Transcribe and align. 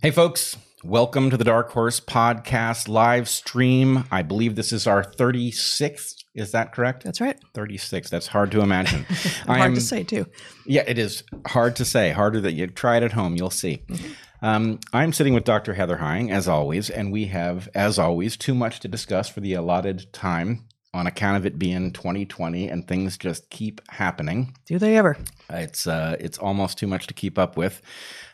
Hey, 0.00 0.12
folks. 0.12 0.56
Welcome 0.84 1.28
to 1.30 1.36
the 1.36 1.42
Dark 1.42 1.72
Horse 1.72 1.98
Podcast 1.98 2.86
live 2.86 3.28
stream. 3.28 4.04
I 4.12 4.22
believe 4.22 4.54
this 4.54 4.72
is 4.72 4.86
our 4.86 5.02
36th. 5.02 6.22
Is 6.36 6.52
that 6.52 6.72
correct? 6.72 7.02
That's 7.02 7.20
right. 7.20 7.36
36. 7.54 8.08
That's 8.08 8.28
hard 8.28 8.52
to 8.52 8.60
imagine. 8.60 9.02
hard 9.46 9.60
am, 9.60 9.74
to 9.74 9.80
say, 9.80 10.04
too. 10.04 10.26
Yeah, 10.64 10.84
it 10.86 11.00
is 11.00 11.24
hard 11.48 11.74
to 11.76 11.84
say. 11.84 12.12
Harder 12.12 12.40
that 12.42 12.52
you 12.52 12.68
try 12.68 12.98
it 12.98 13.02
at 13.02 13.10
home. 13.10 13.34
You'll 13.34 13.50
see. 13.50 13.82
Mm-hmm. 13.88 14.12
Um, 14.40 14.78
I'm 14.92 15.12
sitting 15.12 15.34
with 15.34 15.42
Dr. 15.42 15.74
Heather 15.74 15.96
Heying, 15.96 16.30
as 16.30 16.46
always, 16.46 16.90
and 16.90 17.10
we 17.10 17.26
have, 17.26 17.68
as 17.74 17.98
always, 17.98 18.36
too 18.36 18.54
much 18.54 18.78
to 18.80 18.86
discuss 18.86 19.28
for 19.28 19.40
the 19.40 19.54
allotted 19.54 20.12
time 20.12 20.67
on 20.94 21.06
account 21.06 21.36
of 21.36 21.46
it 21.46 21.58
being 21.58 21.92
2020 21.92 22.68
and 22.68 22.86
things 22.86 23.18
just 23.18 23.50
keep 23.50 23.80
happening. 23.90 24.54
Do 24.66 24.78
they 24.78 24.96
ever? 24.96 25.16
It's 25.50 25.86
uh, 25.86 26.16
it's 26.18 26.38
almost 26.38 26.78
too 26.78 26.86
much 26.86 27.06
to 27.08 27.14
keep 27.14 27.38
up 27.38 27.56
with. 27.56 27.82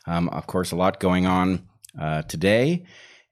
Um, 0.07 0.29
of 0.31 0.47
course, 0.47 0.73
a 0.73 0.77
lot 0.77 1.01
going 1.01 1.27
on 1.27 1.67
uh, 2.01 2.23
today, 2.23 2.85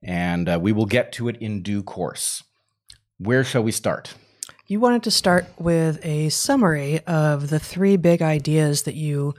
and 0.03 0.49
uh, 0.49 0.59
we 0.61 0.73
will 0.73 0.87
get 0.87 1.13
to 1.13 1.29
it 1.29 1.37
in 1.37 1.63
due 1.63 1.83
course. 1.83 2.43
Where 3.19 3.45
shall 3.45 3.63
we 3.63 3.73
start? 3.73 4.15
You 4.67 4.81
wanted 4.81 5.03
to 5.05 5.11
start 5.11 5.47
with 5.59 6.05
a 6.05 6.29
summary 6.31 7.01
of 7.07 7.51
the 7.51 7.59
three 7.59 7.97
big 7.97 8.23
ideas 8.23 8.83
that 8.85 8.95
you 8.95 9.35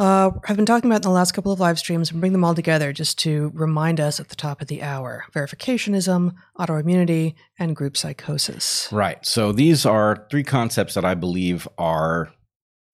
uh, 0.00 0.30
have 0.46 0.56
been 0.56 0.64
talking 0.64 0.90
about 0.90 0.96
in 0.96 1.02
the 1.02 1.10
last 1.10 1.32
couple 1.32 1.52
of 1.52 1.60
live 1.60 1.78
streams 1.78 2.10
and 2.10 2.20
bring 2.20 2.32
them 2.32 2.42
all 2.42 2.54
together 2.54 2.90
just 2.90 3.18
to 3.18 3.52
remind 3.54 4.00
us 4.00 4.18
at 4.18 4.30
the 4.30 4.34
top 4.34 4.62
of 4.62 4.68
the 4.68 4.82
hour 4.82 5.26
verificationism, 5.34 6.32
autoimmunity, 6.58 7.34
and 7.58 7.76
group 7.76 7.98
psychosis. 7.98 8.88
Right. 8.90 9.24
So 9.26 9.52
these 9.52 9.84
are 9.84 10.26
three 10.30 10.42
concepts 10.42 10.94
that 10.94 11.04
I 11.04 11.14
believe 11.14 11.68
are 11.76 12.32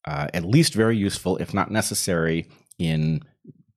uh, 0.04 0.26
at 0.34 0.44
least 0.44 0.74
very 0.74 0.96
useful, 0.96 1.36
if 1.36 1.54
not 1.54 1.70
necessary, 1.70 2.48
in 2.76 3.22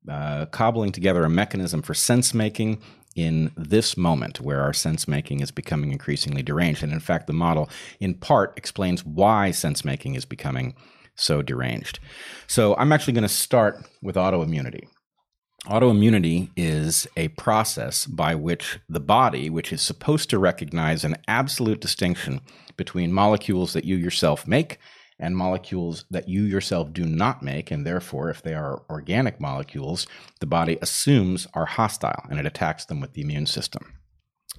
uh, 0.09 0.47
cobbling 0.47 0.91
together 0.91 1.23
a 1.23 1.29
mechanism 1.29 1.83
for 1.83 1.93
sense 1.93 2.33
making 2.33 2.81
in 3.15 3.51
this 3.55 3.95
moment 3.95 4.41
where 4.41 4.61
our 4.61 4.73
sense 4.73 5.07
making 5.07 5.41
is 5.41 5.51
becoming 5.51 5.91
increasingly 5.91 6.41
deranged. 6.41 6.81
And 6.81 6.91
in 6.91 6.99
fact, 6.99 7.27
the 7.27 7.33
model 7.33 7.69
in 7.99 8.15
part 8.15 8.57
explains 8.57 9.05
why 9.05 9.51
sense 9.51 9.85
making 9.85 10.15
is 10.15 10.25
becoming 10.25 10.73
so 11.19 11.41
deranged. 11.41 11.99
So 12.47 12.75
I'm 12.77 12.91
actually 12.91 13.13
going 13.13 13.23
to 13.23 13.29
start 13.29 13.85
with 14.01 14.15
autoimmunity. 14.15 14.87
Autoimmunity 15.65 16.49
is 16.55 17.05
a 17.17 17.27
process 17.29 18.05
by 18.05 18.33
which 18.33 18.79
the 18.87 18.99
body, 18.99 19.49
which 19.49 19.73
is 19.73 19.81
supposed 19.81 20.29
to 20.29 20.39
recognize 20.39 21.03
an 21.03 21.17
absolute 21.27 21.81
distinction 21.81 22.41
between 22.77 23.11
molecules 23.11 23.73
that 23.73 23.83
you 23.83 23.97
yourself 23.97 24.47
make 24.47 24.79
and 25.19 25.35
molecules 25.35 26.05
that 26.09 26.29
you 26.29 26.43
yourself 26.43 26.93
do 26.93 27.03
not 27.03 27.43
make, 27.43 27.71
and 27.71 27.85
therefore, 27.85 28.29
if 28.29 28.41
they 28.41 28.53
are 28.53 28.83
organic 28.89 29.39
molecules, 29.39 30.07
the 30.39 30.45
body 30.45 30.77
assumes 30.81 31.45
are 31.53 31.65
hostile 31.65 32.23
and 32.29 32.39
it 32.39 32.45
attacks 32.45 32.85
them 32.85 33.01
with 33.01 33.13
the 33.13 33.21
immune 33.21 33.45
system. 33.45 33.93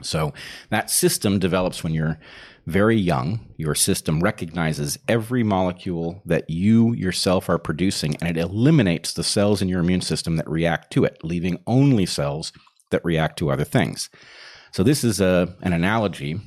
So 0.03 0.33
that 0.71 0.91
system 0.91 1.39
develops 1.39 1.83
when 1.83 1.95
you're 1.95 2.19
very 2.71 2.97
young. 2.97 3.53
Your 3.57 3.75
system 3.75 4.21
recognizes 4.21 4.99
every 5.09 5.43
molecule 5.43 6.23
that 6.25 6.49
you 6.49 6.95
yourself 6.95 7.49
are 7.49 7.59
producing 7.59 8.17
and 8.17 8.29
it 8.37 8.41
eliminates 8.41 9.13
the 9.13 9.25
cells 9.25 9.61
in 9.61 9.69
your 9.69 9.81
immune 9.81 10.01
system 10.01 10.37
that 10.37 10.49
react 10.49 10.93
to 10.93 11.05
it, 11.05 11.19
leaving 11.23 11.63
only 11.67 12.07
cells 12.07 12.53
that 12.91 13.05
react 13.05 13.39
to 13.39 13.51
other 13.51 13.65
things. 13.65 14.09
So 14.73 14.83
this 14.83 15.05
is 15.05 15.21
a, 15.21 15.55
an 15.63 15.73
analogy 15.73 16.41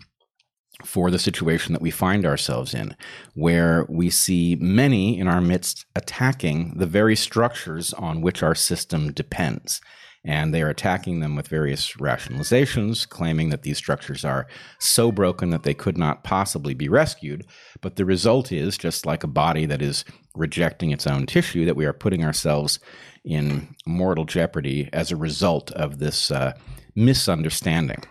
for 0.85 1.11
the 1.11 1.19
situation 1.19 1.73
that 1.73 1.81
we 1.81 1.91
find 1.91 2.25
ourselves 2.25 2.73
in, 2.73 2.95
where 3.35 3.85
we 3.89 4.09
see 4.09 4.57
many 4.59 5.19
in 5.19 5.27
our 5.27 5.41
midst 5.41 5.85
attacking 5.95 6.77
the 6.77 6.87
very 6.87 7.15
structures 7.15 7.93
on 7.93 8.21
which 8.21 8.41
our 8.41 8.55
system 8.55 9.11
depends. 9.11 9.81
And 10.25 10.53
they 10.53 10.61
are 10.61 10.69
attacking 10.69 11.19
them 11.19 11.35
with 11.35 11.49
various 11.49 11.93
rationalizations, 11.93 13.07
claiming 13.07 13.49
that 13.49 13.63
these 13.63 13.77
structures 13.77 14.23
are 14.23 14.47
so 14.79 15.11
broken 15.11 15.49
that 15.49 15.63
they 15.63 15.73
could 15.73 15.97
not 15.97 16.23
possibly 16.23 16.73
be 16.73 16.87
rescued. 16.87 17.45
But 17.81 17.97
the 17.97 18.05
result 18.05 18.51
is, 18.51 18.77
just 18.77 19.05
like 19.05 19.23
a 19.23 19.27
body 19.27 19.65
that 19.65 19.81
is 19.81 20.05
rejecting 20.33 20.91
its 20.91 21.05
own 21.05 21.25
tissue, 21.25 21.65
that 21.65 21.75
we 21.75 21.85
are 21.85 21.93
putting 21.93 22.23
ourselves 22.23 22.79
in 23.25 23.75
mortal 23.85 24.23
jeopardy 24.23 24.89
as 24.93 25.11
a 25.11 25.17
result 25.17 25.71
of 25.71 25.99
this 25.99 26.31
uh, 26.31 26.53
misunderstanding. 26.95 28.03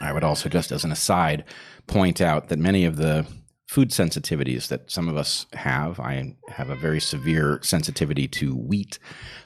I 0.00 0.12
would 0.12 0.24
also, 0.24 0.48
just 0.48 0.72
as 0.72 0.84
an 0.84 0.92
aside, 0.92 1.44
point 1.86 2.20
out 2.20 2.48
that 2.48 2.58
many 2.58 2.84
of 2.84 2.96
the 2.96 3.26
food 3.72 3.88
sensitivities 3.88 4.68
that 4.68 4.90
some 4.90 5.08
of 5.08 5.16
us 5.16 5.46
have, 5.54 5.98
I 5.98 6.36
have 6.48 6.68
a 6.68 6.76
very 6.76 7.00
severe 7.00 7.58
sensitivity 7.62 8.28
to 8.28 8.54
wheat, 8.54 8.98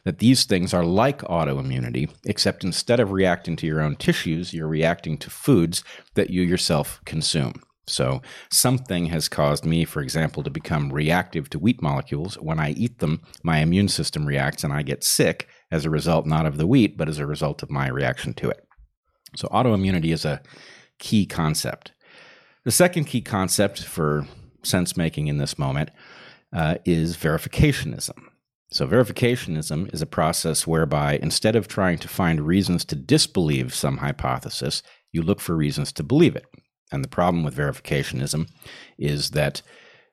that 0.03 0.19
these 0.19 0.45
things 0.47 0.75
are 0.75 0.85
like 0.85 1.19
autoimmunity, 1.19 2.13
except 2.25 2.65
instead 2.65 2.99
of 2.99 3.13
reacting 3.13 3.55
to 3.55 3.69
your 3.69 3.81
own 3.81 3.95
tissues, 3.95 4.53
you're 4.53 4.67
reacting 4.67 5.17
to 5.19 5.31
foods 5.31 5.85
that 6.15 6.31
you 6.31 6.43
yourself 6.43 7.01
consume. 7.05 7.63
So, 7.87 8.21
something 8.51 9.07
has 9.07 9.29
caused 9.29 9.65
me, 9.65 9.85
for 9.85 10.03
example, 10.03 10.43
to 10.43 10.51
become 10.51 10.93
reactive 10.93 11.49
to 11.51 11.61
wheat 11.61 11.81
molecules. 11.81 12.35
When 12.35 12.59
I 12.59 12.71
eat 12.71 12.99
them, 12.99 13.23
my 13.45 13.59
immune 13.59 13.87
system 13.87 14.27
reacts 14.27 14.65
and 14.65 14.73
I 14.73 14.83
get 14.83 15.05
sick 15.05 15.47
as 15.71 15.85
a 15.85 15.91
result 15.91 16.27
not 16.27 16.47
of 16.47 16.57
the 16.57 16.67
wheat, 16.67 16.97
but 16.97 17.09
as 17.09 17.21
a 17.21 17.27
result 17.27 17.63
of 17.63 17.71
my 17.71 17.87
reaction 17.87 18.35
to 18.35 18.51
it. 18.51 18.67
So, 19.37 19.47
autoimmunity 19.53 20.13
is 20.13 20.25
a 20.25 20.43
key 20.99 21.27
concept. 21.27 21.93
The 22.67 22.73
second 22.73 23.05
key 23.05 23.21
concept 23.21 23.85
for 23.85 24.27
sense 24.65 24.97
making 24.97 25.29
in 25.29 25.39
this 25.39 25.57
moment 25.57 25.93
uh, 26.53 26.79
is 26.85 27.17
verificationism. 27.17 28.19
So, 28.73 28.89
verificationism 28.89 29.95
is 29.95 30.03
a 30.03 30.07
process 30.07 30.67
whereby 30.67 31.21
instead 31.23 31.55
of 31.55 31.69
trying 31.69 31.99
to 31.99 32.09
find 32.09 32.41
reasons 32.41 32.85
to 32.87 32.97
disbelieve 32.97 33.73
some 33.73 33.99
hypothesis, 33.99 34.83
you 35.13 35.23
look 35.23 35.39
for 35.39 35.55
reasons 35.55 35.93
to 35.93 36.03
believe 36.03 36.35
it. 36.35 36.47
And 36.91 37.05
the 37.05 37.09
problem 37.09 37.45
with 37.45 37.57
verificationism 37.57 38.49
is 38.99 39.31
that 39.31 39.63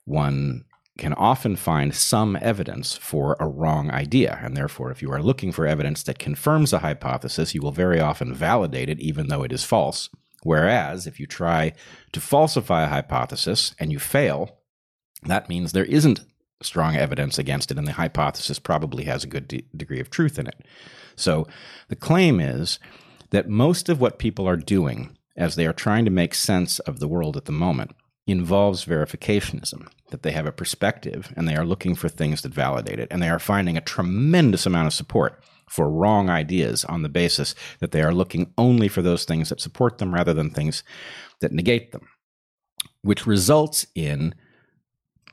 one 0.05 0.65
can 0.99 1.13
often 1.13 1.55
find 1.55 1.95
some 1.95 2.37
evidence 2.39 2.95
for 2.95 3.35
a 3.39 3.47
wrong 3.47 3.89
idea. 3.89 4.37
And 4.43 4.55
therefore, 4.55 4.91
if 4.91 5.01
you 5.01 5.11
are 5.11 5.23
looking 5.23 5.51
for 5.51 5.65
evidence 5.65 6.03
that 6.03 6.19
confirms 6.19 6.71
a 6.71 6.79
hypothesis, 6.79 7.55
you 7.55 7.61
will 7.61 7.71
very 7.71 7.99
often 7.99 8.31
validate 8.31 8.89
it, 8.89 8.99
even 8.99 9.29
though 9.29 9.41
it 9.41 9.51
is 9.51 9.63
false. 9.63 10.11
Whereas 10.43 11.07
if 11.07 11.19
you 11.19 11.25
try 11.25 11.73
to 12.11 12.21
falsify 12.21 12.83
a 12.83 12.89
hypothesis 12.89 13.73
and 13.79 13.91
you 13.91 13.99
fail, 13.99 14.57
that 15.23 15.49
means 15.49 15.71
there 15.71 15.85
isn't 15.85 16.21
strong 16.61 16.95
evidence 16.95 17.37
against 17.37 17.71
it, 17.71 17.77
and 17.77 17.87
the 17.87 17.93
hypothesis 17.93 18.59
probably 18.59 19.05
has 19.05 19.23
a 19.23 19.27
good 19.27 19.47
de- 19.47 19.65
degree 19.75 19.99
of 19.99 20.09
truth 20.09 20.39
in 20.39 20.47
it. 20.47 20.65
So 21.15 21.47
the 21.89 21.95
claim 21.95 22.39
is 22.39 22.79
that 23.31 23.49
most 23.49 23.89
of 23.89 23.99
what 23.99 24.19
people 24.19 24.47
are 24.47 24.57
doing 24.57 25.17
as 25.35 25.55
they 25.55 25.65
are 25.65 25.73
trying 25.73 26.05
to 26.05 26.11
make 26.11 26.35
sense 26.35 26.79
of 26.79 26.99
the 26.99 27.07
world 27.07 27.35
at 27.35 27.45
the 27.45 27.51
moment 27.51 27.91
involves 28.27 28.85
verificationism, 28.85 29.87
that 30.11 30.23
they 30.23 30.31
have 30.31 30.45
a 30.45 30.51
perspective 30.51 31.33
and 31.35 31.47
they 31.47 31.55
are 31.55 31.65
looking 31.65 31.95
for 31.95 32.07
things 32.07 32.41
that 32.41 32.53
validate 32.53 32.99
it, 32.99 33.07
and 33.11 33.21
they 33.21 33.29
are 33.29 33.39
finding 33.39 33.77
a 33.77 33.81
tremendous 33.81 34.65
amount 34.65 34.87
of 34.87 34.93
support 34.93 35.43
for 35.73 35.89
wrong 35.89 36.29
ideas 36.29 36.85
on 36.85 37.01
the 37.01 37.09
basis 37.09 37.55
that 37.79 37.91
they 37.91 38.03
are 38.03 38.13
looking 38.13 38.53
only 38.59 38.87
for 38.87 39.01
those 39.01 39.25
things 39.25 39.49
that 39.49 39.59
support 39.59 39.97
them 39.97 40.13
rather 40.13 40.31
than 40.31 40.51
things 40.51 40.83
that 41.41 41.51
negate 41.51 41.91
them, 41.91 42.07
which 43.01 43.25
results 43.25 43.87
in 43.95 44.35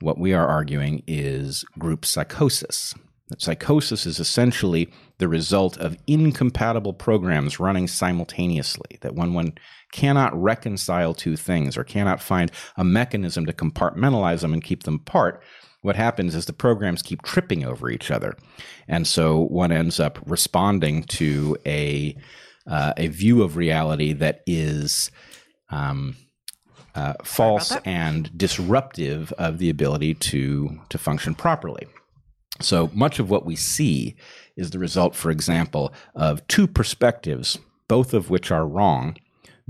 what 0.00 0.18
we 0.18 0.32
are 0.32 0.48
arguing 0.48 1.02
is 1.06 1.62
group 1.78 2.06
psychosis. 2.06 2.94
That 3.28 3.42
psychosis 3.42 4.06
is 4.06 4.18
essentially 4.18 4.90
the 5.18 5.28
result 5.28 5.76
of 5.76 5.98
incompatible 6.06 6.94
programs 6.94 7.60
running 7.60 7.86
simultaneously, 7.86 8.96
that 9.02 9.14
when 9.14 9.34
one 9.34 9.52
cannot 9.92 10.34
reconcile 10.40 11.12
two 11.12 11.36
things 11.36 11.76
or 11.76 11.84
cannot 11.84 12.22
find 12.22 12.50
a 12.78 12.82
mechanism 12.82 13.44
to 13.44 13.52
compartmentalize 13.52 14.40
them 14.40 14.54
and 14.54 14.64
keep 14.64 14.84
them 14.84 14.94
apart, 15.06 15.42
what 15.82 15.96
happens 15.96 16.34
is 16.34 16.46
the 16.46 16.52
programs 16.52 17.02
keep 17.02 17.22
tripping 17.22 17.64
over 17.64 17.90
each 17.90 18.10
other. 18.10 18.36
And 18.86 19.06
so 19.06 19.38
one 19.38 19.72
ends 19.72 19.98
up 19.98 20.18
responding 20.26 21.04
to 21.04 21.56
a, 21.64 22.16
uh, 22.66 22.92
a 22.96 23.08
view 23.08 23.42
of 23.42 23.56
reality 23.56 24.12
that 24.14 24.42
is 24.46 25.10
um, 25.70 26.16
uh, 26.94 27.14
false 27.24 27.76
and 27.84 28.36
disruptive 28.36 29.32
of 29.38 29.58
the 29.58 29.70
ability 29.70 30.14
to, 30.14 30.80
to 30.88 30.98
function 30.98 31.34
properly. 31.34 31.86
So 32.60 32.90
much 32.92 33.18
of 33.18 33.30
what 33.30 33.46
we 33.46 33.56
see 33.56 34.16
is 34.56 34.70
the 34.70 34.78
result, 34.78 35.14
for 35.14 35.30
example, 35.30 35.94
of 36.14 36.46
two 36.46 36.66
perspectives, 36.66 37.58
both 37.88 38.12
of 38.12 38.28
which 38.28 38.50
are 38.50 38.66
wrong 38.66 39.16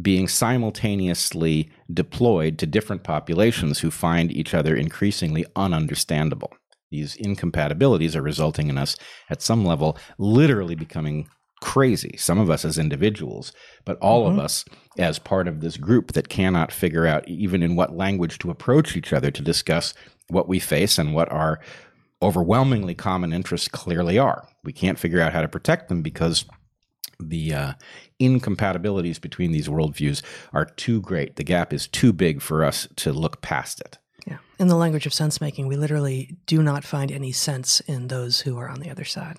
being 0.01 0.29
simultaneously 0.29 1.71
deployed 1.93 2.59
to 2.59 2.67
different 2.67 3.03
populations 3.03 3.81
who 3.81 3.91
find 3.91 4.31
each 4.33 4.55
other 4.55 4.75
increasingly 4.75 5.45
ununderstandable. 5.57 6.53
These 6.91 7.17
incompatibilities 7.17 8.17
are 8.17 8.23
resulting 8.23 8.69
in 8.69 8.79
us, 8.79 8.97
at 9.29 9.43
some 9.43 9.65
level, 9.65 9.97
literally 10.19 10.75
becoming 10.75 11.29
crazy. 11.61 12.17
Some 12.17 12.39
of 12.39 12.51
us 12.51 12.65
as 12.65 12.79
individuals, 12.79 13.53
but 13.85 13.99
all 13.99 14.25
mm-hmm. 14.25 14.39
of 14.39 14.45
us 14.45 14.65
as 14.99 15.19
part 15.19 15.47
of 15.47 15.61
this 15.61 15.77
group 15.77 16.13
that 16.13 16.29
cannot 16.29 16.73
figure 16.73 17.07
out 17.07 17.29
even 17.29 17.63
in 17.63 17.77
what 17.77 17.97
language 17.97 18.39
to 18.39 18.51
approach 18.51 18.97
each 18.97 19.13
other 19.13 19.31
to 19.31 19.43
discuss 19.43 19.95
what 20.29 20.49
we 20.49 20.59
face 20.59 20.99
and 20.99 21.15
what 21.15 21.31
our 21.31 21.61
overwhelmingly 22.23 22.95
common 22.95 23.33
interests 23.33 23.69
clearly 23.69 24.19
are. 24.19 24.47
We 24.65 24.73
can't 24.73 24.99
figure 24.99 25.21
out 25.21 25.33
how 25.33 25.43
to 25.43 25.49
protect 25.49 25.89
them 25.89 26.03
because 26.03 26.45
the 27.29 27.55
uh, 27.55 27.73
incompatibilities 28.19 29.19
between 29.19 29.53
these 29.53 29.69
worldviews 29.69 30.23
are 30.53 30.65
too 30.65 31.01
great. 31.01 31.37
The 31.37 31.45
gap 31.45 31.73
is 31.73 31.87
too 31.87 32.13
big 32.13 32.43
for 32.43 32.65
us 32.65 32.89
to 32.97 33.13
look 33.13 33.41
past 33.43 33.81
it. 33.81 33.99
Yeah. 34.27 34.39
In 34.59 34.69
the 34.69 34.77
language 34.77 35.07
of 35.07 35.15
sense 35.15 35.41
making, 35.41 35.67
we 35.67 35.77
literally 35.77 36.37
do 36.47 36.63
not 36.63 36.85
find 36.85 37.11
any 37.11 37.33
sense 37.33 37.81
in 37.81 38.09
those 38.09 38.41
who 38.41 38.59
are 38.59 38.69
on 38.69 38.81
the 38.81 38.91
other 38.91 39.05
side. 39.05 39.39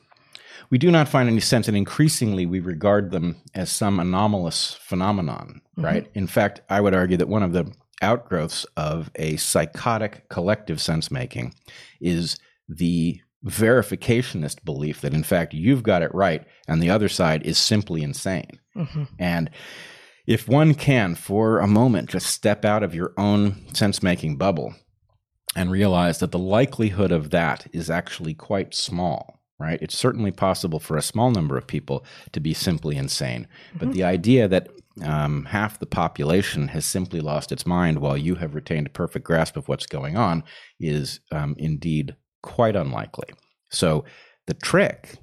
We 0.70 0.78
do 0.78 0.90
not 0.90 1.10
find 1.10 1.28
any 1.28 1.42
sense, 1.42 1.68
and 1.68 1.76
increasingly 1.76 2.46
we 2.46 2.60
regard 2.62 3.12
them 3.12 3.36
as 3.54 3.72
some 3.72 4.00
anomalous 4.00 4.74
phenomenon, 4.82 5.62
mm-hmm. 5.78 5.84
right? 5.84 6.08
In 6.14 6.28
fact, 6.28 6.62
I 6.70 6.80
would 6.80 6.96
argue 6.96 7.18
that 7.18 7.28
one 7.28 7.44
of 7.44 7.52
the 7.52 7.72
outgrowths 8.02 8.66
of 8.78 9.12
a 9.16 9.36
psychotic 9.38 10.28
collective 10.30 10.82
sense 10.82 11.12
making 11.12 11.54
is 12.00 12.38
the 12.68 13.20
verificationist 13.46 14.64
belief 14.64 15.02
that 15.02 15.14
in 15.14 15.24
fact 15.24 15.54
you've 15.54 15.84
got 15.84 16.04
it 16.04 16.14
right 16.14 16.46
and 16.68 16.82
the 16.82 16.90
other 16.90 17.10
side 17.10 17.44
is 17.44 17.58
simply 17.58 18.04
insane. 18.04 18.60
Mm-hmm. 18.76 19.04
And 19.18 19.50
if 20.28 20.48
one 20.48 20.76
can, 20.76 21.16
for 21.16 21.60
a 21.60 21.68
moment, 21.68 22.10
just 22.10 22.28
step 22.28 22.64
out 22.64 22.84
of 22.84 22.94
your 22.94 23.14
own 23.18 23.74
sense 23.74 24.04
making 24.04 24.38
bubble 24.38 24.76
and 25.56 25.72
realize 25.72 26.20
that 26.20 26.32
the 26.32 26.40
likelihood 26.40 27.12
of 27.12 27.32
that 27.32 27.68
is 27.74 27.90
actually 27.90 28.34
quite 28.34 28.74
small, 28.74 29.42
right? 29.60 29.80
It's 29.82 29.98
certainly 29.98 30.32
possible 30.32 30.80
for 30.80 30.96
a 30.96 31.02
small 31.02 31.32
number 31.32 31.58
of 31.58 31.68
people 31.68 32.06
to 32.32 32.40
be 32.40 32.54
simply 32.54 32.96
insane. 32.96 33.48
Mm-hmm. 33.70 33.78
But 33.80 33.94
the 33.94 34.04
idea 34.04 34.48
that 34.48 34.70
um, 35.04 35.46
half 35.46 35.80
the 35.80 35.86
population 35.86 36.70
has 36.70 36.86
simply 36.86 37.20
lost 37.20 37.52
its 37.52 37.66
mind 37.66 38.00
while 38.00 38.18
you 38.18 38.36
have 38.36 38.56
retained 38.56 38.88
a 38.88 38.92
perfect 38.92 39.26
grasp 39.26 39.58
of 39.58 39.68
what's 39.68 39.86
going 39.86 40.18
on 40.18 40.44
is 40.80 41.20
um, 41.32 41.56
indeed 41.58 42.16
quite 42.42 42.76
unlikely. 42.76 43.30
So 43.70 44.04
the 44.48 44.54
trick, 44.54 45.16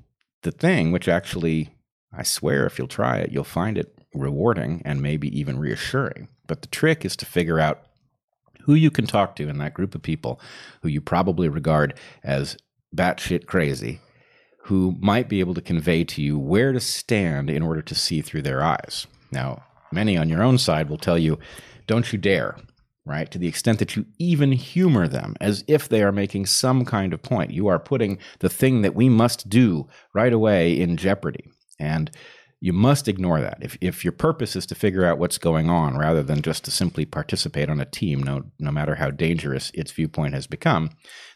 the 0.43 0.50
thing, 0.50 0.93
which 0.93 1.09
actually, 1.09 1.70
I 2.12 2.23
swear, 2.23 2.67
if 2.67 2.79
you'll 2.79 2.88
try 2.88 3.19
it, 3.19 3.32
you'll 3.32 3.44
find 3.44 3.76
it 3.76 3.99
rewarding 4.15 4.82
and 4.85 5.03
maybe 5.03 5.29
even 5.38 5.59
reassuring. 5.59 6.29
But 6.47 6.62
the 6.62 6.69
trick 6.69 7.05
is 7.05 7.17
to 7.17 7.26
figure 7.26 7.61
out 7.61 7.82
who 8.62 8.75
you 8.75 8.91
can 8.91 9.06
talk 9.06 9.37
to 9.37 9.49
in 9.49 9.59
that 9.59 9.75
group 9.75 9.94
of 9.94 10.03
people 10.03 10.41
who 10.82 10.88
you 10.88 11.00
probably 11.00 11.49
regard 11.49 11.94
as 12.23 12.56
batshit 12.94 13.47
crazy, 13.47 14.00
who 14.65 14.97
might 15.00 15.29
be 15.29 15.41
able 15.41 15.55
to 15.55 15.61
convey 15.61 16.05
to 16.05 16.23
you 16.23 16.38
where 16.38 16.73
to 16.73 16.81
stand 16.81 17.50
in 17.50 17.62
order 17.62 17.82
to 17.82 17.94
see 17.94 18.20
through 18.20 18.43
their 18.43 18.62
eyes. 18.62 19.06
Now, 19.31 19.62
many 19.93 20.17
on 20.17 20.29
your 20.29 20.43
own 20.43 20.59
side 20.59 20.88
will 20.88 20.99
tell 20.99 21.19
you, 21.19 21.38
don't 21.87 22.12
you 22.12 22.19
dare 22.19 22.56
right? 23.08 23.31
To 23.31 23.38
the 23.38 23.49
extent 23.49 23.78
that 23.78 23.96
you 23.96 24.06
even 24.19 24.52
humor 24.52 25.08
them 25.08 25.34
as 25.40 25.64
if 25.66 25.88
they 25.88 26.02
are 26.02 26.12
making 26.12 26.46
some 26.46 26.84
kind 26.84 27.12
of 27.12 27.22
point. 27.22 27.50
You 27.50 27.69
are 27.69 27.78
putting 27.78 28.19
the 28.40 28.49
thing 28.49 28.82
that 28.82 28.94
we 28.94 29.08
must 29.08 29.49
do 29.49 29.88
right 30.14 30.32
away 30.32 30.78
in 30.78 30.96
jeopardy. 30.96 31.49
And 31.81 32.10
you 32.60 32.72
must 32.72 33.06
ignore 33.06 33.40
that. 33.40 33.58
If, 33.60 33.78
if 33.81 34.05
your 34.05 34.12
purpose 34.12 34.56
is 34.56 34.66
to 34.66 34.75
figure 34.75 35.05
out 35.05 35.19
what's 35.19 35.38
going 35.38 35.70
on 35.70 35.96
rather 35.96 36.22
than 36.22 36.43
just 36.43 36.64
to 36.64 36.70
simply 36.70 37.05
participate 37.05 37.70
on 37.70 37.81
a 37.81 37.84
team, 37.84 38.22
no, 38.22 38.44
no 38.58 38.72
matter 38.72 38.96
how 38.96 39.10
dangerous 39.10 39.70
its 39.75 39.93
viewpoint 39.93 40.34
has 40.34 40.46
become, 40.46 40.90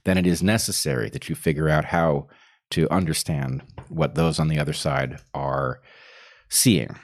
then 0.04 0.18
it 0.18 0.26
is 0.26 0.42
necessary 0.42 1.08
that 1.10 1.28
you 1.28 1.34
figure 1.34 1.68
out 1.68 1.86
how 1.86 2.28
to 2.70 2.90
understand 2.90 3.62
what 3.88 4.14
those 4.14 4.38
on 4.38 4.48
the 4.48 4.58
other 4.58 4.72
side 4.72 5.20
are 5.32 5.80
seeing. 6.48 6.96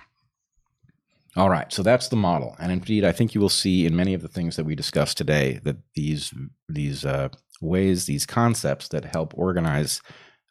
All 1.38 1.48
right, 1.48 1.72
so 1.72 1.84
that's 1.84 2.08
the 2.08 2.16
model, 2.16 2.56
and 2.58 2.72
indeed, 2.72 3.04
I 3.04 3.12
think 3.12 3.32
you 3.32 3.40
will 3.40 3.48
see 3.48 3.86
in 3.86 3.94
many 3.94 4.12
of 4.12 4.22
the 4.22 4.28
things 4.28 4.56
that 4.56 4.64
we 4.64 4.74
discussed 4.74 5.16
today 5.16 5.60
that 5.62 5.76
these 5.94 6.34
these 6.68 7.04
uh, 7.04 7.28
ways, 7.60 8.06
these 8.06 8.26
concepts 8.26 8.88
that 8.88 9.04
help 9.04 9.34
organize 9.38 10.02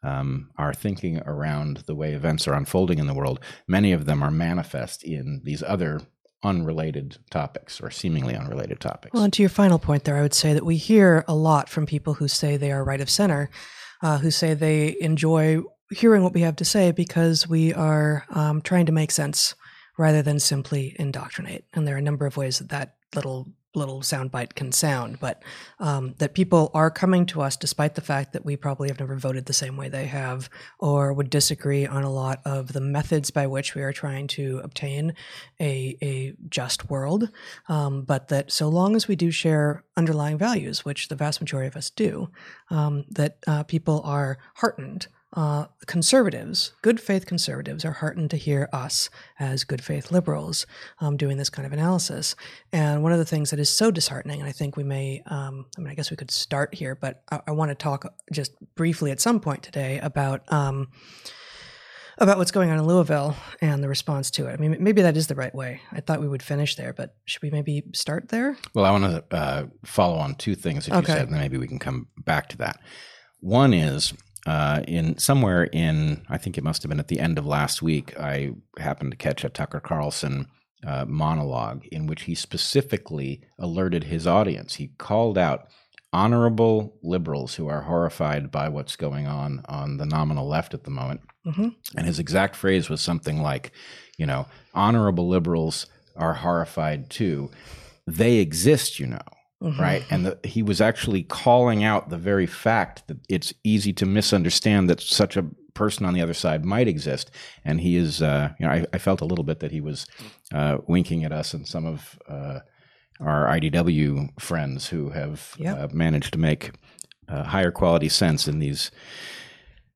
um, 0.01 0.49
our 0.57 0.73
thinking 0.73 1.19
around 1.25 1.83
the 1.87 1.95
way 1.95 2.13
events 2.13 2.47
are 2.47 2.53
unfolding 2.53 2.99
in 2.99 3.07
the 3.07 3.13
world, 3.13 3.41
many 3.67 3.91
of 3.91 4.05
them 4.05 4.23
are 4.23 4.31
manifest 4.31 5.03
in 5.03 5.41
these 5.43 5.61
other 5.61 5.99
unrelated 6.41 7.17
topics 7.31 7.81
or 7.81 7.91
seemingly 7.91 8.33
unrelated 8.33 8.79
topics. 8.79 9.13
Well, 9.13 9.23
and 9.23 9.33
to 9.33 9.43
your 9.43 9.49
final 9.49 9.79
point 9.79 10.05
there, 10.05 10.15
I 10.15 10.21
would 10.21 10.33
say 10.33 10.53
that 10.53 10.65
we 10.65 10.77
hear 10.77 11.25
a 11.27 11.35
lot 11.35 11.67
from 11.67 11.85
people 11.85 12.13
who 12.13 12.29
say 12.29 12.55
they 12.55 12.71
are 12.71 12.85
right 12.85 13.01
of 13.01 13.09
center, 13.09 13.49
uh, 14.01 14.19
who 14.19 14.31
say 14.31 14.53
they 14.53 14.95
enjoy 15.01 15.63
hearing 15.91 16.23
what 16.23 16.33
we 16.33 16.41
have 16.41 16.55
to 16.57 16.65
say 16.65 16.93
because 16.93 17.45
we 17.45 17.73
are 17.73 18.23
um, 18.29 18.61
trying 18.61 18.85
to 18.85 18.93
make 18.93 19.11
sense 19.11 19.53
rather 19.97 20.21
than 20.21 20.39
simply 20.39 20.95
indoctrinate. 20.99 21.65
And 21.73 21.87
there 21.87 21.95
are 21.95 21.99
a 21.99 22.01
number 22.01 22.25
of 22.25 22.37
ways 22.37 22.59
that 22.59 22.69
that 22.69 22.95
little 23.15 23.47
little 23.77 24.01
soundbite 24.01 24.55
can 24.55 24.71
sound, 24.71 25.19
but 25.19 25.43
um, 25.79 26.15
that 26.17 26.33
people 26.33 26.71
are 26.73 26.89
coming 26.89 27.25
to 27.27 27.41
us 27.41 27.55
despite 27.55 27.95
the 27.95 28.01
fact 28.01 28.33
that 28.33 28.43
we 28.43 28.57
probably 28.57 28.89
have 28.89 28.99
never 28.99 29.15
voted 29.15 29.45
the 29.45 29.53
same 29.53 29.77
way 29.77 29.87
they 29.87 30.07
have, 30.07 30.49
or 30.79 31.13
would 31.13 31.29
disagree 31.29 31.85
on 31.85 32.03
a 32.03 32.11
lot 32.11 32.41
of 32.43 32.73
the 32.73 32.81
methods 32.81 33.29
by 33.29 33.45
which 33.47 33.75
we 33.75 33.83
are 33.83 33.93
trying 33.93 34.27
to 34.27 34.59
obtain 34.63 35.13
a, 35.61 35.95
a 36.01 36.33
just 36.49 36.89
world. 36.89 37.29
Um, 37.69 38.01
but 38.01 38.29
that 38.29 38.51
so 38.51 38.67
long 38.67 38.95
as 38.95 39.07
we 39.07 39.15
do 39.15 39.31
share 39.31 39.83
underlying 39.95 40.37
values, 40.37 40.83
which 40.83 41.07
the 41.07 41.15
vast 41.15 41.39
majority 41.39 41.67
of 41.67 41.77
us 41.77 41.89
do, 41.89 42.29
um, 42.69 43.05
that 43.11 43.37
uh, 43.45 43.63
people 43.63 44.01
are 44.03 44.39
heartened 44.55 45.07
uh, 45.33 45.65
conservatives, 45.85 46.73
good 46.81 46.99
faith 46.99 47.25
conservatives, 47.25 47.83
are 47.83 47.91
heartened 47.91 48.31
to 48.31 48.37
hear 48.37 48.69
us 48.71 49.09
as 49.39 49.63
good 49.63 49.83
faith 49.83 50.11
liberals 50.11 50.65
um, 50.99 51.17
doing 51.17 51.37
this 51.37 51.49
kind 51.49 51.65
of 51.65 51.73
analysis. 51.73 52.35
And 52.71 53.03
one 53.03 53.11
of 53.11 53.19
the 53.19 53.25
things 53.25 53.49
that 53.49 53.59
is 53.59 53.69
so 53.69 53.91
disheartening, 53.91 54.39
and 54.39 54.47
I 54.47 54.53
think 54.53 54.77
we 54.77 54.83
may, 54.83 55.21
um, 55.27 55.65
I 55.77 55.81
mean, 55.81 55.89
I 55.89 55.95
guess 55.95 56.11
we 56.11 56.17
could 56.17 56.31
start 56.31 56.73
here, 56.73 56.95
but 56.95 57.23
I, 57.31 57.41
I 57.47 57.51
want 57.51 57.69
to 57.69 57.75
talk 57.75 58.05
just 58.31 58.53
briefly 58.75 59.11
at 59.11 59.19
some 59.21 59.39
point 59.39 59.63
today 59.63 59.99
about. 59.99 60.51
Um, 60.51 60.87
about 62.19 62.39
what's 62.39 62.49
going 62.49 62.71
on 62.71 62.79
in 62.79 62.87
Louisville 62.87 63.35
and 63.61 63.83
the 63.83 63.87
response 63.87 64.31
to 64.31 64.47
it. 64.47 64.53
I 64.53 64.57
mean, 64.57 64.75
maybe 64.79 65.03
that 65.03 65.15
is 65.15 65.27
the 65.27 65.35
right 65.35 65.53
way. 65.53 65.81
I 65.91 66.01
thought 66.01 66.19
we 66.19 66.27
would 66.27 66.41
finish 66.41 66.75
there, 66.75 66.91
but 66.91 67.15
should 67.25 67.43
we 67.43 67.51
maybe 67.51 67.83
start 67.93 68.29
there? 68.29 68.57
Well, 68.73 68.85
I 68.85 68.91
want 68.91 69.03
to 69.03 69.35
uh, 69.37 69.65
follow 69.85 70.17
on 70.17 70.33
two 70.33 70.55
things 70.55 70.87
that 70.87 70.95
okay. 70.95 71.01
you 71.01 71.19
said, 71.19 71.27
and 71.27 71.33
then 71.33 71.41
maybe 71.41 71.57
we 71.59 71.67
can 71.67 71.77
come 71.77 72.07
back 72.17 72.49
to 72.49 72.57
that. 72.57 72.79
One 73.39 73.71
is 73.71 74.13
uh, 74.47 74.81
in 74.87 75.17
somewhere 75.17 75.65
in 75.65 76.25
I 76.29 76.37
think 76.37 76.57
it 76.57 76.63
must 76.63 76.81
have 76.81 76.89
been 76.89 77.01
at 77.01 77.09
the 77.09 77.19
end 77.19 77.37
of 77.37 77.45
last 77.45 77.81
week, 77.81 78.17
I 78.17 78.53
happened 78.79 79.11
to 79.11 79.17
catch 79.17 79.43
a 79.43 79.49
Tucker 79.49 79.81
Carlson 79.81 80.47
uh, 80.85 81.03
monologue 81.05 81.85
in 81.87 82.07
which 82.07 82.23
he 82.23 82.33
specifically 82.33 83.41
alerted 83.59 84.05
his 84.05 84.25
audience. 84.25 84.75
He 84.75 84.91
called 84.97 85.37
out 85.37 85.67
honorable 86.13 86.97
liberals 87.03 87.55
who 87.55 87.67
are 87.67 87.81
horrified 87.81 88.49
by 88.49 88.69
what's 88.69 88.95
going 88.95 89.27
on 89.27 89.61
on 89.65 89.97
the 89.97 90.05
nominal 90.05 90.47
left 90.47 90.73
at 90.73 90.85
the 90.85 90.91
moment. 90.91 91.21
Mm-hmm. 91.45 91.67
And 91.97 92.05
his 92.05 92.17
exact 92.17 92.55
phrase 92.55 92.89
was 92.89 93.01
something 93.01 93.41
like, 93.41 93.73
you 94.17 94.25
know, 94.25 94.47
honorable 94.73 95.27
liberals 95.27 95.87
are 96.15 96.35
horrified 96.35 97.09
too. 97.09 97.51
They 98.05 98.37
exist, 98.37 98.97
you 98.97 99.07
know. 99.07 99.19
Mm-hmm. 99.61 99.81
Right. 99.81 100.05
And 100.11 100.25
the, 100.25 100.39
he 100.43 100.61
was 100.61 100.81
actually 100.81 101.23
calling 101.23 101.83
out 101.83 102.09
the 102.09 102.17
very 102.17 102.45
fact 102.45 103.07
that 103.07 103.17
it's 103.27 103.53
easy 103.63 103.91
to 103.93 104.05
misunderstand 104.05 104.89
that 104.89 105.01
such 105.01 105.35
a 105.35 105.45
person 105.73 106.05
on 106.05 106.13
the 106.13 106.21
other 106.21 106.33
side 106.33 106.63
might 106.63 106.87
exist. 106.87 107.31
And 107.65 107.81
he 107.81 107.95
is, 107.95 108.21
uh, 108.21 108.49
you 108.59 108.65
know, 108.65 108.71
I, 108.71 108.85
I, 108.93 108.97
felt 108.97 109.21
a 109.21 109.25
little 109.25 109.43
bit 109.43 109.59
that 109.59 109.71
he 109.71 109.81
was 109.81 110.05
uh, 110.53 110.77
winking 110.87 111.23
at 111.23 111.31
us 111.31 111.53
and 111.53 111.67
some 111.67 111.85
of 111.85 112.19
uh, 112.27 112.59
our 113.19 113.45
IDW 113.45 114.39
friends 114.39 114.87
who 114.87 115.09
have 115.11 115.55
yep. 115.57 115.77
Uh, 115.77 115.87
managed 115.91 116.33
to 116.33 116.39
make 116.39 116.71
uh, 117.27 117.43
higher 117.43 117.71
quality 117.71 118.09
sense 118.09 118.47
in 118.47 118.59
these 118.59 118.91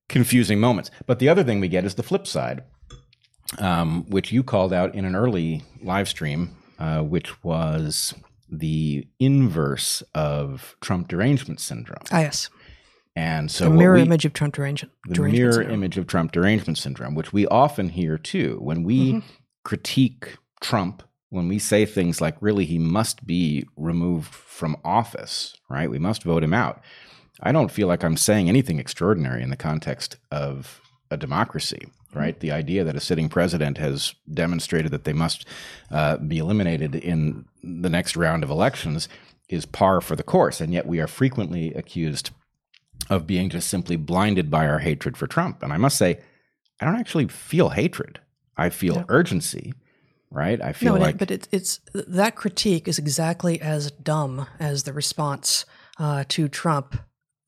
confusing 0.09 0.59
moments. 0.59 0.91
But 1.05 1.19
the 1.19 1.29
other 1.29 1.43
thing 1.43 1.59
we 1.59 1.67
get 1.67 1.85
is 1.85 1.95
the 1.95 2.03
flip 2.03 2.27
side, 2.27 2.63
um, 3.59 4.05
which 4.09 4.31
you 4.31 4.43
called 4.43 4.73
out 4.73 4.95
in 4.95 5.05
an 5.05 5.15
early 5.15 5.63
live 5.81 6.09
stream, 6.09 6.55
uh, 6.79 7.01
which 7.01 7.43
was 7.43 8.13
the 8.51 9.07
inverse 9.19 10.03
of 10.13 10.75
Trump 10.81 11.07
derangement 11.07 11.61
syndrome. 11.61 12.03
Ah, 12.11 12.19
yes. 12.19 12.49
And 13.15 13.49
so 13.49 13.65
the 13.65 13.71
mirror 13.71 13.95
we, 13.95 14.01
image 14.01 14.25
of 14.25 14.33
Trump 14.33 14.55
derangement. 14.55 14.93
The 15.07 15.21
mirror 15.21 15.53
syndrome. 15.53 15.73
image 15.73 15.97
of 15.97 16.07
Trump 16.07 16.31
derangement 16.31 16.77
syndrome, 16.77 17.15
which 17.15 17.33
we 17.33 17.47
often 17.47 17.89
hear 17.89 18.17
too 18.17 18.57
when 18.61 18.83
we 18.83 19.13
mm-hmm. 19.13 19.27
critique 19.63 20.37
Trump. 20.59 21.03
When 21.29 21.47
we 21.47 21.59
say 21.59 21.85
things 21.85 22.19
like, 22.19 22.35
"Really, 22.41 22.65
he 22.65 22.77
must 22.77 23.25
be 23.25 23.65
removed 23.77 24.33
from 24.33 24.75
office," 24.83 25.55
right? 25.69 25.89
We 25.89 25.99
must 25.99 26.23
vote 26.23 26.43
him 26.43 26.53
out. 26.53 26.81
I 27.41 27.53
don't 27.53 27.71
feel 27.71 27.87
like 27.87 28.03
I'm 28.03 28.17
saying 28.17 28.49
anything 28.49 28.79
extraordinary 28.79 29.41
in 29.41 29.49
the 29.49 29.55
context 29.55 30.17
of 30.29 30.80
a 31.11 31.17
democracy 31.17 31.85
right? 32.13 32.39
The 32.39 32.51
idea 32.51 32.83
that 32.83 32.95
a 32.95 32.99
sitting 32.99 33.29
president 33.29 33.77
has 33.77 34.15
demonstrated 34.31 34.91
that 34.91 35.03
they 35.03 35.13
must 35.13 35.45
uh, 35.89 36.17
be 36.17 36.37
eliminated 36.37 36.95
in 36.95 37.45
the 37.63 37.89
next 37.89 38.15
round 38.15 38.43
of 38.43 38.49
elections 38.49 39.07
is 39.49 39.65
par 39.65 40.01
for 40.01 40.15
the 40.15 40.23
course. 40.23 40.61
And 40.61 40.73
yet 40.73 40.85
we 40.85 40.99
are 40.99 41.07
frequently 41.07 41.73
accused 41.73 42.31
of 43.09 43.27
being 43.27 43.49
just 43.49 43.67
simply 43.67 43.95
blinded 43.95 44.49
by 44.49 44.67
our 44.67 44.79
hatred 44.79 45.17
for 45.17 45.27
Trump. 45.27 45.63
And 45.63 45.73
I 45.73 45.77
must 45.77 45.97
say, 45.97 46.19
I 46.79 46.85
don't 46.85 46.99
actually 46.99 47.27
feel 47.27 47.69
hatred. 47.69 48.19
I 48.57 48.69
feel 48.69 49.05
urgency, 49.09 49.73
right? 50.29 50.61
I 50.61 50.73
feel 50.73 50.95
no, 50.95 51.01
like. 51.01 51.17
But 51.17 51.31
it, 51.31 51.47
it's 51.51 51.79
that 51.93 52.35
critique 52.35 52.87
is 52.87 52.99
exactly 52.99 53.59
as 53.59 53.91
dumb 53.91 54.47
as 54.59 54.83
the 54.83 54.93
response 54.93 55.65
uh, 55.97 56.25
to 56.29 56.47
Trump 56.47 56.97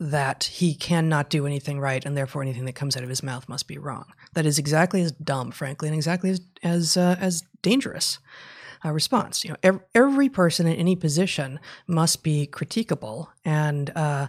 that 0.04 0.44
he 0.44 0.76
cannot 0.76 1.30
do 1.30 1.46
anything 1.46 1.80
right 1.80 2.04
and 2.04 2.18
therefore 2.18 2.42
anything 2.42 2.66
that 2.66 2.76
comes 2.76 2.98
out 2.98 3.04
of 3.04 3.10
his 3.10 3.24
mouth 3.24 3.48
must 3.48 3.68
be 3.68 3.78
wrong. 3.78 4.06
that 4.34 4.46
is 4.46 4.60
exactly 4.60 5.02
as 5.02 5.12
dumb, 5.14 5.52
frankly, 5.52 5.88
and 5.88 5.96
exactly 5.96 6.30
as 6.30 6.42
as 6.62 6.98
uh, 6.98 7.16
as 7.20 7.44
dangerous 7.62 8.20
uh, 8.84 8.92
response. 8.92 9.44
You 9.44 9.52
know, 9.52 9.58
every, 9.64 9.82
every, 9.96 10.30
person 10.30 10.68
in 10.68 10.76
any 10.76 10.96
position 10.96 11.60
must 11.88 12.24
be 12.24 12.48
critiquable, 12.52 13.28
and 13.46 13.92
uh, 13.96 14.28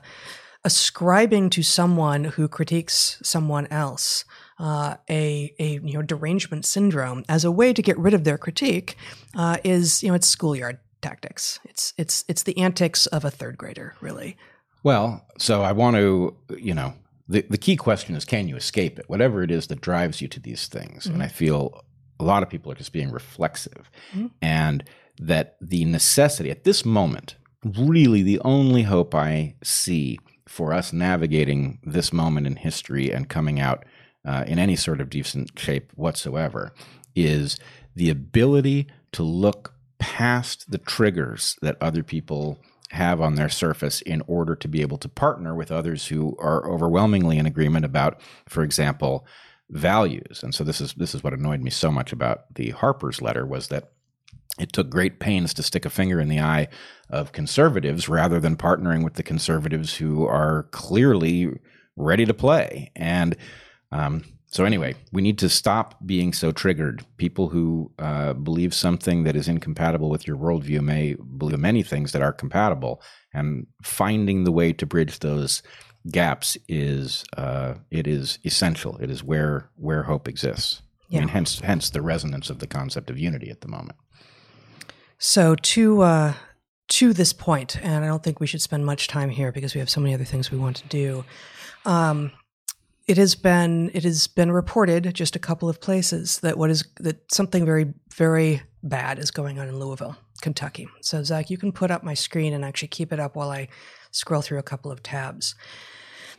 ascribing 0.65 1.51
to 1.51 1.63
someone 1.63 2.25
who 2.25 2.47
critiques 2.47 3.19
someone 3.23 3.67
else 3.67 4.25
uh, 4.59 4.97
a 5.11 5.55
a 5.59 5.81
you 5.83 5.95
know 5.95 6.03
derangement 6.03 6.65
syndrome 6.65 7.25
as 7.29 7.45
a 7.45 7.51
way 7.51 7.73
to 7.73 7.83
get 7.83 7.99
rid 7.99 8.15
of 8.15 8.23
their 8.23 8.39
critique 8.39 8.97
uh, 9.35 9.57
is 9.65 10.03
you 10.03 10.09
know 10.09 10.15
it's 10.15 10.29
schoolyard 10.29 10.79
tactics. 11.03 11.59
It's 11.65 11.93
it's 11.99 12.25
it's 12.29 12.45
the 12.45 12.57
antics 12.59 13.07
of 13.07 13.25
a 13.25 13.31
third 13.31 13.59
grader, 13.59 13.97
really. 14.01 14.37
Well, 14.85 15.27
so 15.39 15.63
I 15.63 15.73
want 15.73 15.97
to 15.97 16.37
you 16.57 16.75
know 16.75 16.95
the 17.27 17.45
the 17.51 17.59
key 17.59 17.75
question 17.75 18.15
is 18.15 18.25
can 18.25 18.47
you 18.47 18.55
escape 18.55 19.01
it? 19.01 19.09
Whatever 19.09 19.43
it 19.43 19.51
is 19.51 19.67
that 19.67 19.81
drives 19.81 20.21
you 20.21 20.29
to 20.29 20.39
these 20.39 20.69
things, 20.69 21.05
mm-hmm. 21.05 21.15
and 21.15 21.23
I 21.25 21.29
feel 21.29 21.85
a 22.21 22.25
lot 22.25 22.45
of 22.45 22.51
people 22.51 22.71
are 22.71 22.77
just 22.77 22.93
being 22.93 23.11
reflexive, 23.11 23.91
mm-hmm. 24.13 24.29
and 24.41 24.85
that 25.19 25.57
the 25.61 25.85
necessity 25.85 26.51
at 26.51 26.65
this 26.65 26.85
moment, 26.85 27.35
really 27.65 28.23
the 28.23 28.41
only 28.45 28.83
hope 28.83 29.15
I 29.15 29.57
see 29.65 30.19
for 30.47 30.73
us 30.73 30.93
navigating 30.93 31.81
this 31.83 32.13
moment 32.13 32.47
in 32.47 32.57
history 32.57 33.11
and 33.11 33.29
coming 33.29 33.59
out 33.59 33.85
uh, 34.25 34.45
in 34.47 34.59
any 34.59 34.77
sort 34.77 35.01
of 35.01 35.11
decent 35.11 35.59
shape 35.59 35.91
whatsoever 35.95 36.73
is 37.17 37.59
the 37.97 38.11
ability 38.11 38.87
to 39.13 39.23
look 39.23 39.75
past 39.99 40.71
the 40.71 40.79
triggers 40.79 41.57
that 41.63 41.77
other 41.81 42.03
people 42.03 42.59
have 42.91 43.21
on 43.21 43.35
their 43.35 43.49
surface 43.49 44.01
in 44.03 44.23
order 44.27 44.55
to 44.55 44.69
be 44.69 44.83
able 44.83 44.99
to 44.99 45.09
partner 45.09 45.55
with 45.55 45.73
others 45.73 46.07
who 46.07 46.37
are 46.39 46.71
overwhelmingly 46.71 47.39
in 47.39 47.47
agreement 47.47 47.85
about, 47.85 48.21
for 48.49 48.63
example, 48.63 49.27
values. 49.71 50.43
And 50.43 50.55
so 50.55 50.63
this 50.65 50.81
is 50.81 50.95
this 50.95 51.15
is 51.15 51.25
what 51.25 51.33
annoyed 51.33 51.61
me 51.61 51.71
so 51.71 51.91
much 51.91 52.13
about 52.13 52.55
the 52.55 52.71
Harper's 52.71 53.23
letter 53.23 53.47
was 53.47 53.69
that 53.69 53.91
it 54.59 54.73
took 54.73 54.89
great 54.89 55.19
pains 55.19 55.53
to 55.55 55.63
stick 55.63 55.85
a 55.85 55.91
finger 55.91 56.21
in 56.21 56.29
the 56.29 56.41
eye 56.41 56.69
of 57.11 57.33
conservatives 57.33 58.09
rather 58.09 58.39
than 58.39 58.57
partnering 58.57 59.03
with 59.03 59.15
the 59.15 59.23
conservatives 59.23 59.97
who 59.97 60.27
are 60.27 60.69
clearly 60.71 61.51
ready 61.97 62.25
to 62.25 62.35
play. 62.35 62.93
And 62.95 63.37
um, 63.91 64.25
so, 64.55 64.65
anyway, 64.65 64.95
we 65.11 65.21
need 65.21 65.37
to 65.39 65.49
stop 65.49 65.97
being 66.07 66.33
so 66.33 66.53
triggered. 66.53 67.05
People 67.17 67.49
who 67.49 67.91
uh, 67.99 68.35
believe 68.35 68.73
something 68.73 69.25
that 69.25 69.35
is 69.35 69.49
incompatible 69.49 70.09
with 70.09 70.29
your 70.29 70.37
worldview 70.37 70.81
may 70.81 71.15
believe 71.15 71.59
many 71.59 71.83
things 71.83 72.13
that 72.13 72.23
are 72.23 72.33
compatible, 72.33 73.03
and 73.33 73.67
finding 73.83 74.45
the 74.45 74.53
way 74.53 74.73
to 74.73 74.87
bridge 74.87 75.19
those 75.19 75.61
gaps 76.13 76.57
is 76.69 77.25
uh, 77.37 77.75
it 77.91 78.07
is 78.07 78.39
essential. 78.45 78.97
It 78.99 79.11
is 79.11 79.25
where 79.25 79.71
where 79.75 80.05
hope 80.05 80.29
exists. 80.29 80.83
Yeah. 81.09 81.19
I 81.19 81.21
mean, 81.23 81.31
hence 81.31 81.59
hence 81.59 81.91
the 81.91 82.01
resonance 82.01 82.49
of 82.49 82.61
the 82.61 82.69
concept 82.69 83.11
of 83.11 83.19
unity 83.19 83.51
at 83.51 83.61
the 83.61 83.69
moment. 83.69 83.99
So 85.19 85.57
to 85.57 86.03
uh, 86.03 86.35
to 86.91 87.13
this 87.13 87.33
point, 87.33 87.77
and 87.83 88.05
I 88.05 88.07
don't 88.07 88.23
think 88.23 88.39
we 88.39 88.47
should 88.47 88.63
spend 88.63 88.87
much 88.87 89.09
time 89.09 89.31
here 89.31 89.51
because 89.51 89.75
we 89.75 89.81
have 89.81 89.91
so 89.91 90.01
many 90.01 90.15
other 90.15 90.25
things 90.25 90.53
we 90.53 90.59
want 90.59 90.77
to 90.77 90.87
do. 90.87 91.25
Um, 91.85 92.31
it 93.07 93.17
has 93.17 93.35
been 93.35 93.91
it 93.95 94.05
has 94.05 94.27
been 94.27 94.51
reported 94.51 95.15
just 95.15 95.37
a 95.37 95.39
couple 95.39 95.69
of 95.69 95.81
places 95.81 96.41
that 96.41 96.57
what 96.57 96.71
is 96.71 96.85
that 97.01 97.31
something 97.33 97.65
very 97.65 97.93
very 98.15 98.63
bad 98.83 99.19
is 99.19 99.31
going 99.31 99.59
on 99.59 99.69
in 99.69 99.79
Louisville, 99.79 100.17
Kentucky. 100.43 100.89
So 101.01 101.23
Zach, 101.23 101.51
you 101.51 101.57
can 101.57 101.73
put 101.73 101.91
up 101.91 102.03
my 102.03 102.15
screen 102.15 102.53
and 102.53 102.65
actually 102.65 102.89
keep 102.89 103.13
it 103.13 103.21
up 103.21 103.35
while 103.35 103.51
I 103.51 103.69
scroll 104.11 104.43
through 104.43 104.59
a 104.59 104.63
couple 104.63 104.91
of 104.91 105.03
tabs. 105.03 105.55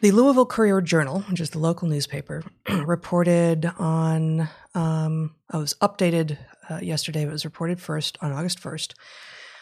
The 0.01 0.11
Louisville 0.11 0.45
Courier 0.45 0.81
Journal, 0.81 1.21
which 1.21 1.39
is 1.39 1.51
the 1.51 1.59
local 1.59 1.87
newspaper, 1.87 2.43
reported 2.69 3.71
on. 3.77 4.49
Um, 4.73 5.35
I 5.49 5.57
was 5.57 5.73
updated 5.81 6.37
uh, 6.69 6.79
yesterday. 6.81 7.23
But 7.25 7.29
it 7.29 7.33
was 7.33 7.45
reported 7.45 7.79
first 7.79 8.17
on 8.21 8.31
August 8.31 8.59
first 8.59 8.95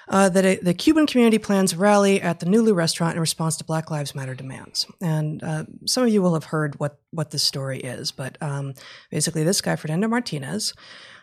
uh, 0.07 0.29
that 0.29 0.45
a, 0.45 0.55
the 0.57 0.74
Cuban 0.74 1.07
community 1.07 1.38
plans 1.38 1.75
rally 1.75 2.22
at 2.22 2.39
the 2.39 2.45
Nulu 2.45 2.75
restaurant 2.75 3.15
in 3.15 3.19
response 3.22 3.57
to 3.57 3.63
Black 3.63 3.89
Lives 3.89 4.15
Matter 4.15 4.36
demands. 4.36 4.86
And 5.01 5.43
uh, 5.43 5.65
some 5.86 6.03
of 6.03 6.10
you 6.10 6.22
will 6.22 6.33
have 6.33 6.45
heard 6.45 6.79
what, 6.79 7.00
what 7.12 7.31
this 7.31 7.43
story 7.43 7.79
is, 7.79 8.12
but 8.12 8.38
um, 8.41 8.74
basically, 9.10 9.43
this 9.43 9.62
guy, 9.62 9.75
Fernando 9.75 10.07
Martinez, 10.07 10.74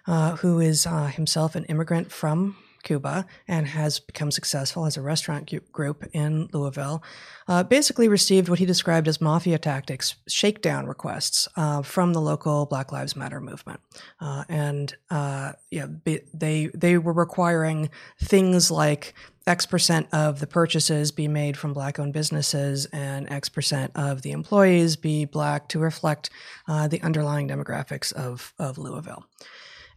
uh, 0.06 0.36
who 0.36 0.60
is 0.60 0.86
uh, 0.86 1.06
himself 1.06 1.54
an 1.54 1.64
immigrant 1.64 2.10
from 2.10 2.56
Cuba 2.82 3.26
and 3.46 3.66
has 3.66 4.00
become 4.00 4.30
successful 4.30 4.86
as 4.86 4.96
a 4.96 5.02
restaurant 5.02 5.52
group 5.72 6.06
in 6.12 6.48
Louisville, 6.52 7.02
uh, 7.48 7.62
basically 7.62 8.08
received 8.08 8.48
what 8.48 8.58
he 8.58 8.66
described 8.66 9.08
as 9.08 9.20
mafia 9.20 9.58
tactics, 9.58 10.14
shakedown 10.26 10.86
requests 10.86 11.48
uh, 11.56 11.82
from 11.82 12.12
the 12.12 12.20
local 12.20 12.66
Black 12.66 12.92
Lives 12.92 13.16
Matter 13.16 13.40
movement, 13.40 13.80
uh, 14.20 14.44
and 14.48 14.94
uh, 15.10 15.52
yeah, 15.70 15.86
they 16.34 16.70
they 16.74 16.98
were 16.98 17.12
requiring 17.12 17.90
things 18.18 18.70
like 18.70 19.14
X 19.46 19.66
percent 19.66 20.06
of 20.12 20.40
the 20.40 20.46
purchases 20.46 21.10
be 21.10 21.26
made 21.26 21.56
from 21.56 21.72
black 21.72 21.98
owned 21.98 22.12
businesses 22.12 22.86
and 22.86 23.30
X 23.30 23.48
percent 23.48 23.90
of 23.94 24.22
the 24.22 24.32
employees 24.32 24.96
be 24.96 25.24
black 25.24 25.68
to 25.68 25.78
reflect 25.78 26.30
uh, 26.68 26.86
the 26.88 27.00
underlying 27.02 27.48
demographics 27.48 28.12
of, 28.12 28.54
of 28.58 28.78
Louisville. 28.78 29.24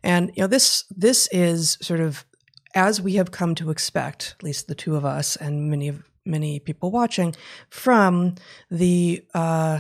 And 0.02 0.32
you 0.36 0.44
know 0.44 0.48
this 0.48 0.86
this 0.90 1.30
is 1.32 1.78
sort 1.82 2.00
of 2.00 2.26
as 2.74 3.02
we 3.02 3.14
have 3.14 3.32
come 3.32 3.56
to 3.56 3.70
expect, 3.70 4.36
at 4.38 4.44
least 4.44 4.68
the 4.68 4.76
two 4.76 4.96
of 4.96 5.06
us 5.06 5.36
and 5.36 5.70
many 5.70 5.88
of 5.88 6.04
many 6.26 6.60
people 6.60 6.90
watching, 6.90 7.36
from 7.70 8.36
the 8.72 9.26
uh, 9.34 9.80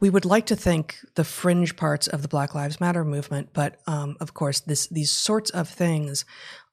we 0.00 0.10
would 0.10 0.24
like 0.24 0.46
to 0.46 0.56
think 0.56 0.98
the 1.14 1.22
fringe 1.22 1.76
parts 1.76 2.08
of 2.08 2.22
the 2.22 2.28
Black 2.28 2.54
Lives 2.54 2.80
Matter 2.80 3.04
movement, 3.04 3.50
but 3.52 3.76
um, 3.86 4.16
of 4.20 4.34
course, 4.34 4.60
this 4.60 4.88
these 4.88 5.12
sorts 5.12 5.50
of 5.50 5.68
things 5.68 6.24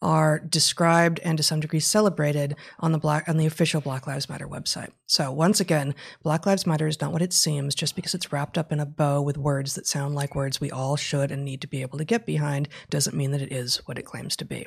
are 0.02 0.40
described 0.40 1.20
and 1.24 1.38
to 1.38 1.44
some 1.44 1.60
degree 1.60 1.80
celebrated 1.80 2.56
on 2.80 2.92
the 2.92 2.98
black 2.98 3.28
on 3.30 3.38
the 3.38 3.46
official 3.46 3.82
Black 3.82 4.08
Lives 4.08 4.28
Matter 4.28 4.48
website. 4.48 4.90
So 5.06 5.32
once 5.32 5.60
again, 5.60 5.94
Black 6.24 6.46
Lives 6.46 6.66
Matter 6.66 6.88
is 6.88 7.00
not 7.00 7.12
what 7.12 7.22
it 7.22 7.34
seems. 7.34 7.75
Just 7.75 7.96
because 7.96 8.16
it's 8.16 8.32
wrapped 8.32 8.58
up 8.58 8.72
in 8.72 8.80
a 8.80 8.86
bow 8.86 9.22
with 9.22 9.38
words 9.38 9.75
that 9.75 9.88
sound 9.88 10.16
like 10.16 10.36
words 10.36 10.60
we 10.60 10.72
all 10.72 10.96
should 10.96 11.32
and 11.32 11.46
need 11.46 11.62
to 11.62 11.68
be 11.68 11.82
able 11.82 12.00
to 12.00 12.06
get 12.06 12.25
behind, 12.25 12.68
doesn't 12.90 13.16
mean 13.16 13.32
that 13.32 13.42
it 13.42 13.52
is 13.52 13.78
what 13.86 14.00
it 14.00 14.06
claims 14.06 14.36
to 14.38 14.46
be. 14.46 14.66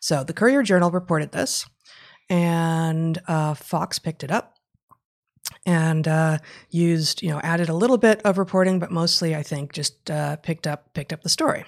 So 0.00 0.24
the 0.24 0.32
Courier 0.32 0.62
Journal 0.62 0.90
reported 0.90 1.32
this, 1.32 1.66
and 2.28 3.18
uh, 3.26 3.54
Fox 3.54 3.98
picked 3.98 4.24
it 4.24 4.30
up 4.30 4.54
and 5.64 6.06
uh, 6.06 6.38
used, 6.70 7.22
you 7.22 7.30
know, 7.30 7.40
added 7.42 7.68
a 7.68 7.74
little 7.74 7.98
bit 7.98 8.20
of 8.24 8.38
reporting, 8.38 8.78
but 8.78 8.90
mostly 8.90 9.34
I 9.34 9.42
think 9.42 9.72
just 9.72 10.10
uh, 10.10 10.36
picked 10.36 10.66
up 10.66 10.92
picked 10.94 11.12
up 11.12 11.22
the 11.22 11.28
story. 11.28 11.64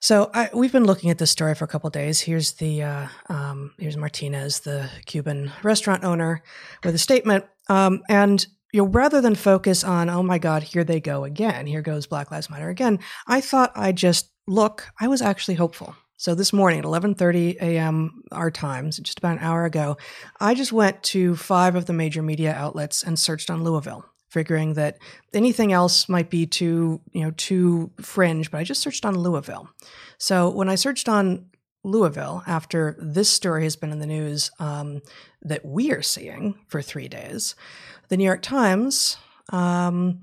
So 0.00 0.32
I, 0.34 0.50
we've 0.52 0.72
been 0.72 0.84
looking 0.84 1.10
at 1.10 1.18
this 1.18 1.30
story 1.30 1.54
for 1.54 1.64
a 1.64 1.68
couple 1.68 1.88
days. 1.90 2.20
Here's 2.20 2.52
the 2.54 2.82
uh, 2.82 3.06
um, 3.28 3.72
here's 3.78 3.96
Martinez, 3.96 4.60
the 4.60 4.90
Cuban 5.06 5.52
restaurant 5.62 6.02
owner, 6.02 6.42
with 6.84 6.94
a 6.94 6.98
statement. 6.98 7.44
Um, 7.68 8.02
and 8.08 8.44
you 8.72 8.82
know, 8.82 8.88
rather 8.88 9.20
than 9.20 9.34
focus 9.34 9.84
on, 9.84 10.10
oh 10.10 10.22
my 10.22 10.38
God, 10.38 10.64
here 10.64 10.82
they 10.82 10.98
go 10.98 11.24
again, 11.24 11.66
here 11.66 11.82
goes 11.82 12.06
Black 12.06 12.30
Lives 12.30 12.50
Matter 12.50 12.68
again, 12.68 12.98
I 13.28 13.40
thought 13.40 13.70
I'd 13.76 13.96
just 13.96 14.30
look. 14.48 14.88
I 15.00 15.06
was 15.08 15.22
actually 15.22 15.54
hopeful. 15.54 15.94
So 16.22 16.36
this 16.36 16.52
morning 16.52 16.78
at 16.78 16.84
11:30 16.84 17.56
a.m. 17.56 18.22
our 18.30 18.48
times, 18.48 18.96
just 18.98 19.18
about 19.18 19.38
an 19.38 19.42
hour 19.42 19.64
ago, 19.64 19.96
I 20.38 20.54
just 20.54 20.72
went 20.72 21.02
to 21.02 21.34
five 21.34 21.74
of 21.74 21.86
the 21.86 21.92
major 21.92 22.22
media 22.22 22.54
outlets 22.54 23.02
and 23.02 23.18
searched 23.18 23.50
on 23.50 23.64
Louisville, 23.64 24.04
figuring 24.28 24.74
that 24.74 24.98
anything 25.34 25.72
else 25.72 26.08
might 26.08 26.30
be 26.30 26.46
too, 26.46 27.00
you 27.10 27.24
know, 27.24 27.32
too 27.32 27.90
fringe, 28.00 28.52
but 28.52 28.58
I 28.58 28.62
just 28.62 28.82
searched 28.82 29.04
on 29.04 29.18
Louisville. 29.18 29.68
So 30.16 30.48
when 30.48 30.68
I 30.68 30.76
searched 30.76 31.08
on 31.08 31.46
Louisville 31.82 32.44
after 32.46 32.96
this 33.00 33.28
story 33.28 33.64
has 33.64 33.74
been 33.74 33.90
in 33.90 33.98
the 33.98 34.06
news 34.06 34.52
um, 34.60 35.02
that 35.40 35.64
we 35.64 35.90
are 35.90 36.02
seeing 36.02 36.54
for 36.68 36.80
three 36.82 37.08
days, 37.08 37.56
the 38.10 38.16
New 38.16 38.24
York 38.24 38.42
Times. 38.42 39.16
Um, 39.48 40.20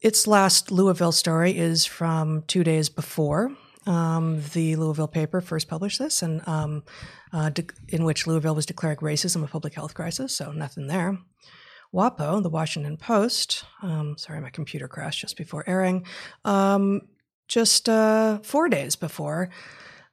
its 0.00 0.26
last 0.26 0.72
Louisville 0.72 1.12
story 1.12 1.56
is 1.56 1.84
from 1.84 2.42
two 2.48 2.64
days 2.64 2.88
before 2.88 3.52
um, 3.88 4.42
the 4.52 4.76
Louisville 4.76 5.08
paper 5.08 5.40
first 5.40 5.66
published 5.66 5.98
this, 5.98 6.22
and 6.22 6.46
um, 6.46 6.84
uh, 7.32 7.48
de- 7.48 7.64
in 7.88 8.04
which 8.04 8.26
Louisville 8.26 8.54
was 8.54 8.66
declaring 8.66 8.98
racism 8.98 9.42
a 9.42 9.46
public 9.46 9.74
health 9.74 9.94
crisis. 9.94 10.36
So 10.36 10.52
nothing 10.52 10.88
there. 10.88 11.18
WAPO, 11.94 12.42
the 12.42 12.50
Washington 12.50 12.98
Post. 12.98 13.64
Um, 13.82 14.18
sorry, 14.18 14.40
my 14.40 14.50
computer 14.50 14.88
crashed 14.88 15.22
just 15.22 15.38
before 15.38 15.64
airing. 15.66 16.04
Um, 16.44 17.00
just 17.48 17.88
uh, 17.88 18.40
four 18.42 18.68
days 18.68 18.94
before. 18.94 19.48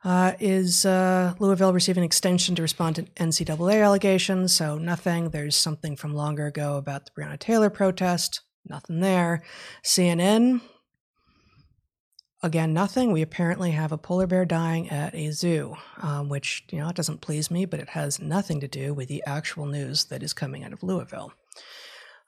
Uh, 0.06 0.34
is 0.40 0.86
uh, 0.86 1.34
Louisville 1.40 1.74
receiving 1.74 2.04
an 2.04 2.06
extension 2.06 2.56
to 2.56 2.62
respond 2.62 2.96
to 2.96 3.04
NCAA 3.16 3.84
allegations? 3.84 4.54
So 4.54 4.78
nothing. 4.78 5.32
There's 5.32 5.58
something 5.58 5.98
from 5.98 6.14
longer 6.14 6.46
ago 6.46 6.78
about 6.78 7.06
the 7.06 7.12
Breonna 7.12 7.40
Taylor 7.40 7.70
protest. 7.70 8.42
Nothing 8.64 9.02
there. 9.02 9.44
CNN, 9.84 10.62
Again, 12.46 12.76
nothing. 12.76 13.12
We 13.12 13.24
apparently 13.24 13.72
have 13.72 13.92
a 13.92 13.98
polar 13.98 14.28
bear 14.28 14.46
dying 14.46 14.88
at 14.92 15.16
a 15.16 15.32
zoo, 15.32 15.78
um, 15.98 16.30
which, 16.30 16.64
you 16.70 16.78
know, 16.78 16.88
it 16.90 16.96
doesn't 16.96 17.22
please 17.22 17.50
me, 17.50 17.66
but 17.66 17.80
it 17.80 17.90
has 17.90 18.22
nothing 18.22 18.60
to 18.60 18.68
do 18.68 18.94
with 18.94 19.08
the 19.08 19.24
actual 19.26 19.66
news 19.66 20.06
that 20.06 20.22
is 20.22 20.32
coming 20.32 20.64
out 20.64 20.72
of 20.72 20.84
Louisville. 20.84 21.34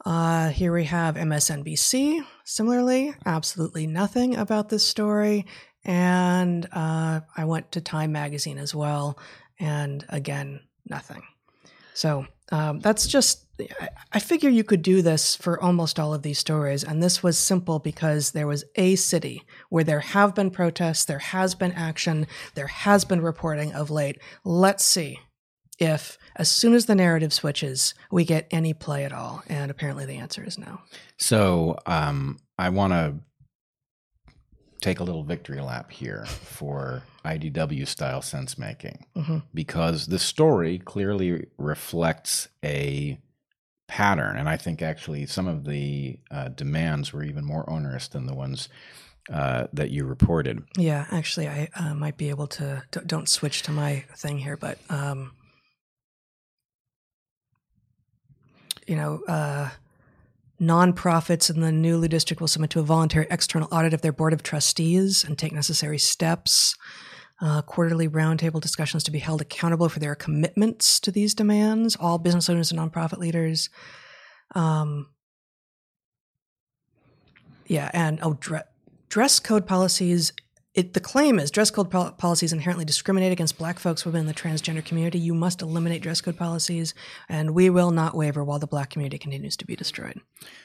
Uh, 0.03 0.49
here 0.49 0.73
we 0.73 0.85
have 0.85 1.17
MSNBC. 1.17 2.25
Similarly, 2.45 3.13
absolutely 3.27 3.85
nothing 3.85 4.35
about 4.35 4.69
this 4.69 4.83
story. 4.83 5.45
And 5.85 6.67
uh, 6.71 7.19
I 7.37 7.45
went 7.45 7.71
to 7.73 7.81
Time 7.81 8.11
Magazine 8.11 8.57
as 8.57 8.73
well. 8.73 9.19
And 9.59 10.03
again, 10.09 10.61
nothing. 10.89 11.21
So 11.93 12.25
um, 12.51 12.79
that's 12.79 13.05
just, 13.05 13.45
I 14.13 14.19
figure 14.19 14.49
you 14.49 14.63
could 14.63 14.81
do 14.81 15.01
this 15.01 15.35
for 15.35 15.61
almost 15.61 15.99
all 15.99 16.13
of 16.13 16.21
these 16.21 16.39
stories. 16.39 16.83
And 16.83 17.01
this 17.01 17.23
was 17.23 17.37
simple 17.37 17.79
because 17.79 18.31
there 18.31 18.47
was 18.47 18.63
a 18.75 18.95
city 18.95 19.43
where 19.69 19.83
there 19.83 19.99
have 19.99 20.35
been 20.35 20.51
protests, 20.51 21.05
there 21.05 21.19
has 21.19 21.55
been 21.55 21.71
action, 21.71 22.27
there 22.55 22.67
has 22.67 23.03
been 23.05 23.21
reporting 23.21 23.73
of 23.73 23.89
late. 23.89 24.19
Let's 24.43 24.85
see 24.85 25.19
if, 25.79 26.17
as 26.35 26.49
soon 26.49 26.73
as 26.73 26.85
the 26.85 26.95
narrative 26.95 27.33
switches, 27.33 27.93
we 28.11 28.25
get 28.25 28.47
any 28.51 28.73
play 28.73 29.05
at 29.05 29.13
all. 29.13 29.43
And 29.47 29.69
apparently 29.71 30.05
the 30.05 30.17
answer 30.17 30.43
is 30.43 30.57
no. 30.57 30.79
So 31.17 31.77
um, 31.85 32.37
I 32.57 32.69
want 32.69 32.93
to 32.93 33.15
take 34.81 34.99
a 34.99 35.03
little 35.03 35.23
victory 35.23 35.59
lap 35.59 35.91
here 35.91 36.25
for 36.25 37.01
IDW 37.25 37.87
style 37.87 38.21
sense 38.21 38.57
making 38.57 39.05
Mhm. 39.15 39.43
because 39.53 40.05
the 40.07 40.19
story 40.19 40.77
clearly 40.77 41.47
reflects 41.57 42.47
a 42.63 43.19
pattern. 43.87 44.37
And 44.37 44.49
I 44.49 44.57
think 44.57 44.81
actually 44.81 45.25
some 45.25 45.47
of 45.47 45.65
the 45.65 46.19
uh, 46.29 46.49
demands 46.49 47.13
were 47.13 47.23
even 47.23 47.45
more 47.45 47.69
onerous 47.69 48.07
than 48.07 48.25
the 48.25 48.35
ones 48.35 48.69
uh, 49.31 49.67
that 49.73 49.89
you 49.91 50.05
reported. 50.05 50.63
Yeah, 50.77 51.05
actually, 51.11 51.47
I 51.47 51.69
uh, 51.75 51.93
might 51.93 52.17
be 52.17 52.29
able 52.29 52.47
to. 52.47 52.83
Don't 53.05 53.27
switch 53.27 53.61
to 53.63 53.71
my 53.71 54.05
thing 54.15 54.39
here, 54.39 54.55
but 54.55 54.77
um, 54.89 55.31
you 58.87 58.95
know, 58.95 59.21
uh, 59.27 59.69
nonprofits 60.61 61.53
in 61.53 61.59
the 61.59 61.71
Nulu 61.71 62.09
district 62.09 62.39
will 62.39 62.47
submit 62.47 62.69
to 62.71 62.79
a 62.79 62.83
voluntary 62.83 63.27
external 63.29 63.67
audit 63.71 63.93
of 63.93 64.01
their 64.01 64.13
board 64.13 64.33
of 64.33 64.43
trustees 64.43 65.23
and 65.23 65.37
take 65.37 65.51
necessary 65.51 65.97
steps. 65.97 66.75
Uh, 67.39 67.61
quarterly 67.61 68.07
roundtable 68.07 68.59
discussions 68.59 69.03
to 69.03 69.11
be 69.11 69.19
held 69.19 69.41
accountable 69.41 69.89
for 69.89 69.99
their 69.99 70.15
commitments 70.15 70.99
to 70.99 71.11
these 71.11 71.35
demands. 71.35 71.95
All 71.95 72.17
business 72.17 72.49
owners 72.49 72.71
and 72.71 72.79
nonprofit 72.79 73.19
leaders. 73.19 73.69
Um, 74.55 75.09
yeah, 77.67 77.91
and 77.93 78.19
oh, 78.23 78.33
dre- 78.39 78.63
dress 79.09 79.39
code 79.39 79.67
policies. 79.67 80.33
It, 80.73 80.93
the 80.93 80.99
claim 80.99 81.39
is 81.39 81.49
dress 81.49 81.71
code 81.71 81.89
pol- 81.89 82.11
policies 82.11 82.53
inherently 82.53 82.85
discriminate 82.85 83.31
against 83.31 83.57
black 83.57 83.79
folks 83.79 84.05
within 84.05 84.27
the 84.27 84.33
transgender 84.33 84.85
community. 84.85 85.17
You 85.19 85.33
must 85.33 85.61
eliminate 85.61 86.01
dress 86.03 86.21
code 86.21 86.37
policies, 86.37 86.93
and 87.29 87.51
we 87.55 87.69
will 87.69 87.91
not 87.91 88.15
waver 88.15 88.43
while 88.43 88.59
the 88.59 88.67
black 88.67 88.91
community 88.91 89.17
continues 89.17 89.57
to 89.57 89.65
be 89.65 89.75
destroyed. 89.75 90.19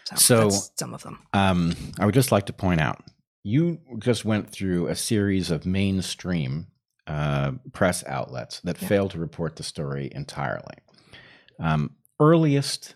So, 0.04 0.16
So- 0.16 0.40
that's 0.44 0.70
some 0.78 0.94
of 0.94 1.02
them. 1.02 1.18
Um, 1.32 1.74
I 1.98 2.04
would 2.06 2.14
just 2.14 2.30
like 2.32 2.46
to 2.46 2.52
point 2.52 2.80
out 2.80 3.02
you 3.42 3.78
just 3.98 4.24
went 4.24 4.50
through 4.50 4.86
a 4.88 4.94
series 4.94 5.50
of 5.50 5.66
mainstream 5.66 6.68
uh, 7.06 7.52
press 7.72 8.04
outlets 8.06 8.60
that 8.60 8.80
Yeah. 8.80 8.88
failed 8.88 9.10
to 9.12 9.18
report 9.18 9.56
the 9.56 9.62
story 9.64 10.08
entirely. 10.14 10.76
Um, 11.58 11.96
earliest 12.20 12.94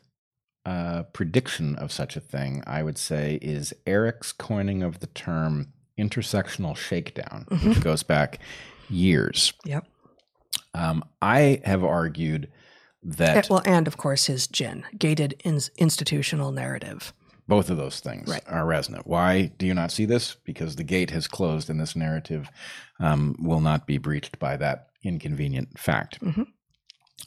uh, 0.64 1.04
prediction 1.12 1.74
of 1.76 1.90
such 1.92 2.16
a 2.16 2.20
thing, 2.20 2.62
I 2.66 2.82
would 2.82 2.98
say, 2.98 3.38
is 3.42 3.72
Eric's 3.86 4.32
coining 4.32 4.82
of 4.82 5.00
the 5.00 5.06
term 5.08 5.72
intersectional 5.98 6.76
shakedown, 6.76 7.46
which 7.64 7.80
goes 7.80 8.02
back 8.02 8.38
years. 8.88 9.52
Yep. 9.64 9.86
Um, 10.74 11.04
I 11.22 11.60
have 11.64 11.82
argued 11.84 12.48
that 13.02 13.36
Eh, 13.36 13.48
well, 13.48 13.62
and 13.64 13.86
of 13.86 13.96
course 13.96 14.26
his 14.26 14.46
GIN, 14.46 14.84
gated 14.98 15.40
ins- 15.44 15.70
institutional 15.78 16.52
narrative. 16.52 17.12
Both 17.48 17.70
of 17.70 17.76
those 17.76 18.00
things 18.00 18.28
Right. 18.28 18.42
are 18.46 18.66
resonant. 18.66 19.06
Why 19.06 19.52
do 19.58 19.66
you 19.66 19.74
not 19.74 19.92
see 19.92 20.04
this? 20.04 20.36
Because 20.44 20.76
the 20.76 20.84
gate 20.84 21.10
has 21.10 21.28
closed 21.28 21.70
and 21.70 21.80
this 21.80 21.94
narrative 21.94 22.50
um, 22.98 23.36
will 23.38 23.60
not 23.60 23.86
be 23.86 23.98
breached 23.98 24.38
by 24.38 24.56
that 24.56 24.88
inconvenient 25.04 25.78
fact. 25.78 26.20
Mhm. 26.20 26.46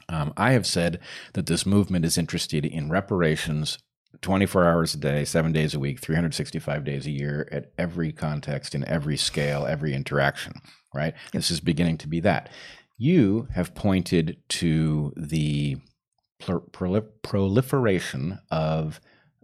Um, 0.08 0.32
I 0.36 0.52
have 0.52 0.66
said 0.66 1.00
that 1.32 1.46
this 1.46 1.64
movement 1.64 2.04
is 2.04 2.18
interested 2.18 2.64
in 2.66 2.90
reparations 2.90 3.78
24 4.22 4.64
hours 4.68 4.92
a 4.92 4.98
day, 4.98 5.24
seven 5.24 5.52
days 5.52 5.72
a 5.72 5.78
week, 5.78 6.00
365 6.00 6.84
days 6.84 7.06
a 7.06 7.10
year 7.12 7.48
at 7.52 7.70
every 7.78 8.12
context, 8.12 8.74
in 8.74 8.84
every 8.84 9.16
scale, 9.16 9.64
every 9.66 9.94
interaction, 9.94 10.54
right? 10.92 11.14
This 11.32 11.50
is 11.50 11.60
beginning 11.60 11.96
to 11.98 12.08
be 12.08 12.18
that. 12.20 12.50
You 12.98 13.46
have 13.54 13.74
pointed 13.74 14.36
to 14.48 15.12
the 15.16 15.76
prol- 16.42 17.06
proliferation 17.22 18.40
of 18.50 19.00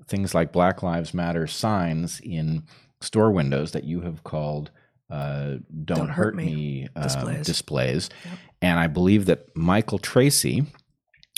things 0.09 0.35
like 0.35 0.53
Black 0.53 0.83
Lives 0.83 1.13
Matter 1.15 1.47
signs 1.47 2.21
in 2.21 2.65
store 3.01 3.31
windows 3.31 3.73
that 3.73 3.85
you 3.85 4.01
have 4.03 4.25
called 4.25 4.71
uh, 5.11 5.57
"Don't, 5.85 5.99
Don't 5.99 6.09
Hurt, 6.09 6.25
Hurt 6.27 6.35
Me" 6.37 6.45
Me 6.55 6.89
um, 6.97 7.03
displays. 7.03 7.47
displays. 7.47 8.11
Yep. 8.25 8.39
And 8.63 8.79
I 8.81 8.87
believe 8.87 9.27
that 9.27 9.55
Michael 9.57 9.99
Tracey, 9.99 10.65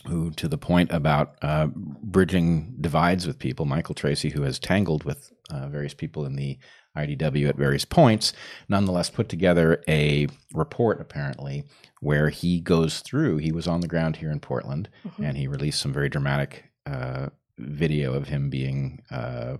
who, 0.06 0.30
to 0.32 0.48
the 0.48 0.56
point 0.58 0.90
about 0.92 1.36
uh, 1.42 1.66
bridging 1.74 2.74
divides 2.80 3.26
with 3.26 3.38
people, 3.38 3.64
Michael 3.66 3.94
Tracey, 3.94 4.30
who 4.30 4.42
has 4.42 4.58
tangled 4.58 5.04
with 5.04 5.30
uh, 5.50 5.68
various 5.68 5.94
people 5.94 6.24
in 6.24 6.36
the 6.36 6.58
IDW 6.96 7.48
at 7.48 7.56
various 7.56 7.84
points, 7.84 8.32
nonetheless 8.68 9.10
put 9.10 9.28
together 9.28 9.82
a 9.88 10.26
report 10.54 11.00
apparently 11.00 11.64
where 12.00 12.28
he 12.30 12.60
goes 12.60 13.00
through. 13.00 13.36
He 13.38 13.52
was 13.52 13.66
on 13.68 13.80
the 13.80 13.88
ground 13.88 14.16
here 14.16 14.30
in 14.30 14.40
Portland, 14.40 14.88
Mhm. 15.06 15.24
and 15.28 15.36
he 15.36 15.46
released 15.48 15.80
some 15.80 15.92
very 15.92 16.08
dramatic 16.08 16.64
uh, 16.86 17.28
video 17.58 18.14
of 18.14 18.28
him 18.28 18.50
being 18.50 19.02
uh, 19.10 19.58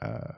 uh, 0.00 0.32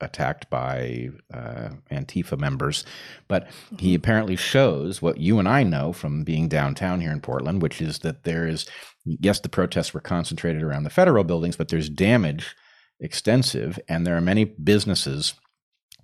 attacked 0.00 0.48
by 0.50 1.08
uh, 1.32 1.70
Antifa 1.90 2.38
members. 2.38 2.84
But 3.26 3.48
he 3.78 3.94
apparently 3.94 4.36
shows 4.36 5.02
what 5.02 5.18
you 5.18 5.38
and 5.38 5.48
I 5.48 5.62
know 5.62 5.92
from 5.92 6.24
being 6.24 6.48
downtown 6.48 7.00
here 7.00 7.12
in 7.12 7.20
Portland, 7.20 7.62
which 7.62 7.80
is 7.80 8.00
that 8.00 8.24
there 8.24 8.46
is, 8.46 8.66
yes, 9.04 9.40
the 9.40 9.48
protests 9.48 9.92
were 9.92 10.00
concentrated 10.00 10.62
around 10.62 10.84
the 10.84 10.90
federal 10.90 11.24
buildings, 11.24 11.56
but 11.56 11.68
there's 11.68 11.88
damage 11.88 12.54
extensive, 13.00 13.78
and 13.88 14.06
there 14.06 14.16
are 14.16 14.20
many 14.20 14.44
businesses 14.44 15.34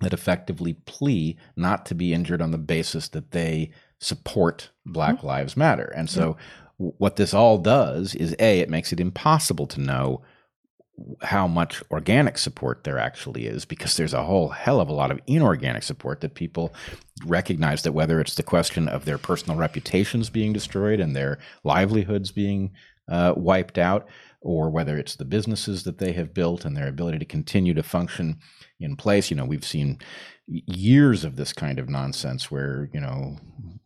that 0.01 0.13
effectively 0.13 0.73
plea 0.85 1.37
not 1.55 1.85
to 1.85 1.95
be 1.95 2.13
injured 2.13 2.41
on 2.41 2.51
the 2.51 2.57
basis 2.57 3.07
that 3.09 3.31
they 3.31 3.71
support 3.99 4.69
Black 4.85 5.23
Lives 5.23 5.55
Matter. 5.55 5.91
And 5.95 6.09
so, 6.09 6.35
what 6.77 7.15
this 7.15 7.33
all 7.33 7.57
does 7.57 8.15
is 8.15 8.35
A, 8.39 8.59
it 8.59 8.69
makes 8.69 8.91
it 8.91 8.99
impossible 8.99 9.67
to 9.67 9.81
know 9.81 10.21
how 11.21 11.47
much 11.47 11.83
organic 11.91 12.37
support 12.37 12.83
there 12.85 12.97
actually 12.97 13.47
is 13.47 13.65
because 13.65 13.97
there's 13.97 14.13
a 14.13 14.23
whole 14.23 14.49
hell 14.49 14.79
of 14.79 14.87
a 14.87 14.93
lot 14.93 15.11
of 15.11 15.19
inorganic 15.27 15.83
support 15.83 16.21
that 16.21 16.35
people 16.35 16.73
recognize 17.25 17.83
that 17.83 17.91
whether 17.91 18.21
it's 18.21 18.35
the 18.35 18.43
question 18.43 18.87
of 18.87 19.03
their 19.03 19.17
personal 19.17 19.57
reputations 19.57 20.29
being 20.29 20.53
destroyed 20.53 20.99
and 21.01 21.15
their 21.15 21.37
livelihoods 21.63 22.31
being 22.31 22.71
uh, 23.09 23.33
wiped 23.35 23.77
out, 23.77 24.07
or 24.41 24.69
whether 24.69 24.97
it's 24.97 25.15
the 25.15 25.25
businesses 25.25 25.83
that 25.83 25.97
they 25.97 26.13
have 26.13 26.33
built 26.33 26.65
and 26.65 26.77
their 26.77 26.87
ability 26.87 27.19
to 27.19 27.25
continue 27.25 27.73
to 27.73 27.83
function 27.83 28.39
in 28.79 28.95
place. 28.95 29.29
You 29.29 29.37
know, 29.37 29.45
we've 29.45 29.65
seen 29.65 29.99
years 30.47 31.25
of 31.25 31.35
this 31.35 31.51
kind 31.51 31.79
of 31.79 31.89
nonsense 31.89 32.49
where, 32.49 32.89
you 32.93 33.01
know, 33.01 33.37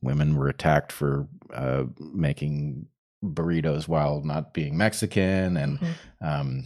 women 0.02 0.36
were 0.36 0.48
attacked 0.48 0.92
for 0.92 1.28
uh, 1.54 1.84
making 2.00 2.86
burritos 3.24 3.88
while 3.88 4.22
not 4.24 4.54
being 4.54 4.78
Mexican. 4.78 5.58
And 5.58 5.80
Mhm. 5.80 5.94
um, 6.22 6.64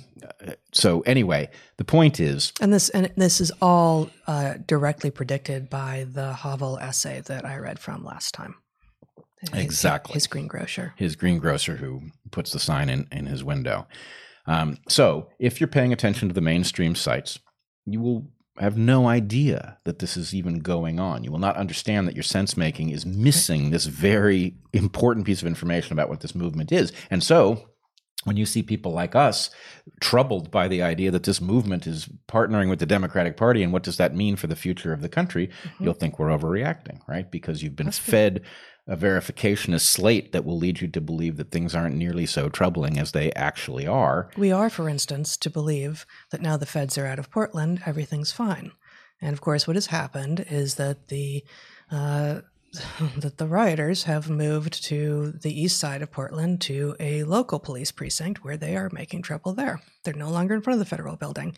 so, 0.72 1.02
anyway, 1.02 1.50
the 1.78 1.84
point 1.84 2.19
is 2.19 2.54
And 2.62 2.72
this 2.72 2.89
and 2.89 3.12
this 3.17 3.41
is 3.41 3.52
all 3.62 4.10
uh, 4.28 4.56
directly 4.67 5.10
predicted 5.10 5.69
by 5.69 6.06
the 6.12 6.34
Havel 6.34 6.78
essay 6.80 7.22
that 7.22 7.43
I 7.46 7.58
read 7.58 7.80
from 7.80 8.04
last 8.06 8.34
time. 8.36 8.56
Exactly. 9.54 10.13
his 10.13 10.28
greengrocer. 10.28 10.93
his 10.96 11.15
greengrocer 11.17 11.76
who 11.76 12.02
puts 12.32 12.52
the 12.54 12.60
sign 12.60 12.88
in, 12.88 13.08
in 13.12 13.26
his 13.26 13.43
window. 13.43 13.88
Um, 14.46 14.78
so, 14.88 15.30
if 15.39 15.60
you're 15.60 15.67
paying 15.67 15.91
attention 15.91 16.28
to 16.30 16.34
the 16.34 16.41
mainstream 16.41 16.96
sites, 16.96 17.39
you 17.86 18.00
will 18.00 18.28
have 18.60 18.78
no 18.78 19.08
idea 19.08 19.80
that 19.84 20.00
this 20.00 20.16
is 20.16 20.34
even 20.34 20.60
going 20.60 21.00
on. 21.00 21.24
You 21.24 21.32
will 21.32 21.39
not 21.39 21.58
understand 21.58 22.08
that 22.08 22.16
your 22.16 22.24
sense 22.24 22.56
making 22.56 22.89
is 22.89 23.06
missing 23.06 23.72
this 23.72 23.86
very 23.86 24.56
important 24.74 25.26
piece 25.26 25.42
of 25.42 25.48
information 25.48 25.94
about 25.94 26.10
what 26.10 26.20
this 26.20 26.36
movement 26.36 26.72
is. 26.72 26.92
And 27.10 27.24
so, 27.24 27.70
when 28.23 28.38
you 28.38 28.45
see 28.45 28.63
people 28.63 28.91
like 28.91 29.15
us 29.15 29.49
troubled 29.99 30.51
by 30.51 30.67
the 30.67 30.81
idea 30.81 31.12
that 31.12 31.23
this 31.23 31.41
movement 31.41 31.86
is 31.88 32.07
partnering 32.27 32.69
with 32.69 32.79
the 32.79 32.86
Democratic 32.86 33.38
Party 33.38 33.63
and 33.63 33.73
what 33.73 33.83
does 33.83 33.97
that 33.97 34.15
mean 34.15 34.36
for 34.36 34.47
the 34.47 34.55
future 34.55 34.93
of 34.93 35.01
the 35.01 35.09
country, 35.09 35.49
you'll 35.79 35.93
think 35.93 36.17
we're 36.17 36.27
overreacting, 36.27 36.99
right? 37.07 37.29
Because 37.29 37.63
you've 37.63 37.75
been 37.75 37.88
be. 37.88 37.91
fed 37.91 38.41
a 38.88 38.97
verificationist 38.97 39.81
slate 39.86 40.33
that 40.33 40.43
will 40.43 40.57
lead 40.57 40.81
you 40.81 40.88
to 40.89 40.99
believe 40.99 41.38
that 41.38 41.51
things 41.51 41.73
aren't 41.73 41.95
nearly 41.95 42.25
so 42.25 42.49
troubling 42.49 42.99
as 42.99 43.13
they 43.13 43.31
actually 43.33 43.88
are. 43.88 44.29
We 44.36 44.51
are, 44.51 44.69
for 44.69 44.89
instance, 44.89 45.38
to 45.38 45.49
believe 45.49 46.05
that 46.31 46.41
now 46.41 46.57
the 46.57 46.65
feds 46.65 46.97
are 46.97 47.05
out 47.05 47.19
of 47.19 47.31
Portland, 47.31 47.81
everything's 47.86 48.33
fine. 48.33 48.73
And 49.21 49.31
of 49.31 49.39
course, 49.39 49.67
what 49.67 49.77
has 49.77 49.88
happened 49.88 50.45
is 50.49 50.75
that 50.75 51.07
the 51.07 51.45
uh, 51.89 52.41
that 53.17 53.38
the 53.38 53.47
rioters 53.47 54.03
have 54.03 54.29
moved 54.29 54.83
to 54.86 55.33
the 55.41 55.62
east 55.62 55.79
side 55.79 56.01
of 56.01 56.12
Portland 56.12 56.62
to 56.62 56.95
a 56.99 57.23
local 57.23 57.59
police 57.59 57.91
precinct 57.91 58.43
where 58.43 58.57
they 58.57 58.75
are 58.75 58.89
making 58.91 59.21
trouble 59.21 59.53
there. 59.53 59.79
They're 60.03 60.13
no 60.13 60.29
longer 60.29 60.55
in 60.55 60.62
front 60.62 60.75
of 60.75 60.79
the 60.79 60.89
federal 60.89 61.15
building. 61.15 61.55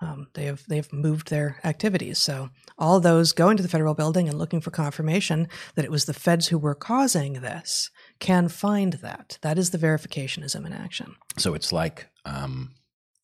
Um, 0.00 0.26
they 0.34 0.44
have 0.44 0.64
they've 0.68 0.92
moved 0.92 1.30
their 1.30 1.60
activities. 1.64 2.18
So 2.18 2.50
all 2.76 2.98
those 2.98 3.32
going 3.32 3.56
to 3.56 3.62
the 3.62 3.68
federal 3.68 3.94
building 3.94 4.28
and 4.28 4.38
looking 4.38 4.60
for 4.60 4.70
confirmation 4.70 5.48
that 5.76 5.84
it 5.84 5.90
was 5.90 6.04
the 6.04 6.14
feds 6.14 6.48
who 6.48 6.58
were 6.58 6.74
causing 6.74 7.34
this 7.34 7.90
can 8.18 8.48
find 8.48 8.94
that. 8.94 9.38
That 9.42 9.58
is 9.58 9.70
the 9.70 9.78
verificationism 9.78 10.66
in 10.66 10.72
action. 10.72 11.14
So 11.38 11.54
it's 11.54 11.72
like 11.72 12.08
um, 12.24 12.72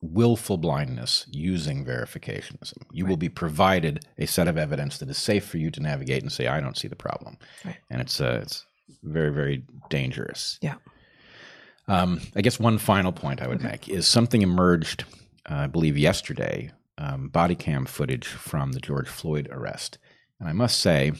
willful 0.01 0.57
blindness 0.57 1.27
using 1.31 1.85
verificationism. 1.85 2.83
You 2.93 3.05
right. 3.05 3.11
will 3.11 3.17
be 3.17 3.29
provided 3.29 4.05
a 4.19 4.27
set 4.27 4.49
of 4.49 4.57
evidence 4.57 4.99
that 4.99 5.11
is 5.11 5.19
safe 5.19 5.45
for 5.45 5.59
you 5.59 5.71
to 5.71 5.81
navigate 5.81 6.23
and 6.23 6.33
say, 6.33 6.47
"I 6.47 6.61
don't 6.61 6.77
see 6.77 6.89
the 6.89 6.97
problem," 6.97 7.37
right. 7.65 7.77
and 7.91 8.01
it's 8.01 8.21
uh, 8.21 8.41
it's 8.43 8.65
very 9.03 9.33
very 9.33 9.65
dangerous. 9.89 10.59
Yeah. 10.63 10.77
Um, 11.89 12.21
I 12.37 12.41
guess 12.41 12.61
one 12.61 12.79
final 12.79 13.13
point 13.13 13.43
I 13.43 13.49
would 13.49 13.59
okay. 13.59 13.69
make 13.69 13.89
is 13.89 14.07
something 14.07 14.43
emerged, 14.43 15.05
uh, 15.51 15.55
I 15.55 15.67
believe, 15.67 15.99
yesterday, 15.99 16.71
um, 16.99 17.29
body 17.29 17.57
cam 17.57 17.85
footage 17.85 18.27
from 18.27 18.73
the 18.73 18.81
George 18.81 19.09
Floyd 19.09 19.49
arrest, 19.51 19.99
and 20.39 20.49
I 20.49 20.53
must 20.53 20.79
say, 20.79 21.13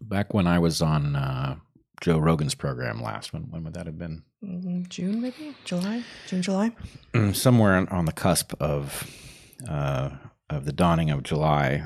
back 0.00 0.34
when 0.34 0.46
I 0.46 0.58
was 0.58 0.80
on 0.82 1.16
uh, 1.16 1.56
Joe 2.00 2.18
Rogan's 2.18 2.54
program 2.54 3.02
last. 3.02 3.32
When 3.32 3.42
when 3.50 3.64
would 3.64 3.74
that 3.74 3.86
have 3.86 3.98
been? 3.98 4.22
Mm-hmm. 4.44 4.84
June, 4.88 5.20
maybe 5.20 5.54
July, 5.64 6.04
June, 6.26 6.42
July. 6.42 6.72
Mm, 7.12 7.34
somewhere 7.34 7.86
on, 7.92 8.04
the 8.04 8.12
cusp 8.12 8.54
of 8.60 9.10
uh, 9.68 10.10
of 10.48 10.64
the 10.64 10.72
dawning 10.72 11.10
of 11.10 11.22
July. 11.22 11.84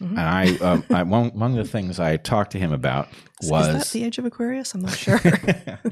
Mm-hmm. 0.00 0.18
And 0.18 0.20
I, 0.20 0.56
uh, 0.60 0.80
I 0.90 1.02
one, 1.04 1.32
of 1.42 1.54
the 1.54 1.64
things 1.64 2.00
I 2.00 2.16
talked 2.16 2.52
to 2.52 2.58
him 2.58 2.72
about 2.72 3.08
was 3.42 3.68
Is 3.68 3.74
that 3.74 3.98
the 3.98 4.04
age 4.04 4.18
of 4.18 4.24
Aquarius. 4.24 4.74
I'm 4.74 4.82
not 4.82 4.96
sure. 4.96 5.20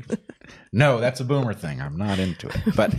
no, 0.73 0.99
that's 1.01 1.21
a 1.21 1.25
boomer 1.25 1.55
thing. 1.55 1.81
I'm 1.81 1.97
not 1.97 2.19
into 2.19 2.49
it. 2.49 2.75
But 2.75 2.95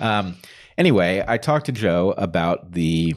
um, 0.00 0.36
anyway, 0.78 1.22
I 1.26 1.36
talked 1.36 1.66
to 1.66 1.72
Joe 1.72 2.14
about 2.16 2.72
the 2.72 3.14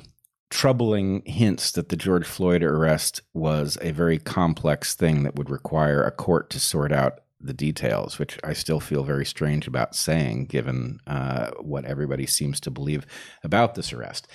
troubling 0.50 1.24
hints 1.26 1.72
that 1.72 1.90
the 1.90 1.98
George 1.98 2.26
Floyd 2.26 2.64
arrest 2.64 3.22
was 3.34 3.78
a 3.82 3.92
very 3.92 4.18
complex 4.18 4.96
thing 4.96 5.24
that 5.24 5.36
would 5.36 5.50
require 5.50 6.04
a 6.04 6.12
court 6.12 6.50
to 6.52 6.60
sort 6.60 6.92
out 6.92 7.20
the 7.40 7.54
details, 7.54 8.18
which 8.18 8.40
I 8.44 8.54
still 8.54 8.80
feel 8.80 9.04
very 9.04 9.26
strange 9.26 9.68
about 9.68 9.96
saying, 9.96 10.46
given 10.46 11.00
uh, 11.06 11.52
what 11.60 11.86
everybody 11.86 12.26
seems 12.26 12.60
to 12.62 12.72
believe 12.72 13.06
about 13.44 13.76
this 13.76 13.94
arrest. 13.94 14.28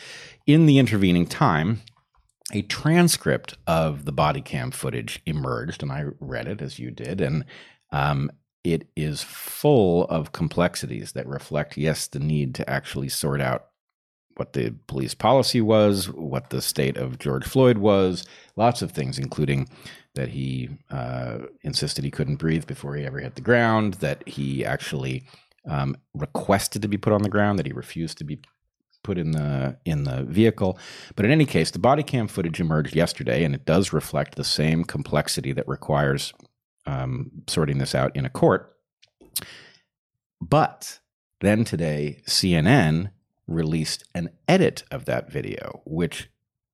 In 0.46 0.66
the 0.66 0.78
intervening 0.78 1.26
time, 1.26 1.80
a 2.52 2.62
transcript 2.62 3.56
of 3.66 4.04
the 4.04 4.12
body 4.12 4.40
cam 4.40 4.70
footage 4.70 5.20
emerged, 5.26 5.82
and 5.82 5.90
I 5.90 6.06
read 6.20 6.46
it 6.46 6.60
as 6.60 6.78
you 6.78 6.90
did, 6.90 7.20
and 7.20 7.44
um, 7.90 8.30
it 8.62 8.88
is 8.96 9.22
full 9.22 10.04
of 10.04 10.32
complexities 10.32 11.12
that 11.12 11.26
reflect, 11.26 11.76
yes, 11.76 12.06
the 12.06 12.20
need 12.20 12.54
to 12.56 12.70
actually 12.70 13.08
sort 13.08 13.40
out 13.40 13.66
what 14.36 14.52
the 14.52 14.74
police 14.86 15.14
policy 15.14 15.60
was, 15.60 16.10
what 16.10 16.50
the 16.50 16.62
state 16.62 16.96
of 16.96 17.18
George 17.18 17.44
Floyd 17.46 17.78
was, 17.78 18.24
lots 18.56 18.82
of 18.82 18.92
things, 18.92 19.18
including 19.18 19.68
that 20.14 20.28
he 20.30 20.68
uh, 20.90 21.38
insisted 21.62 22.04
he 22.04 22.10
couldn't 22.10 22.36
breathe 22.36 22.66
before 22.66 22.94
he 22.94 23.04
ever 23.04 23.20
hit 23.20 23.34
the 23.34 23.40
ground, 23.40 23.94
that 23.94 24.26
he 24.28 24.64
actually 24.64 25.24
um, 25.68 25.96
requested 26.14 26.82
to 26.82 26.88
be 26.88 26.98
put 26.98 27.12
on 27.12 27.22
the 27.22 27.28
ground, 27.28 27.58
that 27.58 27.66
he 27.66 27.72
refused 27.72 28.18
to 28.18 28.24
be 28.24 28.40
put 29.02 29.18
in 29.18 29.32
the 29.32 29.76
in 29.84 30.04
the 30.04 30.22
vehicle. 30.24 30.78
But 31.16 31.24
in 31.24 31.30
any 31.30 31.46
case, 31.46 31.70
the 31.70 31.78
body 31.78 32.02
cam 32.02 32.28
footage 32.28 32.60
emerged 32.60 32.94
yesterday, 32.94 33.44
and 33.44 33.54
it 33.54 33.64
does 33.64 33.92
reflect 33.92 34.34
the 34.34 34.44
same 34.44 34.84
complexity 34.84 35.52
that 35.52 35.68
requires 35.68 36.32
um, 36.86 37.30
sorting 37.46 37.78
this 37.78 37.94
out 37.94 38.14
in 38.16 38.24
a 38.24 38.30
court. 38.30 38.76
But 40.40 41.00
then 41.40 41.64
today, 41.64 42.22
CNN 42.26 43.10
released 43.46 44.04
an 44.14 44.30
edit 44.48 44.84
of 44.90 45.04
that 45.06 45.30
video, 45.30 45.82
which 45.84 46.30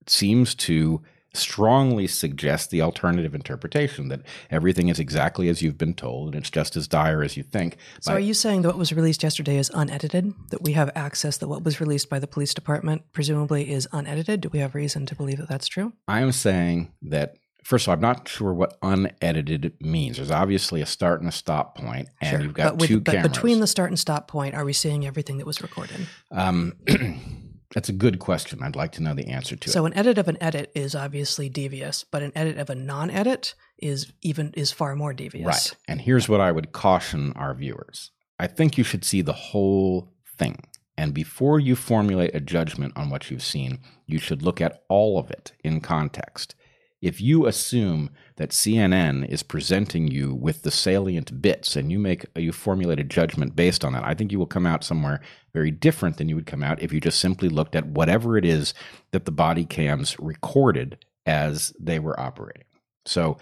seems 0.06 0.54
to 0.54 1.02
strongly 1.34 2.06
suggest 2.06 2.70
the 2.70 2.80
alternative 2.80 3.34
interpretation 3.34 4.08
that 4.08 4.22
everything 4.50 4.88
is 4.88 4.98
exactly 4.98 5.48
as 5.48 5.60
you've 5.60 5.78
been 5.78 5.94
told 5.94 6.28
and 6.28 6.36
it's 6.36 6.50
just 6.50 6.76
as 6.76 6.88
dire 6.88 7.22
as 7.22 7.36
you 7.36 7.42
think. 7.42 7.76
So, 8.00 8.12
are 8.14 8.20
you 8.20 8.34
saying 8.34 8.62
that 8.62 8.68
what 8.68 8.78
was 8.78 8.92
released 8.92 9.22
yesterday 9.22 9.58
is 9.58 9.70
unedited? 9.74 10.32
That 10.50 10.62
we 10.62 10.72
have 10.72 10.90
access 10.94 11.36
that 11.38 11.48
what 11.48 11.62
was 11.62 11.80
released 11.80 12.08
by 12.08 12.18
the 12.18 12.26
police 12.26 12.54
department 12.54 13.02
presumably 13.12 13.70
is 13.70 13.86
unedited? 13.92 14.40
Do 14.40 14.48
we 14.48 14.58
have 14.60 14.74
reason 14.74 15.06
to 15.06 15.14
believe 15.14 15.38
that 15.38 15.48
that's 15.48 15.68
true? 15.68 15.92
I 16.06 16.20
am 16.20 16.32
saying 16.32 16.92
that 17.02 17.36
First 17.68 17.84
of 17.84 17.90
all, 17.90 17.94
I'm 17.96 18.00
not 18.00 18.26
sure 18.26 18.54
what 18.54 18.78
unedited 18.80 19.74
means. 19.78 20.16
There's 20.16 20.30
obviously 20.30 20.80
a 20.80 20.86
start 20.86 21.20
and 21.20 21.28
a 21.28 21.32
stop 21.32 21.76
point, 21.76 22.08
and 22.18 22.30
sure. 22.30 22.40
you've 22.40 22.54
got 22.54 22.64
but 22.70 22.80
with, 22.80 22.88
two 22.88 23.00
but 23.00 23.12
cameras. 23.12 23.30
Between 23.30 23.60
the 23.60 23.66
start 23.66 23.90
and 23.90 23.98
stop 23.98 24.26
point, 24.26 24.54
are 24.54 24.64
we 24.64 24.72
seeing 24.72 25.06
everything 25.06 25.36
that 25.36 25.46
was 25.46 25.60
recorded? 25.60 26.06
Um, 26.30 26.72
that's 27.74 27.90
a 27.90 27.92
good 27.92 28.20
question. 28.20 28.62
I'd 28.62 28.74
like 28.74 28.92
to 28.92 29.02
know 29.02 29.12
the 29.12 29.26
answer 29.26 29.54
to 29.54 29.68
so 29.68 29.70
it. 29.70 29.82
So, 29.82 29.84
an 29.84 29.98
edit 29.98 30.16
of 30.16 30.28
an 30.28 30.42
edit 30.42 30.72
is 30.74 30.94
obviously 30.94 31.50
devious, 31.50 32.04
but 32.04 32.22
an 32.22 32.32
edit 32.34 32.56
of 32.56 32.70
a 32.70 32.74
non-edit 32.74 33.54
is 33.76 34.14
even 34.22 34.54
is 34.56 34.72
far 34.72 34.96
more 34.96 35.12
devious. 35.12 35.44
Right. 35.44 35.76
And 35.88 36.00
here's 36.00 36.26
what 36.26 36.40
I 36.40 36.52
would 36.52 36.72
caution 36.72 37.34
our 37.36 37.52
viewers. 37.52 38.12
I 38.40 38.46
think 38.46 38.78
you 38.78 38.84
should 38.84 39.04
see 39.04 39.20
the 39.20 39.34
whole 39.34 40.08
thing. 40.38 40.56
And 40.96 41.12
before 41.12 41.60
you 41.60 41.76
formulate 41.76 42.34
a 42.34 42.40
judgment 42.40 42.94
on 42.96 43.10
what 43.10 43.30
you've 43.30 43.42
seen, 43.42 43.80
you 44.06 44.18
should 44.18 44.42
look 44.42 44.62
at 44.62 44.84
all 44.88 45.18
of 45.18 45.30
it 45.30 45.52
in 45.62 45.82
context 45.82 46.54
if 47.00 47.20
you 47.20 47.46
assume 47.46 48.10
that 48.36 48.50
CNN 48.50 49.28
is 49.28 49.42
presenting 49.42 50.08
you 50.08 50.34
with 50.34 50.62
the 50.62 50.70
salient 50.70 51.40
bits 51.40 51.76
and 51.76 51.92
you 51.92 51.98
make 51.98 52.26
you 52.36 52.52
formulate 52.52 52.98
a 52.98 53.04
judgment 53.04 53.54
based 53.54 53.84
on 53.84 53.92
that, 53.92 54.04
I 54.04 54.14
think 54.14 54.32
you 54.32 54.38
will 54.38 54.46
come 54.46 54.66
out 54.66 54.82
somewhere 54.82 55.20
very 55.52 55.70
different 55.70 56.16
than 56.16 56.28
you 56.28 56.34
would 56.34 56.46
come 56.46 56.62
out 56.62 56.82
if 56.82 56.92
you 56.92 57.00
just 57.00 57.20
simply 57.20 57.48
looked 57.48 57.76
at 57.76 57.86
whatever 57.86 58.36
it 58.36 58.44
is 58.44 58.74
that 59.12 59.24
the 59.24 59.30
body 59.30 59.64
cams 59.64 60.18
recorded 60.18 61.04
as 61.24 61.72
they 61.78 61.98
were 61.98 62.18
operating. 62.18 62.64
So, 63.06 63.38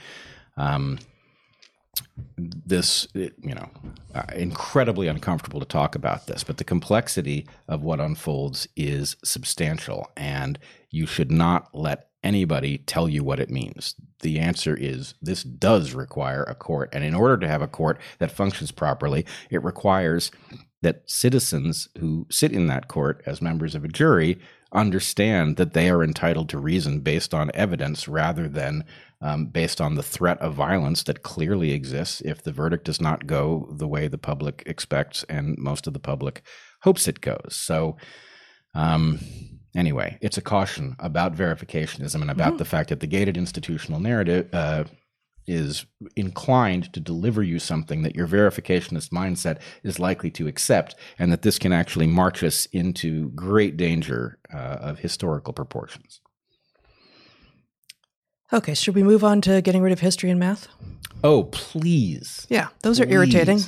um, 0.57 0.99
this 2.39 3.09
you 3.15 3.55
know 3.55 3.71
uh, 4.15 4.23
incredibly 4.35 5.09
uncomfortable 5.09 5.61
to 5.61 5.67
talk 5.67 5.95
about 5.95 6.27
this 6.27 6.45
but 6.45 6.59
the 6.59 6.65
complexity 6.65 7.47
of 7.69 7.83
what 7.83 8.01
unfolds 8.01 8.69
is 8.77 9.17
substantial 9.25 10.11
and 10.15 10.59
you 10.91 11.07
should 11.07 11.31
not 11.31 11.75
let 11.75 12.11
anybody 12.27 12.79
tell 12.79 13.09
you 13.09 13.23
what 13.23 13.39
it 13.39 13.51
means. 13.51 13.95
The 14.21 14.41
answer 14.41 14.77
is 14.77 15.15
this 15.23 15.45
does 15.45 15.95
require 15.95 16.43
a 16.43 16.55
court. 16.55 16.91
And 16.93 17.05
in 17.05 17.15
order 17.15 17.37
to 17.39 17.49
have 17.49 17.63
a 17.63 17.69
court 17.69 17.99
that 18.19 18.33
functions 18.33 18.73
properly, 18.73 19.25
it 19.49 19.63
requires 19.63 20.33
that 20.83 21.03
citizens 21.07 21.89
who 21.99 22.27
sit 22.31 22.53
in 22.53 22.67
that 22.67 22.89
court 22.89 23.23
as 23.27 23.41
members 23.41 23.75
of 23.75 23.85
a 23.85 23.89
jury 23.89 24.39
understand 24.73 25.57
that 25.57 25.73
they 25.73 25.89
are 25.89 26.03
entitled 26.03 26.49
to 26.49 26.59
reason 26.59 27.01
based 27.01 27.33
on 27.33 27.51
evidence 27.55 28.09
rather 28.09 28.49
than 28.49 28.85
um, 29.23 29.47
based 29.47 29.81
on 29.81 29.95
the 29.95 30.03
threat 30.03 30.39
of 30.41 30.55
violence 30.55 31.05
that 31.05 31.23
clearly 31.23 31.73
exists 31.73 32.21
if 32.25 32.43
the 32.43 32.53
verdict 32.53 32.85
does 32.85 33.01
not 33.01 33.27
go 33.27 33.69
the 33.73 33.89
way 33.89 34.09
the 34.09 34.19
public 34.19 34.63
expects 34.67 35.25
and 35.29 35.57
most 35.57 35.87
of 35.87 35.93
the 35.93 36.01
public 36.01 36.43
hopes 36.83 37.09
it 37.09 37.21
goes. 37.21 37.57
So, 37.57 37.97
um, 38.75 39.21
anyway, 39.77 40.19
it's 40.21 40.39
a 40.39 40.43
caution 40.43 40.97
about 40.99 41.35
verificationism 41.35 42.23
and 42.23 42.31
about 42.31 42.49
mm-hmm. 42.49 42.57
the 42.59 42.65
fact 42.65 42.89
that 42.89 43.01
the 43.01 43.07
gated 43.07 43.37
institutional 43.37 44.01
narrative 44.01 44.49
uh, 44.53 44.85
is 45.47 45.87
inclined 46.17 46.93
to 46.93 47.01
deliver 47.01 47.43
you 47.43 47.59
something 47.59 48.03
that 48.03 48.17
your 48.17 48.27
verificationist 48.27 49.11
mindset 49.11 49.61
is 49.85 50.01
likely 50.01 50.31
to 50.33 50.49
accept, 50.49 50.97
and 51.19 51.31
that 51.31 51.43
this 51.43 51.59
can 51.59 51.73
actually 51.73 52.07
march 52.07 52.43
us 52.43 52.67
into 52.67 53.31
great 53.31 53.77
danger 53.77 54.39
uh, 54.53 54.57
of 54.57 54.99
historical 54.99 55.53
proportions. 55.53 56.21
Okay, 58.53 58.75
should 58.75 58.95
we 58.95 59.03
move 59.03 59.25
on 59.25 59.41
to 59.43 59.61
getting 59.61 59.83
rid 59.83 59.93
of 59.93 60.01
history 60.01 60.31
and 60.31 60.39
math? 60.39 60.69
Oh, 61.25 61.45
please. 61.45 62.47
Yeah, 62.49 62.69
those 62.83 63.01
are 63.01 63.09
irritating. 63.09 63.61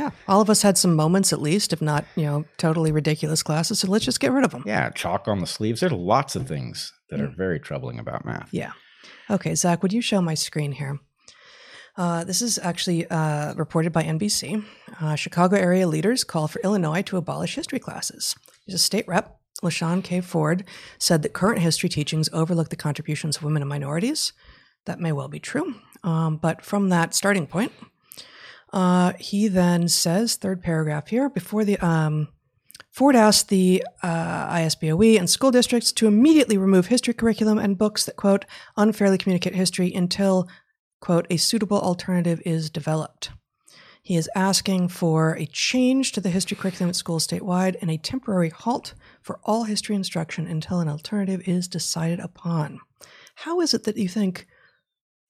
Yeah, 0.00 0.10
all 0.26 0.40
of 0.40 0.48
us 0.48 0.62
had 0.62 0.78
some 0.78 0.96
moments 0.96 1.30
at 1.30 1.42
least, 1.42 1.74
if 1.74 1.82
not, 1.82 2.06
you 2.16 2.24
know, 2.24 2.46
totally 2.56 2.90
ridiculous 2.90 3.42
classes. 3.42 3.80
So 3.80 3.88
let's 3.88 4.04
just 4.04 4.18
get 4.18 4.32
rid 4.32 4.44
of 4.44 4.50
them. 4.50 4.62
Yeah, 4.66 4.88
chalk 4.90 5.28
on 5.28 5.40
the 5.40 5.46
sleeves. 5.46 5.80
There's 5.80 5.92
lots 5.92 6.36
of 6.36 6.48
things 6.48 6.92
that 7.10 7.20
are 7.20 7.28
very 7.28 7.60
troubling 7.60 7.98
about 7.98 8.24
math. 8.24 8.48
Yeah. 8.50 8.72
Okay, 9.28 9.54
Zach, 9.54 9.82
would 9.82 9.92
you 9.92 10.00
show 10.00 10.22
my 10.22 10.32
screen 10.32 10.72
here? 10.72 10.98
Uh, 11.98 12.24
this 12.24 12.40
is 12.40 12.58
actually 12.62 13.06
uh, 13.10 13.52
reported 13.54 13.92
by 13.92 14.02
NBC. 14.04 14.64
Uh, 15.02 15.16
Chicago 15.16 15.56
area 15.56 15.86
leaders 15.86 16.24
call 16.24 16.48
for 16.48 16.60
Illinois 16.62 17.02
to 17.02 17.18
abolish 17.18 17.54
history 17.56 17.78
classes. 17.78 18.34
He's 18.64 18.76
a 18.76 18.78
state 18.78 19.06
rep 19.06 19.38
LaShawn 19.62 20.02
K. 20.02 20.22
Ford 20.22 20.64
said 20.98 21.20
that 21.22 21.34
current 21.34 21.58
history 21.58 21.90
teachings 21.90 22.30
overlook 22.32 22.70
the 22.70 22.76
contributions 22.76 23.36
of 23.36 23.42
women 23.42 23.60
and 23.60 23.68
minorities. 23.68 24.32
That 24.86 24.98
may 24.98 25.12
well 25.12 25.28
be 25.28 25.40
true. 25.40 25.74
Um, 26.02 26.38
but 26.38 26.64
from 26.64 26.88
that 26.88 27.14
starting 27.14 27.46
point, 27.46 27.72
uh, 28.72 29.12
he 29.18 29.48
then 29.48 29.88
says, 29.88 30.36
third 30.36 30.62
paragraph 30.62 31.08
here, 31.08 31.28
before 31.28 31.64
the 31.64 31.78
um, 31.78 32.28
Ford 32.90 33.16
asked 33.16 33.48
the 33.48 33.84
uh, 34.02 34.48
ISBOE 34.48 35.18
and 35.18 35.30
school 35.30 35.50
districts 35.50 35.92
to 35.92 36.06
immediately 36.06 36.58
remove 36.58 36.86
history 36.86 37.14
curriculum 37.14 37.58
and 37.58 37.78
books 37.78 38.04
that, 38.04 38.16
quote, 38.16 38.44
unfairly 38.76 39.18
communicate 39.18 39.54
history 39.54 39.92
until 39.92 40.48
quote, 41.00 41.26
a 41.30 41.36
suitable 41.36 41.80
alternative 41.80 42.40
is 42.44 42.70
developed. 42.70 43.30
He 44.02 44.16
is 44.16 44.30
asking 44.34 44.88
for 44.88 45.34
a 45.34 45.46
change 45.46 46.12
to 46.12 46.20
the 46.20 46.30
history 46.30 46.56
curriculum 46.56 46.90
at 46.90 46.96
schools 46.96 47.26
statewide 47.26 47.76
and 47.80 47.90
a 47.90 47.98
temporary 47.98 48.50
halt 48.50 48.94
for 49.20 49.40
all 49.44 49.64
history 49.64 49.94
instruction 49.94 50.46
until 50.46 50.80
an 50.80 50.88
alternative 50.88 51.46
is 51.46 51.68
decided 51.68 52.20
upon. 52.20 52.80
How 53.36 53.60
is 53.60 53.74
it 53.74 53.84
that 53.84 53.96
you 53.96 54.08
think 54.08 54.46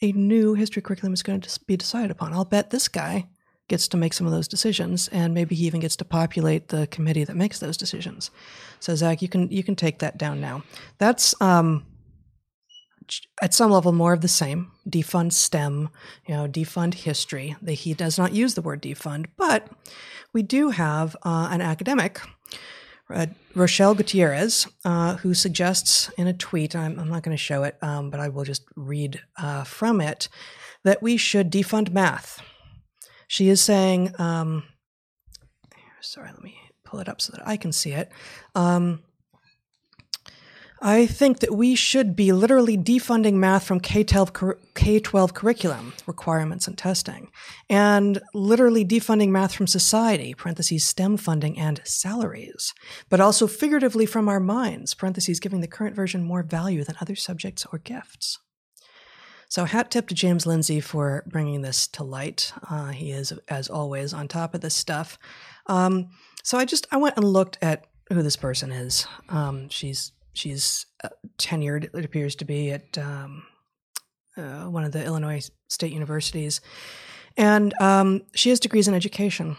a 0.03 0.13
new 0.13 0.55
history 0.55 0.83
curriculum 0.83 1.13
is 1.13 1.23
going 1.23 1.41
to 1.41 1.61
be 1.67 1.77
decided 1.77 2.11
upon? 2.11 2.33
I'll 2.33 2.45
bet 2.45 2.71
this 2.71 2.89
guy 2.89 3.29
gets 3.69 3.87
to 3.89 3.97
make 3.97 4.13
some 4.13 4.27
of 4.27 4.33
those 4.33 4.49
decisions, 4.49 5.09
and 5.09 5.33
maybe 5.33 5.55
he 5.55 5.67
even 5.67 5.81
gets 5.81 5.97
to 5.97 6.05
populate 6.05 6.69
the 6.69 6.87
committee 6.89 7.25
that 7.25 7.37
makes 7.37 7.61
those 7.61 7.77
decisions. 7.77 8.31
So, 8.81 8.95
Zach, 8.95 9.23
you 9.23 9.29
can 9.29 9.51
you 9.51 9.63
can 9.63 9.77
take 9.77 10.01
that 10.01 10.19
down 10.19 10.41
now. 10.41 10.65
That's 10.99 11.41
um, 11.41 11.87
at 13.41 13.55
some 13.55 13.71
level 13.71 13.93
more 13.93 14.13
of 14.13 14.21
the 14.21 14.29
same. 14.29 14.73
Defund 14.89 15.33
STEM, 15.33 15.89
you 16.27 16.35
know, 16.35 16.49
defund 16.49 16.95
history. 16.95 17.57
He 17.67 17.95
does 17.95 18.19
not 18.19 18.33
use 18.33 18.55
the 18.55 18.63
word 18.63 18.83
defund, 18.83 19.27
but 19.37 19.69
we 20.33 20.43
do 20.43 20.71
have 20.71 21.17
uh, 21.23 21.49
an 21.51 21.61
academic, 21.61 22.21
uh, 23.13 23.27
Rochelle 23.55 23.95
Gutierrez, 23.95 24.69
uh, 24.85 25.17
who 25.17 25.35
suggests 25.35 26.11
in 26.17 26.27
a 26.27 26.33
tweet. 26.33 26.77
I'm, 26.77 26.99
I'm 26.99 27.09
not 27.09 27.23
going 27.23 27.37
to 27.37 27.43
show 27.43 27.65
it, 27.65 27.77
um, 27.83 28.11
but 28.11 28.21
I 28.21 28.29
will 28.29 28.45
just 28.45 28.65
read 28.77 29.21
uh, 29.37 29.65
from 29.65 30.01
it 30.01 30.29
that 30.85 31.03
we 31.03 31.17
should 31.17 31.51
defund 31.51 31.93
math. 31.93 32.41
She 33.29 33.49
is 33.49 33.61
saying, 33.61 34.15
um, 34.19 34.65
sorry, 36.01 36.31
let 36.31 36.43
me 36.43 36.59
pull 36.85 37.01
it 37.01 37.09
up 37.09 37.21
so 37.21 37.33
that 37.37 37.47
I 37.47 37.57
can 37.57 37.73
see 37.73 37.93
it. 37.93 38.11
Um, 38.55 39.03
I 40.83 41.05
think 41.07 41.41
that 41.41 41.55
we 41.55 41.75
should 41.75 42.17
be 42.17 42.33
literally 42.33 42.79
defunding 42.79 43.35
math 43.35 43.65
from 43.65 43.81
K-12, 43.81 44.57
K-12 44.75 45.35
curriculum 45.35 45.93
requirements 46.07 46.67
and 46.67 46.79
testing, 46.79 47.31
and 47.69 48.23
literally 48.33 48.83
defunding 48.83 49.29
math 49.29 49.55
from 49.55 49.67
society, 49.67 50.33
parentheses, 50.33 50.83
STEM 50.85 51.19
funding 51.19 51.59
and 51.59 51.83
salaries, 51.85 52.73
but 53.11 53.21
also 53.21 53.47
figuratively 53.47 54.07
from 54.07 54.27
our 54.27 54.41
minds, 54.41 54.95
parentheses, 54.95 55.39
giving 55.39 55.61
the 55.61 55.69
current 55.69 55.95
version 55.95 56.25
more 56.25 56.43
value 56.43 56.83
than 56.83 56.97
other 56.99 57.15
subjects 57.17 57.67
or 57.71 57.79
gifts. 57.79 58.39
So, 59.51 59.67
hat 59.67 59.91
tip 59.91 60.09
to 60.09 60.15
James 60.15 60.47
Lindsay 60.47 60.81
for 60.81 61.25
bringing 61.27 61.61
this 61.61 61.89
to 61.89 62.05
light. 62.05 62.53
Uh, 62.71 62.89
he 62.89 63.11
is, 63.11 63.33
as 63.49 63.69
always, 63.69 64.15
on 64.15 64.29
top 64.29 64.55
of 64.55 64.61
this 64.61 64.77
stuff. 64.77 65.19
Um, 65.67 66.11
so, 66.43 66.57
I 66.57 66.65
just 66.65 66.87
I 66.91 66.97
went 66.99 67.17
and 67.17 67.25
looked 67.25 67.59
at 67.61 67.87
who 68.11 68.23
this 68.23 68.37
person 68.37 68.71
is. 68.71 69.07
Um, 69.29 69.69
she's 69.69 70.13
She's 70.33 70.87
uh, 71.03 71.09
tenured, 71.39 71.95
it 71.95 72.05
appears 72.05 72.37
to 72.37 72.45
be, 72.45 72.71
at 72.71 72.97
um, 72.99 73.45
uh, 74.37 74.65
one 74.65 74.85
of 74.85 74.93
the 74.93 75.05
Illinois 75.05 75.51
state 75.69 75.93
universities. 75.93 76.61
And 77.37 77.75
um, 77.81 78.23
she 78.35 78.51
has 78.51 78.61
degrees 78.61 78.89
in 78.89 78.95
education, 78.95 79.57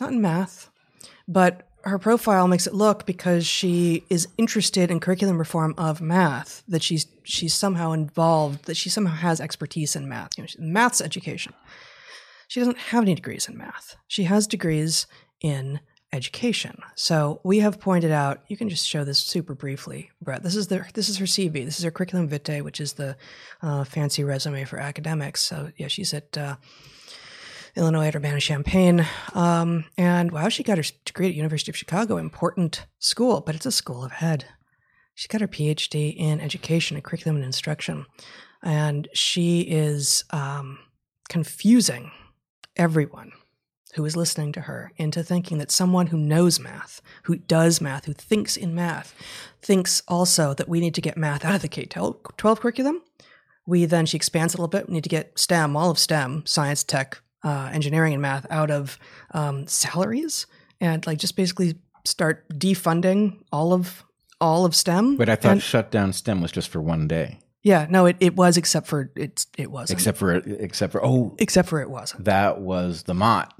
not 0.00 0.12
in 0.12 0.20
math, 0.20 0.70
but 1.26 1.68
her 1.82 1.98
profile 1.98 2.48
makes 2.48 2.66
it 2.66 2.74
look 2.74 3.06
because 3.06 3.46
she 3.46 4.04
is 4.10 4.28
interested 4.36 4.90
in 4.90 5.00
curriculum 5.00 5.38
reform 5.38 5.74
of 5.78 6.00
math 6.00 6.62
that 6.68 6.82
she's 6.82 7.06
she's 7.22 7.54
somehow 7.54 7.92
involved 7.92 8.64
that 8.64 8.76
she 8.76 8.90
somehow 8.90 9.14
has 9.14 9.40
expertise 9.40 9.94
in 9.94 10.08
math 10.08 10.36
you 10.36 10.42
know 10.42 10.48
math's 10.58 11.00
education 11.00 11.52
she 12.48 12.60
doesn't 12.60 12.78
have 12.78 13.02
any 13.02 13.14
degrees 13.14 13.48
in 13.48 13.56
math 13.56 13.96
she 14.08 14.24
has 14.24 14.46
degrees 14.46 15.06
in 15.40 15.80
education. 16.12 16.78
So 16.94 17.40
we 17.44 17.58
have 17.58 17.80
pointed 17.80 18.10
out. 18.10 18.42
You 18.48 18.56
can 18.56 18.68
just 18.68 18.86
show 18.86 19.04
this 19.04 19.18
super 19.18 19.54
briefly, 19.54 20.10
Brett. 20.22 20.42
This 20.42 20.56
is 20.56 20.68
the 20.68 20.86
this 20.94 21.08
is 21.08 21.18
her 21.18 21.26
CV. 21.26 21.64
This 21.64 21.78
is 21.78 21.84
her 21.84 21.90
curriculum 21.90 22.28
vitae, 22.28 22.62
which 22.62 22.80
is 22.80 22.94
the 22.94 23.16
uh, 23.62 23.84
fancy 23.84 24.24
resume 24.24 24.64
for 24.64 24.78
academics. 24.78 25.42
So 25.42 25.70
yeah, 25.76 25.88
she's 25.88 26.14
at 26.14 26.36
uh, 26.36 26.56
Illinois 27.76 28.06
at 28.06 28.16
Urbana 28.16 28.40
Champaign, 28.40 29.06
um, 29.34 29.84
and 29.96 30.32
wow, 30.32 30.48
she 30.48 30.62
got 30.62 30.78
her 30.78 30.84
degree 31.04 31.28
at 31.28 31.34
University 31.34 31.70
of 31.70 31.76
Chicago, 31.76 32.16
important 32.16 32.86
school, 32.98 33.40
but 33.40 33.54
it's 33.54 33.66
a 33.66 33.72
school 33.72 34.04
of 34.04 34.12
head. 34.12 34.46
She 35.14 35.28
got 35.28 35.40
her 35.40 35.48
PhD 35.48 36.14
in 36.16 36.40
education 36.40 36.96
and 36.96 37.04
curriculum 37.04 37.36
and 37.36 37.44
instruction, 37.44 38.06
and 38.62 39.08
she 39.12 39.60
is 39.60 40.24
um, 40.30 40.78
confusing 41.28 42.10
everyone 42.76 43.32
who 43.98 44.06
is 44.06 44.16
listening 44.16 44.52
to 44.52 44.62
her 44.62 44.92
into 44.96 45.22
thinking 45.22 45.58
that 45.58 45.70
someone 45.70 46.06
who 46.06 46.16
knows 46.16 46.58
math, 46.58 47.02
who 47.24 47.36
does 47.36 47.80
math, 47.80 48.06
who 48.06 48.14
thinks 48.14 48.56
in 48.56 48.74
math, 48.74 49.14
thinks 49.60 50.02
also 50.08 50.54
that 50.54 50.68
we 50.68 50.80
need 50.80 50.94
to 50.94 51.00
get 51.00 51.18
math 51.18 51.44
out 51.44 51.54
of 51.54 51.62
the 51.62 51.68
K 51.68 51.84
12 51.84 52.60
curriculum. 52.60 53.02
We 53.66 53.84
then, 53.84 54.06
she 54.06 54.16
expands 54.16 54.54
a 54.54 54.56
little 54.56 54.68
bit, 54.68 54.88
we 54.88 54.94
need 54.94 55.02
to 55.02 55.10
get 55.10 55.38
STEM, 55.38 55.76
all 55.76 55.90
of 55.90 55.98
STEM, 55.98 56.46
science, 56.46 56.82
tech, 56.82 57.20
uh, 57.44 57.70
engineering, 57.72 58.14
and 58.14 58.22
math 58.22 58.46
out 58.48 58.70
of 58.70 58.98
um, 59.32 59.66
salaries 59.66 60.46
and 60.80 61.06
like 61.06 61.18
just 61.18 61.36
basically 61.36 61.74
start 62.04 62.48
defunding 62.50 63.42
all 63.52 63.72
of 63.72 64.04
all 64.40 64.64
of 64.64 64.74
STEM. 64.74 65.16
But 65.16 65.28
I 65.28 65.36
thought 65.36 65.52
and, 65.52 65.62
shut 65.62 65.90
down 65.90 66.12
STEM 66.12 66.40
was 66.40 66.52
just 66.52 66.68
for 66.68 66.80
one 66.80 67.08
day. 67.08 67.40
Yeah, 67.62 67.86
no, 67.90 68.06
it, 68.06 68.16
it 68.20 68.36
was 68.36 68.56
except 68.56 68.86
for 68.86 69.10
it's 69.16 69.46
it 69.56 69.70
wasn't. 69.70 69.98
Except 69.98 70.16
for 70.16 70.34
except 70.34 70.92
for 70.92 71.04
oh 71.04 71.34
except 71.38 71.68
for 71.68 71.80
it 71.80 71.90
wasn't. 71.90 72.24
That 72.24 72.60
was 72.60 73.02
the 73.02 73.14
motte. 73.14 73.52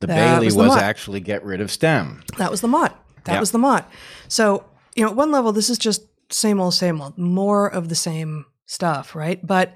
The 0.00 0.08
that 0.08 0.34
Bailey 0.34 0.46
was, 0.46 0.56
was 0.56 0.76
actually 0.76 1.20
get 1.20 1.44
rid 1.44 1.60
of 1.60 1.70
STEM. 1.70 2.22
That 2.38 2.50
was 2.50 2.60
the 2.60 2.68
motte. 2.68 2.96
That 3.24 3.32
yep. 3.32 3.40
was 3.40 3.50
the 3.50 3.58
motte. 3.58 3.88
So, 4.28 4.64
you 4.94 5.04
know, 5.04 5.10
at 5.10 5.16
one 5.16 5.32
level, 5.32 5.52
this 5.52 5.70
is 5.70 5.78
just 5.78 6.02
same 6.30 6.60
old, 6.60 6.74
same 6.74 7.00
old, 7.00 7.16
more 7.16 7.66
of 7.66 7.88
the 7.88 7.94
same 7.94 8.46
stuff, 8.66 9.14
right? 9.14 9.44
But 9.44 9.74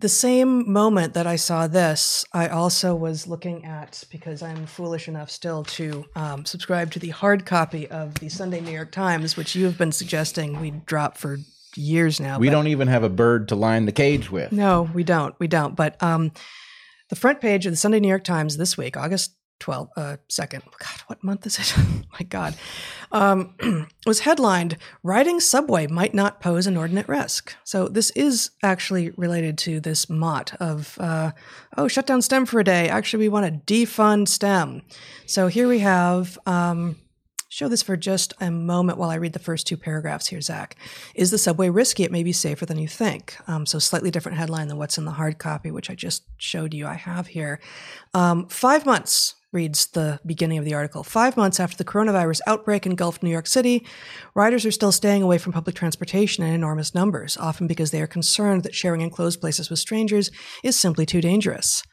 the 0.00 0.08
same 0.08 0.70
moment 0.70 1.14
that 1.14 1.26
I 1.26 1.36
saw 1.36 1.66
this, 1.66 2.24
I 2.32 2.48
also 2.48 2.94
was 2.94 3.26
looking 3.26 3.64
at 3.64 4.02
because 4.10 4.42
I'm 4.42 4.66
foolish 4.66 5.08
enough 5.08 5.30
still 5.30 5.64
to 5.64 6.04
um, 6.16 6.44
subscribe 6.44 6.90
to 6.92 6.98
the 6.98 7.10
hard 7.10 7.46
copy 7.46 7.88
of 7.88 8.14
the 8.14 8.28
Sunday 8.28 8.60
New 8.60 8.72
York 8.72 8.92
Times, 8.92 9.36
which 9.36 9.54
you 9.54 9.64
have 9.66 9.78
been 9.78 9.92
suggesting 9.92 10.60
we 10.60 10.72
drop 10.72 11.16
for 11.16 11.38
years 11.76 12.20
now. 12.20 12.38
We 12.38 12.50
don't 12.50 12.66
even 12.66 12.88
have 12.88 13.02
a 13.02 13.08
bird 13.08 13.48
to 13.48 13.54
line 13.54 13.86
the 13.86 13.92
cage 13.92 14.30
with. 14.30 14.52
No, 14.52 14.90
we 14.92 15.04
don't. 15.04 15.38
We 15.38 15.46
don't. 15.46 15.74
But 15.74 16.00
um, 16.02 16.32
the 17.08 17.16
front 17.16 17.40
page 17.40 17.66
of 17.66 17.72
the 17.72 17.76
Sunday 17.76 18.00
New 18.00 18.08
York 18.08 18.24
Times 18.24 18.56
this 18.56 18.76
week, 18.76 18.96
August 18.96 19.36
12th, 19.60 19.90
uh, 19.96 20.16
2nd, 20.28 20.62
God, 20.78 21.02
what 21.06 21.24
month 21.24 21.46
is 21.46 21.58
it? 21.58 21.74
My 22.12 22.24
God, 22.28 22.54
um, 23.12 23.54
was 24.06 24.20
headlined 24.20 24.76
Riding 25.02 25.40
Subway 25.40 25.86
Might 25.86 26.14
Not 26.14 26.40
Pose 26.40 26.66
Inordinate 26.66 27.08
Risk. 27.08 27.54
So 27.64 27.88
this 27.88 28.10
is 28.10 28.50
actually 28.62 29.10
related 29.10 29.56
to 29.58 29.80
this 29.80 30.10
motte 30.10 30.54
of, 30.60 30.96
uh, 31.00 31.32
oh, 31.76 31.88
shut 31.88 32.06
down 32.06 32.22
STEM 32.22 32.46
for 32.46 32.60
a 32.60 32.64
day. 32.64 32.88
Actually, 32.88 33.24
we 33.24 33.28
want 33.28 33.66
to 33.66 33.72
defund 33.72 34.28
STEM. 34.28 34.82
So 35.26 35.46
here 35.46 35.68
we 35.68 35.78
have 35.80 36.38
um, 36.46 36.96
show 37.54 37.68
this 37.68 37.84
for 37.84 37.96
just 37.96 38.34
a 38.40 38.50
moment 38.50 38.98
while 38.98 39.10
I 39.10 39.14
read 39.14 39.32
the 39.32 39.38
first 39.38 39.64
two 39.64 39.76
paragraphs 39.76 40.26
here, 40.26 40.40
Zach. 40.40 40.76
Is 41.14 41.30
the 41.30 41.38
subway 41.38 41.68
risky? 41.68 42.02
It 42.02 42.10
may 42.10 42.24
be 42.24 42.32
safer 42.32 42.66
than 42.66 42.80
you 42.80 42.88
think. 42.88 43.36
Um, 43.46 43.64
so, 43.64 43.78
slightly 43.78 44.10
different 44.10 44.38
headline 44.38 44.66
than 44.66 44.76
what's 44.76 44.98
in 44.98 45.04
the 45.04 45.12
hard 45.12 45.38
copy, 45.38 45.70
which 45.70 45.88
I 45.88 45.94
just 45.94 46.24
showed 46.36 46.74
you 46.74 46.84
I 46.84 46.94
have 46.94 47.28
here. 47.28 47.60
Um, 48.12 48.48
five 48.48 48.84
months 48.84 49.36
reads 49.52 49.86
the 49.86 50.18
beginning 50.26 50.58
of 50.58 50.64
the 50.64 50.74
article. 50.74 51.04
Five 51.04 51.36
months 51.36 51.60
after 51.60 51.76
the 51.76 51.84
coronavirus 51.84 52.40
outbreak 52.48 52.86
engulfed 52.86 53.22
New 53.22 53.30
York 53.30 53.46
City, 53.46 53.86
riders 54.34 54.66
are 54.66 54.72
still 54.72 54.90
staying 54.90 55.22
away 55.22 55.38
from 55.38 55.52
public 55.52 55.76
transportation 55.76 56.42
in 56.42 56.52
enormous 56.52 56.92
numbers, 56.92 57.36
often 57.36 57.68
because 57.68 57.92
they 57.92 58.02
are 58.02 58.08
concerned 58.08 58.64
that 58.64 58.74
sharing 58.74 59.00
enclosed 59.00 59.40
places 59.40 59.70
with 59.70 59.78
strangers 59.78 60.32
is 60.64 60.76
simply 60.76 61.06
too 61.06 61.20
dangerous. 61.20 61.84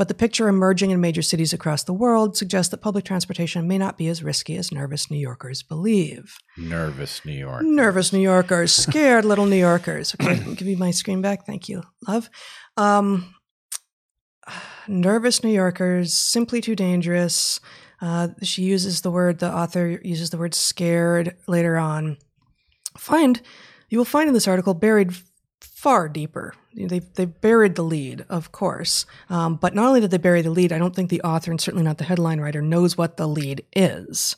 But 0.00 0.08
the 0.08 0.14
picture 0.14 0.48
emerging 0.48 0.92
in 0.92 1.00
major 1.02 1.20
cities 1.20 1.52
across 1.52 1.84
the 1.84 1.92
world 1.92 2.34
suggests 2.34 2.70
that 2.70 2.78
public 2.78 3.04
transportation 3.04 3.68
may 3.68 3.76
not 3.76 3.98
be 3.98 4.08
as 4.08 4.22
risky 4.22 4.56
as 4.56 4.72
nervous 4.72 5.10
New 5.10 5.18
Yorkers 5.18 5.62
believe. 5.62 6.38
Nervous 6.56 7.22
New 7.26 7.34
York. 7.34 7.62
Nervous 7.64 8.10
New 8.10 8.22
Yorkers, 8.22 8.72
scared 8.72 9.26
little 9.26 9.44
New 9.44 9.56
Yorkers. 9.56 10.16
Okay, 10.18 10.54
give 10.54 10.66
me 10.66 10.74
my 10.74 10.90
screen 10.90 11.20
back. 11.20 11.44
Thank 11.44 11.68
you, 11.68 11.82
love. 12.08 12.30
Um, 12.78 13.34
nervous 14.88 15.44
New 15.44 15.52
Yorkers, 15.52 16.14
simply 16.14 16.62
too 16.62 16.74
dangerous. 16.74 17.60
Uh, 18.00 18.28
she 18.42 18.62
uses 18.62 19.02
the 19.02 19.10
word, 19.10 19.40
the 19.40 19.54
author 19.54 20.00
uses 20.02 20.30
the 20.30 20.38
word 20.38 20.54
scared 20.54 21.36
later 21.46 21.76
on. 21.76 22.16
Find, 22.96 23.38
you 23.90 23.98
will 23.98 24.06
find 24.06 24.28
in 24.28 24.32
this 24.32 24.48
article 24.48 24.72
buried 24.72 25.12
far 25.60 26.08
deeper. 26.08 26.54
They've, 26.74 27.14
they've 27.14 27.40
buried 27.40 27.74
the 27.74 27.82
lead, 27.82 28.24
of 28.28 28.52
course. 28.52 29.06
Um, 29.28 29.56
but 29.56 29.74
not 29.74 29.86
only 29.86 30.00
did 30.00 30.10
they 30.10 30.18
bury 30.18 30.42
the 30.42 30.50
lead, 30.50 30.72
I 30.72 30.78
don't 30.78 30.94
think 30.94 31.10
the 31.10 31.22
author, 31.22 31.50
and 31.50 31.60
certainly 31.60 31.84
not 31.84 31.98
the 31.98 32.04
headline 32.04 32.40
writer, 32.40 32.62
knows 32.62 32.96
what 32.96 33.16
the 33.16 33.26
lead 33.26 33.64
is. 33.74 34.36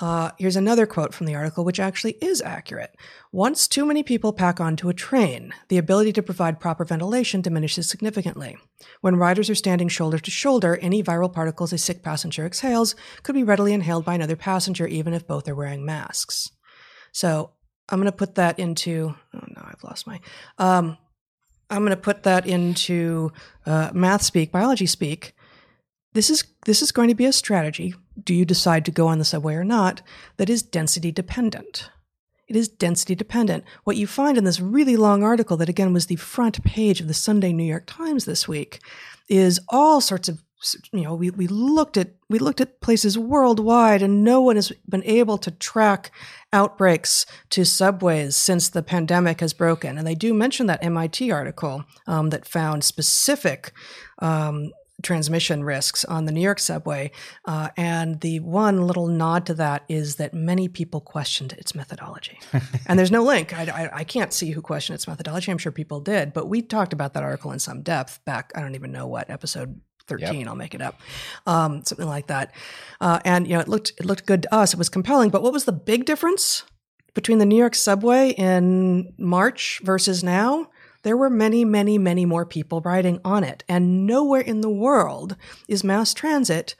Uh, 0.00 0.30
here's 0.38 0.56
another 0.56 0.86
quote 0.86 1.12
from 1.12 1.26
the 1.26 1.34
article, 1.34 1.62
which 1.62 1.78
actually 1.78 2.12
is 2.22 2.40
accurate. 2.40 2.96
Once 3.32 3.68
too 3.68 3.84
many 3.84 4.02
people 4.02 4.32
pack 4.32 4.58
onto 4.58 4.88
a 4.88 4.94
train, 4.94 5.52
the 5.68 5.76
ability 5.76 6.10
to 6.10 6.22
provide 6.22 6.58
proper 6.58 6.86
ventilation 6.86 7.42
diminishes 7.42 7.86
significantly. 7.86 8.56
When 9.02 9.16
riders 9.16 9.50
are 9.50 9.54
standing 9.54 9.88
shoulder 9.88 10.18
to 10.18 10.30
shoulder, 10.30 10.78
any 10.80 11.02
viral 11.02 11.30
particles 11.30 11.74
a 11.74 11.78
sick 11.78 12.02
passenger 12.02 12.46
exhales 12.46 12.96
could 13.22 13.34
be 13.34 13.44
readily 13.44 13.74
inhaled 13.74 14.06
by 14.06 14.14
another 14.14 14.36
passenger, 14.36 14.86
even 14.86 15.12
if 15.12 15.26
both 15.26 15.46
are 15.46 15.54
wearing 15.54 15.84
masks. 15.84 16.50
So 17.12 17.50
I'm 17.90 17.98
going 17.98 18.10
to 18.10 18.16
put 18.16 18.36
that 18.36 18.58
into. 18.58 19.14
Oh 19.34 19.46
no, 19.48 19.62
I've 19.62 19.84
lost 19.84 20.06
my. 20.06 20.20
Um, 20.56 20.96
I'm 21.70 21.80
going 21.80 21.90
to 21.90 21.96
put 21.96 22.24
that 22.24 22.46
into 22.46 23.32
uh, 23.64 23.90
math 23.94 24.22
speak, 24.22 24.50
biology 24.50 24.86
speak. 24.86 25.34
This 26.12 26.28
is 26.28 26.44
this 26.66 26.82
is 26.82 26.90
going 26.90 27.08
to 27.08 27.14
be 27.14 27.26
a 27.26 27.32
strategy. 27.32 27.94
Do 28.22 28.34
you 28.34 28.44
decide 28.44 28.84
to 28.84 28.90
go 28.90 29.06
on 29.06 29.18
the 29.18 29.24
subway 29.24 29.54
or 29.54 29.64
not? 29.64 30.02
That 30.36 30.50
is 30.50 30.62
density 30.62 31.12
dependent. 31.12 31.88
It 32.48 32.56
is 32.56 32.68
density 32.68 33.14
dependent. 33.14 33.62
What 33.84 33.96
you 33.96 34.08
find 34.08 34.36
in 34.36 34.42
this 34.42 34.58
really 34.58 34.96
long 34.96 35.22
article, 35.22 35.56
that 35.58 35.68
again 35.68 35.92
was 35.92 36.06
the 36.06 36.16
front 36.16 36.64
page 36.64 37.00
of 37.00 37.06
the 37.06 37.14
Sunday 37.14 37.52
New 37.52 37.64
York 37.64 37.84
Times 37.86 38.24
this 38.24 38.48
week, 38.48 38.80
is 39.28 39.60
all 39.68 40.00
sorts 40.00 40.28
of 40.28 40.42
you 40.92 41.02
know 41.02 41.14
we, 41.14 41.30
we 41.30 41.46
looked 41.46 41.96
at 41.96 42.10
we 42.28 42.38
looked 42.38 42.60
at 42.60 42.80
places 42.80 43.18
worldwide 43.18 44.02
and 44.02 44.22
no 44.22 44.40
one 44.40 44.56
has 44.56 44.72
been 44.88 45.04
able 45.04 45.38
to 45.38 45.50
track 45.50 46.10
outbreaks 46.52 47.24
to 47.48 47.64
subways 47.64 48.36
since 48.36 48.68
the 48.68 48.82
pandemic 48.82 49.40
has 49.40 49.52
broken 49.52 49.96
and 49.96 50.06
they 50.06 50.14
do 50.14 50.34
mention 50.34 50.66
that 50.66 50.82
mit 50.82 51.30
article 51.30 51.84
um, 52.06 52.30
that 52.30 52.46
found 52.46 52.84
specific 52.84 53.72
um, 54.20 54.70
transmission 55.02 55.64
risks 55.64 56.04
on 56.04 56.26
the 56.26 56.32
New 56.32 56.40
York 56.40 56.58
subway. 56.58 57.10
Uh, 57.44 57.70
and 57.76 58.20
the 58.20 58.40
one 58.40 58.86
little 58.86 59.06
nod 59.06 59.46
to 59.46 59.54
that 59.54 59.84
is 59.88 60.16
that 60.16 60.34
many 60.34 60.68
people 60.68 61.00
questioned 61.00 61.52
its 61.54 61.74
methodology. 61.74 62.38
and 62.86 62.98
there's 62.98 63.10
no 63.10 63.22
link. 63.22 63.56
I, 63.56 63.62
I, 63.62 63.90
I, 64.00 64.04
can't 64.04 64.32
see 64.32 64.50
who 64.50 64.60
questioned 64.60 64.96
its 64.96 65.08
methodology. 65.08 65.50
I'm 65.50 65.58
sure 65.58 65.72
people 65.72 66.00
did, 66.00 66.32
but 66.32 66.48
we 66.48 66.62
talked 66.62 66.92
about 66.92 67.14
that 67.14 67.22
article 67.22 67.52
in 67.52 67.58
some 67.58 67.82
depth 67.82 68.22
back, 68.24 68.52
I 68.54 68.60
don't 68.60 68.74
even 68.74 68.92
know 68.92 69.06
what 69.06 69.30
episode 69.30 69.80
13 70.10 70.40
yep. 70.40 70.48
i'll 70.48 70.56
make 70.56 70.74
it 70.74 70.82
up 70.82 71.00
um, 71.46 71.82
something 71.84 72.06
like 72.06 72.26
that 72.26 72.52
uh, 73.00 73.18
and 73.24 73.46
you 73.46 73.54
know 73.54 73.60
it 73.60 73.68
looked 73.68 73.92
it 73.98 74.04
looked 74.04 74.26
good 74.26 74.42
to 74.42 74.54
us 74.54 74.74
it 74.74 74.78
was 74.78 74.88
compelling 74.88 75.30
but 75.30 75.42
what 75.42 75.52
was 75.52 75.64
the 75.64 75.72
big 75.72 76.04
difference 76.04 76.64
between 77.14 77.38
the 77.38 77.46
new 77.46 77.56
york 77.56 77.74
subway 77.74 78.30
in 78.30 79.12
march 79.18 79.80
versus 79.82 80.22
now 80.22 80.68
there 81.02 81.16
were 81.16 81.30
many, 81.30 81.64
many, 81.64 81.98
many 81.98 82.26
more 82.26 82.44
people 82.44 82.80
riding 82.82 83.20
on 83.24 83.44
it. 83.44 83.64
And 83.68 84.06
nowhere 84.06 84.42
in 84.42 84.60
the 84.60 84.70
world 84.70 85.36
is 85.68 85.82
mass 85.82 86.12
transit, 86.12 86.74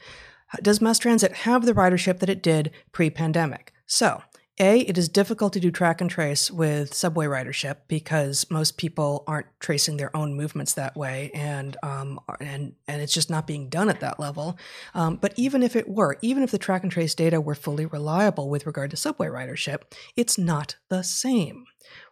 does 0.62 0.80
mass 0.80 0.98
transit 0.98 1.32
have 1.32 1.64
the 1.64 1.74
ridership 1.74 2.18
that 2.18 2.28
it 2.28 2.42
did 2.42 2.70
pre 2.92 3.08
pandemic. 3.10 3.72
So, 3.86 4.22
a, 4.60 4.80
it 4.80 4.98
is 4.98 5.08
difficult 5.08 5.52
to 5.54 5.60
do 5.60 5.70
track 5.70 6.00
and 6.00 6.10
trace 6.10 6.50
with 6.50 6.94
subway 6.94 7.26
ridership 7.26 7.78
because 7.88 8.48
most 8.50 8.76
people 8.76 9.24
aren't 9.26 9.46
tracing 9.58 9.96
their 9.96 10.14
own 10.16 10.34
movements 10.34 10.74
that 10.74 10.96
way, 10.96 11.30
and 11.34 11.76
um, 11.82 12.20
and 12.40 12.74
and 12.86 13.02
it's 13.02 13.14
just 13.14 13.30
not 13.30 13.46
being 13.46 13.68
done 13.68 13.88
at 13.88 14.00
that 14.00 14.20
level. 14.20 14.58
Um, 14.94 15.16
but 15.16 15.32
even 15.36 15.62
if 15.62 15.74
it 15.74 15.88
were, 15.88 16.18
even 16.20 16.42
if 16.42 16.50
the 16.50 16.58
track 16.58 16.82
and 16.82 16.92
trace 16.92 17.14
data 17.14 17.40
were 17.40 17.54
fully 17.54 17.86
reliable 17.86 18.48
with 18.48 18.66
regard 18.66 18.90
to 18.90 18.96
subway 18.96 19.28
ridership, 19.28 19.82
it's 20.16 20.38
not 20.38 20.76
the 20.88 21.02
same 21.02 21.64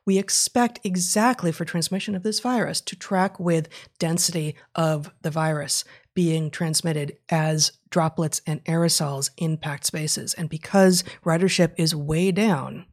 we 0.05 0.19
expect 0.19 0.81
exactly 0.85 1.53
for 1.53 1.67
transmission 1.67 2.15
of 2.15 2.23
this 2.23 2.41
virus 2.41 2.81
to 2.81 2.97
track 2.97 3.39
with 3.39 3.69
density 3.99 4.57
of 4.75 5.13
the 5.21 5.31
virus 5.31 5.85
being 6.19 6.51
transmitted 6.51 7.17
as 7.29 7.71
droplets 7.91 8.43
and 8.45 8.65
aerosols 8.65 9.31
in 9.37 9.57
packed 9.57 9.87
spaces. 9.87 10.35
And 10.35 10.49
because 10.49 11.05
ridership 11.25 11.75
is 11.77 11.95
way 11.95 12.33
down, 12.33 12.87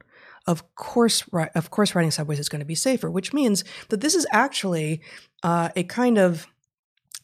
of 0.46 0.76
course, 0.76 1.24
of 1.56 1.72
course, 1.72 1.96
riding 1.96 2.12
subways 2.12 2.38
is 2.38 2.50
going 2.50 2.60
to 2.60 2.68
be 2.68 2.76
safer, 2.76 3.10
which 3.10 3.34
means 3.34 3.64
that 3.90 4.02
this 4.02 4.14
is 4.14 4.28
actually 4.32 5.02
uh, 5.42 5.70
a 5.76 5.82
kind 5.86 6.20
of 6.20 6.46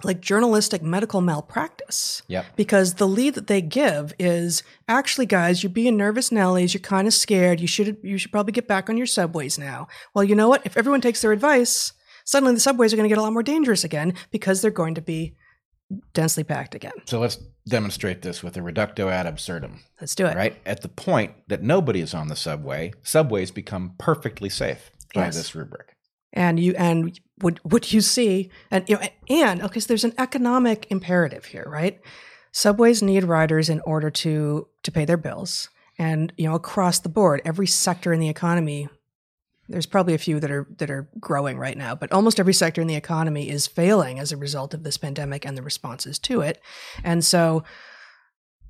like 0.03 0.21
journalistic 0.21 0.81
medical 0.81 1.21
malpractice. 1.21 2.23
Yep. 2.29 2.47
Because 2.55 2.95
the 2.95 3.07
lead 3.07 3.35
that 3.35 3.45
they 3.45 3.61
give 3.61 4.11
is 4.17 4.63
actually, 4.87 5.27
guys, 5.27 5.61
you're 5.61 5.69
being 5.69 5.97
nervous 5.97 6.31
Nellies, 6.31 6.73
you're 6.73 6.81
kind 6.81 7.07
of 7.07 7.13
scared. 7.13 7.59
You 7.61 7.67
should 7.67 7.97
you 8.01 8.17
should 8.17 8.31
probably 8.31 8.53
get 8.53 8.67
back 8.67 8.89
on 8.89 8.97
your 8.97 9.05
subways 9.05 9.59
now. 9.59 9.87
Well, 10.15 10.23
you 10.23 10.33
know 10.33 10.49
what? 10.49 10.65
If 10.65 10.77
everyone 10.77 11.01
takes 11.01 11.21
their 11.21 11.31
advice, 11.31 11.93
suddenly 12.25 12.55
the 12.55 12.59
subways 12.59 12.91
are 12.91 12.95
going 12.97 13.07
to 13.07 13.13
get 13.13 13.19
a 13.19 13.21
lot 13.21 13.33
more 13.33 13.43
dangerous 13.43 13.83
again 13.83 14.15
because 14.31 14.63
they're 14.63 14.71
going 14.71 14.95
to 14.95 15.01
be 15.01 15.35
densely 16.13 16.43
packed 16.43 16.75
again. 16.75 16.93
So 17.05 17.19
let's 17.19 17.37
demonstrate 17.67 18.21
this 18.21 18.43
with 18.43 18.57
a 18.57 18.61
reductio 18.61 19.09
ad 19.09 19.25
absurdum. 19.25 19.81
Let's 19.99 20.15
do 20.15 20.25
it. 20.25 20.35
Right? 20.35 20.57
At 20.65 20.81
the 20.81 20.89
point 20.89 21.33
that 21.47 21.61
nobody 21.61 22.01
is 22.01 22.13
on 22.13 22.27
the 22.27 22.35
subway, 22.35 22.93
subways 23.03 23.51
become 23.51 23.95
perfectly 23.97 24.49
safe 24.49 24.91
by 25.13 25.25
yes. 25.25 25.35
this 25.35 25.55
rubric 25.55 25.95
and 26.33 26.59
you 26.59 26.73
and 26.77 27.19
what 27.41 27.59
what 27.63 27.91
you 27.91 28.01
see 28.01 28.49
and 28.69 28.87
you 28.87 28.95
know 28.95 29.07
and 29.29 29.61
okay 29.61 29.79
so 29.79 29.87
there's 29.87 30.03
an 30.03 30.13
economic 30.17 30.87
imperative 30.89 31.45
here 31.45 31.65
right 31.67 31.99
subways 32.51 33.01
need 33.01 33.23
riders 33.23 33.69
in 33.69 33.81
order 33.81 34.09
to 34.09 34.67
to 34.83 34.91
pay 34.91 35.05
their 35.05 35.17
bills 35.17 35.69
and 35.97 36.33
you 36.37 36.47
know 36.47 36.55
across 36.55 36.99
the 36.99 37.09
board 37.09 37.41
every 37.45 37.67
sector 37.67 38.13
in 38.13 38.19
the 38.19 38.29
economy 38.29 38.87
there's 39.71 39.85
probably 39.85 40.13
a 40.13 40.19
few 40.19 40.39
that 40.39 40.51
are 40.51 40.67
that 40.77 40.89
are 40.89 41.09
growing 41.19 41.57
right 41.57 41.77
now 41.77 41.95
but 41.95 42.11
almost 42.11 42.39
every 42.39 42.53
sector 42.53 42.81
in 42.81 42.87
the 42.87 42.95
economy 42.95 43.49
is 43.49 43.67
failing 43.67 44.19
as 44.19 44.31
a 44.31 44.37
result 44.37 44.73
of 44.73 44.83
this 44.83 44.97
pandemic 44.97 45.45
and 45.45 45.57
the 45.57 45.61
responses 45.61 46.19
to 46.19 46.41
it. 46.41 46.61
And 47.03 47.23
so 47.23 47.63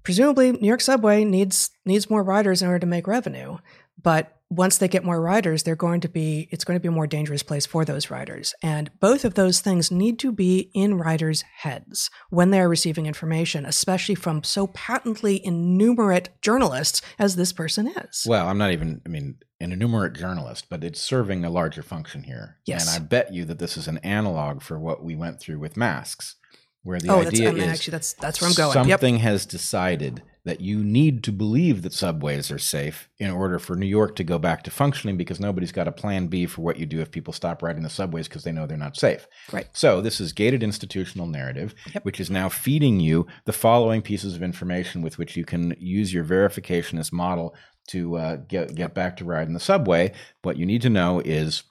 presumably 0.04 0.52
new 0.52 0.68
york 0.68 0.82
subway 0.82 1.24
needs 1.24 1.70
needs 1.86 2.10
more 2.10 2.24
riders 2.24 2.62
in 2.62 2.68
order 2.68 2.80
to 2.80 2.88
make 2.88 3.08
revenue 3.08 3.58
but 4.04 4.38
once 4.52 4.78
they 4.78 4.90
get 4.90 5.06
more 5.06 5.22
riders, 5.22 5.64
they're 5.64 5.78
going 5.78 6.02
to 6.02 6.10
be, 6.10 6.50
it's 6.52 6.66
going 6.66 6.76
to 6.76 6.82
be 6.82 6.90
a 6.90 6.92
more 6.92 7.08
dangerous 7.08 7.42
place 7.42 7.66
for 7.66 7.86
those 7.86 8.12
riders. 8.12 8.54
And 8.62 8.92
both 9.00 9.24
of 9.24 9.36
those 9.36 9.62
things 9.62 9.90
need 9.90 10.20
to 10.20 10.32
be 10.34 10.70
in 10.74 10.98
riders' 10.98 11.44
heads 11.60 12.10
when 12.30 12.52
they 12.52 12.60
are 12.60 12.68
receiving 12.68 13.06
information, 13.06 13.66
especially 13.66 14.16
from 14.16 14.44
so 14.44 14.68
patently 14.68 15.44
innumerate 15.44 16.30
journalists 16.42 17.02
as 17.18 17.38
this 17.38 17.54
person 17.54 17.88
is. 17.88 18.26
Well, 18.28 18.50
I'm 18.50 18.58
not 18.58 18.72
even, 18.72 19.02
I 19.06 19.10
mean, 19.10 19.38
an 19.62 19.72
enumerate 19.72 20.14
journalist, 20.14 20.66
but 20.70 20.84
it's 20.84 21.00
serving 21.00 21.46
a 21.46 21.50
larger 21.50 21.82
function 21.82 22.24
here. 22.24 22.58
Yes. 22.66 22.94
And 22.94 23.02
I 23.02 23.08
bet 23.08 23.34
you 23.34 23.46
that 23.46 23.60
this 23.60 23.78
is 23.78 23.88
an 23.88 24.00
analog 24.00 24.62
for 24.62 24.78
what 24.78 25.02
we 25.02 25.16
went 25.16 25.40
through 25.40 25.60
with 25.60 25.78
masks, 25.78 26.36
where 26.84 27.00
the 27.00 27.10
oh, 27.10 27.22
idea 27.22 27.50
I 27.50 27.52
mean, 27.54 27.64
is 27.64 27.70
actually 27.70 27.92
that's 27.92 28.14
that's 28.14 28.42
where 28.42 28.50
I'm 28.50 28.56
going. 28.56 28.74
Something 28.74 29.16
yep. 29.16 29.24
has 29.24 29.46
decided 29.46 30.24
that 30.43 30.60
you 30.60 30.84
need 30.84 31.23
to 31.23 31.32
believe 31.32 31.84
that 31.84 31.93
subways 31.93 32.49
are 32.49 32.58
safe 32.58 33.10
in 33.19 33.30
order 33.30 33.60
for 33.60 33.75
New 33.75 33.86
York 33.86 34.15
to 34.15 34.23
go 34.23 34.39
back 34.39 34.63
to 34.63 34.71
functioning 34.71 35.15
because 35.15 35.39
nobody's 35.39 35.71
got 35.71 35.88
a 35.88 35.91
plan 35.91 36.27
B 36.27 36.47
for 36.47 36.62
what 36.62 36.77
you 36.77 36.86
do 36.88 36.99
if 36.99 37.12
people 37.12 37.32
stop 37.32 37.62
riding 37.62 37.84
the 37.84 37.89
subways 37.89 38.27
because 38.27 38.43
they 38.43 38.51
know 38.51 38.65
they're 38.65 38.77
not 38.77 38.97
safe. 38.97 39.27
Right. 39.51 39.67
So 39.73 40.01
this 40.01 40.19
is 40.19 40.34
gated 40.34 40.63
institutional 40.63 41.27
narrative, 41.27 41.75
yep. 41.93 42.04
which 42.04 42.19
is 42.19 42.32
now 42.32 42.49
feeding 42.49 42.99
you 42.99 43.27
the 43.45 43.54
following 43.54 44.01
pieces 44.01 44.36
of 44.36 44.41
information 44.41 45.04
with 45.04 45.19
which 45.19 45.38
you 45.38 45.45
can 45.45 45.75
use 45.77 46.12
your 46.12 46.25
verificationist 46.25 47.13
model 47.13 47.56
to 47.89 48.15
uh, 48.17 48.36
get 48.47 48.73
get 48.73 48.95
back 48.95 49.17
to 49.17 49.25
riding 49.25 49.54
the 49.54 49.60
subway. 49.60 50.12
What 50.41 50.58
you 50.58 50.65
need 50.65 50.82
to 50.84 50.89
know 50.89 51.19
is 51.19 51.63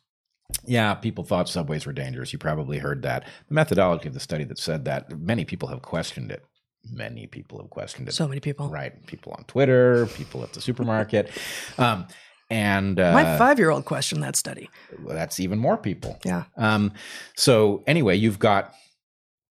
yeah, 0.65 0.95
people 0.95 1.25
thought 1.25 1.49
subways 1.49 1.87
were 1.87 1.93
dangerous. 1.93 2.33
You 2.33 2.39
probably 2.39 2.79
heard 2.79 3.03
that. 3.03 3.25
The 3.49 3.55
methodology 3.55 4.09
of 4.09 4.15
the 4.15 4.21
study 4.21 4.45
that 4.45 4.59
said 4.59 4.85
that, 4.85 5.17
many 5.19 5.45
people 5.45 5.69
have 5.69 5.83
questioned 5.83 6.31
it 6.33 6.45
many 6.91 7.27
people 7.27 7.61
have 7.61 7.71
questioned 7.71 8.09
it. 8.09 8.13
So 8.13 8.29
many 8.29 8.41
people. 8.41 8.69
Right. 8.69 9.07
People 9.07 9.33
on 9.37 9.45
Twitter, 9.45 10.07
people 10.07 10.43
at 10.43 10.53
the 10.53 10.61
supermarket. 10.61 11.31
Um, 11.79 12.07
and 12.51 12.99
uh, 12.99 13.13
my 13.13 13.39
five 13.39 13.59
year 13.59 13.71
old 13.71 13.85
questioned 13.85 14.25
that 14.25 14.35
study. 14.35 14.69
Well, 15.05 15.15
that's 15.15 15.39
even 15.39 15.59
more 15.59 15.77
people. 15.77 16.19
Yeah. 16.25 16.45
Um, 16.57 16.93
so, 17.37 17.85
anyway, 17.87 18.17
you've 18.17 18.41
got 18.41 18.75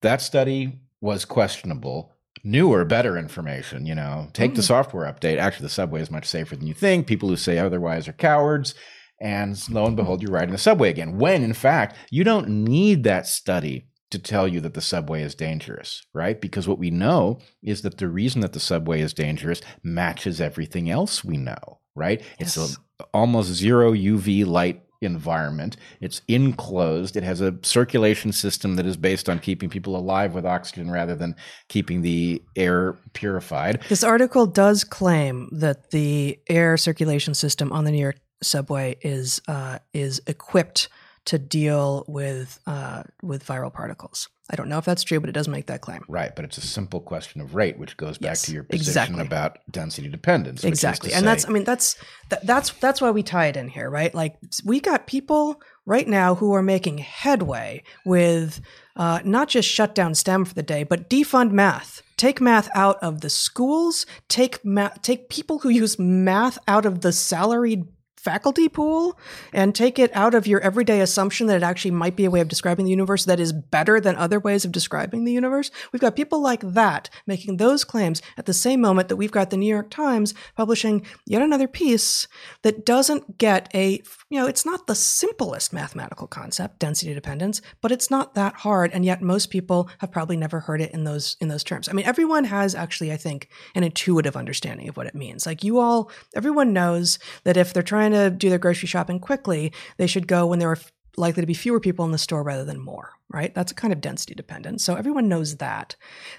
that 0.01 0.21
study 0.21 0.79
was 0.99 1.23
questionable. 1.23 2.13
Newer, 2.43 2.83
better 2.85 3.17
information. 3.17 3.85
You 3.85 3.95
know, 3.95 4.27
take 4.33 4.51
mm. 4.51 4.57
the 4.57 4.63
software 4.63 5.11
update. 5.11 5.37
Actually, 5.37 5.63
the 5.63 5.69
subway 5.69 6.01
is 6.01 6.11
much 6.11 6.25
safer 6.25 6.57
than 6.57 6.67
you 6.67 6.73
think. 6.73 7.07
People 7.07 7.29
who 7.29 7.37
say 7.37 7.57
otherwise 7.57 8.07
are 8.07 8.13
cowards. 8.13 8.75
And 9.21 9.61
lo 9.69 9.85
and 9.85 9.95
behold, 9.95 10.21
you're 10.21 10.31
riding 10.31 10.51
the 10.51 10.57
subway 10.57 10.89
again. 10.89 11.17
When 11.17 11.43
in 11.43 11.53
fact, 11.53 11.95
you 12.09 12.23
don't 12.23 12.49
need 12.49 13.03
that 13.03 13.27
study 13.27 13.88
to 14.11 14.19
tell 14.19 14.47
you 14.47 14.59
that 14.61 14.73
the 14.73 14.81
subway 14.81 15.21
is 15.21 15.35
dangerous, 15.35 16.03
right? 16.13 16.39
Because 16.39 16.67
what 16.67 16.79
we 16.79 16.89
know 16.89 17.39
is 17.61 17.81
that 17.83 17.97
the 17.97 18.07
reason 18.07 18.41
that 18.41 18.53
the 18.53 18.59
subway 18.59 19.01
is 19.01 19.13
dangerous 19.13 19.61
matches 19.83 20.41
everything 20.41 20.89
else 20.89 21.23
we 21.23 21.37
know, 21.37 21.79
right? 21.95 22.21
Yes. 22.39 22.57
It's 22.57 22.77
a 22.99 23.03
almost 23.13 23.49
zero 23.49 23.93
UV 23.93 24.45
light 24.45 24.83
environment. 25.01 25.77
It's 26.01 26.21
enclosed. 26.27 27.15
It 27.15 27.23
has 27.23 27.41
a 27.41 27.55
circulation 27.61 28.31
system 28.31 28.75
that 28.75 28.85
is 28.85 28.97
based 28.97 29.29
on 29.29 29.39
keeping 29.39 29.69
people 29.69 29.95
alive 29.95 30.33
with 30.33 30.45
oxygen 30.45 30.91
rather 30.91 31.15
than 31.15 31.35
keeping 31.67 32.01
the 32.01 32.41
air 32.55 32.97
purified. 33.13 33.81
This 33.89 34.03
article 34.03 34.45
does 34.45 34.83
claim 34.83 35.49
that 35.51 35.91
the 35.91 36.39
air 36.49 36.77
circulation 36.77 37.33
system 37.33 37.71
on 37.71 37.85
the 37.85 37.91
New 37.91 38.01
York 38.01 38.17
subway 38.41 38.97
is 39.01 39.41
uh, 39.47 39.79
is 39.93 40.21
equipped 40.27 40.89
to 41.29 41.37
deal 41.37 42.05
with 42.07 42.59
uh, 42.65 43.03
with 43.21 43.45
viral 43.45 43.71
particles. 43.71 44.27
I 44.49 44.55
don't 44.55 44.67
know 44.67 44.79
if 44.79 44.85
that's 44.85 45.03
true, 45.03 45.19
but 45.19 45.29
it 45.29 45.33
does 45.33 45.47
make 45.47 45.67
that 45.67 45.81
claim. 45.81 46.03
Right, 46.07 46.35
but 46.35 46.43
it's 46.43 46.57
a 46.57 46.61
simple 46.61 46.99
question 46.99 47.39
of 47.39 47.53
rate, 47.53 47.77
which 47.77 47.97
goes 47.97 48.17
back 48.17 48.31
yes, 48.31 48.41
to 48.43 48.51
your 48.51 48.63
position 48.63 48.89
exactly. 48.89 49.21
about 49.21 49.59
density 49.69 50.09
dependence. 50.09 50.63
Exactly, 50.63 51.13
and 51.13 51.19
say, 51.19 51.25
that's 51.25 51.47
I 51.47 51.49
mean 51.49 51.65
that's 51.65 51.97
that, 52.29 52.45
that's 52.47 52.71
that's 52.71 52.99
why 52.99 53.11
we 53.11 53.21
tie 53.21 53.45
it 53.45 53.57
in 53.57 53.67
here, 53.67 53.91
right? 53.91 54.13
Like 54.13 54.37
we 54.65 54.79
got 54.79 55.05
people 55.05 55.61
right 55.85 56.07
now 56.07 56.33
who 56.33 56.51
are 56.53 56.63
making 56.63 56.97
headway 56.97 57.83
with 58.05 58.59
uh, 58.95 59.19
not 59.23 59.49
just 59.49 59.69
shut 59.69 59.93
down 59.93 60.15
STEM 60.15 60.45
for 60.45 60.55
the 60.55 60.63
day, 60.63 60.81
but 60.81 61.11
defund 61.11 61.51
math. 61.51 62.01
Take 62.17 62.41
math 62.41 62.69
out 62.73 62.97
of 63.03 63.21
the 63.21 63.29
schools. 63.29 64.07
Take 64.29 64.65
math. 64.65 65.03
Take 65.03 65.29
people 65.29 65.59
who 65.59 65.69
use 65.69 65.99
math 65.99 66.57
out 66.67 66.87
of 66.87 67.01
the 67.01 67.11
salaried 67.11 67.85
faculty 68.23 68.67
pool 68.67 69.17
and 69.53 69.73
take 69.73 69.97
it 69.97 70.11
out 70.13 70.35
of 70.35 70.45
your 70.45 70.59
everyday 70.61 70.99
assumption 70.99 71.47
that 71.47 71.57
it 71.57 71.63
actually 71.63 71.91
might 71.91 72.15
be 72.15 72.25
a 72.25 72.31
way 72.31 72.41
of 72.41 72.47
describing 72.47 72.85
the 72.85 72.91
universe 72.91 73.25
that 73.25 73.39
is 73.39 73.53
better 73.53 73.99
than 74.01 74.15
other 74.15 74.39
ways 74.39 74.65
of 74.65 74.71
describing 74.71 75.23
the 75.23 75.31
universe. 75.31 75.71
We've 75.91 76.01
got 76.01 76.15
people 76.15 76.41
like 76.41 76.61
that 76.61 77.09
making 77.25 77.57
those 77.57 77.83
claims 77.83 78.21
at 78.37 78.45
the 78.45 78.53
same 78.53 78.81
moment 78.81 79.07
that 79.07 79.15
we've 79.15 79.31
got 79.31 79.49
the 79.49 79.57
New 79.57 79.73
York 79.73 79.89
Times 79.89 80.33
publishing 80.55 81.05
yet 81.25 81.41
another 81.41 81.67
piece 81.67 82.27
that 82.61 82.85
doesn't 82.85 83.37
get 83.37 83.69
a, 83.73 84.01
you 84.29 84.39
know, 84.39 84.45
it's 84.45 84.65
not 84.65 84.85
the 84.85 84.95
simplest 84.95 85.73
mathematical 85.73 86.27
concept, 86.27 86.79
density 86.79 87.13
dependence, 87.15 87.61
but 87.81 87.91
it's 87.91 88.11
not 88.11 88.35
that 88.35 88.53
hard. 88.53 88.91
And 88.93 89.03
yet 89.03 89.23
most 89.23 89.49
people 89.49 89.89
have 89.99 90.11
probably 90.11 90.37
never 90.37 90.59
heard 90.59 90.81
it 90.81 90.91
in 90.91 91.03
those, 91.03 91.35
in 91.41 91.47
those 91.47 91.63
terms. 91.63 91.89
I 91.89 91.93
mean, 91.93 92.05
everyone 92.05 92.43
has 92.43 92.75
actually, 92.75 93.11
I 93.11 93.17
think, 93.17 93.49
an 93.73 93.83
intuitive 93.83 94.37
understanding 94.37 94.87
of 94.87 94.97
what 94.97 95.07
it 95.07 95.15
means. 95.15 95.47
Like 95.47 95.63
you 95.63 95.79
all, 95.79 96.11
everyone 96.35 96.73
knows 96.73 97.17
that 97.43 97.57
if 97.57 97.73
they're 97.73 97.81
trying 97.81 98.11
to 98.11 98.29
do 98.29 98.49
their 98.49 98.59
grocery 98.59 98.87
shopping 98.87 99.19
quickly, 99.19 99.73
they 99.97 100.07
should 100.07 100.27
go 100.27 100.45
when 100.45 100.59
there 100.59 100.69
are 100.69 100.77
likely 101.17 101.41
to 101.41 101.47
be 101.47 101.55
fewer 101.55 101.79
people 101.79 102.05
in 102.05 102.11
the 102.11 102.17
store 102.19 102.43
rather 102.43 102.63
than 102.63 102.79
more, 102.79 103.13
right? 103.29 103.53
That's 103.55 103.71
a 103.71 103.75
kind 103.75 103.91
of 103.91 103.99
density 103.99 104.35
dependent. 104.35 104.79
So 104.81 104.93
everyone 104.93 105.27
knows 105.27 105.57
that. 105.57 105.95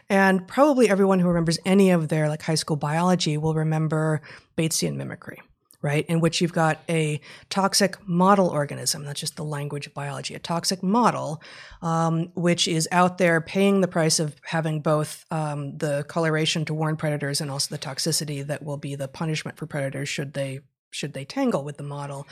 And 0.08 0.46
probably 0.46 0.88
everyone 0.88 1.18
who 1.18 1.28
remembers 1.28 1.58
any 1.66 1.90
of 1.90 2.08
their 2.08 2.28
like 2.28 2.42
high 2.42 2.54
school 2.54 2.76
biology 2.76 3.36
will 3.36 3.54
remember 3.54 4.22
Batesian 4.56 4.94
mimicry 4.94 5.40
right? 5.82 6.04
In 6.06 6.20
which 6.20 6.40
you've 6.40 6.52
got 6.52 6.80
a 6.88 7.20
toxic 7.48 7.96
model 8.06 8.48
organism. 8.48 9.04
That's 9.04 9.20
just 9.20 9.36
the 9.36 9.44
language 9.44 9.86
of 9.86 9.94
biology. 9.94 10.34
A 10.34 10.38
toxic 10.38 10.82
model, 10.82 11.42
um, 11.80 12.30
which 12.34 12.68
is 12.68 12.88
out 12.92 13.18
there 13.18 13.40
paying 13.40 13.80
the 13.80 13.88
price 13.88 14.18
of 14.18 14.36
having 14.42 14.80
both 14.80 15.24
um, 15.30 15.78
the 15.78 16.04
coloration 16.08 16.64
to 16.66 16.74
warn 16.74 16.96
predators 16.96 17.40
and 17.40 17.50
also 17.50 17.74
the 17.74 17.80
toxicity 17.80 18.46
that 18.46 18.62
will 18.62 18.76
be 18.76 18.94
the 18.94 19.08
punishment 19.08 19.56
for 19.56 19.66
predators 19.66 20.08
should 20.08 20.34
they 20.34 20.60
should 20.90 21.12
they 21.12 21.24
tangle 21.24 21.64
with 21.64 21.76
the 21.76 21.82
model. 21.82 22.26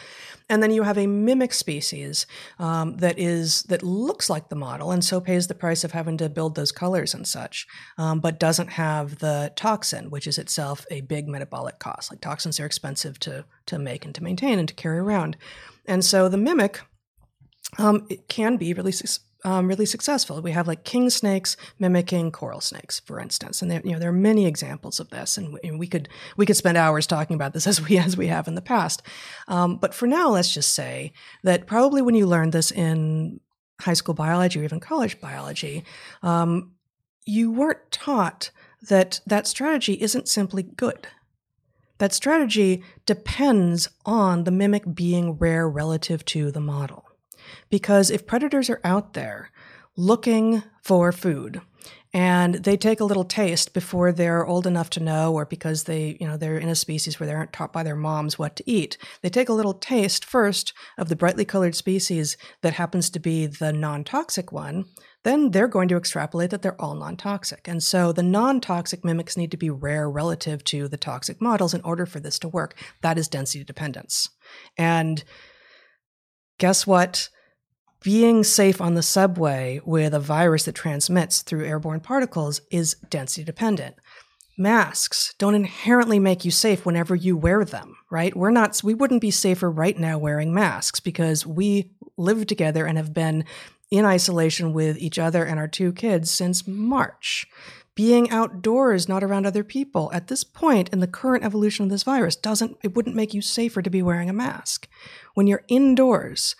And 0.49 0.63
then 0.63 0.71
you 0.71 0.83
have 0.83 0.99
a 0.99 1.07
mimic 1.07 1.53
species 1.53 2.27
um, 2.59 2.97
that 2.99 3.19
is 3.19 3.63
that 3.65 3.83
looks 3.83 4.29
like 4.29 4.49
the 4.49 4.57
model 4.57 4.91
and 4.91 5.05
so 5.05 5.21
pays 5.21 5.47
the 5.47 5.55
price 5.55 5.85
of 5.85 5.93
having 5.93 6.17
to 6.19 6.29
build 6.29 6.55
those 6.55 6.73
colors 6.73 7.15
and 7.15 7.27
such, 7.27 7.67
um, 7.97 8.21
but 8.21 8.41
doesn't 8.41 8.71
have 8.71 9.19
the 9.19 9.53
toxin, 9.57 10.11
which 10.11 10.27
is 10.27 10.39
itself 10.39 10.87
a 10.91 11.01
big 11.03 11.29
metabolic 11.29 11.79
cost. 11.79 12.11
Like 12.11 12.21
toxins 12.21 12.59
are 12.61 12.67
expensive 12.67 13.19
to 13.21 13.45
to 13.67 13.79
make 13.79 14.05
and 14.05 14.15
to 14.15 14.23
maintain 14.23 14.59
and 14.59 14.69
to 14.69 14.75
carry 14.75 14.99
around, 14.99 15.37
and 15.87 16.05
so 16.05 16.29
the 16.29 16.37
mimic 16.37 16.81
um, 17.77 18.07
it 18.09 18.29
can 18.29 18.57
be 18.57 18.73
really 18.73 18.93
um, 19.45 19.68
really 19.68 19.86
successful. 19.86 20.41
We 20.43 20.51
have 20.53 20.66
like 20.66 20.84
king 20.84 21.11
snakes 21.11 21.57
mimicking 21.78 22.32
coral 22.32 22.61
snakes, 22.61 23.01
for 23.01 23.20
instance, 23.20 23.62
and 23.62 23.70
there, 23.70 23.80
you 23.84 23.93
know 23.93 23.99
there 23.99 24.11
are 24.11 24.12
many 24.12 24.47
examples 24.47 24.99
of 24.99 25.11
this, 25.11 25.39
and 25.39 25.55
we, 25.55 25.61
and 25.62 25.78
we 25.78 25.86
could 25.86 26.09
we 26.36 26.47
could 26.47 26.57
spend 26.57 26.76
hours 26.76 27.07
talking 27.07 27.34
about 27.34 27.53
this 27.53 27.66
as 27.68 27.80
we 27.80 27.99
as 27.99 28.16
we 28.16 28.26
have 28.26 28.49
in 28.49 28.55
the 28.55 28.62
past. 28.62 29.03
Um, 29.47 29.76
but 29.76 29.95
for 29.95 30.07
now, 30.07 30.30
let's 30.30 30.53
just 30.53 30.74
say 30.74 31.12
that 31.45 31.66
probably 31.66 32.03
when 32.03 32.14
you 32.14 32.26
learned 32.26 32.53
this 32.53 32.72
in 32.72 33.41
high 33.80 33.95
school 33.95 34.14
biology 34.14 34.61
or 34.61 34.64
even 34.64 34.80
college 34.80 35.20
biology, 35.20 35.84
um, 36.22 36.72
you 37.24 37.53
weren't 37.53 37.91
taught 37.93 38.51
that 38.82 39.20
that 39.26 39.47
strategy 39.47 39.95
isn't 39.95 40.28
simply 40.28 40.62
good. 40.62 41.07
That 41.99 42.12
strategy 42.12 42.84
depends 43.07 43.89
on 44.07 44.45
the 44.45 44.53
mimic 44.53 44.95
being 44.95 45.32
rare 45.32 45.68
relative 45.68 46.24
to 46.26 46.51
the 46.51 46.61
model. 46.61 47.08
Because 47.71 48.11
if 48.11 48.27
predators 48.27 48.71
are 48.71 48.81
out 48.85 49.15
there 49.15 49.51
looking 49.97 50.63
for 50.83 51.13
food, 51.13 51.61
and 52.15 52.55
they 52.55 52.77
take 52.77 53.01
a 53.01 53.05
little 53.05 53.25
taste 53.25 53.75
before 53.75 54.13
they're 54.13 54.47
old 54.47 54.67
enough 54.67 54.89
to 54.89 55.01
know 55.01 55.35
or 55.35 55.45
because 55.45 55.85
they 55.85 56.17
you 56.19 56.27
know 56.27 56.39
they're 56.39 56.57
in 56.57 56.71
a 56.71 56.75
species 56.75 57.21
where 57.21 57.27
they 57.27 57.35
aren't 57.35 57.53
taught 57.53 57.71
by 57.71 57.83
their 57.83 57.95
moms 57.95 58.39
what 58.39 58.57
to 58.57 58.65
eat 58.71 58.97
they 59.21 59.29
take 59.29 59.51
a 59.51 59.53
little 59.53 59.75
taste 59.75 60.25
first 60.25 60.73
of 60.97 61.11
the 61.11 61.17
brightly 61.17 61.45
colored 61.45 61.75
species 61.75 62.39
that 62.63 62.73
happens 62.73 63.11
to 63.11 63.19
be 63.19 63.47
the 63.47 63.75
non-toxic 63.75 64.51
one 64.51 64.87
then 65.25 65.51
they're 65.51 65.69
going 65.69 65.89
to 65.89 65.97
extrapolate 65.97 66.51
that 66.51 66.63
they're 66.63 66.81
all 66.81 66.95
non-toxic. 66.95 67.67
And 67.67 67.83
so 67.83 68.13
the 68.13 68.23
non-toxic 68.23 69.05
mimics 69.05 69.37
need 69.37 69.51
to 69.51 69.57
be 69.57 69.69
rare 69.69 70.09
relative 70.09 70.63
to 70.65 70.89
the 70.89 70.97
toxic 70.97 71.41
models 71.41 71.75
in 71.75 71.81
order 71.83 72.07
for 72.07 72.21
this 72.21 72.39
to 72.39 72.49
work. 72.49 72.79
That 73.03 73.19
is 73.19 73.29
density 73.29 73.65
dependence. 73.65 74.31
And 74.77 75.25
guess 76.59 76.87
what 76.87 77.29
being 78.03 78.45
safe 78.45 78.81
on 78.81 78.95
the 78.95 79.03
subway 79.03 79.81
with 79.85 80.15
a 80.15 80.21
virus 80.21 80.65
that 80.65 80.75
transmits 80.75 81.43
through 81.43 81.67
airborne 81.67 82.01
particles 82.01 82.61
is 82.71 82.97
density 83.11 83.45
dependent. 83.45 83.97
Masks 84.57 85.35
don't 85.39 85.55
inherently 85.55 86.19
make 86.19 86.45
you 86.45 86.51
safe 86.51 86.85
whenever 86.85 87.15
you 87.15 87.37
wear 87.37 87.65
them, 87.65 87.97
right? 88.11 88.37
We're 88.37 88.51
not, 88.51 88.81
we 88.83 88.95
wouldn't 88.95 89.21
be 89.21 89.31
safer 89.31 89.71
right 89.71 89.97
now 89.97 90.19
wearing 90.19 90.53
masks 90.53 91.01
because 91.01 91.47
we 91.47 91.93
live 92.17 92.47
together 92.47 92.85
and 92.85 92.99
have 92.99 93.15
been 93.15 93.45
in 93.91 94.05
isolation 94.05 94.73
with 94.73 94.99
each 94.99 95.19
other 95.19 95.45
and 95.45 95.59
our 95.59 95.69
two 95.69 95.93
kids 95.93 96.31
since 96.31 96.67
March 96.67 97.47
being 97.99 98.31
outdoors, 98.31 99.09
not 99.09 99.25
around 99.25 99.45
other 99.45 99.65
people. 99.65 100.09
At 100.15 100.29
this 100.29 100.45
point 100.45 100.89
in 100.91 101.01
the 101.01 101.09
current 101.09 101.45
evolution 101.45 101.83
of 101.83 101.91
this 101.91 102.05
virus, 102.05 102.37
doesn't 102.37 102.79
it 102.85 102.95
wouldn't 102.95 103.17
make 103.17 103.35
you 103.35 103.43
safer 103.43 103.83
to 103.83 103.91
be 103.91 104.03
wearing 104.03 104.31
a 104.31 104.33
mask. 104.33 104.87
When 105.35 105.49
you're 105.49 105.65
indoors 105.67 106.55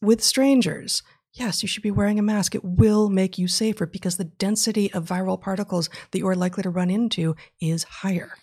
with 0.00 0.22
strangers, 0.22 1.02
yes, 1.32 1.60
you 1.60 1.66
should 1.66 1.82
be 1.82 1.90
wearing 1.90 2.20
a 2.20 2.22
mask. 2.22 2.54
It 2.54 2.64
will 2.64 3.10
make 3.10 3.36
you 3.36 3.48
safer 3.48 3.84
because 3.84 4.16
the 4.16 4.26
density 4.26 4.92
of 4.92 5.04
viral 5.04 5.40
particles 5.40 5.90
that 6.12 6.20
you 6.20 6.28
are 6.28 6.36
likely 6.36 6.62
to 6.62 6.70
run 6.70 6.88
into 6.88 7.34
is 7.60 7.82
higher. 7.82 8.34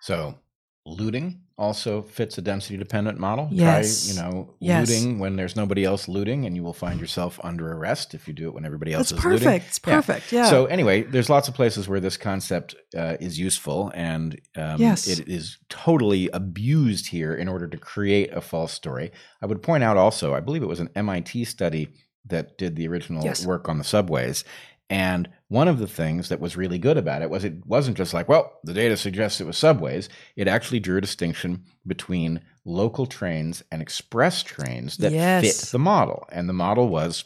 So, 0.00 0.40
looting 0.84 1.42
also 1.62 2.02
fits 2.02 2.36
a 2.38 2.42
density 2.42 2.76
dependent 2.76 3.18
model. 3.18 3.48
Yes. 3.52 4.12
Try, 4.12 4.14
you 4.14 4.20
know, 4.20 4.54
yes. 4.58 4.90
looting 4.90 5.18
when 5.20 5.36
there's 5.36 5.54
nobody 5.54 5.84
else 5.84 6.08
looting, 6.08 6.44
and 6.44 6.56
you 6.56 6.62
will 6.64 6.72
find 6.72 7.00
yourself 7.00 7.38
under 7.44 7.72
arrest 7.72 8.14
if 8.14 8.26
you 8.26 8.34
do 8.34 8.48
it 8.48 8.54
when 8.54 8.64
everybody 8.64 8.92
else 8.92 9.10
That's 9.10 9.20
is 9.20 9.22
perfect. 9.22 9.44
looting. 9.44 9.62
It's 9.68 9.78
perfect. 9.78 10.32
Yeah. 10.32 10.50
So 10.50 10.66
anyway, 10.66 11.02
there's 11.02 11.30
lots 11.30 11.46
of 11.46 11.54
places 11.54 11.88
where 11.88 12.00
this 12.00 12.16
concept 12.16 12.74
uh, 12.96 13.16
is 13.20 13.38
useful, 13.38 13.92
and 13.94 14.40
um, 14.56 14.80
Yes. 14.80 15.06
it 15.06 15.28
is 15.28 15.58
totally 15.68 16.28
abused 16.30 17.06
here 17.06 17.32
in 17.32 17.46
order 17.48 17.68
to 17.68 17.76
create 17.78 18.32
a 18.32 18.40
false 18.40 18.72
story. 18.72 19.12
I 19.40 19.46
would 19.46 19.62
point 19.62 19.84
out 19.84 19.96
also, 19.96 20.34
I 20.34 20.40
believe 20.40 20.62
it 20.62 20.66
was 20.66 20.80
an 20.80 20.90
MIT 20.96 21.44
study 21.44 21.88
that 22.26 22.58
did 22.58 22.76
the 22.76 22.88
original 22.88 23.22
Yes. 23.24 23.46
work 23.46 23.68
on 23.68 23.78
the 23.78 23.84
subways. 23.84 24.44
And 24.92 25.30
one 25.48 25.68
of 25.68 25.78
the 25.78 25.86
things 25.86 26.28
that 26.28 26.38
was 26.38 26.54
really 26.54 26.78
good 26.78 26.98
about 26.98 27.22
it 27.22 27.30
was 27.30 27.44
it 27.44 27.64
wasn't 27.64 27.96
just 27.96 28.12
like, 28.12 28.28
well, 28.28 28.58
the 28.62 28.74
data 28.74 28.94
suggests 28.98 29.40
it 29.40 29.46
was 29.46 29.56
subways. 29.56 30.10
It 30.36 30.48
actually 30.48 30.80
drew 30.80 30.98
a 30.98 31.00
distinction 31.00 31.64
between 31.86 32.42
local 32.66 33.06
trains 33.06 33.62
and 33.72 33.80
express 33.80 34.42
trains 34.42 34.98
that 34.98 35.12
Yes. 35.12 35.40
fit 35.62 35.70
the 35.72 35.78
model. 35.78 36.28
And 36.30 36.46
the 36.46 36.52
model 36.52 36.90
was 36.90 37.24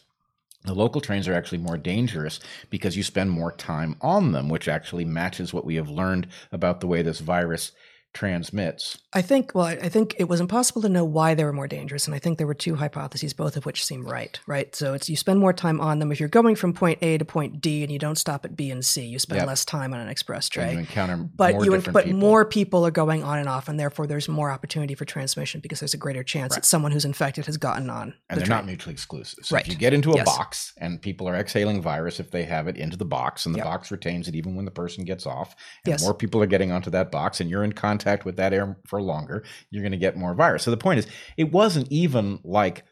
the 0.64 0.74
local 0.74 1.00
trains 1.00 1.26
are 1.26 1.34
actually 1.34 1.58
more 1.58 1.76
dangerous 1.76 2.38
because 2.70 2.96
you 2.96 3.02
spend 3.02 3.30
more 3.32 3.50
time 3.50 3.96
on 4.00 4.30
them, 4.30 4.48
which 4.48 4.68
actually 4.68 5.04
matches 5.04 5.52
what 5.52 5.64
we 5.64 5.74
have 5.74 5.88
learned 5.90 6.28
about 6.52 6.78
the 6.80 6.86
way 6.86 7.02
this 7.02 7.18
virus 7.18 7.72
transmits. 8.16 8.98
I 9.12 9.22
think, 9.22 9.52
well, 9.54 9.66
I 9.66 9.88
think 9.88 10.14
it 10.18 10.28
was 10.28 10.40
impossible 10.40 10.82
to 10.82 10.88
know 10.88 11.04
why 11.04 11.34
they 11.34 11.44
were 11.44 11.52
more 11.52 11.68
dangerous. 11.68 12.06
And 12.06 12.14
I 12.14 12.18
think 12.18 12.36
there 12.38 12.46
were 12.46 12.54
two 12.54 12.74
hypotheses, 12.74 13.32
both 13.32 13.56
of 13.56 13.64
which 13.64 13.84
seem 13.84 14.04
right, 14.06 14.38
right? 14.46 14.74
So 14.74 14.94
it's 14.94 15.08
you 15.08 15.16
spend 15.16 15.38
more 15.38 15.52
time 15.52 15.80
on 15.80 15.98
them. 16.00 16.12
If 16.12 16.20
you're 16.20 16.28
going 16.28 16.54
from 16.56 16.72
point 16.74 16.98
A 17.02 17.16
to 17.18 17.24
point 17.24 17.60
D 17.60 17.82
and 17.82 17.90
you 17.92 17.98
don't 17.98 18.16
stop 18.16 18.44
at 18.44 18.56
B 18.56 18.70
and 18.70 18.84
C, 18.84 19.04
you 19.06 19.18
spend 19.18 19.38
Yep. 19.38 19.46
less 19.46 19.64
time 19.64 19.94
on 19.94 20.00
an 20.00 20.08
express 20.08 20.48
And 20.56 20.66
you 20.70 20.72
tray. 20.74 20.80
encounter 20.80 21.16
But 21.16 21.54
more 21.54 21.64
you, 21.64 21.70
different 21.72 21.94
but 21.94 22.04
people. 22.04 22.18
more 22.18 22.44
people 22.44 22.86
are 22.86 22.90
going 22.90 23.22
on 23.22 23.38
and 23.38 23.48
off, 23.48 23.68
and 23.68 23.78
therefore 23.78 24.06
there's 24.06 24.28
more 24.28 24.50
opportunity 24.50 24.94
for 24.94 25.04
transmission 25.04 25.60
because 25.60 25.80
there's 25.80 25.94
a 25.94 25.98
greater 25.98 26.22
chance 26.22 26.52
Right. 26.52 26.62
that 26.62 26.64
someone 26.66 26.92
who's 26.92 27.04
infected 27.04 27.46
has 27.46 27.56
gotten 27.56 27.88
on 27.90 28.14
and 28.28 28.36
the 28.38 28.40
they're 28.40 28.46
train. 28.46 28.56
not 28.58 28.66
mutually 28.66 28.92
exclusive. 28.92 29.44
So 29.46 29.54
Right. 29.56 29.66
if 29.66 29.72
you 29.72 29.78
get 29.78 29.92
into 29.92 30.12
a 30.12 30.16
Yes. 30.16 30.26
box 30.26 30.72
and 30.78 31.00
people 31.00 31.28
are 31.28 31.34
exhaling 31.36 31.80
virus 31.82 32.20
if 32.20 32.30
they 32.30 32.44
have 32.44 32.68
it 32.68 32.76
into 32.76 32.96
the 32.96 33.04
box, 33.04 33.46
and 33.46 33.54
the 33.54 33.58
Yep. 33.58 33.66
box 33.66 33.90
retains 33.90 34.28
it 34.28 34.34
even 34.34 34.54
when 34.56 34.64
the 34.64 34.70
person 34.70 35.04
gets 35.04 35.26
off, 35.26 35.54
and 35.84 35.92
Yes. 35.92 36.02
more 36.02 36.14
people 36.14 36.42
are 36.42 36.46
getting 36.46 36.70
onto 36.72 36.90
that 36.90 37.10
box, 37.10 37.40
and 37.40 37.48
you're 37.50 37.64
in 37.64 37.72
contact 37.72 38.05
with 38.24 38.36
that 38.36 38.52
air 38.52 38.76
for 38.86 39.02
longer, 39.02 39.44
you're 39.70 39.82
going 39.82 39.92
to 39.92 39.98
get 39.98 40.16
more 40.16 40.34
virus. 40.34 40.62
So 40.62 40.70
the 40.70 40.76
point 40.76 40.98
is, 41.00 41.06
it 41.36 41.52
wasn't 41.52 41.90
even 41.90 42.38
like 42.44 42.84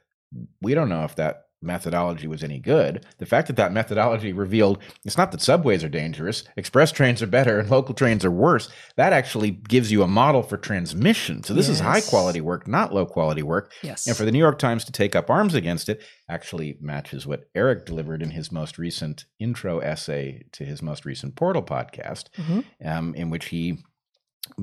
we 0.60 0.74
don't 0.74 0.88
know 0.88 1.04
if 1.04 1.14
that 1.16 1.42
methodology 1.62 2.26
was 2.26 2.44
any 2.44 2.58
good. 2.58 3.06
The 3.18 3.24
fact 3.24 3.46
that 3.46 3.56
that 3.56 3.72
methodology 3.72 4.34
revealed 4.34 4.82
it's 5.04 5.16
not 5.16 5.32
that 5.32 5.40
subways 5.40 5.82
are 5.82 5.88
dangerous, 5.88 6.44
express 6.58 6.92
trains 6.92 7.22
are 7.22 7.26
better, 7.26 7.58
and 7.58 7.70
local 7.70 7.94
trains 7.94 8.22
are 8.22 8.30
worse. 8.30 8.68
That 8.96 9.14
actually 9.14 9.50
gives 9.52 9.90
you 9.90 10.02
a 10.02 10.06
model 10.06 10.42
for 10.42 10.58
transmission. 10.58 11.42
So 11.42 11.54
this 11.54 11.70
is 11.70 11.80
high 11.80 12.02
quality 12.02 12.42
work, 12.42 12.68
not 12.68 12.92
low 12.92 13.06
quality 13.06 13.42
work. 13.42 13.72
Yes. 13.82 14.06
And 14.06 14.14
for 14.14 14.24
the 14.26 14.32
New 14.32 14.38
York 14.38 14.58
Times 14.58 14.84
to 14.84 14.92
take 14.92 15.16
up 15.16 15.30
arms 15.30 15.54
against 15.54 15.88
it 15.88 16.02
actually 16.28 16.76
matches 16.82 17.26
what 17.26 17.44
Eric 17.54 17.86
delivered 17.86 18.20
in 18.22 18.30
his 18.32 18.52
most 18.52 18.76
recent 18.76 19.24
intro 19.38 19.78
essay 19.78 20.42
to 20.52 20.64
his 20.66 20.82
most 20.82 21.06
recent 21.06 21.34
Portal 21.34 21.62
podcast, 21.62 22.24
Mhm. 22.38 22.64
um, 22.84 23.14
in 23.14 23.30
which 23.30 23.46
he 23.46 23.78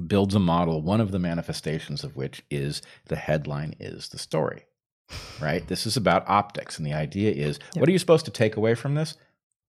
builds 0.07 0.35
a 0.35 0.39
model, 0.39 0.81
one 0.81 1.01
of 1.01 1.11
the 1.11 1.19
manifestations 1.19 2.03
of 2.03 2.15
which 2.15 2.43
is 2.49 2.81
the 3.07 3.15
headline 3.15 3.75
is 3.79 4.09
the 4.09 4.17
story. 4.19 4.63
Right? 5.41 5.67
This 5.67 5.85
is 5.85 5.97
about 5.97 6.27
optics. 6.29 6.77
And 6.77 6.85
the 6.87 6.93
idea 6.93 7.31
is 7.31 7.59
Yep. 7.73 7.81
what 7.81 7.89
are 7.89 7.91
you 7.91 7.99
supposed 7.99 8.25
to 8.25 8.31
take 8.31 8.55
away 8.55 8.75
from 8.75 8.95
this? 8.95 9.15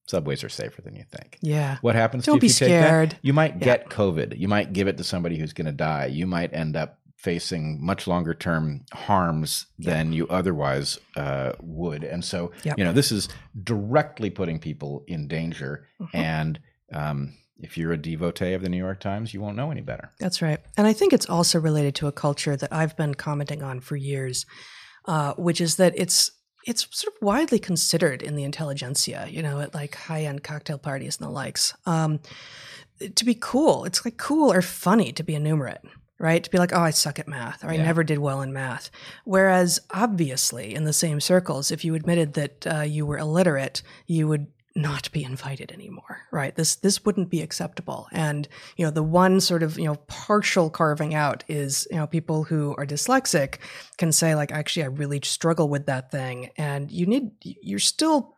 Subways 0.07 0.45
are 0.45 0.49
safer 0.49 0.83
than 0.83 0.95
you 0.97 1.05
think. 1.11 1.39
Yeah. 1.41 1.79
What 1.81 1.95
happens 1.95 2.27
Don't 2.27 2.37
to 2.37 2.41
be 2.41 2.47
you 2.47 2.51
if 2.51 2.61
you 2.61 2.67
take 2.67 2.75
that? 2.81 2.87
scared. 2.87 3.17
You 3.23 3.33
might 3.33 3.55
Yeah. 3.55 3.65
get 3.65 3.89
COVID. 3.89 4.39
You 4.39 4.49
might 4.49 4.73
give 4.73 4.87
it 4.89 4.97
to 4.99 5.05
somebody 5.05 5.39
who's 5.39 5.53
going 5.53 5.67
to 5.67 5.73
die. 5.73 6.07
You 6.07 6.27
might 6.27 6.53
end 6.55 6.77
up 6.77 6.99
facing 7.17 7.85
much 7.85 8.07
longer 8.09 8.35
term 8.35 8.85
harms 8.93 9.67
than 9.79 10.13
you 10.13 10.27
otherwise 10.29 10.99
uh, 11.17 11.53
would. 11.61 12.03
And 12.05 12.25
so, 12.25 12.51
Yep. 12.65 12.79
you 12.79 12.85
know, 12.85 12.93
this 12.93 13.13
is 13.13 13.29
directly 13.63 14.29
putting 14.29 14.59
people 14.59 15.05
in 15.07 15.29
danger. 15.29 15.87
Mhm. 16.01 16.09
And 16.15 16.61
um, 16.93 17.35
if 17.63 17.79
you're 17.79 17.93
a 17.93 17.97
devotee 17.97 18.53
of 18.53 18.63
the 18.63 18.69
New 18.69 18.77
York 18.77 19.01
Times, 19.01 19.33
you 19.33 19.41
won't 19.41 19.57
know 19.57 19.71
any 19.71 19.81
better. 19.81 20.11
That's 20.19 20.43
right. 20.43 20.59
And 20.77 20.87
I 20.87 20.93
think 20.93 21.13
it's 21.13 21.29
also 21.29 21.61
related 21.61 21.95
to 21.97 22.09
a 22.09 22.13
culture 22.13 22.57
that 22.57 22.73
I've 22.73 22.97
been 22.97 23.15
commenting 23.15 23.63
on 23.63 23.81
for 23.81 23.97
years, 23.97 24.45
uh, 25.07 25.35
which 25.35 25.61
is 25.61 25.77
that 25.77 25.95
it's 25.97 26.31
it's 26.65 26.87
sort 26.91 27.15
of 27.15 27.23
widely 27.23 27.59
considered 27.59 28.23
in 28.23 28.37
the 28.37 28.45
intelligentsia, 28.45 29.27
you 29.29 29.43
know, 29.43 29.61
at 29.61 29.75
like 29.75 29.95
high 29.95 30.25
end 30.25 30.45
cocktail 30.45 30.79
parties 30.79 31.19
and 31.19 31.27
the 31.27 31.33
likes, 31.33 31.75
um, 31.87 32.21
to 33.15 33.25
be 33.25 33.35
cool. 33.35 33.85
It's 33.85 34.05
like 34.05 34.17
cool 34.17 34.53
or 34.53 34.63
funny 34.63 35.13
to 35.13 35.25
be 35.25 35.35
enumerate, 35.35 35.81
right? 36.21 36.43
To 36.43 36.51
be 36.51 36.59
like, 36.59 36.73
oh, 36.73 36.81
I 36.81 36.91
suck 36.91 37.19
at 37.19 37.27
math 37.27 37.65
or 37.65 37.71
I 37.71 37.79
never 37.79 38.05
did 38.05 38.19
well 38.19 38.43
in 38.43 38.53
math. 38.53 38.91
Whereas 39.25 39.81
obviously 39.91 40.73
in 40.75 40.85
the 40.85 40.93
same 40.93 41.21
circles, 41.21 41.73
if 41.73 41.85
you 41.85 41.97
admitted 41.97 42.35
that 42.35 42.67
uh, 42.67 42.81
you 42.83 43.07
were 43.07 43.19
illiterate, 43.19 43.83
you 44.07 44.29
would 44.29 44.47
not 44.75 45.11
be 45.12 45.23
invited 45.25 45.70
anymore, 45.73 46.23
right? 46.31 46.55
This 46.55 46.77
this 46.77 47.05
wouldn't 47.05 47.31
be 47.31 47.43
acceptable. 47.43 48.09
And 48.12 48.49
you 48.77 48.85
know, 48.85 48.91
the 48.91 49.03
one 49.03 49.41
sort 49.41 49.62
of 49.62 49.79
you 49.79 49.85
know 49.85 49.97
partial 50.07 50.70
carving 50.70 51.14
out 51.14 51.45
is 51.49 51.87
you 51.91 51.97
know 51.97 52.07
people 52.07 52.45
who 52.45 52.75
are 52.79 52.87
dyslexic 52.87 53.57
can 53.99 54.12
say 54.12 54.35
like, 54.35 54.53
actually, 54.53 54.85
I 54.85 54.87
really 54.87 55.20
struggle 55.23 55.68
with 55.68 55.87
that 55.87 56.11
thing, 56.11 56.51
and 56.57 56.91
you 56.91 57.07
need 57.07 57.31
you're 57.43 57.79
still 57.79 58.37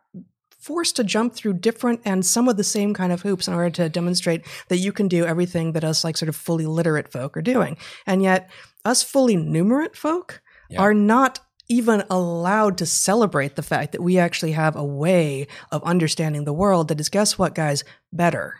forced 0.59 0.95
to 0.95 1.03
jump 1.03 1.35
through 1.35 1.53
different 1.53 2.01
and 2.05 2.25
some 2.25 2.49
of 2.49 2.57
the 2.57 2.63
same 2.63 2.91
kind 2.93 3.11
of 3.11 3.21
hoops 3.21 3.47
in 3.47 3.53
order 3.53 3.69
to 3.69 3.87
demonstrate 3.87 4.41
that 4.69 4.77
you 4.77 4.91
can 4.91 5.07
do 5.07 5.23
everything 5.23 5.73
that 5.73 5.83
us 5.83 6.03
like 6.03 6.17
sort 6.17 6.27
of 6.27 6.35
fully 6.35 6.65
literate 6.65 7.11
folk 7.11 7.37
are 7.37 7.41
doing. 7.43 7.77
And 8.07 8.23
yet, 8.23 8.49
us 8.83 9.03
fully 9.03 9.35
numerate 9.37 9.95
folk 9.95 10.41
Yeah. 10.69 10.81
are 10.81 10.93
not 10.95 11.39
even 11.67 12.03
allowed 12.09 12.77
to 12.77 12.85
celebrate 12.85 13.55
the 13.55 13.63
fact 13.63 13.91
that 13.91 14.01
we 14.01 14.17
actually 14.17 14.51
have 14.51 14.75
a 14.75 14.83
way 14.83 15.47
of 15.71 15.83
understanding 15.83 16.45
the 16.45 16.53
world 16.53 16.87
that 16.87 16.99
is, 16.99 17.09
guess 17.09 17.37
what, 17.37 17.55
guys, 17.55 17.83
better 18.13 18.55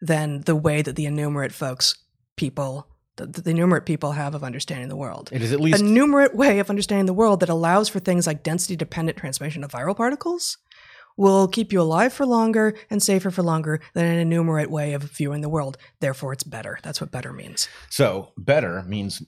than 0.00 0.42
the 0.42 0.56
way 0.56 0.82
that 0.82 0.96
the 0.96 1.06
enumerate 1.06 1.52
folks, 1.52 1.96
people, 2.36 2.86
the, 3.16 3.26
the 3.26 3.50
enumerate 3.50 3.86
people 3.86 4.12
have 4.12 4.34
of 4.34 4.44
understanding 4.44 4.88
the 4.88 4.96
world. 4.96 5.30
It 5.32 5.42
is 5.42 5.52
at 5.52 5.60
least 5.60 5.80
A 5.80 5.84
least 5.84 5.94
numerate 5.94 6.34
way 6.34 6.58
of 6.58 6.70
understanding 6.70 7.06
the 7.06 7.14
world 7.14 7.40
that 7.40 7.48
allows 7.48 7.88
for 7.88 7.98
things 7.98 8.26
like 8.26 8.42
density 8.42 8.76
dependent 8.76 9.18
transmission 9.18 9.64
of 9.64 9.72
viral 9.72 9.96
particles 9.96 10.58
will 11.16 11.48
keep 11.48 11.72
you 11.72 11.80
alive 11.80 12.12
for 12.12 12.26
longer 12.26 12.76
and 12.90 13.02
safer 13.02 13.30
for 13.30 13.42
longer 13.42 13.80
than 13.94 14.04
an 14.04 14.18
enumerate 14.18 14.70
way 14.70 14.92
of 14.92 15.02
viewing 15.02 15.40
the 15.40 15.48
world. 15.48 15.78
Therefore, 16.00 16.34
it's 16.34 16.44
better. 16.44 16.78
That's 16.82 17.00
what 17.00 17.10
better 17.10 17.32
means. 17.32 17.68
so 17.88 18.32
better 18.36 18.82
means 18.82 19.22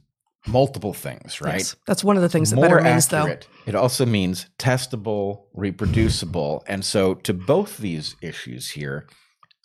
multiple 0.48 0.92
things, 0.92 1.40
right? 1.40 1.58
Yes. 1.58 1.76
That's 1.86 2.02
one 2.02 2.16
of 2.16 2.22
the 2.22 2.28
things 2.28 2.50
that 2.50 2.56
more 2.56 2.64
better 2.64 2.80
means, 2.80 3.12
accurate. 3.12 3.46
It 3.66 3.74
also 3.74 4.06
means 4.06 4.46
testable, 4.58 5.44
reproducible, 5.54 6.64
and 6.66 6.84
so 6.84 7.14
to 7.14 7.34
both 7.34 7.78
these 7.78 8.16
issues 8.22 8.70
here, 8.70 9.06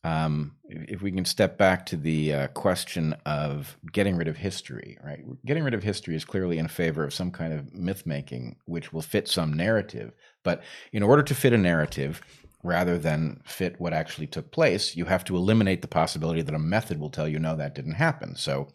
um, 0.05 0.55
if 0.65 1.01
we 1.01 1.11
can 1.11 1.23
step 1.23 1.57
back 1.57 1.86
to 1.88 1.97
the 1.97 2.34
uh, 2.34 2.47
question 2.47 3.15
of 3.25 3.77
getting 3.91 4.17
rid 4.17 4.27
of 4.27 4.36
history, 4.36 4.97
right? 5.03 5.23
Getting 5.45 5.63
rid 5.63 5.73
of 5.73 5.84
history 5.84 6.15
is 6.15 6.25
clearly 6.25 6.57
in 6.57 6.67
favor 6.67 7.05
of 7.05 7.13
some 7.13 7.31
kind 7.31 7.53
of 7.53 7.73
myth 7.73 8.05
making, 8.05 8.57
which 8.65 8.91
will 8.91 9.01
fit 9.01 9.29
some 9.29 9.53
narrative. 9.53 10.11
But 10.43 10.61
in 10.91 11.03
order 11.03 11.23
to 11.23 11.34
fit 11.34 11.53
a 11.53 11.57
narrative, 11.57 12.21
rather 12.63 12.97
than 12.97 13.41
fit 13.45 13.79
what 13.79 13.93
actually 13.93 14.27
took 14.27 14.51
place, 14.51 14.95
you 14.95 15.05
have 15.05 15.23
to 15.25 15.36
eliminate 15.36 15.81
the 15.81 15.88
possibility 15.88 16.41
that 16.41 16.55
a 16.55 16.59
method 16.59 16.99
will 16.99 17.09
tell 17.09 17.27
you, 17.27 17.39
no, 17.39 17.55
that 17.55 17.75
didn't 17.75 17.93
happen. 17.93 18.36
So, 18.36 18.69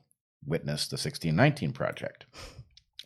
witness 0.45 0.89
the 0.89 0.95
1619 0.95 1.73
project. 1.73 2.27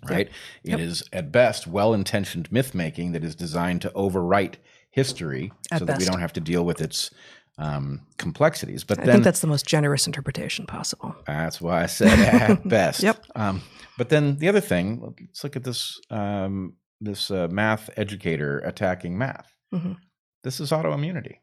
Right? 0.09 0.28
Yep. 0.64 0.78
It 0.78 0.83
is 0.83 1.05
at 1.12 1.30
best 1.30 1.66
well 1.66 1.95
intentioned 1.95 2.51
myth 2.51 2.74
making 2.74 3.12
that 3.12 3.22
is 3.22 3.37
designed 3.37 3.83
to 3.83 3.91
overwrite 3.91 4.55
history 4.91 5.53
At 5.70 5.78
so 5.78 5.85
that 5.85 5.99
we 5.99 6.05
don't 6.05 6.20
have 6.20 6.33
to 6.35 6.41
deal 6.41 6.64
with 6.64 6.80
its 6.80 7.11
um, 7.59 8.01
complexities. 8.18 8.85
But 8.85 8.99
I 9.01 9.05
then 9.05 9.14
think 9.14 9.24
that's 9.24 9.41
the 9.41 9.47
most 9.47 9.66
generous 9.66 10.07
interpretation 10.07 10.66
possible. 10.66 11.14
that's 11.26 11.61
why 11.61 11.83
I 11.83 11.87
said 11.87 12.18
at 12.51 12.68
best. 12.68 13.03
Yep. 13.03 13.24
Um, 13.37 13.62
but 13.97 14.09
then 14.09 14.37
the 14.37 14.49
other 14.49 14.61
thing, 14.61 15.01
let's 15.18 15.45
look 15.45 15.57
at 15.57 15.64
this 15.64 16.01
um, 16.11 16.74
this 17.01 17.30
uh, 17.30 17.49
math 17.51 17.91
educator 17.97 18.59
attacking 18.61 19.18
math. 19.18 19.53
Mhm. 19.74 19.97
This 20.43 20.61
is 20.61 20.70
autoimmunity. 20.70 21.37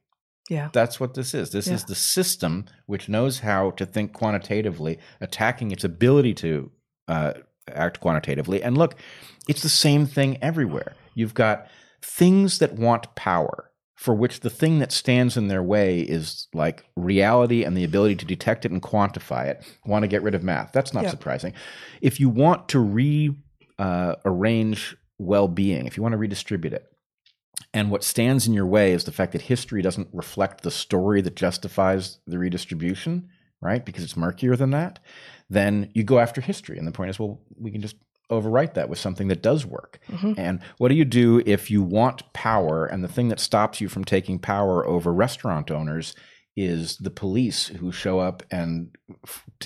Yeah. 0.50 0.70
That's 0.74 1.00
what 1.00 1.14
this 1.14 1.34
is. 1.34 1.52
This 1.52 1.68
is 1.68 1.86
the 1.86 1.95
system 1.95 2.66
which 2.88 3.08
knows 3.08 3.39
how 3.39 3.72
to 3.72 3.86
think 3.86 4.14
quantitatively, 4.14 4.97
attacking 5.22 5.72
its 5.72 5.84
ability 5.84 6.34
to 6.36 6.72
uh, 7.08 7.34
act 7.72 8.00
quantitatively. 8.00 8.64
And 8.64 8.78
look, 8.78 8.95
it's 9.47 9.62
the 9.62 9.70
same 9.70 10.06
thing 10.08 10.38
everywhere. 10.41 10.95
You've 11.14 11.36
got 11.36 11.68
things 12.02 12.58
that 12.60 12.74
want 12.74 13.14
power, 13.16 13.70
for 13.95 14.16
which 14.16 14.39
the 14.39 14.50
thing 14.50 14.80
that 14.80 14.91
stands 14.91 15.38
in 15.38 15.50
their 15.50 15.62
way 15.62 16.00
is 16.02 16.47
like 16.54 16.84
reality 16.95 17.64
and 17.64 17.78
the 17.78 17.84
ability 17.84 18.16
to 18.16 18.26
detect 18.26 18.66
it 18.66 18.72
and 18.72 18.82
quantify 18.82 19.45
it. 19.47 19.64
Want 19.86 20.04
to 20.04 20.08
get 20.08 20.24
rid 20.24 20.34
of 20.36 20.43
math. 20.43 20.72
That's 20.72 20.93
not 20.93 21.04
Yeah. 21.04 21.10
surprising. 21.12 21.54
If 22.02 22.20
you 22.20 22.30
want 22.30 22.70
to 22.70 22.80
rearrange 22.80 24.93
uh, 24.93 24.95
well 25.20 25.47
being, 25.47 25.86
if 25.86 25.95
you 25.97 26.04
want 26.04 26.14
to 26.14 26.18
redistribute 26.18 26.74
it, 26.74 26.86
and 27.74 27.91
what 27.91 28.03
stands 28.03 28.47
in 28.47 28.53
your 28.53 28.65
way 28.65 28.91
is 28.93 29.03
the 29.03 29.11
fact 29.11 29.32
that 29.34 29.43
history 29.43 29.82
doesn't 29.82 30.09
reflect 30.13 30.61
the 30.63 30.72
story 30.72 31.22
that 31.22 31.36
justifies 31.36 32.20
the 32.26 32.39
redistribution, 32.39 33.30
right? 33.61 33.86
Because 33.86 34.03
it's 34.03 34.17
murkier 34.17 34.55
than 34.55 34.72
that. 34.72 34.99
Then 35.49 35.91
you 35.93 36.03
go 36.03 36.20
after 36.20 36.41
history. 36.41 36.78
And 36.78 36.88
the 36.88 36.91
point 36.91 37.09
is, 37.09 37.20
well, 37.20 37.41
we 37.57 37.72
can 37.72 37.82
just 37.82 37.95
overwrite 38.32 38.76
that 38.76 38.89
with 38.89 38.99
something 38.99 39.28
that 39.28 39.41
does 39.41 39.65
work. 39.65 39.99
Mhm. 40.07 40.36
And 40.38 40.59
what 40.78 40.89
do 40.89 40.95
you 40.95 41.05
do 41.05 41.41
if 41.45 41.72
you 41.72 41.82
want 41.82 42.32
power 42.34 42.86
and 42.86 43.03
the 43.03 43.07
thing 43.07 43.30
that 43.30 43.39
stops 43.39 43.82
you 43.82 43.89
from 43.89 44.03
taking 44.05 44.38
power 44.39 44.86
over 44.86 45.11
restaurant 45.11 45.72
owners 45.72 46.15
is 46.55 46.97
the 46.97 47.09
police 47.09 47.67
who 47.67 47.91
show 47.91 48.20
up 48.20 48.43
and 48.51 48.89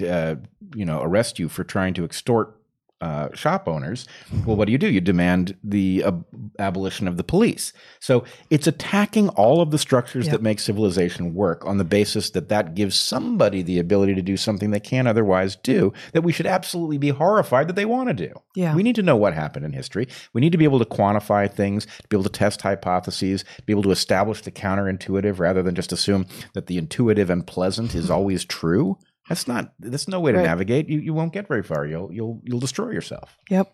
uh, 0.07 0.35
you 0.75 0.85
know 0.85 1.01
arrest 1.01 1.39
you 1.39 1.49
for 1.49 1.63
trying 1.63 1.93
to 1.95 2.05
extort 2.05 2.55
uh, 3.03 3.27
shop 3.33 3.67
owners, 3.67 4.07
well, 4.45 4.55
what 4.55 4.65
do 4.65 4.71
you 4.71 4.77
do? 4.77 4.89
You 4.89 5.01
demand 5.01 5.55
the 5.63 6.03
ab- 6.05 6.25
abolition 6.57 7.07
of 7.07 7.17
the 7.17 7.23
police. 7.23 7.73
So 7.99 8.23
it's 8.49 8.67
attacking 8.67 9.27
all 9.29 9.59
of 9.61 9.71
the 9.71 9.77
structures 9.77 10.25
Yeah. 10.25 10.33
that 10.33 10.41
make 10.41 10.59
civilization 10.59 11.33
work 11.33 11.65
on 11.65 11.77
the 11.77 11.83
basis 11.83 12.29
that 12.31 12.47
that 12.49 12.75
gives 12.75 12.95
somebody 12.97 13.61
the 13.61 13.77
ability 13.79 14.15
to 14.15 14.21
do 14.21 14.37
something 14.37 14.71
they 14.71 14.79
can't 14.79 15.07
otherwise 15.07 15.57
do, 15.57 15.91
that 16.13 16.21
we 16.23 16.31
should 16.31 16.47
absolutely 16.47 16.97
be 16.97 17.09
horrified 17.09 17.67
that 17.67 17.75
they 17.75 17.85
want 17.85 18.07
to 18.07 18.13
do. 18.27 18.31
Yeah. 18.55 18.73
We 18.75 18.83
need 18.83 18.95
to 18.95 19.03
know 19.03 19.17
what 19.17 19.33
happened 19.33 19.65
in 19.65 19.73
history. 19.73 20.07
We 20.33 20.39
need 20.41 20.51
to 20.53 20.57
be 20.57 20.63
able 20.63 20.79
to 20.79 20.85
quantify 20.85 21.51
things, 21.51 21.85
to 21.85 22.07
be 22.09 22.15
able 22.15 22.23
to 22.23 22.29
test 22.29 22.61
hypotheses, 22.61 23.43
be 23.65 23.73
able 23.73 23.83
to 23.83 23.91
establish 23.91 24.41
the 24.43 24.51
counterintuitive 24.51 25.39
rather 25.39 25.61
than 25.61 25.75
just 25.75 25.91
assume 25.91 26.25
that 26.53 26.67
the 26.67 26.77
intuitive 26.77 27.29
and 27.29 27.45
pleasant 27.45 27.95
is 27.95 28.09
always 28.09 28.45
true. 28.45 28.97
That's 29.29 29.47
not. 29.47 29.73
That's 29.79 30.07
no 30.07 30.19
way 30.19 30.31
to 30.31 30.37
Right. 30.39 30.45
navigate. 30.45 30.89
You 30.89 30.99
you 30.99 31.13
won't 31.13 31.33
get 31.33 31.47
very 31.47 31.63
far. 31.63 31.85
You'll 31.85 32.11
you'll 32.11 32.41
you'll 32.43 32.59
destroy 32.59 32.91
yourself. 32.91 33.37
Yep. 33.49 33.73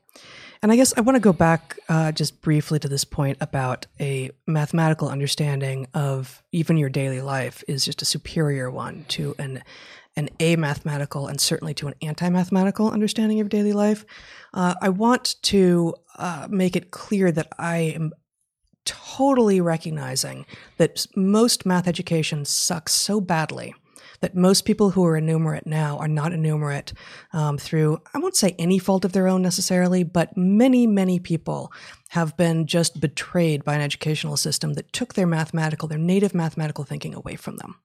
And 0.61 0.71
I 0.71 0.75
guess 0.75 0.93
I 0.97 1.01
want 1.01 1.15
to 1.15 1.21
go 1.21 1.31
back 1.33 1.79
uh, 1.87 2.11
just 2.11 2.41
briefly 2.41 2.79
to 2.79 2.89
this 2.89 3.05
point 3.05 3.37
about 3.39 3.87
a 3.99 4.29
mathematical 4.45 5.07
understanding 5.07 5.87
of 5.93 6.43
even 6.51 6.77
your 6.77 6.89
daily 6.89 7.21
life 7.21 7.63
is 7.67 7.85
just 7.85 8.01
a 8.01 8.05
superior 8.05 8.69
one 8.69 9.05
to 9.09 9.35
an 9.39 9.63
an 10.15 10.29
a 10.39 10.55
mathematical 10.57 11.27
and 11.27 11.39
certainly 11.39 11.73
to 11.75 11.87
an 11.87 11.93
anti 12.01 12.29
mathematical 12.29 12.91
understanding 12.91 13.39
of 13.39 13.49
daily 13.49 13.73
life. 13.73 14.05
Uh, 14.53 14.75
I 14.81 14.89
want 14.89 15.35
to 15.43 15.95
uh, 16.17 16.47
make 16.49 16.75
it 16.75 16.91
clear 16.91 17.31
that 17.31 17.47
I 17.57 17.77
am 17.77 18.11
totally 18.85 19.61
recognizing 19.61 20.45
that 20.77 21.05
most 21.15 21.65
math 21.65 21.87
education 21.87 22.43
sucks 22.45 22.93
so 22.93 23.21
badly 23.21 23.73
that 24.21 24.35
most 24.35 24.65
people 24.65 24.91
who 24.91 25.05
are 25.05 25.17
enumerate 25.17 25.65
now 25.65 25.97
are 25.97 26.07
not 26.07 26.33
enumerate 26.33 26.93
um, 27.33 27.57
through, 27.57 28.01
I 28.13 28.19
won't 28.19 28.35
say 28.35 28.55
any 28.59 28.79
fault 28.79 29.05
of 29.05 29.13
their 29.13 29.27
own 29.27 29.41
necessarily, 29.41 30.03
but 30.03 30.35
many, 30.35 30.87
many 30.87 31.19
people 31.19 31.71
have 32.09 32.35
been 32.37 32.65
just 32.65 32.99
betrayed 32.99 33.63
by 33.63 33.75
an 33.75 33.81
educational 33.81 34.37
system 34.37 34.73
that 34.73 34.91
took 34.93 35.13
their 35.13 35.27
mathematical, 35.27 35.87
their 35.87 35.97
native 35.97 36.33
mathematical 36.33 36.83
thinking 36.83 37.13
away 37.13 37.35
from 37.35 37.57
them. 37.57 37.75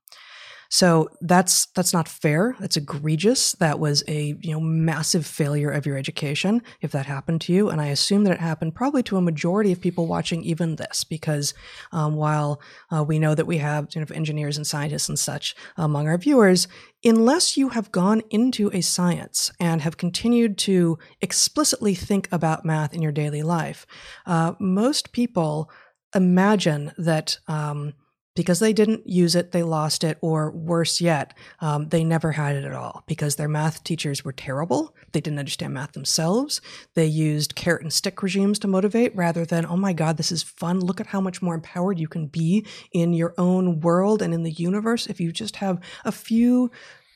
So 0.74 1.08
that's 1.20 1.66
that's 1.66 1.92
not 1.92 2.08
fair. 2.08 2.56
That's 2.58 2.76
egregious. 2.76 3.52
That 3.52 3.78
was 3.78 4.02
a 4.08 4.34
you 4.40 4.52
know 4.52 4.58
massive 4.58 5.24
failure 5.24 5.70
of 5.70 5.86
your 5.86 5.96
education 5.96 6.62
if 6.80 6.90
that 6.90 7.06
happened 7.06 7.42
to 7.42 7.52
you, 7.52 7.70
and 7.70 7.80
I 7.80 7.86
assume 7.86 8.24
that 8.24 8.32
it 8.32 8.40
happened 8.40 8.74
probably 8.74 9.04
to 9.04 9.16
a 9.16 9.20
majority 9.20 9.70
of 9.70 9.80
people 9.80 10.08
watching 10.08 10.42
even 10.42 10.74
this, 10.74 11.04
because 11.04 11.54
um, 11.92 12.16
while 12.16 12.60
uh, 12.90 13.04
we 13.04 13.20
know 13.20 13.36
that 13.36 13.46
we 13.46 13.58
have 13.58 13.92
sort 13.92 14.02
of 14.02 14.10
engineers 14.10 14.56
and 14.56 14.66
scientists 14.66 15.08
and 15.08 15.16
such 15.16 15.54
among 15.76 16.08
our 16.08 16.18
viewers, 16.18 16.66
unless 17.04 17.56
you 17.56 17.68
have 17.68 17.92
gone 17.92 18.22
into 18.30 18.68
a 18.74 18.80
science 18.80 19.52
and 19.60 19.80
have 19.80 19.96
continued 19.96 20.58
to 20.58 20.98
explicitly 21.20 21.94
think 21.94 22.28
about 22.32 22.64
math 22.64 22.92
in 22.92 23.00
your 23.00 23.12
daily 23.12 23.44
life, 23.44 23.86
uh, 24.26 24.54
most 24.58 25.12
people 25.12 25.70
imagine 26.16 26.90
that. 26.98 27.38
Um, 27.46 27.94
because 28.34 28.58
they 28.58 28.72
didn't 28.72 29.08
use 29.08 29.34
it, 29.34 29.52
they 29.52 29.62
lost 29.62 30.02
it, 30.02 30.18
or 30.20 30.50
worse 30.50 31.00
yet, 31.00 31.34
um, 31.60 31.88
they 31.88 32.02
never 32.02 32.32
had 32.32 32.56
it 32.56 32.64
at 32.64 32.72
all 32.72 33.04
because 33.06 33.36
their 33.36 33.48
math 33.48 33.84
teachers 33.84 34.24
were 34.24 34.32
terrible. 34.32 34.94
They 35.12 35.20
didn't 35.20 35.38
understand 35.38 35.74
math 35.74 35.92
themselves. 35.92 36.60
They 36.94 37.06
used 37.06 37.54
carrot 37.54 37.82
and 37.82 37.92
stick 37.92 38.22
regimes 38.22 38.58
to 38.60 38.68
motivate 38.68 39.14
rather 39.14 39.44
than, 39.44 39.66
oh 39.66 39.76
my 39.76 39.92
God, 39.92 40.16
this 40.16 40.32
is 40.32 40.42
fun. 40.42 40.80
Look 40.80 41.00
at 41.00 41.06
how 41.06 41.20
much 41.20 41.42
more 41.42 41.54
empowered 41.54 41.98
you 41.98 42.08
can 42.08 42.26
be 42.26 42.66
in 42.92 43.12
your 43.12 43.34
own 43.38 43.80
world 43.80 44.20
and 44.20 44.34
in 44.34 44.42
the 44.42 44.52
universe 44.52 45.06
if 45.06 45.20
you 45.20 45.30
just 45.30 45.56
have 45.56 45.80
a 46.04 46.12
few 46.12 46.70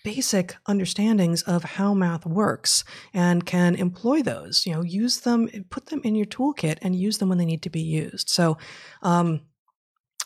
basic 0.04 0.56
understandings 0.66 1.42
of 1.42 1.64
how 1.64 1.92
math 1.92 2.24
works 2.24 2.84
and 3.12 3.44
can 3.44 3.74
employ 3.74 4.22
those 4.22 4.64
you 4.64 4.72
know 4.72 4.82
use 4.82 5.20
them 5.20 5.48
put 5.70 5.86
them 5.86 6.00
in 6.04 6.14
your 6.14 6.24
toolkit 6.24 6.78
and 6.82 6.94
use 6.96 7.18
them 7.18 7.28
when 7.28 7.36
they 7.36 7.44
need 7.44 7.60
to 7.60 7.68
be 7.68 7.82
used 7.82 8.30
so 8.30 8.56
um, 9.02 9.40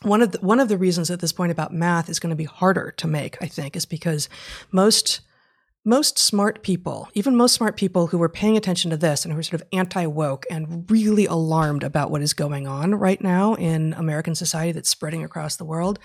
one 0.03 0.22
of 0.22 0.32
the, 0.32 0.38
one 0.40 0.61
of 0.61 0.68
the 0.68 0.78
reasons 0.78 1.11
at 1.11 1.20
this 1.20 1.32
point 1.32 1.53
about 1.53 1.72
math 1.72 2.09
is 2.09 2.18
going 2.18 2.30
to 2.30 2.36
be 2.36 2.44
harder 2.44 2.92
to 2.98 3.07
make, 3.07 3.40
I 3.40 3.46
think, 3.46 3.76
is 3.76 3.86
because 3.86 4.28
most 4.70 5.20
most 5.84 6.16
smart 6.16 6.62
people, 6.62 7.09
even 7.14 7.34
most 7.34 7.55
smart 7.55 7.76
people 7.76 8.07
who 8.07 8.22
are 8.22 8.28
paying 8.28 8.57
attention 8.57 8.90
to 8.90 8.96
this 8.96 9.24
and 9.24 9.32
who 9.32 9.40
are 9.40 9.42
sort 9.42 9.61
of 9.61 9.66
anti 9.72 10.07
woke 10.07 10.46
and 10.48 10.88
really 10.90 11.26
alarmed 11.26 11.82
about 11.82 12.11
what 12.11 12.22
is 12.22 12.34
going 12.34 12.68
on 12.68 12.94
right 12.94 13.20
now 13.20 13.55
in 13.55 13.92
American 13.94 14.34
society 14.34 14.70
that's 14.72 14.88
spreading 14.88 15.24
across 15.24 15.57
the 15.57 15.64
world, 15.64 15.98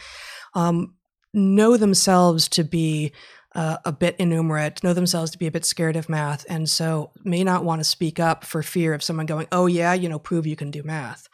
um, 0.56 0.96
know 1.34 1.78
themselves 1.78 2.48
to 2.48 2.64
be 2.64 3.12
uh, 3.54 3.78
a 3.86 3.92
bit 3.92 4.16
innumerate, 4.18 4.84
know 4.84 4.94
themselves 4.94 5.32
to 5.32 5.38
be 5.38 5.48
a 5.48 5.52
bit 5.52 5.66
scared 5.66 5.96
of 5.96 6.10
math, 6.10 6.46
and 6.50 6.70
so 6.70 7.12
may 7.24 7.44
not 7.44 7.64
want 7.64 7.80
to 7.80 7.84
speak 7.84 8.20
up 8.20 8.44
for 8.44 8.64
fear 8.64 8.94
of 8.94 9.04
someone 9.04 9.26
going, 9.26 9.48
"Oh 9.52 9.68
yeah, 9.68 9.94
you 9.94 10.10
know, 10.10 10.20
prove 10.20 10.48
you 10.48 10.56
can 10.56 10.72
do 10.72 10.84
math." 10.84 11.28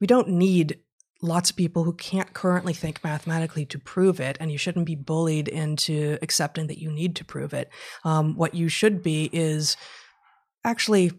We 0.00 0.06
don't 0.06 0.28
need 0.28 0.78
lots 1.22 1.50
of 1.50 1.56
people 1.56 1.84
who 1.84 1.92
can't 1.92 2.32
currently 2.32 2.72
think 2.72 3.02
mathematically 3.04 3.64
to 3.66 3.78
prove 3.78 4.20
it, 4.20 4.36
and 4.40 4.50
you 4.50 4.58
shouldn't 4.58 4.86
be 4.86 4.94
bullied 4.94 5.48
into 5.48 6.18
accepting 6.22 6.66
that 6.68 6.80
you 6.80 6.90
need 6.90 7.16
to 7.16 7.24
prove 7.24 7.52
it. 7.52 7.70
Um, 8.04 8.36
what 8.36 8.54
you 8.54 8.68
should 8.68 9.02
be 9.02 9.28
is 9.32 9.76
actually 10.64 11.12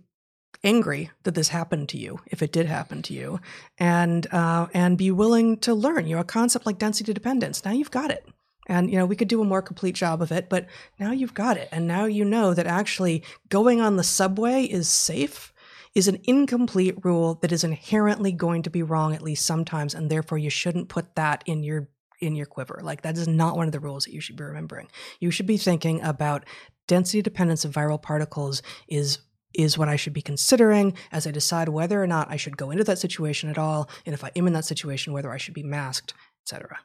angry 0.63 1.09
that 1.23 1.35
this 1.35 1.49
happened 1.49 1.89
to 1.89 1.97
you, 1.97 2.19
if 2.27 2.41
it 2.41 2.51
did 2.51 2.65
happen 2.67 3.01
to 3.03 3.13
you, 3.13 3.39
and 3.77 4.31
uh, 4.33 4.67
and 4.73 4.97
be 4.97 5.11
willing 5.11 5.57
to 5.57 5.73
learn. 5.73 6.07
You 6.07 6.15
know, 6.15 6.21
a 6.21 6.25
concept 6.25 6.65
like 6.65 6.77
density 6.77 7.13
dependence. 7.13 7.63
Now 7.65 7.71
you've 7.71 7.91
got 7.91 8.11
it. 8.11 8.25
And 8.67 8.91
you 8.91 8.97
know, 8.97 9.05
we 9.05 9.15
could 9.15 9.27
do 9.27 9.41
a 9.41 9.45
more 9.45 9.61
complete 9.61 9.95
job 9.95 10.21
of 10.21 10.31
it, 10.31 10.47
but 10.47 10.67
now 10.99 11.11
you've 11.11 11.33
got 11.33 11.57
it. 11.57 11.67
And 11.71 11.87
now 11.87 12.05
you 12.05 12.23
know 12.23 12.53
that 12.53 12.67
actually 12.67 13.23
going 13.49 13.81
on 13.81 13.97
the 13.97 14.03
subway 14.03 14.63
is 14.63 14.87
safe 14.87 15.51
is 15.93 16.07
an 16.07 16.19
incomplete 16.23 16.95
rule 17.03 17.35
that 17.41 17.51
is 17.51 17.63
inherently 17.63 18.31
going 18.31 18.63
to 18.63 18.69
be 18.69 18.83
wrong 18.83 19.13
at 19.13 19.21
least 19.21 19.45
sometimes 19.45 19.93
and 19.93 20.09
therefore 20.09 20.37
you 20.37 20.49
shouldn't 20.49 20.89
put 20.89 21.15
that 21.15 21.43
in 21.45 21.63
your 21.63 21.89
in 22.19 22.35
your 22.35 22.45
quiver 22.45 22.79
like 22.83 23.01
that 23.01 23.17
is 23.17 23.27
not 23.27 23.57
one 23.57 23.65
of 23.65 23.71
the 23.71 23.79
rules 23.79 24.05
that 24.05 24.13
you 24.13 24.21
should 24.21 24.35
be 24.35 24.43
remembering 24.43 24.87
you 25.19 25.31
should 25.31 25.47
be 25.47 25.57
thinking 25.57 26.01
about 26.01 26.45
density 26.87 27.21
dependence 27.21 27.65
of 27.65 27.71
viral 27.71 28.01
particles 28.01 28.61
is 28.87 29.19
is 29.53 29.77
what 29.77 29.89
I 29.89 29.95
should 29.95 30.13
be 30.13 30.21
considering 30.21 30.93
as 31.11 31.27
I 31.27 31.31
decide 31.31 31.69
whether 31.69 32.01
or 32.01 32.07
not 32.07 32.31
I 32.31 32.37
should 32.37 32.57
go 32.57 32.71
into 32.71 32.83
that 32.85 32.99
situation 32.99 33.49
at 33.49 33.57
all, 33.57 33.89
and 34.05 34.13
if 34.13 34.23
I 34.23 34.31
am 34.35 34.47
in 34.47 34.53
that 34.53 34.65
situation, 34.65 35.13
whether 35.13 35.31
I 35.31 35.37
should 35.37 35.53
be 35.53 35.63
masked, 35.63 36.13
etc. 36.45 36.79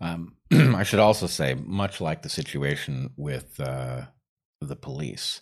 Um, 0.00 0.36
I 0.52 0.82
should 0.84 1.00
also 1.00 1.26
say, 1.26 1.54
much 1.54 2.00
like 2.00 2.22
the 2.22 2.28
situation 2.28 3.10
with 3.16 3.58
uh, 3.60 4.02
the 4.60 4.76
police, 4.76 5.40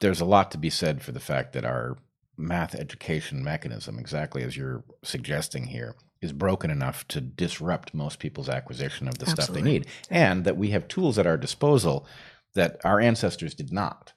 there's 0.00 0.20
a 0.20 0.26
lot 0.26 0.50
to 0.52 0.58
be 0.58 0.70
said 0.70 1.02
for 1.02 1.12
the 1.12 1.20
fact 1.20 1.52
that 1.52 1.64
our 1.64 1.96
math 2.36 2.74
education 2.74 3.42
mechanism, 3.42 3.98
exactly 3.98 4.42
as 4.42 4.56
you're 4.56 4.84
suggesting 5.02 5.66
here, 5.66 5.94
is 6.20 6.32
broken 6.32 6.70
enough 6.70 7.06
to 7.08 7.20
disrupt 7.20 7.94
most 7.94 8.18
people's 8.18 8.48
acquisition 8.48 9.08
of 9.08 9.18
the 9.18 9.26
Absolutely. 9.26 9.44
stuff 9.44 9.54
they 9.54 9.62
need. 9.62 9.86
And 10.10 10.44
that 10.44 10.56
we 10.56 10.70
have 10.70 10.88
tools 10.88 11.18
at 11.18 11.26
our 11.26 11.36
disposal 11.36 12.06
that 12.54 12.80
our 12.84 13.00
ancestors 13.00 13.54
did 13.54 13.72
not. 13.72 14.12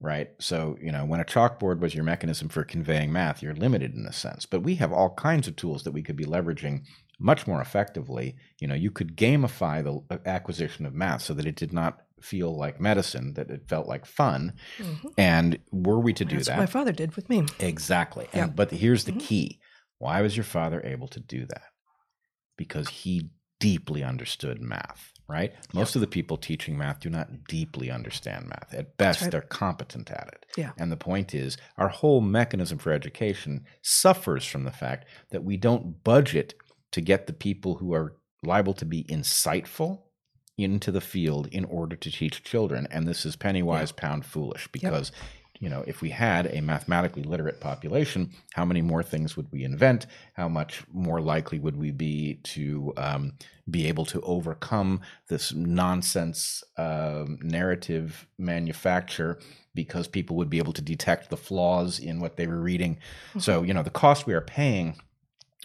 Right. 0.00 0.30
So, 0.40 0.76
you 0.82 0.90
know, 0.90 1.04
when 1.04 1.20
a 1.20 1.24
chalkboard 1.24 1.78
was 1.78 1.94
your 1.94 2.02
mechanism 2.02 2.48
for 2.48 2.64
conveying 2.64 3.12
math, 3.12 3.40
you're 3.40 3.54
limited 3.54 3.94
in 3.94 4.04
a 4.04 4.12
sense. 4.12 4.46
But 4.46 4.64
we 4.64 4.74
have 4.76 4.92
all 4.92 5.14
kinds 5.14 5.46
of 5.46 5.54
tools 5.54 5.84
that 5.84 5.92
we 5.92 6.02
could 6.02 6.16
be 6.16 6.24
leveraging 6.24 6.82
much 7.20 7.46
more 7.46 7.60
effectively. 7.60 8.34
You 8.60 8.66
know, 8.66 8.74
you 8.74 8.90
could 8.90 9.16
gamify 9.16 9.84
the 9.84 10.02
uh, 10.12 10.18
acquisition 10.26 10.86
of 10.86 10.94
math 10.94 11.22
so 11.22 11.34
that 11.34 11.46
it 11.46 11.54
did 11.54 11.72
not 11.72 12.00
feel 12.22 12.56
like 12.56 12.80
medicine, 12.80 13.34
that 13.34 13.50
it 13.50 13.68
felt 13.68 13.88
like 13.88 14.06
fun. 14.06 14.54
Mm-hmm. 14.78 15.08
And 15.18 15.58
were 15.70 16.00
we 16.00 16.12
to 16.14 16.24
do 16.24 16.36
That's 16.36 16.48
that? 16.48 16.58
my 16.58 16.66
father 16.66 16.92
did 16.92 17.16
with 17.16 17.28
me. 17.28 17.46
Exactly. 17.58 18.28
And. 18.32 18.54
But 18.54 18.70
here's 18.70 19.04
the 19.04 19.12
mm-hmm. 19.12 19.20
key 19.20 19.60
why 19.98 20.20
was 20.20 20.36
your 20.36 20.44
father 20.44 20.82
able 20.84 21.06
to 21.06 21.20
do 21.20 21.46
that? 21.46 21.62
Because 22.56 22.88
he 22.88 23.30
deeply 23.60 24.02
understood 24.02 24.60
math, 24.60 25.12
right? 25.28 25.52
Most 25.72 25.90
yep. 25.90 25.94
of 25.94 26.00
the 26.00 26.08
people 26.08 26.36
teaching 26.36 26.76
math 26.76 26.98
do 26.98 27.08
not 27.08 27.28
deeply 27.46 27.88
understand 27.88 28.48
math. 28.48 28.74
At 28.74 28.96
best, 28.96 29.22
right. 29.22 29.30
they're 29.30 29.42
competent 29.42 30.10
at 30.10 30.28
it. 30.32 30.46
Yeah. 30.56 30.72
And 30.76 30.90
the 30.90 30.96
point 30.96 31.32
is, 31.32 31.56
our 31.78 31.86
whole 31.86 32.20
mechanism 32.20 32.78
for 32.78 32.90
education 32.90 33.64
suffers 33.82 34.44
from 34.44 34.64
the 34.64 34.72
fact 34.72 35.06
that 35.30 35.44
we 35.44 35.56
don't 35.56 36.02
budget 36.02 36.54
to 36.90 37.00
get 37.00 37.28
the 37.28 37.32
people 37.32 37.76
who 37.76 37.94
are 37.94 38.16
liable 38.42 38.74
to 38.74 38.84
be 38.84 39.04
insightful 39.04 40.00
into 40.62 40.90
the 40.90 41.00
field 41.00 41.48
in 41.48 41.64
order 41.64 41.96
to 41.96 42.10
teach 42.10 42.42
children. 42.42 42.86
And 42.90 43.06
this 43.06 43.26
is 43.26 43.36
penny 43.36 43.62
wise, 43.62 43.92
yeah. 43.96 44.00
pound 44.00 44.24
foolish 44.24 44.68
because. 44.72 45.10
Yep. 45.14 45.20
You 45.60 45.68
know, 45.68 45.84
if 45.86 46.00
we 46.00 46.10
had 46.10 46.48
a 46.52 46.60
mathematically 46.60 47.22
literate 47.22 47.60
population, 47.60 48.32
how 48.52 48.64
many 48.64 48.82
more 48.82 49.04
things 49.04 49.36
would 49.36 49.46
we 49.52 49.62
invent? 49.62 50.06
How 50.32 50.48
much 50.48 50.82
more 50.92 51.20
likely 51.20 51.60
would 51.60 51.76
we 51.76 51.92
be 51.92 52.40
to 52.42 52.92
um, 52.96 53.34
be 53.70 53.86
able 53.86 54.04
to 54.06 54.20
overcome 54.22 55.02
this 55.28 55.52
nonsense 55.52 56.64
uh, 56.76 57.26
narrative 57.42 58.26
manufacture 58.38 59.38
because 59.72 60.08
people 60.08 60.34
would 60.34 60.50
be 60.50 60.58
able 60.58 60.72
to 60.72 60.82
detect 60.82 61.30
the 61.30 61.36
flaws 61.36 62.00
in 62.00 62.18
what 62.18 62.36
they 62.36 62.48
were 62.48 62.60
reading? 62.60 62.96
Mm-hmm. 63.28 63.38
So, 63.38 63.62
you 63.62 63.72
know, 63.72 63.84
the 63.84 63.90
cost 63.90 64.26
we 64.26 64.34
are 64.34 64.40
paying 64.40 64.96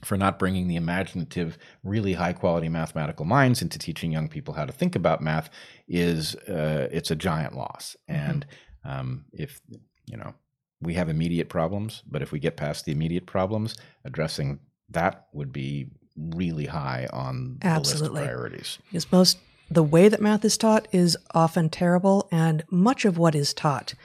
for 0.03 0.17
not 0.17 0.37
bringing 0.37 0.67
the 0.67 0.75
imaginative, 0.75 1.57
really 1.83 2.13
high 2.13 2.33
quality 2.33 2.69
mathematical 2.69 3.25
minds 3.25 3.61
into 3.61 3.79
teaching 3.79 4.11
young 4.11 4.27
people 4.27 4.53
how 4.53 4.65
to 4.65 4.71
think 4.71 4.95
about 4.95 5.21
math 5.21 5.49
is 5.87 6.35
uh, 6.47 6.87
it's 6.91 7.11
a 7.11 7.15
giant 7.15 7.55
loss. 7.55 7.95
Mm-hmm. 8.09 8.29
And 8.29 8.45
um, 8.83 9.25
if 9.33 9.59
you 10.05 10.17
know 10.17 10.33
we 10.81 10.93
have 10.93 11.09
immediate 11.09 11.49
problems, 11.49 12.03
but 12.09 12.21
if 12.21 12.31
we 12.31 12.39
get 12.39 12.57
past 12.57 12.85
the 12.85 12.91
immediate 12.91 13.25
problems, 13.25 13.75
addressing 14.05 14.59
that 14.89 15.27
would 15.33 15.51
be 15.51 15.87
really 16.15 16.65
high 16.65 17.07
on 17.11 17.57
Absolutely. 17.63 18.07
the 18.07 18.13
list 18.13 18.21
of 18.21 18.27
priorities. 18.27 18.79
Because 18.87 19.11
most 19.11 19.37
the 19.69 19.83
way 19.83 20.07
that 20.07 20.21
math 20.21 20.45
is 20.45 20.57
taught 20.57 20.87
is 20.91 21.17
often 21.33 21.69
terrible, 21.69 22.27
and 22.31 22.63
much 22.69 23.03
of 23.03 23.17
what 23.17 23.35
is 23.35 23.53
taught 23.53 23.95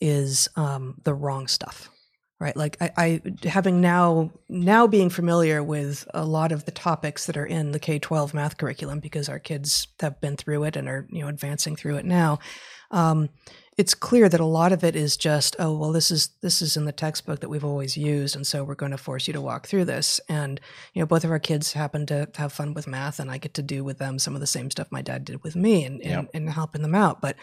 is 0.00 0.48
um, 0.56 0.96
the 1.04 1.14
wrong 1.14 1.46
stuff 1.46 1.91
right? 2.42 2.56
Like 2.56 2.76
I, 2.80 2.90
I, 2.96 3.48
having 3.48 3.80
now 3.80 4.32
now 4.48 4.88
being 4.88 5.10
familiar 5.10 5.62
with 5.62 6.04
a 6.12 6.24
lot 6.24 6.50
of 6.50 6.64
the 6.64 6.72
topics 6.72 7.26
that 7.26 7.36
are 7.36 7.46
in 7.46 7.70
the 7.70 7.78
k-12 7.78 8.34
math 8.34 8.56
curriculum 8.56 8.98
because 8.98 9.28
our 9.28 9.38
kids 9.38 9.86
have 10.00 10.20
been 10.20 10.36
through 10.36 10.64
it 10.64 10.74
and 10.74 10.88
are 10.88 11.06
you 11.10 11.22
know 11.22 11.28
advancing 11.28 11.76
through 11.76 11.96
it 11.96 12.04
now 12.04 12.40
um, 12.90 13.30
it's 13.78 13.94
clear 13.94 14.28
that 14.28 14.40
a 14.40 14.44
lot 14.44 14.72
of 14.72 14.82
it 14.82 14.96
is 14.96 15.16
just 15.16 15.54
oh 15.60 15.72
well 15.76 15.92
this 15.92 16.10
is 16.10 16.30
this 16.42 16.60
is 16.60 16.76
in 16.76 16.84
the 16.84 16.90
textbook 16.90 17.38
that 17.40 17.48
we've 17.48 17.64
always 17.64 17.96
used 17.96 18.34
and 18.34 18.44
so 18.44 18.64
we're 18.64 18.74
going 18.74 18.90
to 18.90 18.98
force 18.98 19.28
you 19.28 19.32
to 19.32 19.40
walk 19.40 19.68
through 19.68 19.84
this. 19.84 20.20
And 20.28 20.60
you 20.94 21.00
know 21.00 21.06
both 21.06 21.22
of 21.22 21.30
our 21.30 21.38
kids 21.38 21.72
happen 21.72 22.06
to 22.06 22.28
have 22.34 22.52
fun 22.52 22.74
with 22.74 22.88
math 22.88 23.20
and 23.20 23.30
i 23.30 23.38
get 23.38 23.54
to 23.54 23.62
do 23.62 23.84
with 23.84 23.98
them 23.98 24.18
some 24.18 24.34
of 24.34 24.40
the 24.40 24.48
same 24.48 24.68
stuff 24.68 24.88
my 24.90 25.00
dad 25.00 25.24
did 25.24 25.44
with 25.44 25.54
me 25.54 25.84
and, 25.84 26.02
yep. 26.02 26.18
and, 26.18 26.28
and 26.34 26.50
helping 26.50 26.82
them 26.82 26.96
out. 26.96 27.20
But 27.20 27.36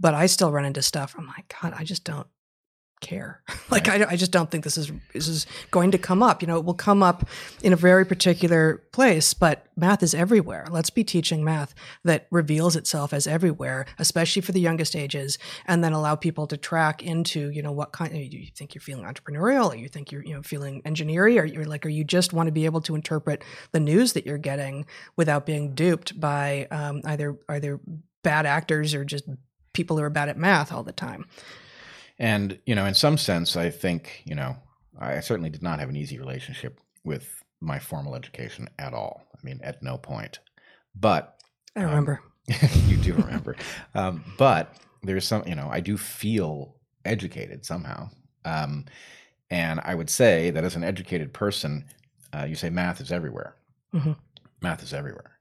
but 0.00 0.14
i 0.14 0.24
still 0.24 0.50
run 0.50 0.64
into 0.64 0.80
stuff 0.80 1.14
i'm 1.18 1.26
like 1.26 1.54
god 1.60 1.74
i 1.76 1.84
just 1.84 2.04
don't 2.04 2.26
care. 3.00 3.42
like 3.70 3.86
right. 3.86 4.02
I, 4.02 4.12
I 4.12 4.16
just 4.16 4.32
don't 4.32 4.50
think 4.50 4.64
this 4.64 4.78
is 4.78 4.90
this 5.12 5.28
is 5.28 5.46
going 5.70 5.90
to 5.90 5.98
come 5.98 6.22
up. 6.22 6.42
You 6.42 6.48
know, 6.48 6.56
it 6.56 6.64
will 6.64 6.74
come 6.74 7.02
up 7.02 7.28
in 7.62 7.72
a 7.72 7.76
very 7.76 8.04
particular 8.04 8.82
place, 8.92 9.34
but 9.34 9.66
math 9.76 10.02
is 10.02 10.14
everywhere. 10.14 10.66
Let's 10.70 10.90
be 10.90 11.04
teaching 11.04 11.44
math 11.44 11.74
that 12.04 12.26
reveals 12.30 12.76
itself 12.76 13.12
as 13.12 13.26
everywhere, 13.26 13.86
especially 13.98 14.42
for 14.42 14.52
the 14.52 14.60
youngest 14.60 14.96
ages, 14.96 15.38
and 15.66 15.84
then 15.84 15.92
allow 15.92 16.16
people 16.16 16.46
to 16.46 16.56
track 16.56 17.02
into, 17.02 17.50
you 17.50 17.62
know, 17.62 17.72
what 17.72 17.92
kind 17.92 18.12
do 18.12 18.38
you 18.38 18.50
think 18.54 18.74
you're 18.74 18.82
feeling 18.82 19.04
entrepreneurial 19.04 19.72
or 19.72 19.76
you 19.76 19.88
think 19.88 20.10
you're, 20.10 20.24
you 20.24 20.34
know, 20.34 20.42
feeling 20.42 20.82
engineering 20.84 21.38
or 21.38 21.44
you're 21.44 21.64
like 21.64 21.84
or 21.84 21.90
you 21.90 22.04
just 22.04 22.32
want 22.32 22.46
to 22.46 22.52
be 22.52 22.64
able 22.64 22.80
to 22.80 22.94
interpret 22.94 23.42
the 23.72 23.80
news 23.80 24.14
that 24.14 24.26
you're 24.26 24.38
getting 24.38 24.86
without 25.16 25.46
being 25.46 25.74
duped 25.74 26.18
by 26.18 26.66
um, 26.70 27.02
either 27.04 27.36
either 27.48 27.80
bad 28.22 28.46
actors 28.46 28.94
or 28.94 29.04
just 29.04 29.24
people 29.72 29.96
who 29.96 30.02
are 30.02 30.10
bad 30.10 30.28
at 30.28 30.38
math 30.38 30.72
all 30.72 30.82
the 30.82 30.92
time. 30.92 31.26
And, 32.18 32.58
you 32.66 32.74
know, 32.74 32.86
in 32.86 32.94
some 32.94 33.18
sense, 33.18 33.56
I 33.56 33.70
think, 33.70 34.22
you 34.24 34.34
know, 34.34 34.56
I 34.98 35.20
certainly 35.20 35.50
did 35.50 35.62
not 35.62 35.80
have 35.80 35.88
an 35.88 35.96
easy 35.96 36.18
relationship 36.18 36.80
with 37.04 37.42
my 37.60 37.78
formal 37.78 38.14
education 38.14 38.68
at 38.78 38.94
all. 38.94 39.26
I 39.34 39.38
mean, 39.42 39.60
at 39.62 39.82
no 39.82 39.98
point. 39.98 40.38
But 40.94 41.38
I 41.74 41.82
remember. 41.82 42.20
Um, 42.50 42.70
you 42.86 42.96
do 42.96 43.14
remember. 43.14 43.56
um, 43.94 44.24
but 44.38 44.74
there's 45.02 45.26
some, 45.26 45.46
you 45.46 45.54
know, 45.54 45.68
I 45.70 45.80
do 45.80 45.96
feel 45.96 46.76
educated 47.04 47.64
somehow. 47.66 48.08
Um, 48.44 48.86
and 49.50 49.80
I 49.84 49.94
would 49.94 50.10
say 50.10 50.50
that 50.50 50.64
as 50.64 50.76
an 50.76 50.84
educated 50.84 51.32
person, 51.32 51.86
uh, 52.32 52.44
you 52.44 52.54
say 52.54 52.70
math 52.70 53.00
is 53.00 53.12
everywhere. 53.12 53.56
Mm-hmm. 53.94 54.12
math 54.60 54.82
is 54.82 54.92
everywhere, 54.92 55.38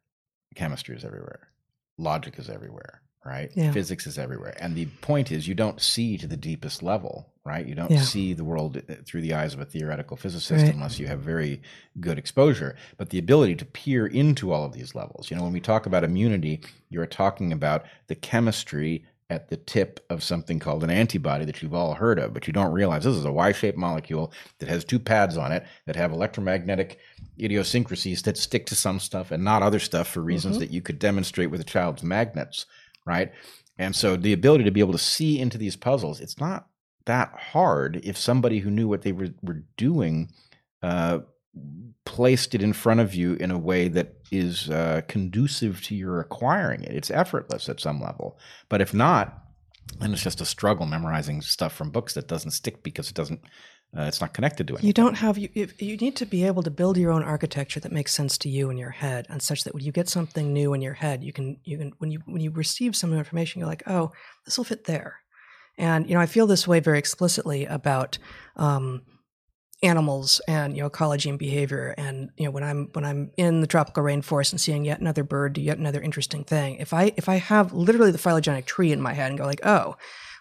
chemistry 0.56 0.96
is 0.96 1.04
everywhere, 1.04 1.50
logic 1.98 2.36
is 2.38 2.50
everywhere, 2.50 3.02
right? 3.26 3.52
Yeah. 3.56 3.72
Physics 3.72 4.06
is 4.06 4.18
everywhere. 4.20 4.56
And 4.60 4.76
the 4.76 4.86
point 5.02 5.32
is, 5.32 5.48
you 5.48 5.56
don't 5.56 5.82
see 5.82 6.18
to 6.20 6.28
the 6.28 6.38
deepest 6.38 6.84
level, 6.84 7.28
right? 7.44 7.66
You 7.66 7.74
don't 7.74 7.90
Yeah. 7.92 8.02
see 8.02 8.34
the 8.34 8.44
world 8.44 8.78
uh, 8.78 8.94
through 9.06 9.22
the 9.22 9.34
eyes 9.34 9.54
of 9.54 9.60
a 9.60 9.66
theoretical 9.66 10.16
physicist 10.16 10.64
Right. 10.64 10.74
unless 10.74 11.00
you 11.00 11.08
have 11.08 11.22
very 11.22 11.62
good 12.00 12.20
exposure. 12.20 12.76
But 12.98 13.10
the 13.10 13.18
ability 13.20 13.56
to 13.56 13.66
peer 13.66 14.06
into 14.06 14.52
all 14.54 14.64
of 14.66 14.74
these 14.74 14.94
levels, 14.94 15.32
you 15.32 15.38
know, 15.38 15.44
when 15.44 15.54
we 15.54 15.60
talk 15.60 15.86
about 15.88 16.04
immunity, 16.04 16.62
you're 16.90 17.08
talking 17.08 17.52
about 17.52 17.84
the 18.08 18.16
chemistry 18.16 19.04
at 19.32 19.50
the 19.50 19.58
tip 19.58 20.06
of 20.12 20.22
something 20.22 20.60
called 20.60 20.84
an 20.84 20.92
antibody 20.92 21.46
that 21.46 21.60
you've 21.64 21.74
all 21.74 21.96
heard 21.96 22.20
of, 22.20 22.32
but 22.32 22.46
you 22.46 22.54
don't 22.54 22.72
realize 22.72 23.06
this 23.06 23.16
is 23.16 23.26
a 23.26 23.32
Y 23.32 23.52
shaped 23.52 23.76
molecule 23.76 24.32
that 24.60 24.70
has 24.70 24.86
two 24.86 25.00
pads 25.00 25.36
on 25.36 25.52
it 25.52 25.66
that 25.88 25.96
have 25.96 26.12
electromagnetic 26.12 27.00
idiosyncrasies 27.42 28.22
that 28.22 28.38
stick 28.38 28.68
to 28.68 28.76
some 28.76 29.00
stuff 29.00 29.32
and 29.32 29.44
not 29.44 29.64
other 29.64 29.80
stuff 29.80 30.08
for 30.08 30.22
reasons 30.22 30.58
Mhm. 30.58 30.60
that 30.60 30.70
you 30.72 30.82
could 30.82 31.00
demonstrate 31.00 31.50
with 31.50 31.60
a 31.60 31.64
child's 31.64 32.04
magnets, 32.04 32.68
right? 33.06 33.32
And 33.78 33.96
so 33.96 34.16
the 34.16 34.34
ability 34.34 34.64
to 34.64 34.72
be 34.72 34.80
able 34.80 34.94
to 34.94 34.98
see 34.98 35.40
into 35.40 35.58
these 35.58 35.76
puzzles, 35.76 36.20
it's 36.20 36.40
not 36.40 36.68
that 37.06 37.34
hard 37.38 38.02
if 38.04 38.18
somebody 38.18 38.60
who 38.60 38.72
knew 38.72 38.88
what 38.88 39.04
they 39.04 39.12
were, 39.12 39.30
were 39.42 39.64
doing 39.78 40.32
uh, 40.82 41.20
placed 42.06 42.56
it 42.56 42.62
in 42.62 42.74
front 42.74 43.00
of 43.00 43.14
you 43.16 43.34
in 43.34 43.52
a 43.52 43.58
way 43.58 43.88
that 43.88 44.16
is 44.32 44.70
uh, 44.70 45.02
conducive 45.08 45.82
to 45.84 45.96
your 45.96 46.20
acquiring 46.20 46.84
it. 46.84 46.92
It's 46.92 47.12
effortless 47.12 47.70
at 47.70 47.80
some 47.80 48.02
level. 48.02 48.38
But 48.70 48.82
if 48.82 48.94
not, 48.94 49.42
then 50.00 50.14
it's 50.14 50.24
just 50.24 50.42
a 50.42 50.46
struggle 50.46 50.86
memorizing 50.86 51.42
stuff 51.42 51.74
from 51.74 51.92
books 51.92 52.14
that 52.14 52.28
doesn't 52.28 52.52
stick 52.52 52.84
because 52.84 53.10
it 53.10 53.16
doesn't. 53.16 53.42
Uh, 53.98 54.04
it's 54.04 54.20
not 54.20 54.34
connected 54.34 54.68
to 54.68 54.74
anything. 54.74 54.88
You 54.88 54.94
don't 54.94 55.16
have 55.16 55.38
you. 55.38 55.50
You 55.54 55.98
need 55.98 56.18
to 56.18 56.26
be 56.26 56.44
able 56.44 56.64
to 56.64 56.72
build 56.72 56.98
your 56.98 57.12
own 57.12 57.24
architecture 57.24 57.80
that 57.80 57.92
makes 57.92 58.14
sense 58.14 58.38
to 58.40 58.50
you 58.50 58.70
in 58.70 58.78
your 58.78 58.90
head, 58.90 59.26
and 59.30 59.42
such 59.42 59.64
that 59.64 59.74
when 59.74 59.84
you 59.84 59.92
get 59.92 60.10
something 60.10 60.52
new 60.52 60.74
in 60.74 60.82
your 60.82 60.94
head, 60.94 61.24
you 61.24 61.32
can 61.32 61.58
you 61.64 61.78
can 61.78 61.94
when 62.00 62.12
you 62.12 62.22
when 62.26 62.42
you 62.42 62.52
receive 62.52 62.96
some 62.96 63.14
information, 63.14 63.60
you're 63.60 63.70
like, 63.70 63.84
oh, 63.88 64.12
this 64.44 64.58
will 64.58 64.66
fit 64.66 64.84
there. 64.84 65.20
And 65.78 66.10
you 66.10 66.16
know, 66.16 66.20
I 66.20 66.26
feel 66.26 66.48
this 66.48 66.68
way 66.68 66.80
very 66.80 67.00
explicitly 67.00 67.66
about 67.66 68.18
um, 68.58 69.04
animals 69.82 70.42
and 70.48 70.76
you 70.76 70.82
know 70.82 70.88
ecology 70.88 71.30
and 71.30 71.40
behavior. 71.40 71.94
And 71.98 72.32
you 72.38 72.46
know, 72.46 72.52
when 72.52 72.64
I'm 72.64 72.90
when 72.94 73.06
I'm 73.06 73.32
in 73.38 73.62
the 73.62 73.68
tropical 73.68 74.04
rainforest 74.04 74.52
and 74.52 74.60
seeing 74.60 74.84
yet 74.84 75.00
another 75.00 75.24
bird 75.24 75.54
do 75.54 75.62
yet 75.62 75.78
another 75.78 76.02
interesting 76.02 76.44
thing, 76.44 76.78
if 76.78 76.94
I 76.94 77.14
if 77.16 77.30
I 77.30 77.36
have 77.36 77.72
literally 77.72 78.12
the 78.12 78.18
phylogenetic 78.18 78.66
tree 78.66 78.92
in 78.92 79.02
my 79.02 79.14
head 79.14 79.30
and 79.30 79.38
go 79.38 79.46
like, 79.46 79.66
oh, 79.66 79.96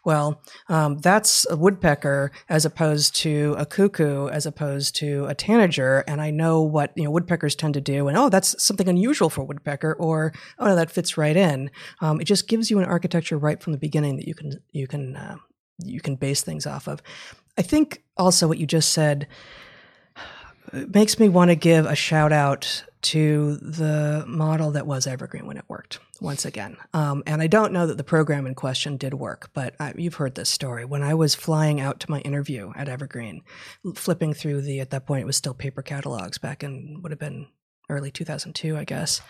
well, 0.04 0.42
um, 0.68 0.98
that's 0.98 1.46
a 1.50 1.56
woodpecker 1.56 2.30
as 2.48 2.64
opposed 2.64 3.16
to 3.16 3.54
a 3.58 3.64
cuckoo, 3.64 4.28
as 4.28 4.46
opposed 4.46 4.94
to 4.96 5.24
a 5.26 5.34
tanager, 5.34 6.04
and 6.06 6.20
I 6.20 6.30
know 6.30 6.62
what 6.62 6.92
you 6.96 7.04
know 7.04 7.10
woodpeckers 7.10 7.54
tend 7.54 7.74
to 7.74 7.80
do, 7.80 8.08
and 8.08 8.16
oh, 8.16 8.28
that's 8.28 8.62
something 8.62 8.88
unusual 8.88 9.30
for 9.30 9.42
a 9.42 9.44
woodpecker, 9.44 9.94
or 9.94 10.32
oh 10.58 10.66
no, 10.66 10.76
that 10.76 10.90
fits 10.90 11.16
right 11.16 11.36
in. 11.36 11.70
Um, 12.00 12.20
it 12.20 12.24
just 12.24 12.48
gives 12.48 12.70
you 12.70 12.78
an 12.78 12.84
architecture 12.84 13.38
right 13.38 13.62
from 13.62 13.72
the 13.72 13.78
beginning 13.78 14.16
that 14.16 14.28
you 14.28 14.34
can 14.34 14.60
you 14.72 14.86
can 14.86 15.16
uh, 15.16 15.36
you 15.82 16.00
can 16.00 16.16
base 16.16 16.42
things 16.42 16.66
off 16.66 16.86
of. 16.86 17.02
I 17.56 17.62
think 17.62 18.02
also 18.16 18.48
what 18.48 18.58
you 18.58 18.66
just 18.66 18.90
said 18.90 19.26
makes 20.72 21.18
me 21.18 21.28
want 21.28 21.50
to 21.50 21.54
give 21.54 21.86
a 21.86 21.94
shout 21.94 22.32
out 22.32 22.84
to 23.04 23.56
the 23.56 24.24
model 24.26 24.70
that 24.72 24.86
was 24.86 25.06
Evergreen 25.06 25.46
when 25.46 25.58
it 25.58 25.64
worked 25.68 25.98
once 26.20 26.44
again. 26.44 26.76
Um, 26.94 27.22
and 27.26 27.42
I 27.42 27.46
don't 27.46 27.72
know 27.72 27.86
that 27.86 27.98
the 27.98 28.04
program 28.04 28.46
in 28.46 28.54
question 28.54 28.96
did 28.96 29.14
work, 29.14 29.50
but 29.52 29.74
I, 29.78 29.92
you've 29.96 30.14
heard 30.14 30.34
this 30.34 30.48
story. 30.48 30.84
When 30.84 31.02
I 31.02 31.14
was 31.14 31.34
flying 31.34 31.80
out 31.80 32.00
to 32.00 32.10
my 32.10 32.20
interview 32.20 32.72
at 32.74 32.88
Evergreen, 32.88 33.42
flipping 33.94 34.32
through 34.32 34.62
the, 34.62 34.80
at 34.80 34.90
that 34.90 35.06
point, 35.06 35.22
it 35.22 35.26
was 35.26 35.36
still 35.36 35.54
paper 35.54 35.82
catalogs 35.82 36.38
back 36.38 36.62
in, 36.62 37.00
would 37.02 37.12
have 37.12 37.18
been 37.18 37.46
early 37.90 38.10
2002, 38.10 38.76
I 38.76 38.84
guess. 38.84 39.20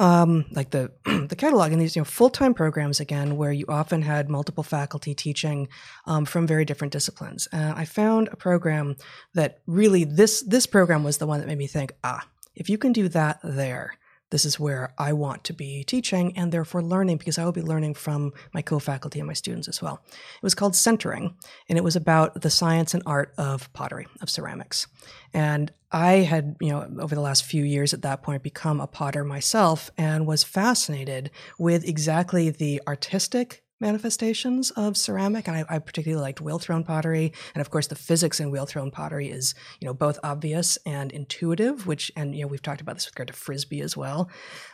Um, 0.00 0.46
like 0.50 0.70
the 0.70 0.90
the 1.28 1.36
catalog 1.36 1.70
and 1.70 1.80
these 1.80 1.94
you 1.94 2.00
know 2.00 2.04
full 2.04 2.30
time 2.30 2.52
programs 2.52 2.98
again, 2.98 3.36
where 3.36 3.52
you 3.52 3.64
often 3.68 4.02
had 4.02 4.28
multiple 4.28 4.64
faculty 4.64 5.14
teaching 5.14 5.68
um, 6.06 6.24
from 6.24 6.48
very 6.48 6.64
different 6.64 6.92
disciplines. 6.92 7.46
Uh, 7.52 7.74
I 7.76 7.84
found 7.84 8.28
a 8.32 8.36
program 8.36 8.96
that 9.34 9.60
really 9.66 10.02
this 10.02 10.40
this 10.42 10.66
program 10.66 11.04
was 11.04 11.18
the 11.18 11.28
one 11.28 11.38
that 11.38 11.46
made 11.46 11.58
me 11.58 11.68
think, 11.68 11.92
ah, 12.02 12.26
if 12.54 12.68
you 12.68 12.78
can 12.78 12.92
do 12.92 13.08
that 13.08 13.40
there, 13.42 13.94
this 14.30 14.44
is 14.44 14.58
where 14.58 14.92
I 14.98 15.12
want 15.12 15.44
to 15.44 15.52
be 15.52 15.84
teaching 15.84 16.36
and 16.36 16.50
therefore 16.50 16.82
learning 16.82 17.18
because 17.18 17.38
I 17.38 17.44
will 17.44 17.52
be 17.52 17.62
learning 17.62 17.94
from 17.94 18.32
my 18.52 18.62
co-faculty 18.62 19.20
and 19.20 19.26
my 19.26 19.32
students 19.32 19.68
as 19.68 19.80
well. 19.80 20.02
It 20.10 20.42
was 20.42 20.54
called 20.54 20.74
Centering, 20.74 21.36
and 21.68 21.78
it 21.78 21.84
was 21.84 21.94
about 21.94 22.40
the 22.40 22.50
science 22.50 22.94
and 22.94 23.02
art 23.06 23.32
of 23.38 23.72
pottery, 23.72 24.06
of 24.20 24.30
ceramics. 24.30 24.86
And 25.32 25.72
I 25.92 26.12
had, 26.14 26.56
you 26.60 26.70
know, 26.70 26.88
over 26.98 27.14
the 27.14 27.20
last 27.20 27.44
few 27.44 27.62
years 27.62 27.94
at 27.94 28.02
that 28.02 28.22
point 28.22 28.42
become 28.42 28.80
a 28.80 28.86
potter 28.86 29.24
myself 29.24 29.90
and 29.96 30.26
was 30.26 30.42
fascinated 30.42 31.30
with 31.58 31.86
exactly 31.86 32.50
the 32.50 32.82
artistic 32.88 33.63
manifestations 33.80 34.70
of 34.72 34.96
ceramic. 34.96 35.48
And 35.48 35.56
I, 35.56 35.64
I 35.68 35.78
particularly 35.78 36.22
liked 36.22 36.40
wheel 36.40 36.58
thrown 36.58 36.84
pottery. 36.84 37.32
And 37.54 37.60
of 37.60 37.70
course, 37.70 37.86
the 37.86 37.94
physics 37.94 38.40
in 38.40 38.50
wheel 38.50 38.66
thrown 38.66 38.90
pottery 38.90 39.30
is, 39.30 39.54
you 39.80 39.86
know, 39.86 39.94
both 39.94 40.18
obvious 40.22 40.78
and 40.86 41.12
intuitive, 41.12 41.86
which, 41.86 42.10
and, 42.16 42.34
you 42.34 42.42
know, 42.42 42.48
we've 42.48 42.62
talked 42.62 42.80
about 42.80 42.96
this 42.96 43.06
with 43.06 43.14
regard 43.14 43.28
to 43.28 43.34
Frisbee 43.34 43.80
as 43.80 43.96
well. 43.96 44.30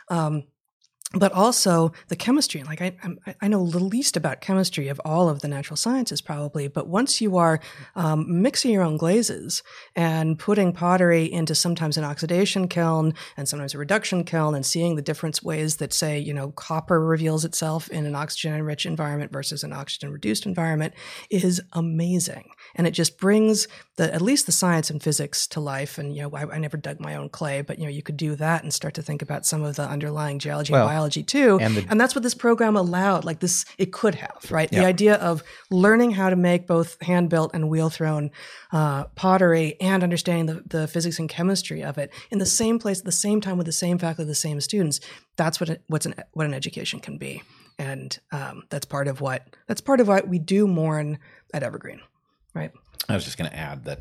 Um, 0.09 0.43
but 1.13 1.31
also 1.33 1.91
the 2.07 2.15
chemistry. 2.15 2.63
Like 2.63 2.81
I, 2.81 2.95
I 3.41 3.47
know 3.47 3.67
the 3.67 3.83
least 3.83 4.15
about 4.15 4.39
chemistry 4.39 4.87
of 4.87 5.01
all 5.03 5.27
of 5.27 5.41
the 5.41 5.47
natural 5.47 5.75
sciences, 5.75 6.21
probably. 6.21 6.67
But 6.69 6.87
once 6.87 7.19
you 7.19 7.37
are 7.37 7.59
um, 7.95 8.41
mixing 8.41 8.71
your 8.71 8.83
own 8.83 8.97
glazes 8.97 9.61
and 9.95 10.39
putting 10.39 10.71
pottery 10.71 11.29
into 11.29 11.53
sometimes 11.53 11.97
an 11.97 12.05
oxidation 12.05 12.67
kiln 12.67 13.13
and 13.35 13.47
sometimes 13.47 13.73
a 13.73 13.77
reduction 13.77 14.23
kiln, 14.23 14.55
and 14.55 14.65
seeing 14.65 14.95
the 14.95 15.01
different 15.01 15.43
ways 15.43 15.77
that, 15.77 15.91
say, 15.91 16.17
you 16.17 16.33
know, 16.33 16.51
copper 16.51 17.05
reveals 17.05 17.43
itself 17.43 17.89
in 17.89 18.05
an 18.05 18.15
oxygen-rich 18.15 18.85
environment 18.85 19.31
versus 19.31 19.63
an 19.63 19.73
oxygen-reduced 19.73 20.45
environment, 20.45 20.93
is 21.29 21.61
amazing. 21.73 22.51
And 22.75 22.87
it 22.87 22.91
just 22.91 23.17
brings 23.17 23.67
the 23.97 24.13
at 24.13 24.21
least 24.21 24.45
the 24.45 24.51
science 24.51 24.89
and 24.89 25.01
physics 25.01 25.47
to 25.47 25.59
life. 25.59 25.97
And 25.97 26.15
you 26.15 26.23
know, 26.23 26.31
I, 26.33 26.55
I 26.55 26.57
never 26.57 26.77
dug 26.77 26.99
my 26.99 27.15
own 27.15 27.29
clay, 27.29 27.61
but 27.61 27.79
you 27.79 27.85
know, 27.85 27.91
you 27.91 28.01
could 28.01 28.17
do 28.17 28.35
that 28.35 28.63
and 28.63 28.73
start 28.73 28.93
to 28.95 29.01
think 29.01 29.21
about 29.21 29.45
some 29.45 29.63
of 29.63 29.75
the 29.75 29.83
underlying 29.83 30.39
geology 30.39 30.73
Well, 30.73 30.83
and 30.83 30.89
biology 30.89 31.23
too. 31.23 31.59
and 31.61 31.85
And, 31.89 32.01
that's 32.01 32.15
what 32.15 32.23
this 32.23 32.33
program 32.33 32.75
allowed. 32.75 33.25
Like 33.25 33.39
this, 33.39 33.65
it 33.77 33.91
could 33.91 34.15
have 34.15 34.45
right. 34.49 34.69
Yeah. 34.71 34.81
The 34.81 34.85
idea 34.85 35.15
of 35.15 35.43
learning 35.69 36.11
how 36.11 36.29
to 36.29 36.35
make 36.35 36.67
both 36.67 37.01
hand 37.01 37.29
built 37.29 37.51
and 37.53 37.69
wheel 37.69 37.89
thrown 37.89 38.31
uh, 38.71 39.05
pottery 39.15 39.79
and 39.79 40.03
understanding 40.03 40.45
the, 40.47 40.63
the 40.77 40.87
physics 40.87 41.19
and 41.19 41.29
chemistry 41.29 41.83
of 41.83 41.97
it 41.97 42.11
in 42.29 42.39
the 42.39 42.45
same 42.45 42.79
place 42.79 42.99
at 42.99 43.05
the 43.05 43.11
same 43.11 43.41
time 43.41 43.57
with 43.57 43.65
the 43.65 43.71
same 43.71 43.97
faculty, 43.97 44.27
the 44.27 44.35
same 44.35 44.59
students. 44.61 44.99
That's 45.37 45.59
what 45.59 45.69
it, 45.69 45.83
what's 45.87 46.05
an 46.05 46.15
what 46.33 46.45
an 46.45 46.53
education 46.53 46.99
can 46.99 47.17
be. 47.17 47.43
And 47.79 48.17
um, 48.31 48.63
that's 48.69 48.85
part 48.85 49.07
of 49.07 49.21
what 49.21 49.55
that's 49.67 49.81
part 49.81 49.99
of 49.99 50.07
what 50.07 50.27
we 50.27 50.39
do 50.39 50.67
mourn 50.67 51.17
at 51.53 51.63
Evergreen, 51.63 52.01
right? 52.53 52.71
I 53.09 53.15
was 53.15 53.23
just 53.25 53.37
going 53.37 53.49
to 53.49 53.55
add 53.57 53.83
that 53.85 53.99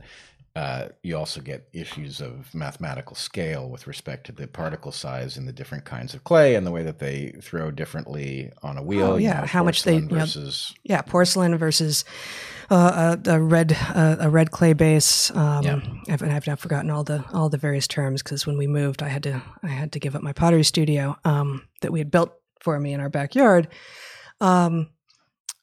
uh, 0.57 0.89
you 1.05 1.17
also 1.17 1.41
get 1.41 1.69
issues 1.73 2.21
of 2.21 2.53
mathematical 2.55 3.15
scale 3.15 3.69
with 3.71 3.87
respect 3.87 4.27
to 4.27 4.33
the 4.33 4.49
particle 4.49 4.91
size 4.91 5.37
in 5.37 5.47
the 5.47 5.53
different 5.53 5.85
kinds 5.85 6.13
of 6.13 6.25
clay 6.25 6.57
and 6.57 6.67
the 6.67 6.73
way 6.73 6.83
that 6.83 6.99
they 6.99 7.31
throw 7.41 7.71
differently 7.71 8.51
on 8.63 8.77
a 8.77 8.83
wheel. 8.83 9.13
Oh, 9.13 9.17
yeah, 9.17 9.41
know, 9.41 9.47
how 9.47 9.63
much 9.63 9.85
they- 9.85 9.93
porcelain 9.93 10.11
you 10.11 10.17
know, 10.17 10.21
versus 10.25 10.75
yeah, 10.83 11.03
porcelain 11.03 11.57
versus 11.57 12.05
uh, 12.69 13.17
a, 13.27 13.31
a 13.35 13.41
red 13.41 13.77
uh, 13.95 14.17
a 14.21 14.29
red 14.29 14.51
clay 14.51 14.73
base. 14.73 15.31
Um, 15.37 15.65
Yeah. 15.65 15.81
I've, 16.09 16.23
I've 16.23 16.47
now 16.47 16.57
forgotten 16.57 16.91
all 16.91 17.05
the 17.05 17.25
all 17.33 17.49
the 17.49 17.57
various 17.59 17.87
terms 17.87 18.21
because 18.23 18.45
when 18.45 18.59
we 18.59 18.67
moved, 18.67 19.03
I 19.05 19.09
had 19.09 19.23
to 19.25 19.41
I 19.63 19.69
had 19.69 19.93
to 19.93 20.01
give 20.01 20.17
up 20.17 20.23
my 20.23 20.33
pottery 20.33 20.65
studio 20.65 21.17
um, 21.25 21.63
that 21.81 21.93
we 21.93 22.01
had 22.01 22.11
built 22.11 22.33
for 22.61 22.79
me 22.79 22.93
in 22.93 23.01
our 23.01 23.09
backyard. 23.09 23.69
Um, 24.41 24.91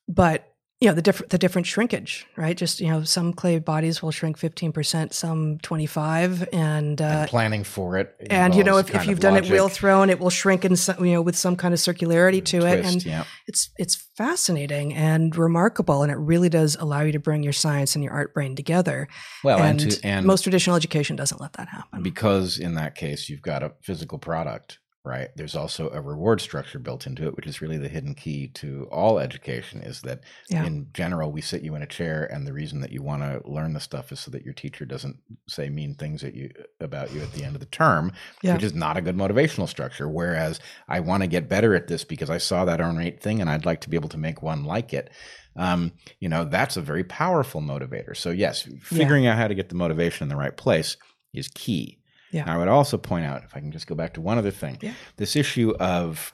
but 0.07 0.46
you 0.79 0.87
know 0.87 0.93
the 0.93 1.01
different 1.01 1.31
the 1.31 1.39
different 1.39 1.65
shrinkage, 1.65 2.27
right? 2.35 2.55
Just 2.55 2.79
you 2.79 2.89
know, 2.89 3.03
some 3.03 3.33
clay 3.33 3.57
bodies 3.57 4.03
will 4.03 4.11
shrink 4.11 4.37
fifteen 4.37 4.71
percent, 4.71 5.13
some 5.13 5.57
twenty 5.59 5.87
five, 5.87 6.47
and 6.53 7.01
uh, 7.01 7.05
and 7.05 7.29
planning 7.29 7.63
for 7.63 7.97
it. 7.97 8.15
and 8.29 8.53
you 8.53 8.63
know 8.63 8.77
if, 8.77 8.93
if 8.93 9.07
you've 9.07 9.19
done 9.19 9.33
it 9.33 9.41
logic, 9.41 9.51
wheel 9.51 9.69
thrown, 9.69 10.09
it 10.11 10.19
will 10.19 10.29
shrink 10.29 10.65
in 10.65 10.75
some, 10.75 11.03
you 11.03 11.13
know 11.13 11.21
with 11.21 11.35
some 11.35 11.55
kind 11.55 11.73
of 11.73 11.79
circularity 11.79 12.45
to 12.45 12.65
it, 12.65 12.85
and 12.85 13.03
yeah. 13.03 13.23
it's 13.47 13.71
it's 13.79 13.95
fascinating 14.17 14.93
and 14.95 15.35
remarkable 15.35 16.01
and 16.01 16.11
it 16.11 16.17
really 16.17 16.49
does 16.49 16.75
allow 16.79 17.01
you 17.01 17.11
to 17.11 17.19
bring 17.19 17.43
your 17.43 17.53
science 17.53 17.93
and 17.93 18.03
your 18.03 18.11
art 18.11 18.33
brain 18.33 18.55
together 18.55 19.07
Well, 19.43 19.59
and, 19.59 19.79
and, 19.79 19.91
to, 19.91 20.07
and 20.07 20.25
most 20.25 20.41
traditional 20.41 20.75
education 20.75 21.15
doesn't 21.15 21.39
let 21.39 21.53
that 21.53 21.67
happen 21.69 22.01
because 22.01 22.57
in 22.57 22.73
that 22.73 22.95
case 22.95 23.29
you've 23.29 23.43
got 23.43 23.61
a 23.61 23.73
physical 23.83 24.17
product 24.17 24.79
right? 25.07 25.29
There's 25.35 25.55
also 25.55 25.89
a 25.89 26.01
reward 26.01 26.41
structure 26.41 26.77
built 26.79 27.07
into 27.07 27.25
it 27.27 27.35
which 27.35 27.47
is 27.47 27.61
really 27.61 27.77
the 27.77 27.87
hidden 27.87 28.13
key 28.13 28.49
to 28.49 28.87
all 28.91 29.17
education 29.19 29.81
is 29.81 30.01
that 30.01 30.21
Yeah. 30.49 30.65
in 30.65 30.87
general 30.93 31.31
we 31.31 31.41
sit 31.41 31.61
you 31.63 31.73
in 31.75 31.81
a 31.81 31.87
chair 31.87 32.29
and 32.31 32.45
the 32.45 32.53
reason 32.53 32.81
that 32.81 32.91
you 32.91 33.01
want 33.01 33.23
to 33.23 33.41
learn 33.49 33.73
the 33.73 33.79
stuff 33.79 34.11
is 34.11 34.19
so 34.19 34.29
that 34.31 34.43
your 34.43 34.53
teacher 34.53 34.85
doesn't 34.85 35.17
say 35.47 35.69
mean 35.69 35.95
things 35.95 36.23
at 36.23 36.35
you 36.35 36.51
about 36.79 37.11
you 37.13 37.21
at 37.21 37.31
the 37.33 37.43
end 37.43 37.55
of 37.55 37.59
the 37.61 37.65
term 37.67 38.11
Yeah. 38.43 38.53
which 38.53 38.63
is 38.63 38.73
not 38.73 38.97
a 38.97 39.01
good 39.01 39.15
motivational 39.15 39.67
structure. 39.69 40.07
Whereas 40.09 40.59
i 40.87 40.99
want 40.99 41.23
to 41.23 41.27
get 41.27 41.49
better 41.49 41.73
at 41.75 41.87
this 41.87 42.03
because 42.03 42.29
i 42.29 42.37
saw 42.37 42.65
that 42.65 42.81
ornate 42.81 43.21
thing 43.21 43.39
and 43.41 43.49
i'd 43.49 43.65
like 43.65 43.81
to 43.81 43.89
be 43.89 43.97
able 43.97 44.09
to 44.09 44.17
make 44.17 44.41
one 44.43 44.63
like 44.65 44.93
it. 44.93 45.09
Um, 45.55 45.93
you 46.19 46.29
know 46.29 46.43
that's 46.43 46.77
a 46.77 46.81
very 46.81 47.03
powerful 47.03 47.61
motivator. 47.61 48.15
So 48.15 48.29
yes 48.29 48.67
figuring 48.81 49.25
out 49.25 49.37
how 49.37 49.47
to 49.47 49.55
get 49.55 49.69
the 49.69 49.75
motivation 49.75 50.25
in 50.25 50.29
the 50.29 50.35
right 50.35 50.55
place 50.55 50.97
is 51.33 51.47
key 51.47 51.99
Yeah. 52.37 52.53
I 52.53 52.57
would 52.57 52.67
also 52.67 52.97
point 52.97 53.25
out, 53.25 53.43
if 53.43 53.55
I 53.55 53.59
can 53.59 53.71
just 53.71 53.87
go 53.87 53.95
back 53.95 54.13
to 54.13 54.21
one 54.21 54.37
other 54.37 54.51
thing, 54.51 54.77
Yeah. 54.81 54.93
this 55.17 55.35
issue 55.35 55.73
of 55.79 56.33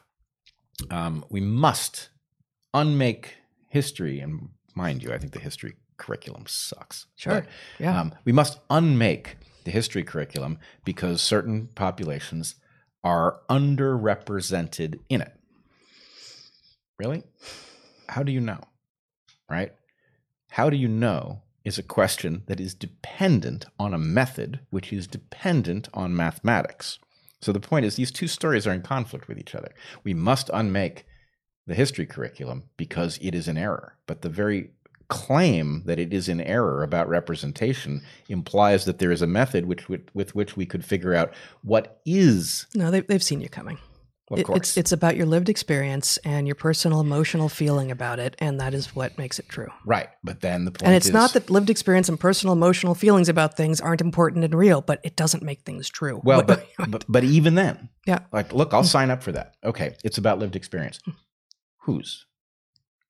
um, 0.89 1.23
we 1.29 1.39
must 1.39 2.09
unmake 2.73 3.35
history, 3.69 4.19
and 4.19 4.49
mind 4.75 5.01
you, 5.03 5.13
I 5.13 5.17
think 5.17 5.31
the 5.33 5.39
history 5.39 5.75
curriculum 5.97 6.43
sucks. 6.47 7.05
Sure. 7.15 7.41
But, 7.41 7.45
Yeah. 7.79 7.99
um, 7.99 8.13
we 8.25 8.31
must 8.31 8.59
unmake 8.69 9.37
the 9.63 9.71
history 9.71 10.03
curriculum 10.03 10.59
because 10.83 11.21
certain 11.21 11.67
populations 11.67 12.55
are 13.03 13.41
underrepresented 13.49 14.99
in 15.09 15.21
it. 15.21 15.33
Really? 16.99 17.23
How 18.09 18.23
do 18.23 18.31
you 18.31 18.41
know? 18.41 18.59
Right? 19.49 19.73
How 20.49 20.69
do 20.69 20.75
you 20.77 20.87
know 20.87 21.41
is 21.63 21.77
a 21.77 21.83
question 21.83 22.43
that 22.47 22.59
is 22.59 22.73
dependent 22.73 23.65
on 23.79 23.93
a 23.93 23.99
method 23.99 24.59
which 24.69 24.91
is 24.91 25.07
dependent 25.07 25.87
on 25.93 26.15
mathematics. 26.15 26.99
So 27.41 27.51
the 27.51 27.59
point 27.59 27.85
is, 27.85 27.95
these 27.95 28.11
two 28.11 28.27
stories 28.27 28.65
are 28.65 28.73
in 28.73 28.81
conflict 28.81 29.27
with 29.27 29.37
each 29.37 29.55
other. 29.55 29.73
We 30.03 30.13
must 30.13 30.49
unmake 30.53 31.05
the 31.67 31.75
history 31.75 32.05
curriculum 32.05 32.63
because 32.77 33.17
it 33.21 33.35
is 33.35 33.47
in 33.47 33.57
error. 33.57 33.97
But 34.07 34.21
the 34.21 34.29
very 34.29 34.71
claim 35.09 35.83
that 35.85 35.99
it 35.99 36.13
is 36.13 36.29
in 36.29 36.41
error 36.41 36.83
about 36.83 37.07
representation 37.09 38.01
implies 38.29 38.85
that 38.85 38.99
there 38.99 39.11
is 39.11 39.21
a 39.21 39.27
method 39.27 39.65
which, 39.65 39.87
with, 39.89 40.07
with 40.13 40.35
which 40.35 40.57
we 40.57 40.65
could 40.65 40.83
figure 40.83 41.13
out 41.13 41.33
what 41.61 42.01
is. 42.05 42.65
No, 42.73 42.89
they, 42.89 43.01
they've 43.01 43.23
seen 43.23 43.41
you 43.41 43.49
coming. 43.49 43.77
Of 44.31 44.39
It- 44.39 44.45
course. 44.45 44.57
It's 44.59 44.77
it's 44.77 44.91
about 44.93 45.17
your 45.17 45.25
lived 45.25 45.49
experience 45.49 46.17
and 46.23 46.47
your 46.47 46.55
personal 46.55 47.01
emotional 47.01 47.49
feeling 47.49 47.91
about 47.91 48.19
it, 48.19 48.35
and 48.39 48.59
that 48.59 48.73
is 48.73 48.95
what 48.95 49.17
makes 49.17 49.37
it 49.37 49.49
true. 49.49 49.67
right. 49.85 50.07
But 50.23 50.39
then 50.41 50.63
the 50.65 50.71
point 50.71 50.83
And 50.87 50.95
it's 50.95 51.07
is, 51.07 51.11
not 51.13 51.33
that 51.33 51.49
lived 51.49 51.69
experience 51.69 52.07
and 52.07 52.17
personal 52.19 52.53
emotional 52.53 52.95
feelings 52.95 53.27
about 53.27 53.57
things 53.57 53.81
aren't 53.81 53.99
important 54.01 54.45
and 54.45 54.55
real, 54.55 54.81
but 54.81 55.01
it 55.03 55.15
doesn't 55.17 55.43
make 55.43 55.63
things 55.63 55.89
true. 55.89 56.21
Well, 56.23 56.41
but, 56.41 56.65
but 56.89 57.03
but 57.07 57.23
even 57.25 57.55
then, 57.55 57.89
Yeah. 58.07 58.19
Like, 58.31 58.53
look, 58.53 58.73
I'll 58.73 58.83
sign 58.85 59.11
up 59.11 59.21
for 59.23 59.33
that. 59.33 59.55
Okay, 59.63 59.95
it's 60.05 60.17
about 60.17 60.39
lived 60.39 60.55
experience. 60.55 60.99
Whose? 61.81 62.25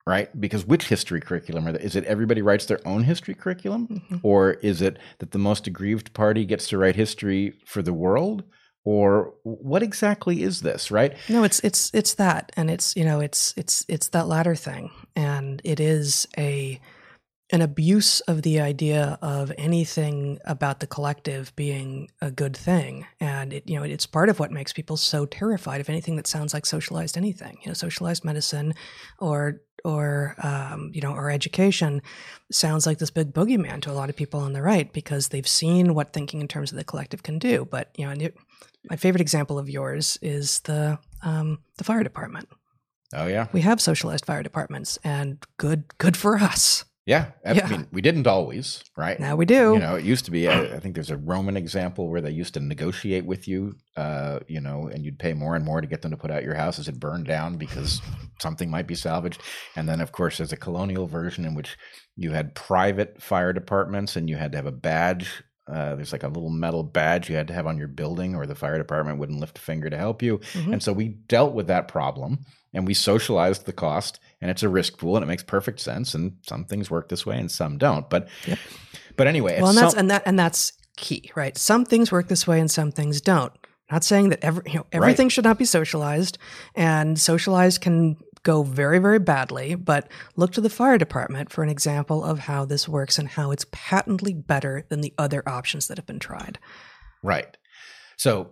Right? 0.05 0.29
Because 0.39 0.65
which 0.65 0.87
history 0.89 1.21
curriculum? 1.21 1.67
Is 1.67 1.95
it 1.95 2.03
everybody 2.05 2.41
writes 2.41 2.65
their 2.65 2.85
own 2.85 3.03
history 3.03 3.35
curriculum, 3.35 3.87
Mhm. 4.11 4.19
or 4.23 4.53
is 4.55 4.81
it 4.81 4.97
that 5.19 5.31
the 5.31 5.37
most 5.39 5.67
aggrieved 5.67 6.13
party 6.13 6.43
gets 6.43 6.67
to 6.69 6.77
write 6.77 6.95
history 6.97 7.53
for 7.65 7.81
the 7.81 7.93
world, 7.93 8.43
or 8.85 9.33
what 9.43 9.81
exactly 9.81 10.43
is 10.43 10.61
this? 10.61 10.91
Right? 10.91 11.15
No, 11.29 11.43
it's 11.43 11.59
it's 11.61 11.89
it's 11.93 12.15
that, 12.15 12.51
and 12.55 12.69
it's 12.69 12.95
you 12.95 13.05
know 13.05 13.19
it's 13.19 13.53
it's 13.57 13.85
it's 13.87 14.09
that 14.09 14.27
latter 14.27 14.55
thing, 14.55 14.91
and 15.15 15.61
it 15.63 15.79
is 15.79 16.27
a 16.37 16.79
an 17.51 17.61
abuse 17.61 18.19
of 18.21 18.41
the 18.41 18.59
idea 18.59 19.19
of 19.21 19.51
anything 19.57 20.39
about 20.45 20.79
the 20.79 20.87
collective 20.87 21.55
being 21.55 22.09
a 22.19 22.31
good 22.31 22.57
thing, 22.57 23.05
and 23.19 23.53
it 23.53 23.69
you 23.69 23.77
know 23.77 23.83
it's 23.83 24.05
part 24.05 24.27
of 24.27 24.39
what 24.39 24.51
makes 24.51 24.73
people 24.73 24.97
so 24.97 25.25
terrified 25.25 25.79
of 25.79 25.87
anything 25.87 26.15
that 26.17 26.27
sounds 26.27 26.53
like 26.53 26.65
socialized 26.65 27.15
anything, 27.15 27.57
you 27.61 27.69
know, 27.69 27.73
socialized 27.73 28.25
medicine, 28.25 28.73
or 29.19 29.61
or 29.85 30.35
um, 30.43 30.91
you 30.93 31.01
know 31.01 31.13
or 31.13 31.29
education 31.29 32.01
sounds 32.51 32.85
like 32.85 32.97
this 32.97 33.11
big 33.11 33.33
boogeyman 33.33 33.81
to 33.81 33.91
a 33.91 33.93
lot 33.93 34.09
of 34.09 34.15
people 34.15 34.39
on 34.39 34.53
the 34.53 34.61
right 34.61 34.91
because 34.91 35.29
they've 35.29 35.47
seen 35.47 35.93
what 35.93 36.11
thinking 36.11 36.41
in 36.41 36.47
terms 36.49 36.71
of 36.71 36.77
the 36.77 36.83
collective 36.83 37.23
can 37.23 37.39
do, 37.39 37.65
but 37.69 37.89
you 37.97 38.05
know. 38.05 38.29
My 38.89 38.95
favorite 38.97 39.21
example 39.21 39.57
of 39.59 39.69
yours 39.69 40.17
is 40.21 40.59
the 40.61 40.99
um, 41.21 41.59
the 41.77 41.83
fire 41.83 42.03
department. 42.03 42.49
Oh 43.15 43.27
yeah, 43.27 43.47
We 43.53 43.61
have 43.61 43.79
socialized 43.79 44.25
fire 44.25 44.43
departments, 44.43 44.97
and 45.03 45.43
good 45.57 45.83
good 45.99 46.17
for 46.17 46.37
us. 46.37 46.83
yeah. 47.05 47.31
I 47.45 47.51
Yeah. 47.53 47.67
mean, 47.67 47.87
we 47.91 48.01
didn't 48.01 48.27
always, 48.27 48.83
right? 48.97 49.19
Now 49.19 49.35
we 49.35 49.45
do. 49.45 49.73
You 49.73 49.79
know, 49.79 49.95
it 49.95 50.03
used 50.03 50.25
to 50.25 50.31
be. 50.31 50.47
I, 50.49 50.75
I 50.75 50.79
think 50.79 50.95
there's 50.95 51.11
a 51.11 51.17
Roman 51.17 51.55
example 51.55 52.09
where 52.09 52.21
they 52.21 52.31
used 52.31 52.53
to 52.55 52.59
negotiate 52.59 53.25
with 53.25 53.47
you, 53.47 53.75
uh, 53.95 54.39
you 54.47 54.59
know, 54.61 54.87
and 54.91 55.05
you'd 55.05 55.19
pay 55.19 55.33
more 55.33 55.55
and 55.55 55.63
more 55.63 55.79
to 55.81 55.87
get 55.87 56.01
them 56.01 56.11
to 56.11 56.17
put 56.17 56.31
out 56.31 56.43
your 56.43 56.55
house 56.55 56.79
as 56.79 56.87
it 56.87 56.99
burned 56.99 57.25
down 57.27 57.57
because 57.57 58.01
something 58.41 58.69
might 58.69 58.87
be 58.87 58.95
salvaged. 58.95 59.41
And 59.75 59.87
then, 59.87 60.01
of 60.01 60.11
course, 60.11 60.37
there's 60.37 60.53
a 60.53 60.57
colonial 60.57 61.05
version 61.07 61.45
in 61.45 61.53
which 61.55 61.77
you 62.15 62.31
had 62.31 62.55
private 62.55 63.21
fire 63.21 63.53
departments 63.53 64.15
and 64.15 64.27
you 64.29 64.37
had 64.37 64.51
to 64.53 64.57
have 64.57 64.65
a 64.65 64.71
badge. 64.71 65.43
Uh, 65.67 65.95
there's 65.95 66.11
like 66.11 66.23
a 66.23 66.27
little 66.27 66.49
metal 66.49 66.83
badge 66.83 67.29
you 67.29 67.35
had 67.35 67.47
to 67.47 67.53
have 67.53 67.65
on 67.67 67.77
your 67.77 67.87
building, 67.87 68.35
or 68.35 68.45
the 68.45 68.55
fire 68.55 68.77
department 68.77 69.17
wouldn't 69.17 69.39
lift 69.39 69.57
a 69.57 69.61
finger 69.61 69.89
to 69.89 69.97
help 69.97 70.21
you. 70.21 70.39
Mhm. 70.53 70.73
And 70.73 70.83
so 70.83 70.91
we 70.91 71.07
dealt 71.07 71.53
with 71.53 71.67
that 71.67 71.87
problem 71.87 72.39
and 72.73 72.85
we 72.87 72.93
socialized 72.93 73.65
the 73.65 73.71
cost, 73.73 74.19
and 74.41 74.49
it's 74.51 74.63
a 74.63 74.67
risk 74.69 74.97
pool, 74.97 75.15
and 75.15 75.23
it 75.23 75.27
makes 75.27 75.43
perfect 75.43 75.79
sense. 75.79 76.13
And 76.15 76.33
some 76.45 76.65
things 76.65 76.89
work 76.91 77.07
this 77.09 77.25
way, 77.25 77.37
and 77.39 77.49
some 77.51 77.77
don't. 77.77 78.09
But, 78.09 78.27
Yep. 78.47 78.57
but 79.15 79.27
anyway, 79.27 79.59
well, 79.61 79.69
and 79.69 79.77
that's 79.77 79.91
some- 79.93 79.99
and 79.99 80.11
that 80.11 80.23
and 80.25 80.37
that's 80.39 80.73
key, 80.97 81.31
right? 81.35 81.57
Some 81.57 81.85
things 81.85 82.11
work 82.11 82.27
this 82.27 82.45
way, 82.47 82.59
and 82.59 82.69
some 82.69 82.91
things 82.91 83.21
don't. 83.21 83.53
Not 83.91 84.03
saying 84.03 84.29
that 84.29 84.43
every 84.43 84.63
you 84.67 84.79
know 84.79 84.85
everything 84.91 85.29
should 85.29 85.43
not 85.43 85.59
be 85.59 85.65
socialized, 85.65 86.37
and 86.75 87.19
socialized 87.19 87.79
can 87.81 88.17
go 88.43 88.63
very 88.63 88.99
very 88.99 89.19
badly. 89.19 89.75
But 89.75 90.09
look 90.35 90.51
to 90.53 90.61
the 90.61 90.69
fire 90.69 90.97
department 90.97 91.51
for 91.51 91.63
an 91.63 91.69
example 91.69 92.23
of 92.23 92.39
how 92.39 92.65
this 92.65 92.87
works 92.87 93.17
and 93.17 93.27
how 93.29 93.51
it's 93.51 93.65
patently 93.71 94.33
better 94.33 94.85
than 94.89 95.01
the 95.01 95.13
other 95.17 95.41
options 95.47 95.87
that 95.87 95.97
have 95.97 96.05
been 96.05 96.19
tried. 96.19 96.59
Right. 97.23 97.57
So, 98.17 98.51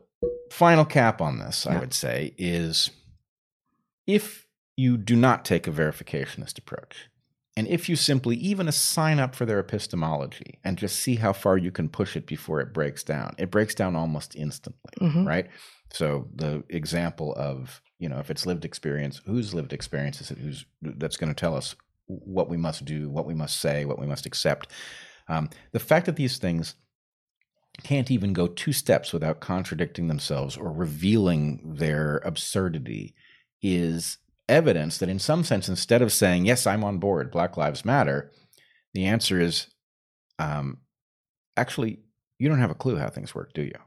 final 0.51 0.85
cap 0.85 1.21
on 1.21 1.39
this, 1.39 1.67
I 1.67 1.77
would 1.79 1.93
say, 1.93 2.33
is 2.37 2.89
if 4.07 4.47
you 4.77 4.97
do 4.97 5.15
not 5.15 5.45
take 5.45 5.67
a 5.67 5.71
verificationist 5.71 6.57
approach, 6.57 7.09
and 7.57 7.67
if 7.67 7.89
you 7.89 7.95
simply 7.95 8.37
even 8.37 8.71
sign 8.71 9.19
up 9.19 9.35
for 9.35 9.45
their 9.45 9.59
epistemology 9.59 10.59
and 10.63 10.77
just 10.77 10.97
see 10.97 11.15
how 11.15 11.33
far 11.33 11.57
you 11.57 11.69
can 11.71 11.89
push 11.89 12.15
it 12.15 12.25
before 12.25 12.61
it 12.61 12.73
breaks 12.73 13.03
down, 13.03 13.35
it 13.37 13.51
breaks 13.51 13.75
down 13.75 13.95
almost 13.95 14.35
instantly, 14.35 14.93
Mhm. 15.01 15.27
right? 15.27 15.49
So 15.91 16.27
the 16.33 16.63
example 16.69 17.33
of 17.35 17.81
you 17.99 18.09
know 18.09 18.19
if 18.19 18.31
it's 18.31 18.45
lived 18.45 18.65
experience, 18.65 19.21
whose 19.25 19.53
lived 19.53 19.73
experience 19.73 20.21
is 20.21 20.31
it? 20.31 20.37
Who's 20.37 20.65
that's 20.81 21.17
going 21.17 21.33
to 21.33 21.39
tell 21.39 21.55
us 21.55 21.75
what 22.07 22.49
we 22.49 22.57
must 22.57 22.85
do, 22.85 23.09
what 23.09 23.25
we 23.25 23.33
must 23.33 23.59
say, 23.59 23.85
what 23.85 23.99
we 23.99 24.07
must 24.07 24.25
accept. 24.25 24.67
Um, 25.27 25.49
the 25.71 25.79
fact 25.79 26.05
that 26.07 26.15
these 26.15 26.37
things 26.37 26.75
can't 27.83 28.11
even 28.11 28.33
go 28.33 28.47
two 28.47 28.73
steps 28.73 29.13
without 29.13 29.39
contradicting 29.39 30.07
themselves 30.07 30.57
or 30.57 30.71
revealing 30.71 31.61
their 31.63 32.17
absurdity 32.25 33.15
is 33.61 34.17
evidence 34.49 34.97
that 34.97 35.09
in 35.09 35.19
some 35.19 35.43
sense 35.43 35.69
instead 35.69 36.01
of 36.01 36.11
saying 36.11 36.45
yes 36.45 36.67
i'm 36.67 36.83
on 36.83 36.97
board 36.97 37.31
black 37.31 37.55
lives 37.55 37.85
matter 37.85 38.31
the 38.93 39.05
answer 39.05 39.39
is 39.39 39.67
um, 40.39 40.79
actually 41.55 41.99
you 42.37 42.49
don't 42.49 42.59
have 42.59 42.71
a 42.71 42.75
clue 42.75 42.97
how 42.97 43.09
things 43.09 43.33
work 43.33 43.53
do 43.53 43.61
you 43.61 43.79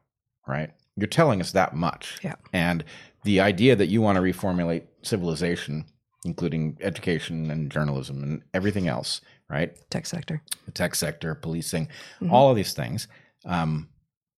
right 0.47 0.71
you're 0.97 1.07
telling 1.07 1.41
us 1.41 1.53
that 1.53 1.75
much 1.75 2.19
Yeah. 2.23 2.35
and 2.53 2.85
the 3.25 3.41
idea 3.41 3.75
that 3.77 3.87
you 3.89 4.01
want 4.03 4.17
to 4.17 4.23
reformulate 4.23 4.85
civilization 5.03 5.87
including 6.27 6.79
education 6.81 7.51
and 7.51 7.71
journalism 7.71 8.23
and 8.23 8.43
everything 8.55 8.89
else 8.89 9.21
right 9.51 9.77
Tech 9.91 10.07
sector. 10.07 10.43
the 10.65 10.71
tech 10.73 10.95
sector, 10.95 11.35
policing, 11.35 11.87
Mhm. 12.23 12.31
all 12.33 12.49
of 12.51 12.57
these 12.57 12.73
things. 12.73 13.07
Um, 13.45 13.91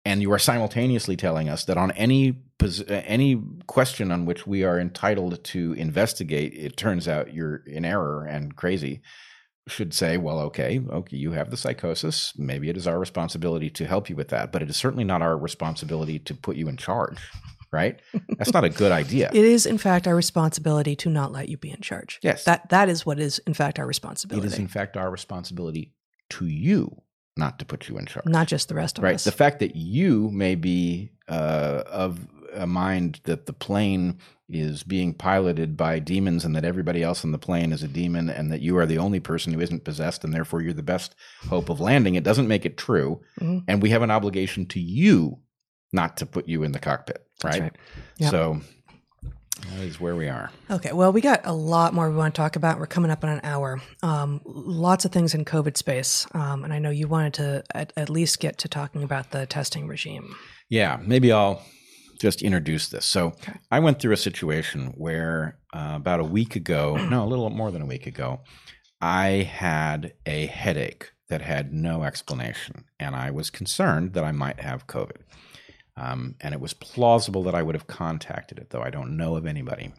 and 0.03 0.20
you 0.22 0.32
are 0.32 0.39
simultaneously 0.39 1.16
telling 1.16 1.47
us 1.47 1.64
that 1.66 1.78
on 1.78 1.91
any 1.91 2.32
pos- 2.58 2.84
any 2.89 3.39
question 3.68 4.12
on 4.12 4.26
which 4.26 4.47
we 4.47 4.64
are 4.64 4.80
entitled 4.80 5.43
to 5.43 5.74
investigate, 5.74 6.53
it 6.56 6.76
turns 6.76 7.08
out 7.08 7.34
you're 7.36 7.58
in 7.68 7.86
error 7.86 8.26
and 8.26 8.56
crazy. 8.56 9.01
Should 9.68 9.93
say, 9.93 10.18
well, 10.18 10.39
okay, 10.41 10.80
okay, 10.89 11.18
you 11.18 11.32
have 11.32 11.49
the 11.49 11.57
psychosis. 11.57 12.34
Maybe 12.38 12.70
it 12.70 12.78
is 12.78 12.86
our 12.86 12.99
responsibility 12.99 13.70
to 13.72 13.88
help 13.88 14.09
you 14.09 14.16
with 14.16 14.28
that, 14.30 14.51
but 14.51 14.61
it 14.61 14.70
is 14.70 14.78
certainly 14.78 15.03
not 15.03 15.24
our 15.24 15.36
responsibility 15.38 16.20
to 16.20 16.36
put 16.36 16.55
you 16.55 16.68
in 16.68 16.78
charge. 16.78 17.18
Right? 17.72 17.99
That's 18.38 18.53
not 18.53 18.63
a 18.63 18.70
good 18.70 18.91
idea. 18.91 19.32
It 19.34 19.43
is, 19.43 19.66
in 19.66 19.78
fact, 19.78 20.07
our 20.07 20.16
responsibility 20.16 20.95
to 20.97 21.09
not 21.09 21.32
let 21.32 21.49
you 21.49 21.57
be 21.57 21.72
in 21.72 21.82
charge. 21.82 22.20
Yes. 22.22 22.43
That 22.45 22.70
that 22.70 22.89
is 22.89 23.05
what 23.05 23.20
is, 23.20 23.39
in 23.39 23.53
fact, 23.53 23.80
our 23.80 23.88
responsibility. 23.88 24.47
It 24.47 24.53
is, 24.53 24.59
in 24.59 24.68
fact 24.68 24.95
our 24.95 25.09
responsibility 25.09 25.91
to 26.30 26.45
you 26.45 27.01
not 27.38 27.59
to 27.59 27.66
put 27.66 27.89
you 27.89 27.97
in 27.97 28.05
charge. 28.05 28.26
not 28.26 28.47
just 28.47 28.70
the 28.70 28.76
rest 28.76 28.97
of 28.97 29.03
right 29.03 29.16
us. 29.16 29.24
the 29.26 29.32
fact 29.32 29.59
that 29.59 29.76
you 29.76 30.30
may 30.32 30.55
be 30.55 31.11
uh, 31.28 31.84
of 31.88 32.26
a 32.56 32.68
mind 32.68 33.20
that 33.24 33.45
the 33.45 33.53
plane 33.53 34.18
is 34.49 34.84
being 34.84 35.14
piloted 35.14 35.76
by 35.76 35.97
demons 35.99 36.45
and 36.45 36.56
that 36.56 36.64
everybody 36.66 37.01
else 37.01 37.24
on 37.26 37.32
the 37.32 37.39
plane 37.39 37.72
is 37.74 37.82
a 37.82 37.88
demon 37.88 38.30
and 38.30 38.51
that 38.51 38.62
you 38.62 38.78
are 38.78 38.86
the 38.86 38.97
only 38.99 39.20
person 39.20 39.51
who 39.53 39.60
isn't 39.60 39.84
possessed 39.84 40.24
and 40.24 40.34
therefore 40.34 40.62
you're 40.62 40.72
the 40.74 40.84
best 40.84 41.16
hope 41.49 41.68
of 41.70 41.80
landing 41.80 42.14
it 42.14 42.24
doesn't 42.24 42.47
make 42.47 42.64
it 42.66 42.78
true 42.78 43.20
Mhm. 43.41 43.64
and 43.68 43.82
we 43.82 43.89
have 43.89 44.03
an 44.03 44.12
obligation 44.12 44.68
to 44.68 44.80
you 44.80 45.39
not 45.91 46.18
to 46.18 46.28
put 46.28 46.47
you 46.47 46.62
in 46.62 46.74
the 46.74 46.80
cockpit 46.80 47.26
right, 47.43 47.60
right. 47.62 47.76
Yeah. 48.18 48.30
so 48.30 48.62
that 49.72 49.80
is 49.84 49.99
where 49.99 50.16
we 50.16 50.28
are 50.30 50.51
Okay, 50.70 50.91
well, 50.93 51.12
we 51.12 51.22
got 51.22 51.41
a 51.45 51.53
lot 51.53 51.93
more 51.95 52.10
we 52.12 52.16
want 52.16 52.36
to 52.36 52.39
talk 52.39 52.56
about. 52.56 52.78
We're 52.80 52.88
coming 52.88 53.10
up 53.12 53.24
on 53.24 53.30
an 53.30 53.39
hour. 53.43 53.80
Um, 54.03 54.41
lots 54.45 55.06
of 55.06 55.12
things 55.12 55.34
in 55.34 55.45
COVID 55.45 55.78
space, 55.78 56.28
um, 56.34 56.64
and 56.64 56.74
I 56.74 56.80
know 56.80 56.89
you 56.89 57.08
wanted 57.08 57.34
to 57.36 57.64
at, 57.74 57.93
at 57.95 58.10
least 58.10 58.39
get 58.39 58.58
to 58.60 58.68
talking 58.68 59.01
about 59.03 59.32
the 59.32 59.45
testing 59.45 59.88
regime. 59.88 60.36
Yeah, 60.70 60.99
maybe 61.01 61.32
I'll 61.32 61.62
just 62.20 62.41
introduce 62.41 62.89
this. 62.89 63.05
So 63.05 63.28
Okay. 63.28 63.53
I 63.72 63.80
went 63.80 63.99
through 63.99 64.13
a 64.13 64.18
situation 64.18 64.93
where 64.97 65.57
uh, 65.74 65.93
about 65.95 66.20
a 66.20 66.24
week 66.26 66.55
ago, 66.55 66.95
no, 67.09 67.24
a 67.24 67.28
little 67.28 67.49
more 67.49 67.72
than 67.72 67.82
a 67.82 67.86
week 67.88 68.07
ago, 68.07 68.41
I 69.01 69.28
had 69.51 70.13
a 70.26 70.45
headache 70.47 71.11
that 71.28 71.41
had 71.41 71.74
no 71.74 72.03
explanation, 72.03 72.86
and 72.99 73.16
I 73.16 73.32
was 73.32 73.49
concerned 73.49 74.13
that 74.13 74.24
I 74.24 74.32
might 74.32 74.59
have 74.59 74.88
COVID. 74.88 75.18
Um, 75.97 76.36
and 76.41 76.53
it 76.53 76.59
was 76.59 76.74
plausible 76.74 77.43
that 77.43 77.55
I 77.55 77.63
would 77.63 77.76
have 77.76 77.88
contacted 77.88 78.59
it, 78.59 78.70
though 78.70 78.82
I 78.82 78.89
don't 78.89 79.18
know 79.18 79.36
of 79.36 79.45
anybody. 79.45 79.93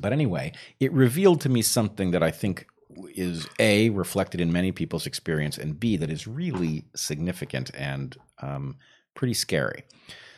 But 0.00 0.12
anyway, 0.12 0.52
it 0.80 0.92
revealed 0.92 1.40
to 1.42 1.48
me 1.48 1.62
something 1.62 2.10
that 2.10 2.22
I 2.22 2.30
think 2.30 2.66
is 3.14 3.46
A, 3.58 3.90
reflected 3.90 4.40
in 4.40 4.52
many 4.52 4.72
people's 4.72 5.06
experience, 5.06 5.56
and 5.58 5.78
B, 5.78 5.96
that 5.96 6.10
is 6.10 6.26
really 6.26 6.84
significant 6.94 7.70
and 7.74 8.16
um, 8.42 8.76
pretty 9.14 9.34
scary. 9.34 9.84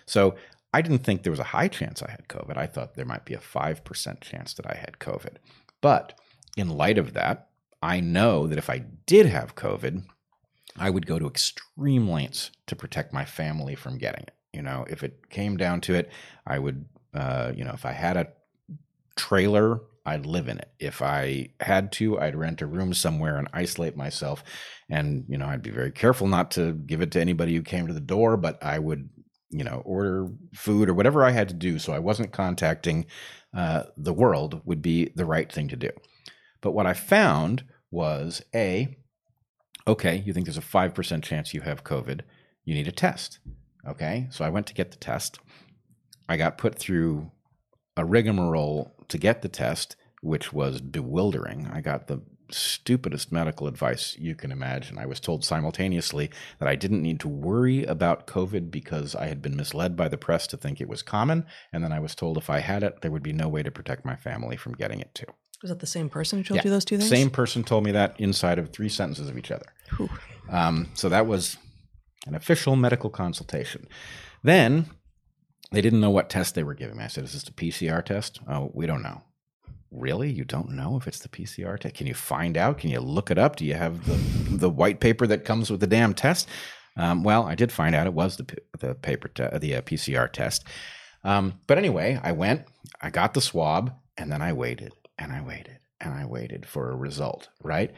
So 0.07 0.37
I 0.75 0.83
didn't 0.83 1.05
think 1.05 1.23
there 1.23 1.31
was 1.31 1.39
a 1.39 1.45
high 1.45 1.69
chance 1.69 2.03
I 2.03 2.11
had 2.11 2.27
COVID. 2.27 2.57
I 2.57 2.67
thought 2.67 2.97
there 2.97 3.05
might 3.05 3.25
be 3.25 3.35
a 3.35 3.39
5% 3.39 4.21
chance 4.21 4.55
that 4.55 4.67
I 4.67 4.75
had 4.75 4.99
COVID. 4.99 5.37
But 5.81 6.19
in 6.57 6.69
light 6.69 6.99
of 6.99 7.13
that, 7.13 7.47
I 7.81 8.01
know 8.01 8.49
that 8.49 8.59
if 8.59 8.69
I 8.69 8.79
did 9.07 9.27
have 9.27 9.55
COVID, 9.55 10.03
I 10.77 10.91
would 10.91 11.07
go 11.07 11.21
to 11.21 11.29
extreme 11.29 12.11
lengths 12.11 12.51
to 12.67 12.75
protect 12.75 13.13
my 13.13 13.25
family 13.25 13.77
from 13.77 13.99
getting 13.99 14.25
it. 14.25 14.35
You 14.53 14.63
know, 14.63 14.85
if 14.91 15.05
it 15.05 15.31
came 15.31 15.57
down 15.57 15.81
to 15.83 15.95
it, 15.95 16.11
I 16.45 16.59
would, 16.59 16.87
uh, 17.15 17.53
you 17.55 17.63
know, 17.63 17.73
if 17.73 17.87
I 17.87 17.93
had 17.93 18.17
a 18.17 18.33
trailer, 19.15 19.81
I'd 20.05 20.27
live 20.27 20.49
in 20.49 20.59
it. 20.59 20.71
If 20.81 21.01
I 21.03 21.51
had 21.61 21.93
to, 21.93 22.19
I'd 22.19 22.35
rent 22.35 22.63
a 22.63 22.67
room 22.67 22.95
somewhere 22.95 23.37
and 23.37 23.49
isolate 23.53 23.97
myself. 23.97 24.43
And, 24.91 25.25
you 25.29 25.39
know, 25.39 25.47
I'd 25.47 25.63
be 25.63 25.71
very 25.71 25.93
careful 25.93 26.27
not 26.27 26.51
to 26.53 26.73
give 26.73 27.01
it 27.01 27.13
to 27.13 27.21
anybody 27.21 27.55
who 27.55 27.63
came 27.63 27.87
to 27.87 27.95
the 27.95 28.01
door, 28.01 28.37
but 28.37 28.63
I 28.63 28.81
would, 28.81 29.09
you 29.55 29.63
know, 29.63 29.83
order 29.85 30.29
food 30.53 30.89
or 30.89 30.95
whatever 30.95 31.25
I 31.25 31.31
had 31.31 31.49
to 31.49 31.55
do 31.55 31.79
so 31.79 31.93
I 31.93 32.01
wasn't 32.01 32.33
contacting 32.33 33.07
uh, 33.57 33.85
the 33.97 34.13
world 34.13 34.61
would 34.65 34.83
be 34.83 35.13
the 35.15 35.25
right 35.25 35.51
thing 35.51 35.69
to 35.69 35.77
do. 35.77 35.91
But 36.61 36.73
what 36.73 36.87
I 36.87 36.93
found 36.93 37.63
was 37.93 38.43
A, 38.53 38.97
okay, 39.87 40.25
you 40.27 40.33
think 40.33 40.47
there's 40.47 40.59
a 40.59 40.61
5% 40.61 41.23
chance 41.23 41.55
you 41.55 41.61
have 41.61 41.85
COVID, 41.85 42.23
you 42.65 42.75
need 42.75 42.89
a 42.89 42.93
test. 42.93 43.39
Okay, 43.87 44.27
so 44.31 44.45
I 44.45 44.49
went 44.49 44.67
to 44.67 44.75
get 44.75 44.91
the 44.91 44.97
test. 44.97 45.39
I 46.29 46.37
got 46.37 46.59
put 46.59 46.77
through 46.77 47.31
a 47.97 48.05
rigmarole 48.05 48.93
to 49.07 49.19
get 49.19 49.43
the 49.43 49.49
test, 49.49 49.95
which 50.21 50.53
was 50.53 50.81
bewildering. 50.81 51.69
I 51.73 51.81
got 51.81 52.09
the 52.09 52.23
stupidest 52.51 53.33
medical 53.33 53.67
advice 53.67 54.17
you 54.19 54.35
can 54.35 54.53
imagine. 54.53 54.99
I 54.99 55.07
was 55.07 55.21
told 55.21 55.45
simultaneously 55.45 56.31
that 56.59 56.69
I 56.69 56.77
didn't 56.77 57.03
need 57.03 57.21
to 57.21 57.29
worry 57.29 57.85
about 57.85 58.27
COVID 58.27 58.71
because 58.71 59.15
I 59.15 59.27
had 59.27 59.43
been 59.43 59.57
misled 59.57 59.97
by 59.97 60.09
the 60.09 60.19
press 60.19 60.47
to 60.49 60.57
think 60.57 60.81
it 60.81 60.89
was 60.89 61.03
common. 61.03 61.47
And 61.73 61.83
then 61.83 61.93
I 61.93 62.01
was 62.01 62.15
told 62.15 62.37
if 62.37 62.51
I 62.51 62.61
had 62.61 62.83
it, 62.83 63.01
there 63.01 63.11
would 63.11 63.23
be 63.23 63.33
no 63.33 63.49
way 63.49 63.63
to 63.63 63.71
protect 63.71 64.05
my 64.05 64.17
family 64.17 64.57
from 64.57 64.75
getting 64.75 65.01
it 65.01 65.15
too. 65.15 65.27
Was 65.63 65.71
that 65.71 65.81
the 65.81 65.87
same 65.87 66.11
person 66.11 66.39
who 66.39 66.45
told 66.45 66.57
yeah. 66.57 66.65
you 66.65 66.71
those 66.71 66.85
two 66.85 66.99
things? 66.99 67.09
Same 67.09 67.31
person 67.31 67.65
told 67.65 67.85
me 67.85 67.93
that 67.93 68.15
inside 68.19 68.59
of 68.59 68.71
three 68.71 68.89
sentences 68.89 69.29
of 69.29 69.39
each 69.39 69.51
other. 69.51 69.67
Um, 70.51 70.91
so 70.95 71.09
that 71.09 71.27
was 71.27 71.57
an 72.27 72.35
official 72.35 72.77
medical 72.77 73.11
consultation. 73.11 73.89
Then 74.43 74.91
they 75.73 75.81
didn't 75.81 76.01
know 76.01 76.11
what 76.11 76.29
test 76.29 76.55
they 76.55 76.63
were 76.63 76.75
giving 76.75 76.99
me. 76.99 77.05
I 77.05 77.09
said, 77.09 77.25
Is 77.25 77.33
this 77.33 77.49
a 77.49 77.53
PCR 77.53 78.05
test? 78.05 78.41
Oh, 78.49 78.71
we 78.75 78.87
don't 78.87 79.03
know. 79.03 79.23
Really? 79.95 80.31
You 80.31 80.45
don't 80.45 80.71
know 80.71 80.97
if 80.97 81.07
it's 81.07 81.21
the 81.21 81.29
PCR 81.29 81.79
test? 81.79 81.95
Can 81.95 82.07
you 82.07 82.15
find 82.15 82.57
out? 82.57 82.79
Can 82.79 82.91
you 82.91 83.01
look 83.01 83.31
it 83.31 83.39
up? 83.39 83.57
Do 83.57 83.65
you 83.65 83.75
have 83.75 84.05
the, 84.07 84.57
the 84.57 84.71
white 84.71 85.01
paper 85.01 85.27
that 85.27 85.45
comes 85.45 85.71
with 85.71 85.81
the 85.81 85.87
damn 85.87 86.15
test? 86.15 86.49
Um, 86.97 87.23
well, 87.23 87.45
I 87.45 87.55
did 87.55 87.73
find 87.73 87.95
out 87.95 88.07
it 88.07 88.13
was 88.13 88.37
the, 88.37 88.47
the 88.79 88.95
paper, 88.95 89.29
te- 89.29 89.59
the 89.59 89.77
uh, 89.77 89.83
PCR 89.83 90.31
test. 90.31 90.65
Um, 91.23 91.61
but 91.67 91.79
anyway, 91.79 92.21
I 92.23 92.33
went, 92.33 92.67
I 93.01 93.11
got 93.11 93.35
the 93.35 93.41
swab, 93.41 93.95
and 94.17 94.31
then 94.31 94.43
I 94.43 94.53
waited 94.53 94.93
and 95.19 95.33
I 95.33 95.41
waited 95.41 95.79
and 96.01 96.13
I 96.13 96.27
waited 96.27 96.67
for 96.67 96.91
a 96.91 96.97
result, 96.97 97.49
right? 97.63 97.93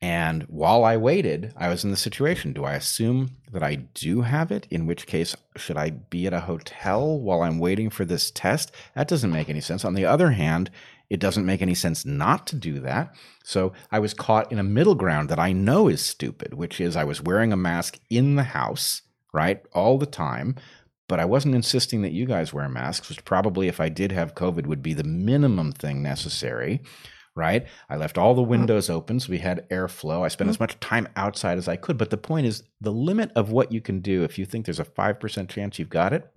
And 0.00 0.42
while 0.44 0.84
I 0.84 0.96
waited, 0.96 1.52
I 1.56 1.68
was 1.68 1.84
in 1.84 1.92
the 1.92 1.96
situation. 1.96 2.52
Do 2.52 2.64
I 2.64 2.74
assume 2.74 3.36
that 3.52 3.62
I 3.62 3.76
do 3.76 4.22
have 4.22 4.50
it? 4.50 4.66
In 4.68 4.86
which 4.86 5.06
case, 5.06 5.36
should 5.56 5.76
I 5.76 5.90
be 5.90 6.26
at 6.26 6.32
a 6.32 6.40
hotel 6.40 7.20
while 7.20 7.42
I'm 7.42 7.60
waiting 7.60 7.88
for 7.88 8.04
this 8.04 8.32
test? 8.32 8.72
That 8.96 9.06
doesn't 9.06 9.30
make 9.30 9.48
any 9.48 9.60
sense. 9.60 9.84
On 9.84 9.94
the 9.94 10.04
other 10.04 10.32
hand, 10.32 10.72
it 11.12 11.20
doesn't 11.20 11.46
make 11.46 11.62
any 11.62 11.74
sense 11.74 12.06
not 12.06 12.46
to 12.48 12.56
do 12.56 12.80
that. 12.80 13.14
So 13.44 13.72
I 13.90 13.98
was 13.98 14.14
caught 14.14 14.50
in 14.50 14.58
a 14.58 14.64
middle 14.64 14.94
ground 14.94 15.28
that 15.28 15.38
I 15.38 15.52
know 15.52 15.88
is 15.88 16.04
stupid, 16.04 16.54
which 16.54 16.80
is 16.80 16.96
I 16.96 17.04
was 17.04 17.20
wearing 17.20 17.52
a 17.52 17.56
mask 17.56 18.00
in 18.08 18.36
the 18.36 18.44
house, 18.44 19.02
right, 19.32 19.62
all 19.72 19.98
the 19.98 20.06
time 20.06 20.56
but 21.12 21.20
I 21.20 21.26
wasn't 21.26 21.54
insisting 21.54 22.00
that 22.00 22.12
you 22.12 22.24
guys 22.24 22.54
wear 22.54 22.66
masks, 22.70 23.10
which 23.10 23.26
probably, 23.26 23.68
if 23.68 23.80
I 23.80 23.90
did 23.90 24.12
have 24.12 24.34
COVID, 24.34 24.66
would 24.66 24.82
be 24.82 24.94
the 24.94 25.04
minimum 25.04 25.70
thing 25.70 26.02
necessary. 26.02 26.80
Right. 27.34 27.66
I 27.90 27.96
left 27.96 28.16
all 28.16 28.34
the 28.34 28.40
windows 28.40 28.88
open 28.88 29.20
so 29.20 29.30
we 29.30 29.36
had 29.36 29.68
airflow. 29.68 30.22
I 30.22 30.28
spent 30.28 30.46
hmm. 30.46 30.52
as 30.52 30.60
much 30.60 30.80
time 30.80 31.06
outside 31.14 31.58
as 31.58 31.68
I 31.68 31.76
could. 31.76 31.98
But 31.98 32.08
the 32.08 32.16
point 32.16 32.46
is, 32.46 32.62
the 32.80 32.92
limit 32.92 33.30
of 33.36 33.50
what 33.50 33.72
you 33.72 33.82
can 33.82 34.00
do 34.00 34.24
if 34.24 34.38
you 34.38 34.46
think 34.46 34.64
there's 34.64 34.80
a 34.80 34.86
5% 34.86 35.48
chance 35.50 35.78
you've 35.78 35.90
got 35.90 36.14
it 36.14 36.32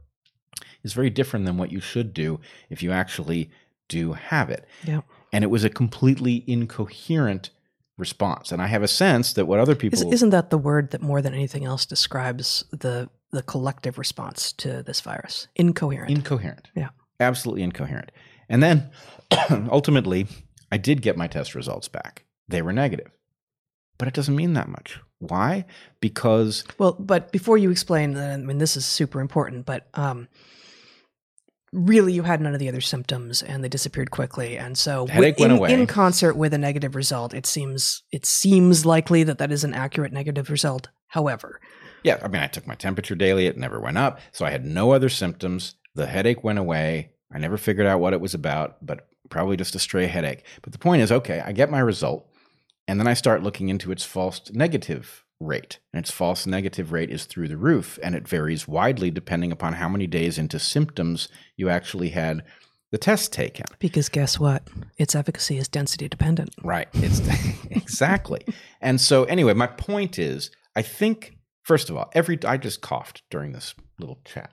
is 0.84 0.92
very 0.92 1.10
different 1.10 1.46
than 1.46 1.56
what 1.56 1.72
you 1.72 1.80
should 1.80 2.14
do 2.14 2.42
if 2.70 2.84
you 2.84 2.92
actually 2.92 3.50
do 3.88 4.14
have 4.14 4.50
it. 4.50 4.66
Yeah. 4.84 5.02
And 5.32 5.44
it 5.44 5.48
was 5.48 5.64
a 5.64 5.70
completely 5.70 6.44
incoherent 6.48 7.50
response. 7.98 8.52
And 8.52 8.62
I 8.62 8.68
have 8.68 8.84
a 8.84 8.88
sense 8.88 9.34
that 9.34 9.46
what 9.46 9.60
other 9.60 9.76
people. 9.76 10.12
Isn't 10.12 10.30
that 10.30 10.50
the 10.50 10.58
word 10.58 10.92
that 10.92 11.02
more 11.02 11.22
than 11.22 11.34
anything 11.34 11.66
else 11.66 11.86
describes 11.86 12.64
the 12.72 13.10
the 13.36 13.44
collective 13.44 13.98
response 13.98 14.52
to 14.54 14.82
this 14.82 15.02
virus. 15.02 15.48
Incoherent. 15.56 16.10
Incoherent. 16.10 16.70
Yeah. 16.76 16.90
Absolutely 17.20 17.64
incoherent. 17.64 18.12
And 18.50 18.64
then 18.64 18.90
ultimately, 19.70 20.28
I 20.72 20.78
did 20.78 21.02
get 21.02 21.18
my 21.18 21.28
test 21.28 21.54
results 21.54 21.88
back. 21.88 22.24
They 22.48 22.62
were 22.62 22.74
negative. 22.74 23.12
But 23.98 24.08
it 24.08 24.14
doesn't 24.14 24.36
mean 24.36 24.54
that 24.54 24.68
much. 24.68 25.00
Why? 25.20 25.66
Because. 26.02 26.64
Well, 26.78 26.96
but 27.00 27.32
before 27.32 27.58
you 27.58 27.72
explain, 27.72 28.18
I 28.18 28.38
mean, 28.38 28.58
this 28.58 28.76
is 28.76 28.86
super 28.86 29.22
important, 29.22 29.66
but 29.66 29.88
um, 29.94 30.28
really 31.76 32.14
you 32.14 32.24
had 32.24 32.42
none 32.42 32.54
of 32.54 32.60
the 32.60 32.70
other 32.70 32.82
symptoms 32.82 33.44
and 33.44 33.64
they 33.64 33.70
disappeared 33.70 34.10
quickly 34.10 34.58
and 34.58 34.78
so 34.78 35.08
headache 35.08 35.38
in, 35.40 35.50
went 35.50 35.60
away. 35.60 35.74
in 35.74 35.86
concert 35.86 36.36
with 36.36 36.54
a 36.54 36.58
negative 36.58 36.96
result 36.96 37.34
it 37.34 37.46
seems 37.46 38.04
it 38.12 38.26
seems 38.26 38.86
likely 38.86 39.24
that 39.24 39.38
that 39.38 39.52
is 39.52 39.64
an 39.64 39.74
accurate 39.74 40.14
negative 40.14 40.50
result 40.50 40.90
however 41.08 41.60
yeah, 42.06 42.20
I 42.22 42.28
mean, 42.28 42.44
I 42.44 42.46
took 42.46 42.68
my 42.68 42.76
temperature 42.76 43.16
daily. 43.16 43.48
It 43.48 43.58
never 43.58 43.80
went 43.80 43.98
up. 43.98 44.20
So 44.32 44.46
I 44.46 44.52
had 44.52 44.64
no 44.64 44.92
other 44.92 45.10
symptoms. 45.10 45.74
The 45.96 46.06
headache 46.06 46.44
went 46.44 46.60
away. 46.60 47.14
I 47.34 47.40
never 47.40 47.58
figured 47.58 47.88
out 47.88 48.00
what 48.00 48.14
it 48.14 48.22
was 48.22 48.36
about, 48.36 48.78
but 48.86 49.08
probably 49.30 49.58
just 49.58 49.74
a 49.74 49.80
stray 49.80 50.06
headache. 50.06 50.46
But 50.62 50.72
the 50.72 50.78
point 50.78 51.02
is 51.02 51.12
okay, 51.12 51.42
I 51.44 51.52
get 51.52 51.72
my 51.72 51.80
result. 51.80 52.28
And 52.88 53.00
then 53.00 53.08
I 53.08 53.16
start 53.16 53.42
looking 53.42 53.70
into 53.70 53.92
its 53.92 54.04
false 54.04 54.52
negative 54.52 55.25
rate. 55.40 55.80
And 55.94 56.00
its 56.00 56.12
false 56.12 56.46
negative 56.46 56.92
rate 56.92 57.10
is 57.10 57.26
through 57.26 57.48
the 57.48 57.58
roof. 57.58 58.00
And 58.02 58.16
it 58.16 58.28
varies 58.28 58.68
widely 58.68 59.12
depending 59.12 59.52
upon 59.52 59.74
how 59.74 59.90
many 59.90 60.08
days 60.08 60.38
into 60.38 60.60
symptoms 60.60 61.28
you 61.58 61.70
actually 61.70 62.10
had 62.10 62.44
the 62.92 62.98
test 62.98 63.34
taken. 63.34 63.66
Because 63.80 64.10
guess 64.10 64.40
what? 64.40 64.64
Its 64.98 65.16
efficacy 65.16 65.58
is 65.58 65.68
density 65.68 66.08
dependent. 66.08 66.56
Right. 66.64 66.88
It's 66.94 67.22
exactly. 67.70 68.46
And 68.82 69.02
so 69.02 69.24
anyway, 69.26 69.54
my 69.54 69.68
point 69.68 70.18
is 70.20 70.52
I 70.76 70.82
think 70.82 71.36
First 71.66 71.90
of 71.90 71.98
all, 71.98 72.12
every 72.14 72.38
I 72.46 72.58
just 72.58 72.82
coughed 72.82 73.24
during 73.32 73.52
this 73.52 73.74
little 74.00 74.20
chat. 74.24 74.52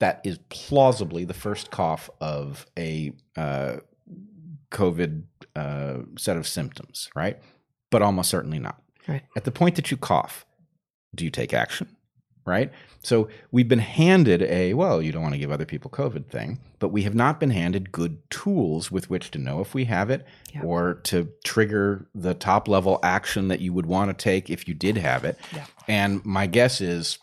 That 0.00 0.20
is 0.22 0.38
plausibly 0.50 1.24
the 1.24 1.32
first 1.32 1.70
cough 1.70 2.10
of 2.20 2.66
a 2.78 3.12
uh, 3.38 3.76
COVID 4.70 5.22
uh, 5.56 6.00
set 6.18 6.36
of 6.36 6.46
symptoms, 6.46 7.08
right? 7.16 7.38
But 7.90 8.02
almost 8.02 8.28
certainly 8.28 8.58
not. 8.58 8.82
Right. 9.06 9.22
At 9.36 9.44
the 9.44 9.50
point 9.50 9.76
that 9.76 9.90
you 9.90 9.96
cough, 9.96 10.44
do 11.14 11.24
you 11.24 11.30
take 11.30 11.52
action? 11.54 11.88
right? 12.46 12.70
So 13.02 13.28
we've 13.50 13.68
been 13.68 13.78
handed 13.78 14.42
a, 14.42 14.74
well, 14.74 15.00
you 15.00 15.12
don't 15.12 15.22
want 15.22 15.34
to 15.34 15.38
give 15.38 15.50
other 15.50 15.64
people 15.64 15.90
COVID 15.90 16.26
thing, 16.26 16.58
but 16.78 16.88
we 16.88 17.02
have 17.02 17.14
not 17.14 17.40
been 17.40 17.50
handed 17.50 17.92
good 17.92 18.18
tools 18.30 18.90
with 18.90 19.10
which 19.10 19.30
to 19.32 19.38
know 19.38 19.60
if 19.60 19.74
we 19.74 19.84
have 19.86 20.10
it 20.10 20.26
yeah. 20.54 20.62
or 20.62 20.94
to 21.04 21.28
trigger 21.44 22.06
the 22.14 22.34
top 22.34 22.68
level 22.68 22.98
action 23.02 23.48
that 23.48 23.60
you 23.60 23.72
would 23.72 23.86
want 23.86 24.10
to 24.10 24.22
take 24.22 24.50
if 24.50 24.68
you 24.68 24.74
did 24.74 24.96
have 24.98 25.24
it. 25.24 25.38
Yeah. 25.54 25.66
And 25.88 26.24
my 26.24 26.46
guess 26.46 26.80
is 26.80 27.18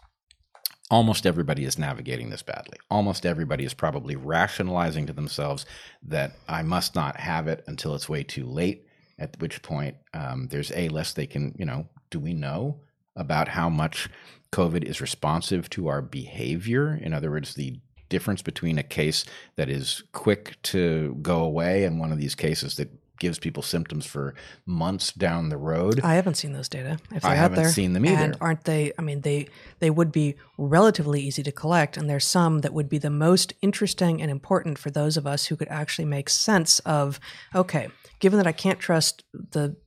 almost 0.90 1.26
everybody 1.26 1.66
is 1.66 1.78
navigating 1.78 2.30
this 2.30 2.44
badly. 2.44 2.78
Almost 2.90 3.26
everybody 3.26 3.64
is 3.64 3.74
probably 3.74 4.16
rationalizing 4.16 5.08
to 5.08 5.14
themselves 5.14 5.66
that 6.04 6.34
I 6.48 6.64
must 6.64 6.96
not 6.96 7.18
have 7.18 7.48
it 7.48 7.64
until 7.68 7.96
it's 7.96 8.10
way 8.10 8.24
too 8.24 8.46
late. 8.46 8.86
At 9.22 9.40
which 9.40 9.62
point, 9.62 9.98
um, 10.16 10.48
there's 10.50 10.72
a 10.76 10.90
less 10.90 11.14
they 11.14 11.28
can, 11.28 11.54
you 11.58 11.66
know, 11.66 11.88
do 12.10 12.20
we 12.20 12.34
know 12.34 12.82
about 13.16 13.50
how 13.50 13.70
much 13.70 14.10
COVID 14.52 14.84
is 14.84 15.00
responsive 15.00 15.70
to 15.70 15.88
our 15.88 16.02
behavior. 16.02 17.00
In 17.02 17.14
other 17.14 17.30
words, 17.30 17.54
the 17.54 17.80
difference 18.10 18.42
between 18.42 18.78
a 18.78 18.84
case 18.84 19.24
that 19.56 19.70
is 19.70 20.04
quick 20.12 20.62
to 20.64 21.18
go 21.22 21.44
away 21.44 21.86
and 21.86 22.00
one 22.00 22.12
of 22.12 22.18
these 22.18 22.36
cases 22.36 22.76
that 22.76 22.90
gives 23.22 23.38
people 23.38 23.62
symptoms 23.62 24.04
for 24.06 24.34
months 24.66 25.14
down 25.14 25.50
the 25.50 25.58
road. 25.58 26.02
I 26.04 26.16
haven't 26.16 26.36
seen 26.36 26.54
those 26.54 26.68
data. 26.68 26.98
If 27.14 27.22
they're 27.22 27.32
I 27.32 27.36
haven't 27.36 27.60
out 27.60 27.62
there. 27.62 27.72
seen 27.72 27.94
them 27.94 28.04
either. 28.06 28.18
And 28.18 28.38
aren't 28.42 28.64
they? 28.64 28.92
I 28.98 29.04
mean, 29.04 29.22
they 29.22 29.48
they 29.80 29.92
would 29.92 30.12
be 30.12 30.36
relatively 30.58 31.22
easy 31.22 31.44
to 31.44 31.52
collect, 31.52 31.98
and 31.98 32.10
there's 32.10 32.26
some 32.26 32.60
that 32.62 32.74
would 32.74 32.90
be 32.90 32.98
the 32.98 33.12
most 33.12 33.54
interesting 33.62 34.22
and 34.22 34.32
important 34.32 34.80
for 34.80 34.90
those 34.90 35.18
of 35.18 35.28
us 35.28 35.46
who 35.46 35.56
could 35.56 35.70
actually 35.70 36.06
make 36.06 36.30
sense 36.30 36.80
of. 36.80 37.20
Okay, 37.54 37.90
given 38.20 38.38
that 38.38 38.48
I 38.48 38.52
can't 38.52 38.80
trust 38.80 39.24
the 39.34 39.78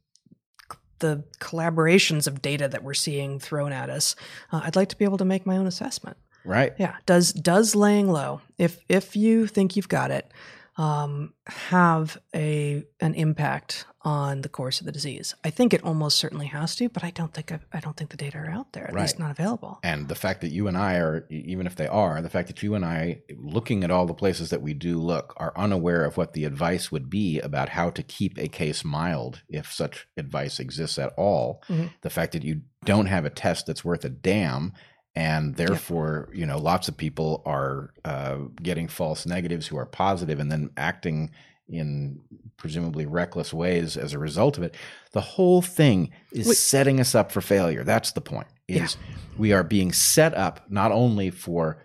the 1.00 1.24
collaborations 1.40 2.28
of 2.28 2.40
data 2.40 2.68
that 2.68 2.84
we're 2.84 2.94
seeing 2.94 3.40
thrown 3.40 3.72
at 3.72 3.90
us, 3.90 4.14
uh, 4.52 4.60
I'd 4.62 4.76
like 4.76 4.90
to 4.90 4.96
be 4.96 5.04
able 5.04 5.18
to 5.18 5.24
make 5.24 5.44
my 5.44 5.56
own 5.56 5.66
assessment. 5.66 6.16
Right. 6.44 6.72
Yeah. 6.78 6.94
Does 7.04 7.32
does 7.32 7.74
laying 7.74 8.08
low, 8.08 8.42
if 8.58 8.78
if 8.88 9.16
you 9.16 9.48
think 9.48 9.74
you've 9.74 9.88
got 9.88 10.12
it, 10.12 10.30
um, 10.76 11.34
have 11.46 12.18
a 12.34 12.84
an 13.00 13.14
impact 13.14 13.86
on 14.02 14.42
the 14.42 14.48
course 14.48 14.80
of 14.80 14.86
the 14.86 14.92
disease? 14.92 15.34
I 15.44 15.50
think 15.50 15.72
it 15.72 15.82
almost 15.82 16.18
certainly 16.18 16.46
has 16.46 16.76
to, 16.76 16.88
but 16.88 17.04
I 17.04 17.10
don't 17.10 17.32
think 17.32 17.52
I've, 17.52 17.64
I 17.72 17.80
don't 17.80 17.96
think 17.96 18.10
the 18.10 18.16
data 18.16 18.38
are 18.38 18.50
out 18.50 18.72
there. 18.72 18.86
At 18.88 18.94
least 18.94 19.18
not 19.18 19.30
available. 19.30 19.78
And 19.82 20.08
the 20.08 20.14
fact 20.14 20.40
that 20.42 20.50
you 20.50 20.68
and 20.68 20.76
I 20.76 20.96
are, 20.96 21.26
even 21.30 21.66
if 21.66 21.76
they 21.76 21.86
are, 21.86 22.20
the 22.20 22.28
fact 22.28 22.48
that 22.48 22.62
you 22.62 22.74
and 22.74 22.84
I, 22.84 23.22
looking 23.36 23.84
at 23.84 23.90
all 23.90 24.06
the 24.06 24.14
places 24.14 24.50
that 24.50 24.62
we 24.62 24.74
do 24.74 24.98
look, 24.98 25.32
are 25.36 25.52
unaware 25.56 26.04
of 26.04 26.16
what 26.16 26.32
the 26.32 26.44
advice 26.44 26.90
would 26.92 27.08
be 27.08 27.40
about 27.40 27.70
how 27.70 27.90
to 27.90 28.02
keep 28.02 28.38
a 28.38 28.48
case 28.48 28.84
mild, 28.84 29.42
if 29.48 29.72
such 29.72 30.06
advice 30.16 30.58
exists 30.58 30.98
at 30.98 31.14
all. 31.16 31.62
Mhm. 31.68 31.90
The 32.02 32.10
fact 32.10 32.32
that 32.32 32.44
you 32.44 32.62
don't 32.84 33.06
have 33.06 33.24
a 33.24 33.30
test 33.30 33.66
that's 33.66 33.84
worth 33.84 34.04
a 34.04 34.10
damn. 34.10 34.72
And 35.16 35.54
therefore, 35.54 36.28
you 36.34 36.44
know, 36.44 36.58
lots 36.58 36.88
of 36.88 36.96
people 36.96 37.42
are 37.46 37.90
uh, 38.04 38.38
getting 38.62 38.88
false 38.88 39.26
negatives 39.26 39.66
who 39.68 39.76
are 39.76 39.86
positive 39.86 40.40
and 40.40 40.50
then 40.50 40.70
acting 40.76 41.30
in 41.68 42.20
presumably 42.56 43.06
reckless 43.06 43.54
ways 43.54 43.96
as 43.96 44.12
a 44.12 44.18
result 44.18 44.58
of 44.58 44.64
it. 44.64 44.74
The 45.12 45.20
whole 45.20 45.62
thing 45.62 46.10
is 46.32 46.48
Wait. 46.48 46.56
setting 46.56 47.00
us 47.00 47.14
up 47.14 47.30
for 47.32 47.40
failure. 47.40 47.84
That's 47.84 48.12
the 48.12 48.20
point. 48.20 48.48
Is 48.66 48.96
we 49.38 49.52
are 49.52 49.62
being 49.62 49.92
set 49.92 50.34
up 50.34 50.68
not 50.70 50.90
only 50.90 51.30
for 51.30 51.78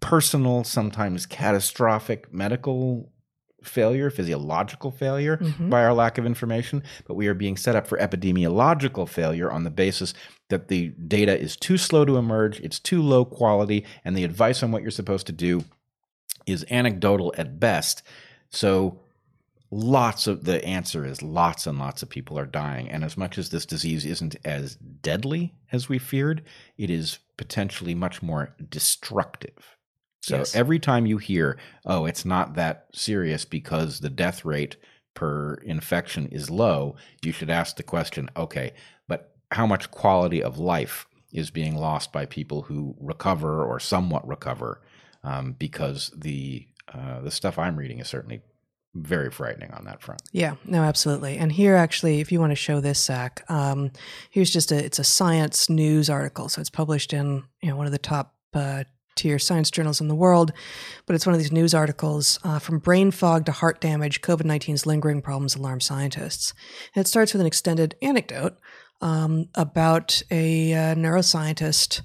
personal, 0.00 0.64
sometimes 0.64 1.26
catastrophic 1.26 2.32
medical 2.32 3.12
failure, 3.62 4.10
physiological 4.10 4.90
failure 4.90 5.38
Mhm. 5.38 5.70
by 5.70 5.82
our 5.82 5.94
lack 5.94 6.18
of 6.18 6.26
information, 6.26 6.82
but 7.06 7.14
we 7.14 7.26
are 7.28 7.34
being 7.34 7.56
set 7.56 7.74
up 7.74 7.86
for 7.86 7.96
epidemiological 7.98 9.08
failure 9.08 9.50
on 9.50 9.64
the 9.64 9.70
basis 9.70 10.12
that 10.50 10.68
the 10.68 10.88
data 11.06 11.38
is 11.38 11.56
too 11.56 11.78
slow 11.78 12.04
to 12.04 12.16
emerge, 12.16 12.60
it's 12.60 12.78
too 12.78 13.02
low 13.02 13.24
quality, 13.24 13.84
and 14.04 14.16
the 14.16 14.24
advice 14.24 14.62
on 14.62 14.72
what 14.72 14.82
you're 14.82 14.90
supposed 14.90 15.26
to 15.26 15.32
do 15.32 15.64
is 16.46 16.66
anecdotal 16.70 17.34
at 17.38 17.58
best. 17.58 18.02
So 18.50 19.00
lots 19.70 20.26
of 20.28 20.44
the 20.44 20.64
answer 20.64 21.04
is 21.04 21.20
lots 21.22 21.66
and 21.66 21.78
lots 21.78 22.00
of 22.02 22.08
people 22.08 22.38
are 22.38 22.46
dying 22.46 22.88
and 22.88 23.02
as 23.02 23.16
much 23.16 23.38
as 23.38 23.48
this 23.50 23.66
disease 23.66 24.04
isn't 24.04 24.36
as 24.44 24.76
deadly 24.76 25.52
as 25.72 25.88
we 25.88 25.98
feared 25.98 26.44
it 26.78 26.90
is 26.90 27.18
potentially 27.36 27.92
much 27.92 28.22
more 28.22 28.54
destructive 28.70 29.76
so 30.20 30.36
Yes. 30.38 30.54
every 30.54 30.78
time 30.78 31.06
you 31.06 31.18
hear 31.18 31.58
oh 31.86 32.04
it's 32.06 32.24
not 32.24 32.54
that 32.54 32.86
serious 32.92 33.44
because 33.44 33.98
the 33.98 34.10
death 34.10 34.44
rate 34.44 34.76
per 35.14 35.54
infection 35.54 36.26
is 36.28 36.50
low 36.50 36.94
you 37.24 37.32
should 37.32 37.50
ask 37.50 37.74
the 37.76 37.82
question 37.82 38.30
okay 38.36 38.74
but 39.08 39.33
how 39.54 39.66
much 39.66 39.90
quality 39.90 40.42
of 40.42 40.58
life 40.58 41.06
is 41.32 41.50
being 41.50 41.76
lost 41.76 42.12
by 42.12 42.26
people 42.26 42.62
who 42.62 42.94
recover 43.00 43.64
or 43.64 43.80
somewhat 43.80 44.26
recover 44.26 44.80
um, 45.22 45.52
because 45.58 46.12
the 46.16 46.66
uh, 46.92 47.20
the 47.20 47.30
stuff 47.30 47.58
I'm 47.58 47.76
reading 47.76 47.98
is 47.98 48.08
certainly 48.08 48.42
very 48.94 49.30
frightening 49.30 49.72
on 49.72 49.84
that 49.86 50.00
front. 50.02 50.22
Yeah, 50.32 50.54
no, 50.64 50.82
absolutely. 50.82 51.36
And 51.36 51.50
here, 51.50 51.74
actually, 51.74 52.20
if 52.20 52.30
you 52.30 52.38
want 52.38 52.52
to 52.52 52.56
show 52.56 52.80
this, 52.80 53.02
Zach, 53.02 53.44
um, 53.48 53.90
here's 54.30 54.50
just 54.50 54.70
a 54.70 54.84
it's 54.84 54.98
a 54.98 55.04
science 55.04 55.68
news 55.68 56.10
article. 56.10 56.48
So 56.48 56.60
it's 56.60 56.70
published 56.70 57.12
in 57.12 57.44
you 57.62 57.70
know 57.70 57.76
one 57.76 57.86
of 57.86 57.92
the 57.92 57.98
top 57.98 58.34
uh, 58.52 58.84
tier 59.16 59.38
science 59.38 59.70
journals 59.70 60.00
in 60.00 60.08
the 60.08 60.14
world, 60.14 60.52
but 61.06 61.14
it's 61.14 61.26
one 61.26 61.34
of 61.34 61.40
these 61.40 61.52
news 61.52 61.74
articles 61.74 62.38
uh, 62.44 62.58
from 62.58 62.78
brain 62.78 63.10
fog 63.10 63.46
to 63.46 63.52
heart 63.52 63.80
damage. 63.80 64.20
COVID 64.20 64.42
19's 64.42 64.86
lingering 64.86 65.22
problems 65.22 65.56
alarm 65.56 65.80
scientists. 65.80 66.54
And 66.94 67.04
it 67.04 67.08
starts 67.08 67.32
with 67.32 67.40
an 67.40 67.46
extended 67.46 67.96
anecdote 68.02 68.56
um, 69.00 69.48
about 69.54 70.22
a 70.30 70.72
uh, 70.72 70.94
neuroscientist. 70.94 72.02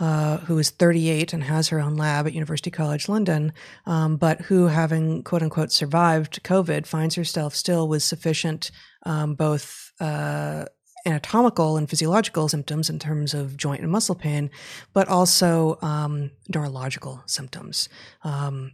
Uh, 0.00 0.36
who 0.42 0.56
is 0.58 0.70
38 0.70 1.32
and 1.32 1.42
has 1.42 1.70
her 1.70 1.80
own 1.80 1.96
lab 1.96 2.24
at 2.24 2.32
University 2.32 2.70
College 2.70 3.08
London, 3.08 3.52
um, 3.84 4.16
but 4.16 4.42
who, 4.42 4.68
having 4.68 5.24
quote 5.24 5.42
unquote 5.42 5.72
survived 5.72 6.40
COVID, 6.44 6.86
finds 6.86 7.16
herself 7.16 7.52
still 7.56 7.88
with 7.88 8.04
sufficient 8.04 8.70
um, 9.04 9.34
both 9.34 9.90
uh, 9.98 10.66
anatomical 11.04 11.76
and 11.76 11.88
physiological 11.88 12.48
symptoms 12.48 12.90
in 12.90 12.98
terms 12.98 13.34
of 13.34 13.56
joint 13.56 13.80
and 13.80 13.90
muscle 13.90 14.14
pain, 14.14 14.50
but 14.92 15.08
also 15.08 15.78
um, 15.82 16.30
neurological 16.48 17.22
symptoms. 17.26 17.88
Um, 18.22 18.72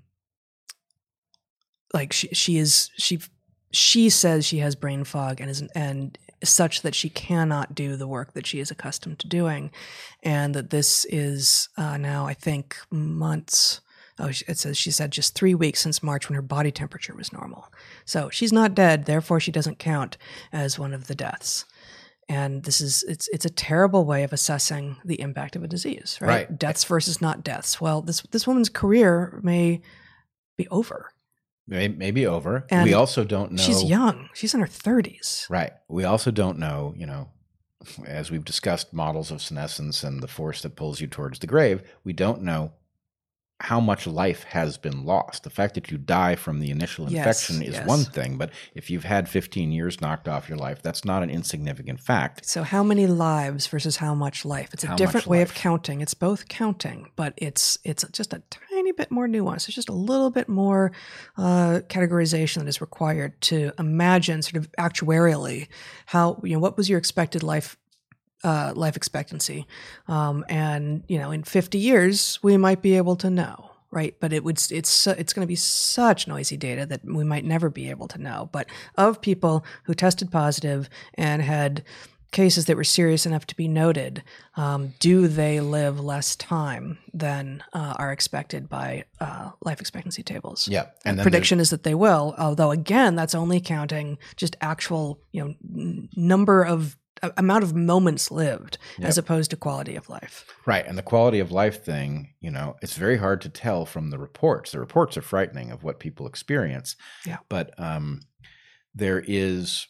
like 1.92 2.12
she, 2.12 2.28
she 2.28 2.58
is 2.58 2.90
she 2.98 3.20
she 3.72 4.10
says 4.10 4.44
she 4.44 4.58
has 4.58 4.74
brain 4.74 5.04
fog 5.04 5.40
and 5.40 5.48
is 5.48 5.62
and 5.74 6.18
such 6.48 6.82
that 6.82 6.94
she 6.94 7.08
cannot 7.08 7.74
do 7.74 7.96
the 7.96 8.08
work 8.08 8.32
that 8.32 8.46
she 8.46 8.60
is 8.60 8.70
accustomed 8.70 9.18
to 9.20 9.28
doing, 9.28 9.70
and 10.22 10.54
that 10.54 10.70
this 10.70 11.04
is 11.06 11.68
uh, 11.76 11.96
now 11.96 12.26
I 12.26 12.34
think 12.34 12.76
months. 12.90 13.80
Oh, 14.16 14.28
it 14.28 14.58
says 14.58 14.78
she 14.78 14.92
said 14.92 15.10
just 15.10 15.34
three 15.34 15.56
weeks 15.56 15.80
since 15.80 16.02
March 16.02 16.28
when 16.28 16.36
her 16.36 16.42
body 16.42 16.70
temperature 16.70 17.14
was 17.16 17.32
normal. 17.32 17.72
So 18.04 18.30
she's 18.30 18.52
not 18.52 18.74
dead, 18.74 19.06
therefore 19.06 19.40
she 19.40 19.50
doesn't 19.50 19.80
count 19.80 20.16
as 20.52 20.78
one 20.78 20.94
of 20.94 21.08
the 21.08 21.16
deaths. 21.16 21.64
And 22.28 22.62
this 22.62 22.80
is 22.80 23.02
it's 23.08 23.28
it's 23.28 23.44
a 23.44 23.50
terrible 23.50 24.04
way 24.04 24.22
of 24.22 24.32
assessing 24.32 24.96
the 25.04 25.20
impact 25.20 25.56
of 25.56 25.64
a 25.64 25.68
disease, 25.68 26.18
right? 26.20 26.28
Right. 26.28 26.58
Deaths 26.58 26.84
versus 26.84 27.20
not 27.20 27.42
deaths. 27.44 27.80
Well, 27.80 28.02
this 28.02 28.20
this 28.30 28.46
woman's 28.46 28.68
career 28.68 29.40
may 29.42 29.82
be 30.56 30.68
over. 30.68 31.10
May, 31.66 31.88
maybe 31.88 32.26
over. 32.26 32.66
And 32.70 32.84
we 32.84 32.92
also 32.94 33.24
don't 33.24 33.52
know. 33.52 33.62
She's 33.62 33.82
young. 33.82 34.28
She's 34.34 34.54
in 34.54 34.60
her 34.60 34.66
thirties. 34.66 35.46
Right. 35.48 35.72
We 35.88 36.04
also 36.04 36.30
don't 36.30 36.58
know, 36.58 36.94
you 36.96 37.06
know, 37.06 37.30
as 38.06 38.30
we've 38.30 38.44
discussed 38.44 38.92
models 38.92 39.30
of 39.30 39.40
senescence 39.42 40.02
and 40.04 40.22
the 40.22 40.28
force 40.28 40.62
that 40.62 40.76
pulls 40.76 41.00
you 41.00 41.06
towards 41.06 41.38
the 41.38 41.46
grave, 41.46 41.82
we 42.02 42.12
don't 42.12 42.42
know 42.42 42.72
how 43.60 43.78
much 43.80 44.06
life 44.06 44.42
has 44.44 44.76
been 44.76 45.04
lost. 45.04 45.44
The 45.44 45.50
fact 45.50 45.74
that 45.74 45.90
you 45.90 45.96
die 45.96 46.34
from 46.34 46.58
the 46.58 46.70
initial 46.70 47.08
Yes, 47.08 47.48
infection 47.48 47.62
is 47.62 47.74
yes. 47.74 47.86
one 47.86 48.04
thing, 48.04 48.36
but 48.36 48.50
if 48.74 48.90
you've 48.90 49.04
had 49.04 49.28
15 49.28 49.70
years 49.70 50.00
knocked 50.00 50.28
off 50.28 50.48
your 50.48 50.58
life, 50.58 50.82
that's 50.82 51.04
not 51.04 51.22
an 51.22 51.30
insignificant 51.30 52.00
fact. 52.00 52.46
So 52.46 52.62
how 52.62 52.82
many 52.82 53.06
lives 53.06 53.66
versus 53.68 53.96
how 53.98 54.14
much 54.14 54.44
life? 54.44 54.70
It's 54.74 54.84
a 54.84 54.88
How 54.88 54.96
different 54.96 55.28
way 55.28 55.40
of 55.40 55.54
counting. 55.54 56.00
It's 56.00 56.14
both 56.14 56.48
counting, 56.48 57.10
but 57.16 57.32
it's 57.36 57.78
it's 57.84 58.04
just 58.10 58.34
a 58.34 58.42
tiny 58.50 58.73
bit 58.96 59.10
more 59.10 59.28
nuanced. 59.28 59.68
It's 59.68 59.74
just 59.74 59.88
a 59.88 59.94
little 59.94 60.30
bit 60.30 60.48
more 60.48 60.92
uh, 61.36 61.80
categorization 61.88 62.58
that 62.58 62.68
is 62.68 62.80
required 62.80 63.40
to 63.42 63.72
imagine, 63.78 64.42
sort 64.42 64.56
of 64.56 64.70
actuarially, 64.72 65.68
how 66.06 66.40
you 66.42 66.54
know 66.54 66.60
what 66.60 66.76
was 66.76 66.88
your 66.88 66.98
expected 66.98 67.42
life 67.42 67.76
uh, 68.42 68.72
life 68.76 68.96
expectancy, 68.96 69.66
um, 70.08 70.44
and 70.48 71.02
you 71.08 71.18
know 71.18 71.30
in 71.30 71.42
fifty 71.42 71.78
years 71.78 72.38
we 72.42 72.56
might 72.56 72.82
be 72.82 72.96
able 72.96 73.16
to 73.16 73.30
know. 73.30 73.70
Right, 73.90 74.16
but 74.18 74.32
it 74.32 74.42
would 74.42 74.60
it's 74.72 75.06
it's 75.06 75.32
going 75.32 75.46
to 75.46 75.48
be 75.48 75.54
such 75.54 76.26
noisy 76.26 76.56
data 76.56 76.84
that 76.86 77.04
we 77.04 77.22
might 77.22 77.44
never 77.44 77.70
be 77.70 77.90
able 77.90 78.08
to 78.08 78.18
know. 78.18 78.48
But 78.50 78.66
of 78.96 79.20
people 79.20 79.64
who 79.84 79.94
tested 79.94 80.32
positive 80.32 80.90
and 81.14 81.40
had 81.40 81.84
cases 82.34 82.66
that 82.66 82.76
were 82.76 82.84
serious 82.84 83.24
enough 83.24 83.46
to 83.46 83.56
be 83.56 83.66
noted, 83.66 84.22
um, 84.56 84.92
do 84.98 85.26
they 85.28 85.60
live 85.60 85.98
less 85.98 86.36
time 86.36 86.98
than 87.14 87.62
uh, 87.72 87.94
are 87.96 88.12
expected 88.12 88.68
by 88.68 89.04
uh, 89.20 89.52
life 89.64 89.80
expectancy 89.80 90.22
tables? 90.22 90.68
Yeah. 90.68 90.88
And 91.06 91.18
Prediction 91.20 91.60
is 91.60 91.70
that 91.70 91.84
they 91.84 91.94
will, 91.94 92.34
although 92.36 92.72
again, 92.72 93.14
that's 93.14 93.34
only 93.34 93.60
counting 93.60 94.18
just 94.36 94.56
actual, 94.60 95.20
you 95.32 95.42
know, 95.42 95.54
n- 95.74 96.08
number 96.16 96.62
of 96.62 96.98
amount 97.36 97.64
of 97.64 97.74
moments 97.74 98.30
lived 98.30 98.76
as 99.00 99.16
opposed 99.16 99.50
to 99.50 99.56
quality 99.56 99.96
of 99.96 100.08
life. 100.08 100.44
Right. 100.66 100.84
And 100.86 100.98
the 100.98 101.02
quality 101.02 101.38
of 101.38 101.52
life 101.52 101.84
thing, 101.84 102.34
you 102.40 102.50
know, 102.50 102.76
it's 102.82 102.96
very 102.96 103.16
hard 103.16 103.40
to 103.42 103.48
tell 103.48 103.86
from 103.86 104.10
the 104.10 104.18
reports. 104.18 104.72
The 104.72 104.80
reports 104.80 105.16
are 105.16 105.22
frightening 105.22 105.70
of 105.70 105.84
what 105.84 106.00
people 106.00 106.26
experience. 106.26 106.96
Yeah. 107.24 107.38
But 107.48 107.78
um, 107.78 108.20
there 108.94 109.24
is, 109.26 109.86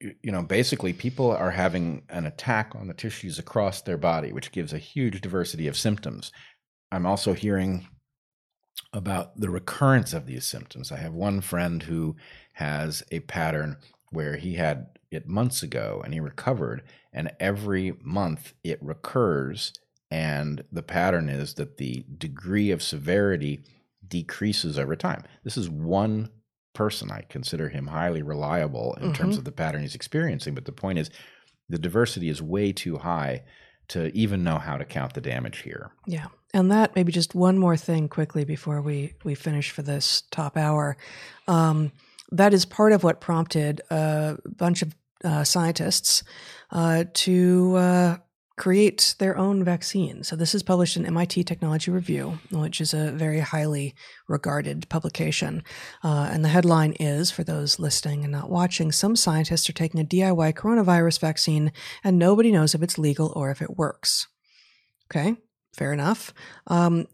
you 0.00 0.30
know, 0.30 0.42
basically 0.42 0.92
people 0.92 1.30
are 1.30 1.50
having 1.50 2.02
an 2.08 2.26
attack 2.26 2.72
on 2.74 2.86
the 2.86 2.94
tissues 2.94 3.38
across 3.38 3.82
their 3.82 3.96
body, 3.96 4.32
which 4.32 4.52
gives 4.52 4.72
a 4.72 4.78
huge 4.78 5.20
diversity 5.20 5.66
of 5.66 5.76
symptoms. 5.76 6.30
I'm 6.92 7.06
also 7.06 7.34
hearing 7.34 7.88
about 8.92 9.38
the 9.38 9.50
recurrence 9.50 10.12
of 10.12 10.26
these 10.26 10.46
symptoms. 10.46 10.92
I 10.92 10.96
have 10.96 11.12
one 11.12 11.40
friend 11.40 11.82
who 11.82 12.16
has 12.54 13.02
a 13.10 13.20
pattern 13.20 13.76
where 14.10 14.36
he 14.36 14.54
had 14.54 14.86
it 15.10 15.26
months 15.26 15.62
ago 15.62 16.00
and 16.04 16.14
he 16.14 16.20
recovered, 16.20 16.82
and 17.12 17.32
every 17.40 17.94
month 18.02 18.54
it 18.62 18.78
recurs. 18.82 19.72
And 20.10 20.64
the 20.72 20.82
pattern 20.82 21.28
is 21.28 21.54
that 21.54 21.76
the 21.76 22.04
degree 22.16 22.70
of 22.70 22.82
severity 22.82 23.60
decreases 24.06 24.78
over 24.78 24.96
time. 24.96 25.24
This 25.44 25.56
is 25.56 25.68
one 25.68 26.30
person. 26.74 27.10
I 27.10 27.22
consider 27.28 27.68
him 27.68 27.86
highly 27.86 28.22
reliable 28.22 28.96
in 29.00 29.12
terms 29.12 29.36
of 29.36 29.44
the 29.44 29.52
pattern 29.52 29.82
he's 29.82 29.94
experiencing. 29.94 30.54
But 30.54 30.64
the 30.64 30.72
point 30.72 30.98
is, 30.98 31.10
the 31.68 31.78
diversity 31.78 32.28
is 32.28 32.40
way 32.40 32.72
too 32.72 32.98
high 32.98 33.42
to 33.88 34.14
even 34.16 34.44
know 34.44 34.58
how 34.58 34.76
to 34.76 34.84
count 34.84 35.14
the 35.14 35.20
damage 35.20 35.58
here. 35.62 35.90
Yeah. 36.06 36.26
And 36.54 36.70
that 36.70 36.94
maybe 36.94 37.12
just 37.12 37.34
one 37.34 37.58
more 37.58 37.76
thing 37.76 38.08
quickly 38.08 38.44
before 38.44 38.80
we 38.80 39.14
we 39.24 39.34
finish 39.34 39.70
for 39.70 39.82
this 39.82 40.22
top 40.30 40.56
hour. 40.56 40.96
Um, 41.46 41.92
that 42.32 42.54
is 42.54 42.64
part 42.64 42.92
of 42.92 43.02
what 43.02 43.20
prompted 43.20 43.80
a 43.90 44.36
bunch 44.44 44.82
of 44.82 44.94
uh, 45.24 45.44
scientists 45.44 46.22
uh, 46.70 47.04
to 47.12 47.76
uh, 47.76 48.16
create 48.58 49.14
their 49.18 49.38
own 49.38 49.64
vaccine. 49.64 50.22
So 50.24 50.36
this 50.36 50.54
is 50.54 50.62
published 50.62 50.96
in 50.96 51.06
MIT 51.06 51.44
Technology 51.44 51.90
Review, 51.90 52.38
which 52.50 52.80
is 52.80 52.92
a 52.92 53.12
very 53.12 53.40
highly 53.40 53.94
regarded 54.26 54.88
publication. 54.88 55.62
Uh, 56.04 56.28
and 56.30 56.44
the 56.44 56.48
headline 56.48 56.92
is, 56.94 57.30
for 57.30 57.44
those 57.44 57.78
listening 57.78 58.24
and 58.24 58.32
not 58.32 58.50
watching, 58.50 58.92
some 58.92 59.16
scientists 59.16 59.70
are 59.70 59.74
taking 59.74 60.00
a 60.00 60.04
DIY 60.04 60.54
coronavirus 60.54 61.20
vaccine 61.20 61.72
and 62.04 62.18
nobody 62.18 62.50
knows 62.50 62.74
if 62.74 62.82
it's 62.82 62.98
legal 62.98 63.32
or 63.34 63.50
if 63.50 63.62
it 63.62 63.78
works. 63.78 64.26
Okay, 65.10 65.36
fair 65.72 65.92
enough. 65.92 66.34
Um, 66.66 67.06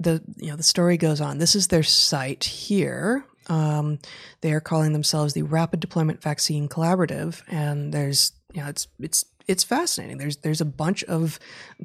the 0.00 0.22
you 0.36 0.48
know 0.48 0.56
the 0.56 0.62
story 0.62 0.96
goes 0.96 1.20
on. 1.20 1.38
This 1.38 1.54
is 1.54 1.68
their 1.68 1.82
site 1.82 2.44
here. 2.44 3.24
Um, 3.48 3.98
they 4.40 4.52
are 4.52 4.60
calling 4.60 4.92
themselves 4.92 5.34
the 5.34 5.42
Rapid 5.42 5.80
Deployment 5.80 6.22
Vaccine 6.22 6.68
Collaborative, 6.68 7.42
and 7.48 7.92
there's 7.92 8.32
you 8.52 8.62
know 8.62 8.68
it's 8.68 8.86
it's 8.98 9.24
it's 9.46 9.64
fascinating. 9.64 10.18
There's 10.18 10.38
there's 10.38 10.60
a 10.60 10.66
bunch 10.66 11.04
of 11.04 11.38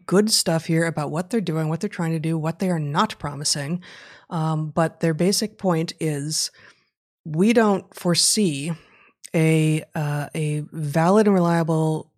good 0.06 0.32
stuff 0.32 0.66
here 0.66 0.86
about 0.86 1.12
what 1.12 1.30
they're 1.30 1.42
doing, 1.42 1.70
what 1.70 1.80
they're 1.80 1.90
trying 1.90 2.12
to 2.12 2.20
do, 2.20 2.38
what 2.38 2.60
they 2.60 2.70
are 2.70 2.80
not 2.80 3.18
promising. 3.20 3.82
Um, 4.30 4.70
but 4.70 5.00
their 5.00 5.14
basic 5.14 5.58
point 5.58 5.94
is 6.00 6.52
we 7.26 7.54
don't 7.54 7.94
foresee 7.94 8.72
a 9.34 9.84
uh, 9.96 10.28
a 10.34 10.64
valid 10.72 11.28
and 11.28 11.34
reliable 11.34 12.12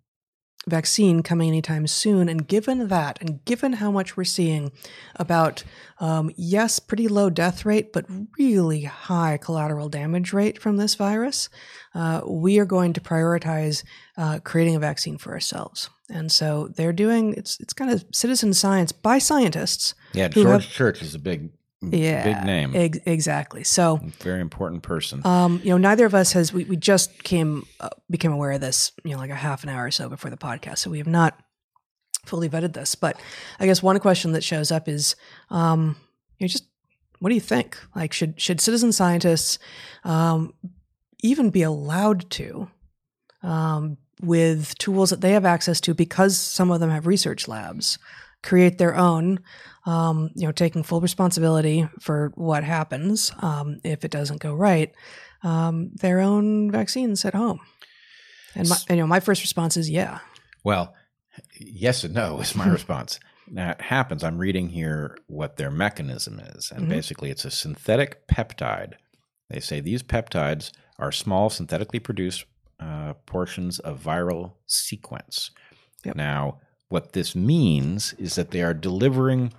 vaccine 0.67 1.23
coming 1.23 1.47
anytime 1.47 1.87
soon. 1.87 2.29
And 2.29 2.47
given 2.47 2.87
that, 2.89 3.19
and 3.21 3.43
given 3.45 3.73
how 3.73 3.91
much 3.91 4.15
we're 4.15 4.23
seeing 4.23 4.71
about, 5.15 5.63
um, 5.99 6.31
yes, 6.37 6.79
pretty 6.79 7.07
low 7.07 7.29
death 7.29 7.65
rate, 7.65 7.91
but 7.91 8.05
really 8.37 8.83
high 8.83 9.37
collateral 9.37 9.89
damage 9.89 10.33
rate 10.33 10.59
from 10.59 10.77
this 10.77 10.95
virus, 10.95 11.49
uh, 11.95 12.21
we 12.27 12.59
are 12.59 12.65
going 12.65 12.93
to 12.93 13.01
prioritize 13.01 13.83
uh, 14.17 14.39
creating 14.43 14.75
a 14.75 14.79
vaccine 14.79 15.17
for 15.17 15.31
ourselves. 15.31 15.89
And 16.09 16.31
so 16.31 16.67
they're 16.75 16.93
doing 16.93 17.33
it's 17.35 17.59
it's 17.59 17.73
kind 17.73 17.89
of 17.89 18.03
citizen 18.11 18.53
science 18.53 18.91
by 18.91 19.17
scientists. 19.17 19.95
Yeah, 20.13 20.27
George 20.27 20.65
have, 20.65 20.73
Church 20.73 21.01
is 21.01 21.15
a 21.15 21.19
big 21.19 21.51
yeah, 21.81 22.23
big 22.23 22.45
name. 22.45 22.75
Ex- 22.75 22.99
exactly. 23.05 23.63
So 23.63 23.99
very 24.19 24.39
important 24.39 24.83
person. 24.83 25.25
Um, 25.25 25.59
you 25.63 25.71
know, 25.71 25.77
neither 25.77 26.05
of 26.05 26.13
us 26.13 26.33
has. 26.33 26.53
We, 26.53 26.65
we 26.65 26.77
just 26.77 27.23
came 27.23 27.65
uh, 27.79 27.89
became 28.09 28.31
aware 28.31 28.51
of 28.51 28.61
this. 28.61 28.91
You 29.03 29.11
know, 29.11 29.17
like 29.17 29.31
a 29.31 29.35
half 29.35 29.63
an 29.63 29.69
hour 29.69 29.85
or 29.85 29.91
so 29.91 30.07
before 30.07 30.29
the 30.29 30.37
podcast. 30.37 30.79
So 30.79 30.91
we 30.91 30.99
have 30.99 31.07
not 31.07 31.39
fully 32.25 32.49
vetted 32.49 32.73
this. 32.73 32.93
But 32.93 33.19
I 33.59 33.65
guess 33.65 33.81
one 33.81 33.99
question 33.99 34.33
that 34.33 34.43
shows 34.43 34.71
up 34.71 34.87
is, 34.87 35.15
um, 35.49 35.95
you 36.37 36.45
know, 36.45 36.49
just 36.49 36.65
what 37.19 37.29
do 37.29 37.35
you 37.35 37.41
think? 37.41 37.79
Like, 37.95 38.13
should 38.13 38.39
should 38.39 38.61
citizen 38.61 38.91
scientists 38.91 39.57
um, 40.03 40.53
even 41.23 41.49
be 41.49 41.63
allowed 41.63 42.29
to? 42.31 42.69
Um, 43.41 43.97
with 44.21 44.77
tools 44.77 45.09
that 45.09 45.21
they 45.21 45.31
have 45.31 45.45
access 45.45 45.81
to 45.81 45.93
because 45.95 46.37
some 46.37 46.69
of 46.69 46.79
them 46.79 46.91
have 46.91 47.07
research 47.07 47.47
labs 47.47 47.97
create 48.43 48.77
their 48.77 48.95
own, 48.95 49.39
um, 49.85 50.29
you 50.35 50.45
know, 50.45 50.51
taking 50.51 50.83
full 50.83 51.01
responsibility 51.01 51.87
for 51.99 52.31
what 52.35 52.63
happens 52.63 53.31
um, 53.41 53.79
if 53.83 54.03
it 54.03 54.11
doesn't 54.11 54.41
go 54.41 54.53
right, 54.53 54.93
um, 55.43 55.91
their 55.95 56.19
own 56.19 56.71
vaccines 56.71 57.25
at 57.25 57.33
home. 57.33 57.59
And, 58.55 58.67
my, 58.67 58.77
and, 58.89 58.97
you 58.97 59.03
know, 59.03 59.07
my 59.07 59.19
first 59.19 59.41
response 59.41 59.77
is 59.77 59.89
yeah. 59.89 60.19
Well, 60.63 60.93
yes 61.59 62.03
and 62.03 62.13
no 62.13 62.39
is 62.39 62.55
my 62.55 62.67
response. 62.69 63.19
Now 63.47 63.71
it 63.71 63.81
happens. 63.81 64.23
I'm 64.23 64.37
reading 64.37 64.69
here 64.69 65.17
what 65.27 65.57
their 65.57 65.71
mechanism 65.71 66.39
is, 66.39 66.71
and 66.71 66.81
mm-hmm. 66.81 66.91
basically, 66.91 67.31
it's 67.31 67.43
a 67.43 67.51
synthetic 67.51 68.27
peptide. 68.27 68.93
They 69.49 69.59
say 69.59 69.81
these 69.81 70.03
peptides 70.03 70.71
are 70.99 71.11
small, 71.11 71.49
synthetically 71.49 71.99
produced 71.99 72.45
uh, 72.79 73.13
portions 73.25 73.79
of 73.79 74.01
viral 74.01 74.53
sequence. 74.67 75.51
Yep. 76.05 76.15
Now, 76.15 76.59
what 76.91 77.13
this 77.13 77.35
means 77.35 78.13
is 78.13 78.35
that 78.35 78.51
they 78.51 78.61
are 78.61 78.73
delivering 78.73 79.53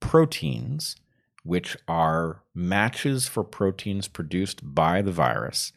proteins, 0.00 0.96
which 1.42 1.76
are 1.88 2.42
matches 2.54 3.26
for 3.26 3.42
proteins 3.42 4.06
produced 4.06 4.60
by 4.74 5.02
the 5.02 5.12
virus. 5.12 5.72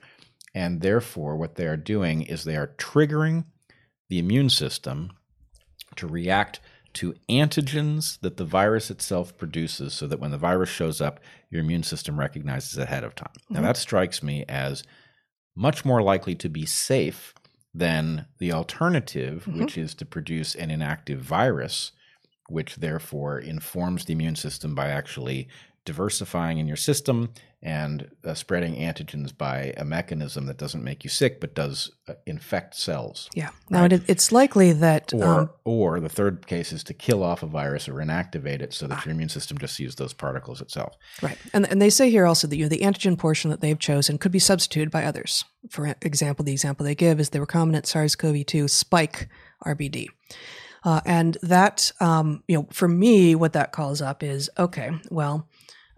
And 0.53 0.81
therefore, 0.81 1.35
what 1.35 1.55
they 1.55 1.65
are 1.65 1.77
doing 1.77 2.23
is 2.23 2.43
they 2.43 2.55
are 2.55 2.73
triggering 2.77 3.45
the 4.09 4.19
immune 4.19 4.49
system 4.49 5.11
to 5.95 6.07
react 6.07 6.59
to 6.93 7.13
antigens 7.29 8.19
that 8.21 8.37
the 8.37 8.45
virus 8.45 8.89
itself 8.89 9.37
produces 9.37 9.93
so 9.93 10.07
that 10.07 10.19
when 10.19 10.31
the 10.31 10.37
virus 10.37 10.69
shows 10.69 10.99
up, 10.99 11.19
your 11.49 11.61
immune 11.61 11.83
system 11.83 12.19
recognizes 12.19 12.77
ahead 12.77 13.03
of 13.03 13.13
time. 13.15 13.29
Mm-hmm. 13.43 13.53
Now, 13.55 13.61
that 13.61 13.77
strikes 13.77 14.23
me 14.23 14.45
as 14.49 14.83
much 15.55 15.85
more 15.85 16.01
likely 16.01 16.35
to 16.35 16.49
be 16.49 16.65
safe 16.65 17.33
than 17.77 18.25
the 18.39 18.51
alternative, 18.51 19.45
mm-hmm. 19.47 19.59
which 19.59 19.77
is 19.77 19.93
to 19.95 20.05
produce 20.05 20.55
an 20.55 20.71
inactive 20.71 21.19
virus, 21.19 21.91
which 22.49 22.77
therefore 22.77 23.39
informs 23.39 24.05
the 24.05 24.13
immune 24.13 24.35
system 24.35 24.73
by 24.73 24.89
actually 24.89 25.47
diversifying 25.87 26.57
in 26.57 26.67
your 26.67 26.75
system 26.75 27.29
and 27.63 28.11
uh, 28.25 28.33
spreading 28.33 28.75
antigens 28.75 29.35
by 29.35 29.73
a 29.77 29.85
mechanism 29.85 30.45
that 30.45 30.57
doesn't 30.57 30.83
make 30.83 31.05
you 31.05 31.09
sick 31.09 31.39
but 31.39 31.55
does 31.55 31.89
uh, 32.09 32.13
infect 32.25 32.75
cells. 32.75 33.29
Yeah. 33.33 33.49
Now 33.69 33.83
right? 33.83 33.93
it, 33.93 34.03
it's 34.07 34.33
likely 34.33 34.73
that 34.73 35.13
or 35.13 35.23
um, 35.23 35.49
or 35.63 36.01
the 36.01 36.09
third 36.09 36.45
case 36.45 36.73
is 36.73 36.83
to 36.83 36.93
kill 36.93 37.23
off 37.23 37.41
a 37.41 37.47
virus 37.47 37.87
or 37.87 37.93
inactivate 37.93 38.61
it 38.61 38.73
so 38.73 38.85
that 38.85 38.97
ah. 38.97 39.01
your 39.05 39.13
immune 39.13 39.29
system 39.29 39.57
just 39.57 39.75
sees 39.75 39.95
those 39.95 40.13
particles 40.13 40.61
itself. 40.61 40.95
Right. 41.21 41.37
And 41.53 41.65
and 41.71 41.81
they 41.81 41.89
say 41.89 42.11
here 42.11 42.25
also 42.25 42.47
that 42.47 42.57
you 42.57 42.65
know 42.65 42.69
the 42.69 42.79
antigen 42.79 43.17
portion 43.17 43.49
that 43.49 43.61
they've 43.61 43.79
chosen 43.79 44.17
could 44.17 44.33
be 44.33 44.39
substituted 44.39 44.91
by 44.91 45.05
others. 45.05 45.45
For 45.69 45.95
example, 46.01 46.43
the 46.43 46.51
example 46.51 46.83
they 46.83 46.95
give 46.95 47.19
is 47.19 47.29
the 47.29 47.39
recombinant 47.39 47.85
SARS-CoV-2 47.85 48.69
spike 48.69 49.29
RBD. 49.65 50.07
Uh, 50.83 51.01
and 51.05 51.37
that, 51.41 51.91
um, 51.99 52.43
you 52.47 52.55
know, 52.55 52.67
for 52.71 52.87
me, 52.87 53.35
what 53.35 53.53
that 53.53 53.71
calls 53.71 54.01
up 54.01 54.23
is 54.23 54.49
okay, 54.57 54.91
well, 55.09 55.49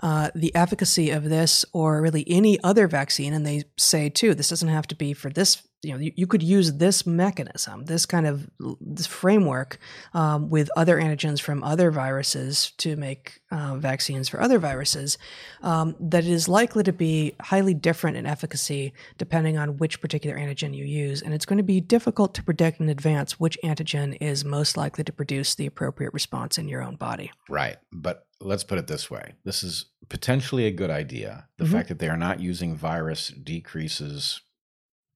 uh, 0.02 0.30
the 0.34 0.54
efficacy 0.56 1.10
of 1.10 1.30
this 1.30 1.66
or 1.74 2.02
really 2.02 2.24
any 2.28 2.62
other 2.64 2.88
vaccine. 2.88 3.34
And 3.34 3.46
they 3.46 3.64
say 3.78 4.10
too, 4.10 4.34
this 4.34 4.50
doesn't 4.50 4.70
have 4.70 4.88
to 4.88 4.96
be 4.96 5.14
for 5.14 5.30
this. 5.30 5.62
You 5.82 5.94
know, 5.94 6.00
you, 6.00 6.12
you 6.16 6.28
could 6.28 6.44
use 6.44 6.74
this 6.74 7.06
mechanism, 7.06 7.86
this 7.86 8.06
kind 8.06 8.28
of 8.28 8.50
this 8.82 9.08
framework 9.08 9.80
um, 10.14 10.50
with 10.50 10.70
other 10.76 11.00
antigens 11.00 11.40
from 11.40 11.64
other 11.64 11.90
viruses 11.90 12.72
to 12.78 12.96
make 12.96 13.42
uh, 13.52 13.76
vaccines 13.76 14.28
for 14.28 14.42
other 14.42 14.60
viruses. 14.60 15.18
Um, 15.62 15.96
that 16.00 16.26
is 16.26 16.48
likely 16.48 16.84
to 16.84 16.94
be 16.94 17.36
highly 17.42 17.74
different 17.74 18.18
in 18.18 18.26
efficacy 18.26 18.94
depending 19.18 19.58
on 19.58 19.78
which 19.78 20.02
particular 20.02 20.38
antigen 20.38 20.76
you 20.76 20.86
use, 20.86 21.22
and 21.22 21.34
it's 21.34 21.46
going 21.46 21.58
to 21.58 21.64
be 21.64 21.80
difficult 21.80 22.34
to 22.36 22.44
predict 22.44 22.80
in 22.80 22.90
advance 22.90 23.40
which 23.40 23.58
antigen 23.64 24.18
is 24.20 24.44
most 24.44 24.78
likely 24.78 25.04
to 25.04 25.14
produce 25.14 25.56
the 25.56 25.66
appropriate 25.66 26.14
response 26.14 26.58
in 26.58 26.68
your 26.68 26.84
own 26.84 26.96
body. 26.96 27.32
Right, 27.50 27.78
but 27.92 28.26
let's 28.42 28.64
put 28.64 28.80
it 28.80 28.88
this 28.88 29.12
way 29.12 29.34
this 29.44 29.64
is 29.64 29.86
potentially 30.08 30.66
a 30.66 30.72
good 30.72 30.90
idea. 30.90 31.48
The 31.58 31.66
mm-hmm. 31.66 31.74
fact 31.74 31.90
that 31.90 32.00
they 32.00 32.10
are 32.10 32.18
not 32.18 32.40
using 32.40 32.76
virus 32.76 33.28
decreases 33.28 34.42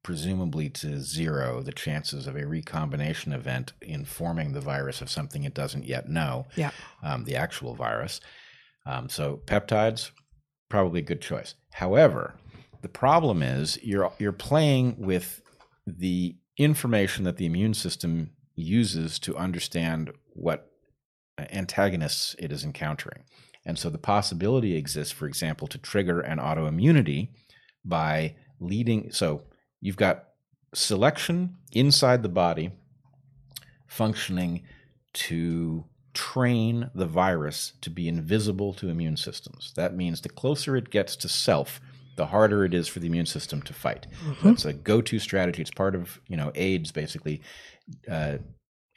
presumably 0.03 0.69
to 0.69 0.99
zero 0.99 1.61
the 1.61 1.71
chances 1.71 2.27
of 2.27 2.35
a 2.35 2.45
recombination 2.45 3.33
event 3.33 3.73
informing 3.81 4.51
the 4.51 4.61
virus 4.61 5.01
of 5.01 5.09
something 5.09 5.43
it 5.43 5.53
doesn't 5.53 5.85
yet 5.85 6.09
know, 6.09 6.45
yeah. 6.55 6.71
Um, 7.01 7.23
the 7.23 7.35
actual 7.35 7.73
virus. 7.73 8.19
Um, 8.85 9.09
so 9.09 9.41
peptides, 9.45 10.11
probably 10.69 10.99
a 10.99 11.03
good 11.03 11.21
choice. 11.21 11.55
However, 11.71 12.35
the 12.81 12.89
problem 12.89 13.41
is 13.41 13.79
you're 13.81 14.11
you're 14.19 14.33
playing 14.33 14.95
with 14.99 15.41
the 15.87 16.35
information 16.57 17.23
that 17.23 17.37
the 17.37 17.45
immune 17.45 17.73
system 17.73 18.31
uses 18.55 19.19
to 19.19 19.35
understand 19.35 20.11
what 20.33 20.69
antagonists 21.39 22.35
it 22.39 22.51
is 22.51 22.63
encountering. 22.63 23.23
And 23.65 23.79
so 23.79 23.89
the 23.89 23.97
possibility 23.97 24.75
exists, 24.75 25.13
for 25.13 25.25
example, 25.25 25.67
to 25.67 25.77
trigger 25.77 26.19
an 26.19 26.37
autoimmunity 26.37 27.29
by 27.85 28.35
leading. 28.59 29.11
So 29.11 29.43
you've 29.83 29.97
got 29.97 30.29
selection 30.73 31.57
inside 31.73 32.23
the 32.23 32.29
body 32.29 32.71
functioning 33.85 34.63
to 35.11 35.83
train 36.13 36.89
the 36.95 37.05
virus 37.05 37.73
to 37.81 37.89
be 37.89 38.07
invisible 38.07 38.73
to 38.73 38.87
immune 38.87 39.17
systems. 39.17 39.73
That 39.75 39.93
means 39.93 40.21
the 40.21 40.29
closer 40.29 40.77
it 40.77 40.89
gets 40.89 41.15
to 41.17 41.27
self, 41.27 41.81
the 42.15 42.27
harder 42.27 42.63
it 42.63 42.73
is 42.73 42.87
for 42.87 42.99
the 42.99 43.07
immune 43.07 43.25
system 43.25 43.61
to 43.63 43.73
fight. 43.73 44.07
Mm-hmm. 44.25 44.47
That's 44.47 44.65
a 44.65 44.73
go-to 44.73 45.19
strategy. 45.19 45.61
It's 45.61 45.69
part 45.71 45.95
of 45.95 46.21
you 46.27 46.37
know 46.37 46.51
AIDS 46.55 46.91
basically. 46.91 47.41
Uh, 48.09 48.37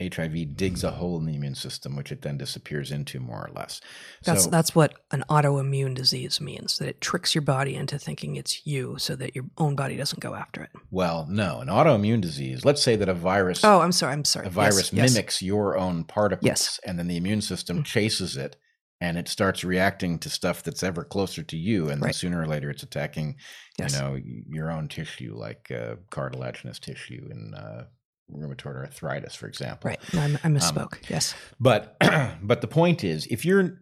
HIV 0.00 0.56
digs 0.56 0.84
a 0.84 0.90
hole 0.90 1.18
in 1.18 1.24
the 1.24 1.34
immune 1.34 1.54
system, 1.54 1.96
which 1.96 2.12
it 2.12 2.20
then 2.20 2.36
disappears 2.36 2.92
into 2.92 3.18
more 3.18 3.46
or 3.46 3.50
less. 3.54 3.80
That's 4.24 4.44
so, 4.44 4.50
that's 4.50 4.74
what 4.74 4.94
an 5.10 5.24
autoimmune 5.30 5.94
disease 5.94 6.38
means. 6.38 6.78
That 6.78 6.88
it 6.88 7.00
tricks 7.00 7.34
your 7.34 7.42
body 7.42 7.74
into 7.74 7.98
thinking 7.98 8.36
it's 8.36 8.66
you, 8.66 8.96
so 8.98 9.16
that 9.16 9.34
your 9.34 9.46
own 9.56 9.74
body 9.74 9.96
doesn't 9.96 10.20
go 10.20 10.34
after 10.34 10.62
it. 10.62 10.70
Well, 10.90 11.26
no, 11.30 11.60
an 11.60 11.68
autoimmune 11.68 12.20
disease. 12.20 12.64
Let's 12.64 12.82
say 12.82 12.96
that 12.96 13.08
a 13.08 13.14
virus. 13.14 13.64
Oh, 13.64 13.80
I'm 13.80 13.92
sorry. 13.92 14.12
I'm 14.12 14.24
sorry. 14.26 14.46
A 14.46 14.50
virus 14.50 14.92
yes, 14.92 15.14
mimics 15.14 15.40
yes. 15.40 15.46
your 15.46 15.78
own 15.78 16.04
particles, 16.04 16.46
yes. 16.46 16.80
and 16.84 16.98
then 16.98 17.08
the 17.08 17.16
immune 17.16 17.40
system 17.40 17.78
mm-hmm. 17.78 17.84
chases 17.84 18.36
it, 18.36 18.56
and 19.00 19.16
it 19.16 19.28
starts 19.28 19.64
reacting 19.64 20.18
to 20.18 20.28
stuff 20.28 20.62
that's 20.62 20.82
ever 20.82 21.04
closer 21.04 21.42
to 21.42 21.56
you, 21.56 21.88
and 21.88 22.02
right. 22.02 22.08
then 22.08 22.12
sooner 22.12 22.42
or 22.42 22.46
later 22.46 22.68
it's 22.68 22.82
attacking, 22.82 23.36
yes. 23.78 23.94
you 23.94 23.98
know, 23.98 24.18
your 24.50 24.70
own 24.70 24.88
tissue, 24.88 25.34
like 25.34 25.70
uh, 25.70 25.96
cartilaginous 26.10 26.78
tissue 26.78 27.28
and. 27.30 27.54
Uh, 27.54 27.84
rheumatoid 28.32 28.76
arthritis, 28.76 29.34
for 29.34 29.46
example. 29.46 29.90
Right. 29.90 30.00
I, 30.14 30.24
I 30.44 30.48
misspoke. 30.48 31.08
yes. 31.08 31.34
But 31.60 31.96
but 32.42 32.60
the 32.60 32.66
point 32.68 33.04
is, 33.04 33.26
if 33.26 33.44
you're, 33.44 33.78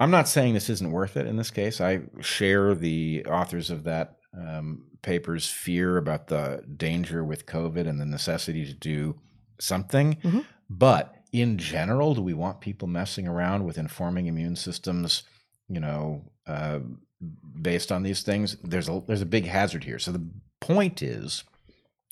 I'm 0.00 0.10
not 0.10 0.28
saying 0.28 0.54
this 0.54 0.70
isn't 0.70 0.90
worth 0.90 1.16
it 1.16 1.26
in 1.26 1.36
this 1.36 1.50
case. 1.50 1.80
I 1.80 2.02
share 2.20 2.74
the 2.74 3.24
authors 3.26 3.70
of 3.70 3.84
that 3.84 4.16
um, 4.36 4.86
paper's 5.02 5.48
fear 5.48 5.96
about 5.96 6.26
the 6.28 6.62
danger 6.76 7.22
with 7.24 7.46
COVID 7.46 7.86
and 7.88 8.00
the 8.00 8.06
necessity 8.06 8.64
to 8.66 8.74
do 8.74 9.20
something. 9.60 10.14
Mhm. 10.22 10.44
But 10.68 11.14
in 11.32 11.58
general, 11.58 12.14
do 12.14 12.22
we 12.22 12.34
want 12.34 12.60
people 12.60 12.88
messing 12.88 13.28
around 13.28 13.64
with 13.64 13.78
informing 13.78 14.26
immune 14.26 14.56
systems? 14.56 15.22
You 15.68 15.80
know, 15.80 16.30
uh, 16.46 16.80
based 17.60 17.90
on 17.92 18.02
these 18.02 18.22
things, 18.22 18.56
there's 18.62 18.88
a 18.88 19.02
there's 19.06 19.22
a 19.22 19.26
big 19.26 19.46
hazard 19.46 19.84
here. 19.84 19.98
So 19.98 20.12
the 20.12 20.26
point 20.60 21.02
is, 21.02 21.44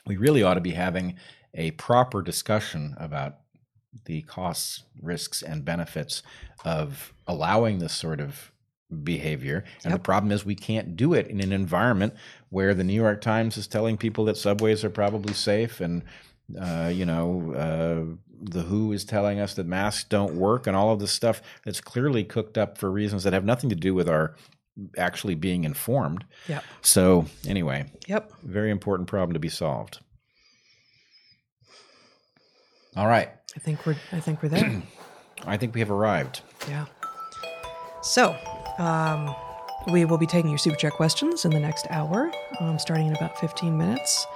we 0.07 0.17
really 0.17 0.43
ought 0.43 0.55
to 0.55 0.61
be 0.61 0.73
having 0.73 1.17
a 1.55 1.73
proper 1.73 2.23
discussion 2.23 2.95
about 2.99 3.37
the 4.07 4.23
costs, 4.23 4.85
risks, 5.01 5.43
and 5.43 5.65
benefits 5.65 6.23
of 6.65 7.13
allowing 7.27 7.79
this 7.79 7.93
sort 7.93 8.21
of 8.21 8.51
behavior. 9.05 9.65
And 9.85 9.93
the 9.93 9.99
problem 9.99 10.33
is 10.33 10.45
we 10.45 10.55
can't 10.55 10.97
do 10.97 11.15
it 11.15 11.27
in 11.29 11.41
an 11.41 11.53
environment 11.53 12.15
where 12.51 12.75
the 12.75 12.85
New 12.85 12.95
York 12.95 13.21
Times 13.21 13.57
is 13.57 13.67
telling 13.67 13.97
people 13.97 14.25
that 14.27 14.37
subways 14.37 14.85
are 14.85 14.91
probably 14.91 15.35
safe 15.35 15.81
and 15.81 16.03
uh, 16.61 16.91
you 16.93 17.07
know, 17.07 17.53
uh, 17.55 18.17
the 18.43 18.63
WHO 18.63 18.93
is 18.93 19.05
telling 19.05 19.39
us 19.41 19.55
that 19.55 19.67
masks 19.67 20.05
don't 20.05 20.35
work 20.35 20.67
and 20.67 20.77
all 20.77 20.91
of 20.91 20.99
this 20.99 21.13
stuff 21.13 21.41
that's 21.65 21.81
clearly 21.81 22.25
cooked 22.25 22.59
up 22.59 22.77
for 22.77 22.91
reasons 22.91 23.23
that 23.25 23.33
have 23.33 23.45
nothing 23.45 23.71
to 23.71 23.77
do 23.77 23.95
with 23.95 24.09
our 24.09 24.35
actually 24.99 25.35
being 25.35 25.65
informed. 25.65 26.25
Yep. 26.49 26.65
So, 26.81 27.27
anyway, 27.47 27.91
Yep. 28.07 28.33
very 28.43 28.71
important 28.71 29.09
problem 29.09 29.35
to 29.35 29.41
be 29.41 29.49
solved. 29.49 30.01
All 32.97 33.07
right. 33.07 33.31
I 33.57 33.59
think 33.59 33.87
we're 33.87 33.97
I 34.13 34.21
think 34.21 34.43
we're 34.43 34.49
there. 34.49 34.83
I 35.47 35.57
think 35.57 35.75
we 35.75 35.81
have 35.81 35.91
arrived. 35.91 36.43
yeah. 36.69 36.87
So, 38.03 38.37
um, 38.79 39.35
we 39.93 40.05
will 40.05 40.19
be 40.19 40.27
taking 40.27 40.51
your 40.51 40.59
super 40.59 40.77
chat 40.77 40.93
questions 40.93 41.45
in 41.45 41.53
the 41.53 41.61
next 41.61 41.87
hour, 41.91 42.33
um, 42.61 42.79
starting 42.79 43.07
in 43.07 43.15
about 43.15 43.39
15 43.39 43.77
minutes. 43.77 44.27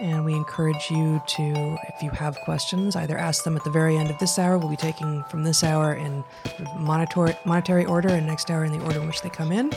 And 0.00 0.24
we 0.24 0.34
encourage 0.34 0.90
you 0.90 1.22
to, 1.26 1.78
if 1.88 2.02
you 2.02 2.10
have 2.10 2.36
questions, 2.44 2.96
either 2.96 3.16
ask 3.16 3.44
them 3.44 3.56
at 3.56 3.64
the 3.64 3.70
very 3.70 3.96
end 3.96 4.10
of 4.10 4.18
this 4.18 4.38
hour. 4.38 4.58
We'll 4.58 4.68
be 4.68 4.76
taking 4.76 5.24
from 5.24 5.42
this 5.44 5.64
hour 5.64 5.94
in 5.94 6.22
monitor, 6.76 7.34
monetary 7.46 7.86
order, 7.86 8.08
and 8.08 8.26
next 8.26 8.50
hour 8.50 8.64
in 8.64 8.72
the 8.72 8.84
order 8.84 9.00
in 9.00 9.06
which 9.06 9.22
they 9.22 9.30
come 9.30 9.52
in. 9.52 9.72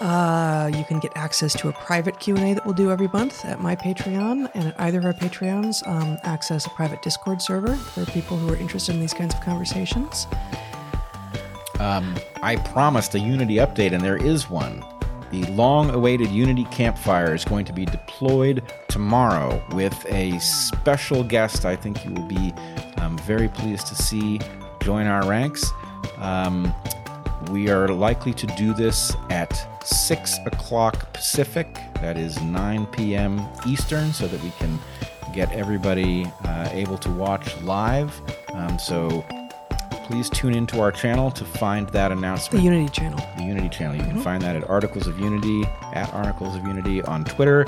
Uh, 0.00 0.70
you 0.74 0.84
can 0.84 0.98
get 0.98 1.12
access 1.16 1.54
to 1.54 1.68
a 1.68 1.72
private 1.72 2.18
Q&A 2.18 2.54
that 2.54 2.64
we'll 2.64 2.74
do 2.74 2.90
every 2.90 3.08
month 3.08 3.44
at 3.44 3.60
my 3.60 3.76
Patreon 3.76 4.50
and 4.54 4.68
at 4.68 4.80
either 4.80 4.98
of 4.98 5.04
our 5.04 5.12
Patreons. 5.12 5.86
Um, 5.86 6.18
access 6.22 6.66
a 6.66 6.70
private 6.70 7.02
Discord 7.02 7.40
server 7.40 7.74
for 7.74 8.04
people 8.06 8.36
who 8.36 8.52
are 8.52 8.56
interested 8.56 8.94
in 8.94 9.00
these 9.00 9.14
kinds 9.14 9.34
of 9.34 9.40
conversations. 9.40 10.26
Um, 11.78 12.14
I 12.42 12.56
promised 12.56 13.14
a 13.14 13.18
Unity 13.18 13.56
update, 13.56 13.92
and 13.92 14.02
there 14.02 14.16
is 14.16 14.48
one. 14.48 14.84
The 15.30 15.44
long 15.52 15.90
awaited 15.90 16.30
Unity 16.30 16.64
campfire 16.64 17.34
is 17.34 17.44
going 17.44 17.64
to 17.64 17.72
be 17.72 17.84
deployed 17.84 18.62
tomorrow 18.88 19.62
with 19.72 20.06
a 20.08 20.38
special 20.38 21.24
guest 21.24 21.64
I 21.64 21.74
think 21.74 22.04
you 22.04 22.12
will 22.12 22.28
be 22.28 22.54
um, 22.98 23.18
very 23.18 23.48
pleased 23.48 23.86
to 23.88 23.94
see 23.94 24.40
join 24.80 25.06
our 25.06 25.26
ranks. 25.26 25.70
Um, 26.18 26.72
we 27.50 27.68
are 27.70 27.88
likely 27.88 28.32
to 28.34 28.46
do 28.48 28.74
this 28.74 29.14
at 29.30 29.66
6 29.86 30.38
o'clock 30.46 31.12
Pacific, 31.12 31.74
that 32.00 32.16
is 32.16 32.40
9 32.42 32.86
p.m. 32.86 33.40
Eastern, 33.66 34.12
so 34.12 34.26
that 34.26 34.42
we 34.42 34.50
can 34.58 34.78
get 35.32 35.52
everybody 35.52 36.26
uh, 36.44 36.68
able 36.72 36.98
to 36.98 37.10
watch 37.10 37.60
live. 37.62 38.20
Um, 38.52 38.78
so 38.78 39.24
please 40.04 40.28
tune 40.30 40.54
into 40.54 40.80
our 40.80 40.92
channel 40.92 41.30
to 41.32 41.44
find 41.44 41.88
that 41.90 42.12
announcement. 42.12 42.62
The 42.62 42.70
Unity 42.70 42.90
channel. 42.90 43.18
the 43.36 43.44
Unity 43.44 43.68
channel. 43.68 43.96
You 43.96 44.02
can 44.02 44.20
find 44.20 44.42
that 44.42 44.54
at 44.54 44.68
Articles 44.68 45.06
of 45.06 45.18
Unity, 45.18 45.64
at 45.92 46.12
Articles 46.12 46.56
of 46.56 46.64
Unity 46.64 47.02
on 47.02 47.24
Twitter. 47.24 47.66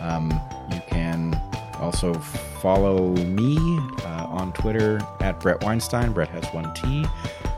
Um, 0.00 0.30
you 0.72 0.80
can 0.88 1.40
also 1.80 2.14
follow 2.14 3.14
me 3.14 3.56
uh, 4.04 4.26
on 4.28 4.52
Twitter 4.52 5.00
at 5.20 5.38
Bret 5.40 5.62
Weinstein. 5.62 6.12
Bret 6.12 6.28
has 6.28 6.44
one 6.52 6.72
T. 6.74 7.06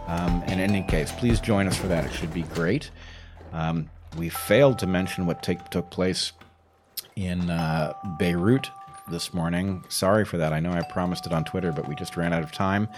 Um, 0.08 0.42
in 0.44 0.58
any 0.58 0.82
case, 0.82 1.12
please 1.12 1.38
join 1.38 1.66
us 1.66 1.76
for 1.76 1.86
that. 1.86 2.04
It 2.04 2.12
should 2.12 2.32
be 2.32 2.42
great. 2.42 2.90
Um, 3.52 3.90
we 4.16 4.30
failed 4.30 4.78
to 4.80 4.86
mention 4.86 5.26
what 5.26 5.42
take, 5.42 5.68
took 5.68 5.90
place 5.90 6.32
in 7.14 7.50
uh, 7.50 7.92
Beirut 8.18 8.70
this 9.10 9.34
morning. 9.34 9.84
Sorry 9.90 10.24
for 10.24 10.38
that. 10.38 10.52
I 10.52 10.60
know 10.60 10.72
I 10.72 10.82
promised 10.82 11.26
it 11.26 11.32
on 11.32 11.44
Twitter, 11.44 11.72
but 11.72 11.86
we 11.86 11.94
just 11.94 12.16
ran 12.16 12.32
out 12.32 12.42
of 12.42 12.52
time. 12.52 12.88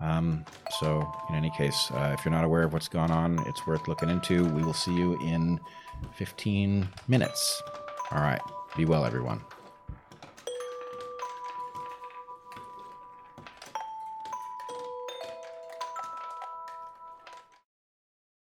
Um, 0.00 0.44
so, 0.80 1.06
in 1.28 1.36
any 1.36 1.50
case, 1.50 1.90
uh, 1.92 2.14
if 2.18 2.24
you're 2.24 2.32
not 2.32 2.44
aware 2.44 2.62
of 2.62 2.72
what's 2.72 2.88
gone 2.88 3.10
on, 3.10 3.38
it's 3.46 3.66
worth 3.66 3.86
looking 3.86 4.08
into. 4.08 4.44
We 4.46 4.62
will 4.62 4.74
see 4.74 4.94
you 4.94 5.20
in 5.20 5.60
15 6.16 6.88
minutes. 7.08 7.62
All 8.10 8.20
right. 8.20 8.40
Be 8.76 8.86
well, 8.86 9.04
everyone. 9.04 9.40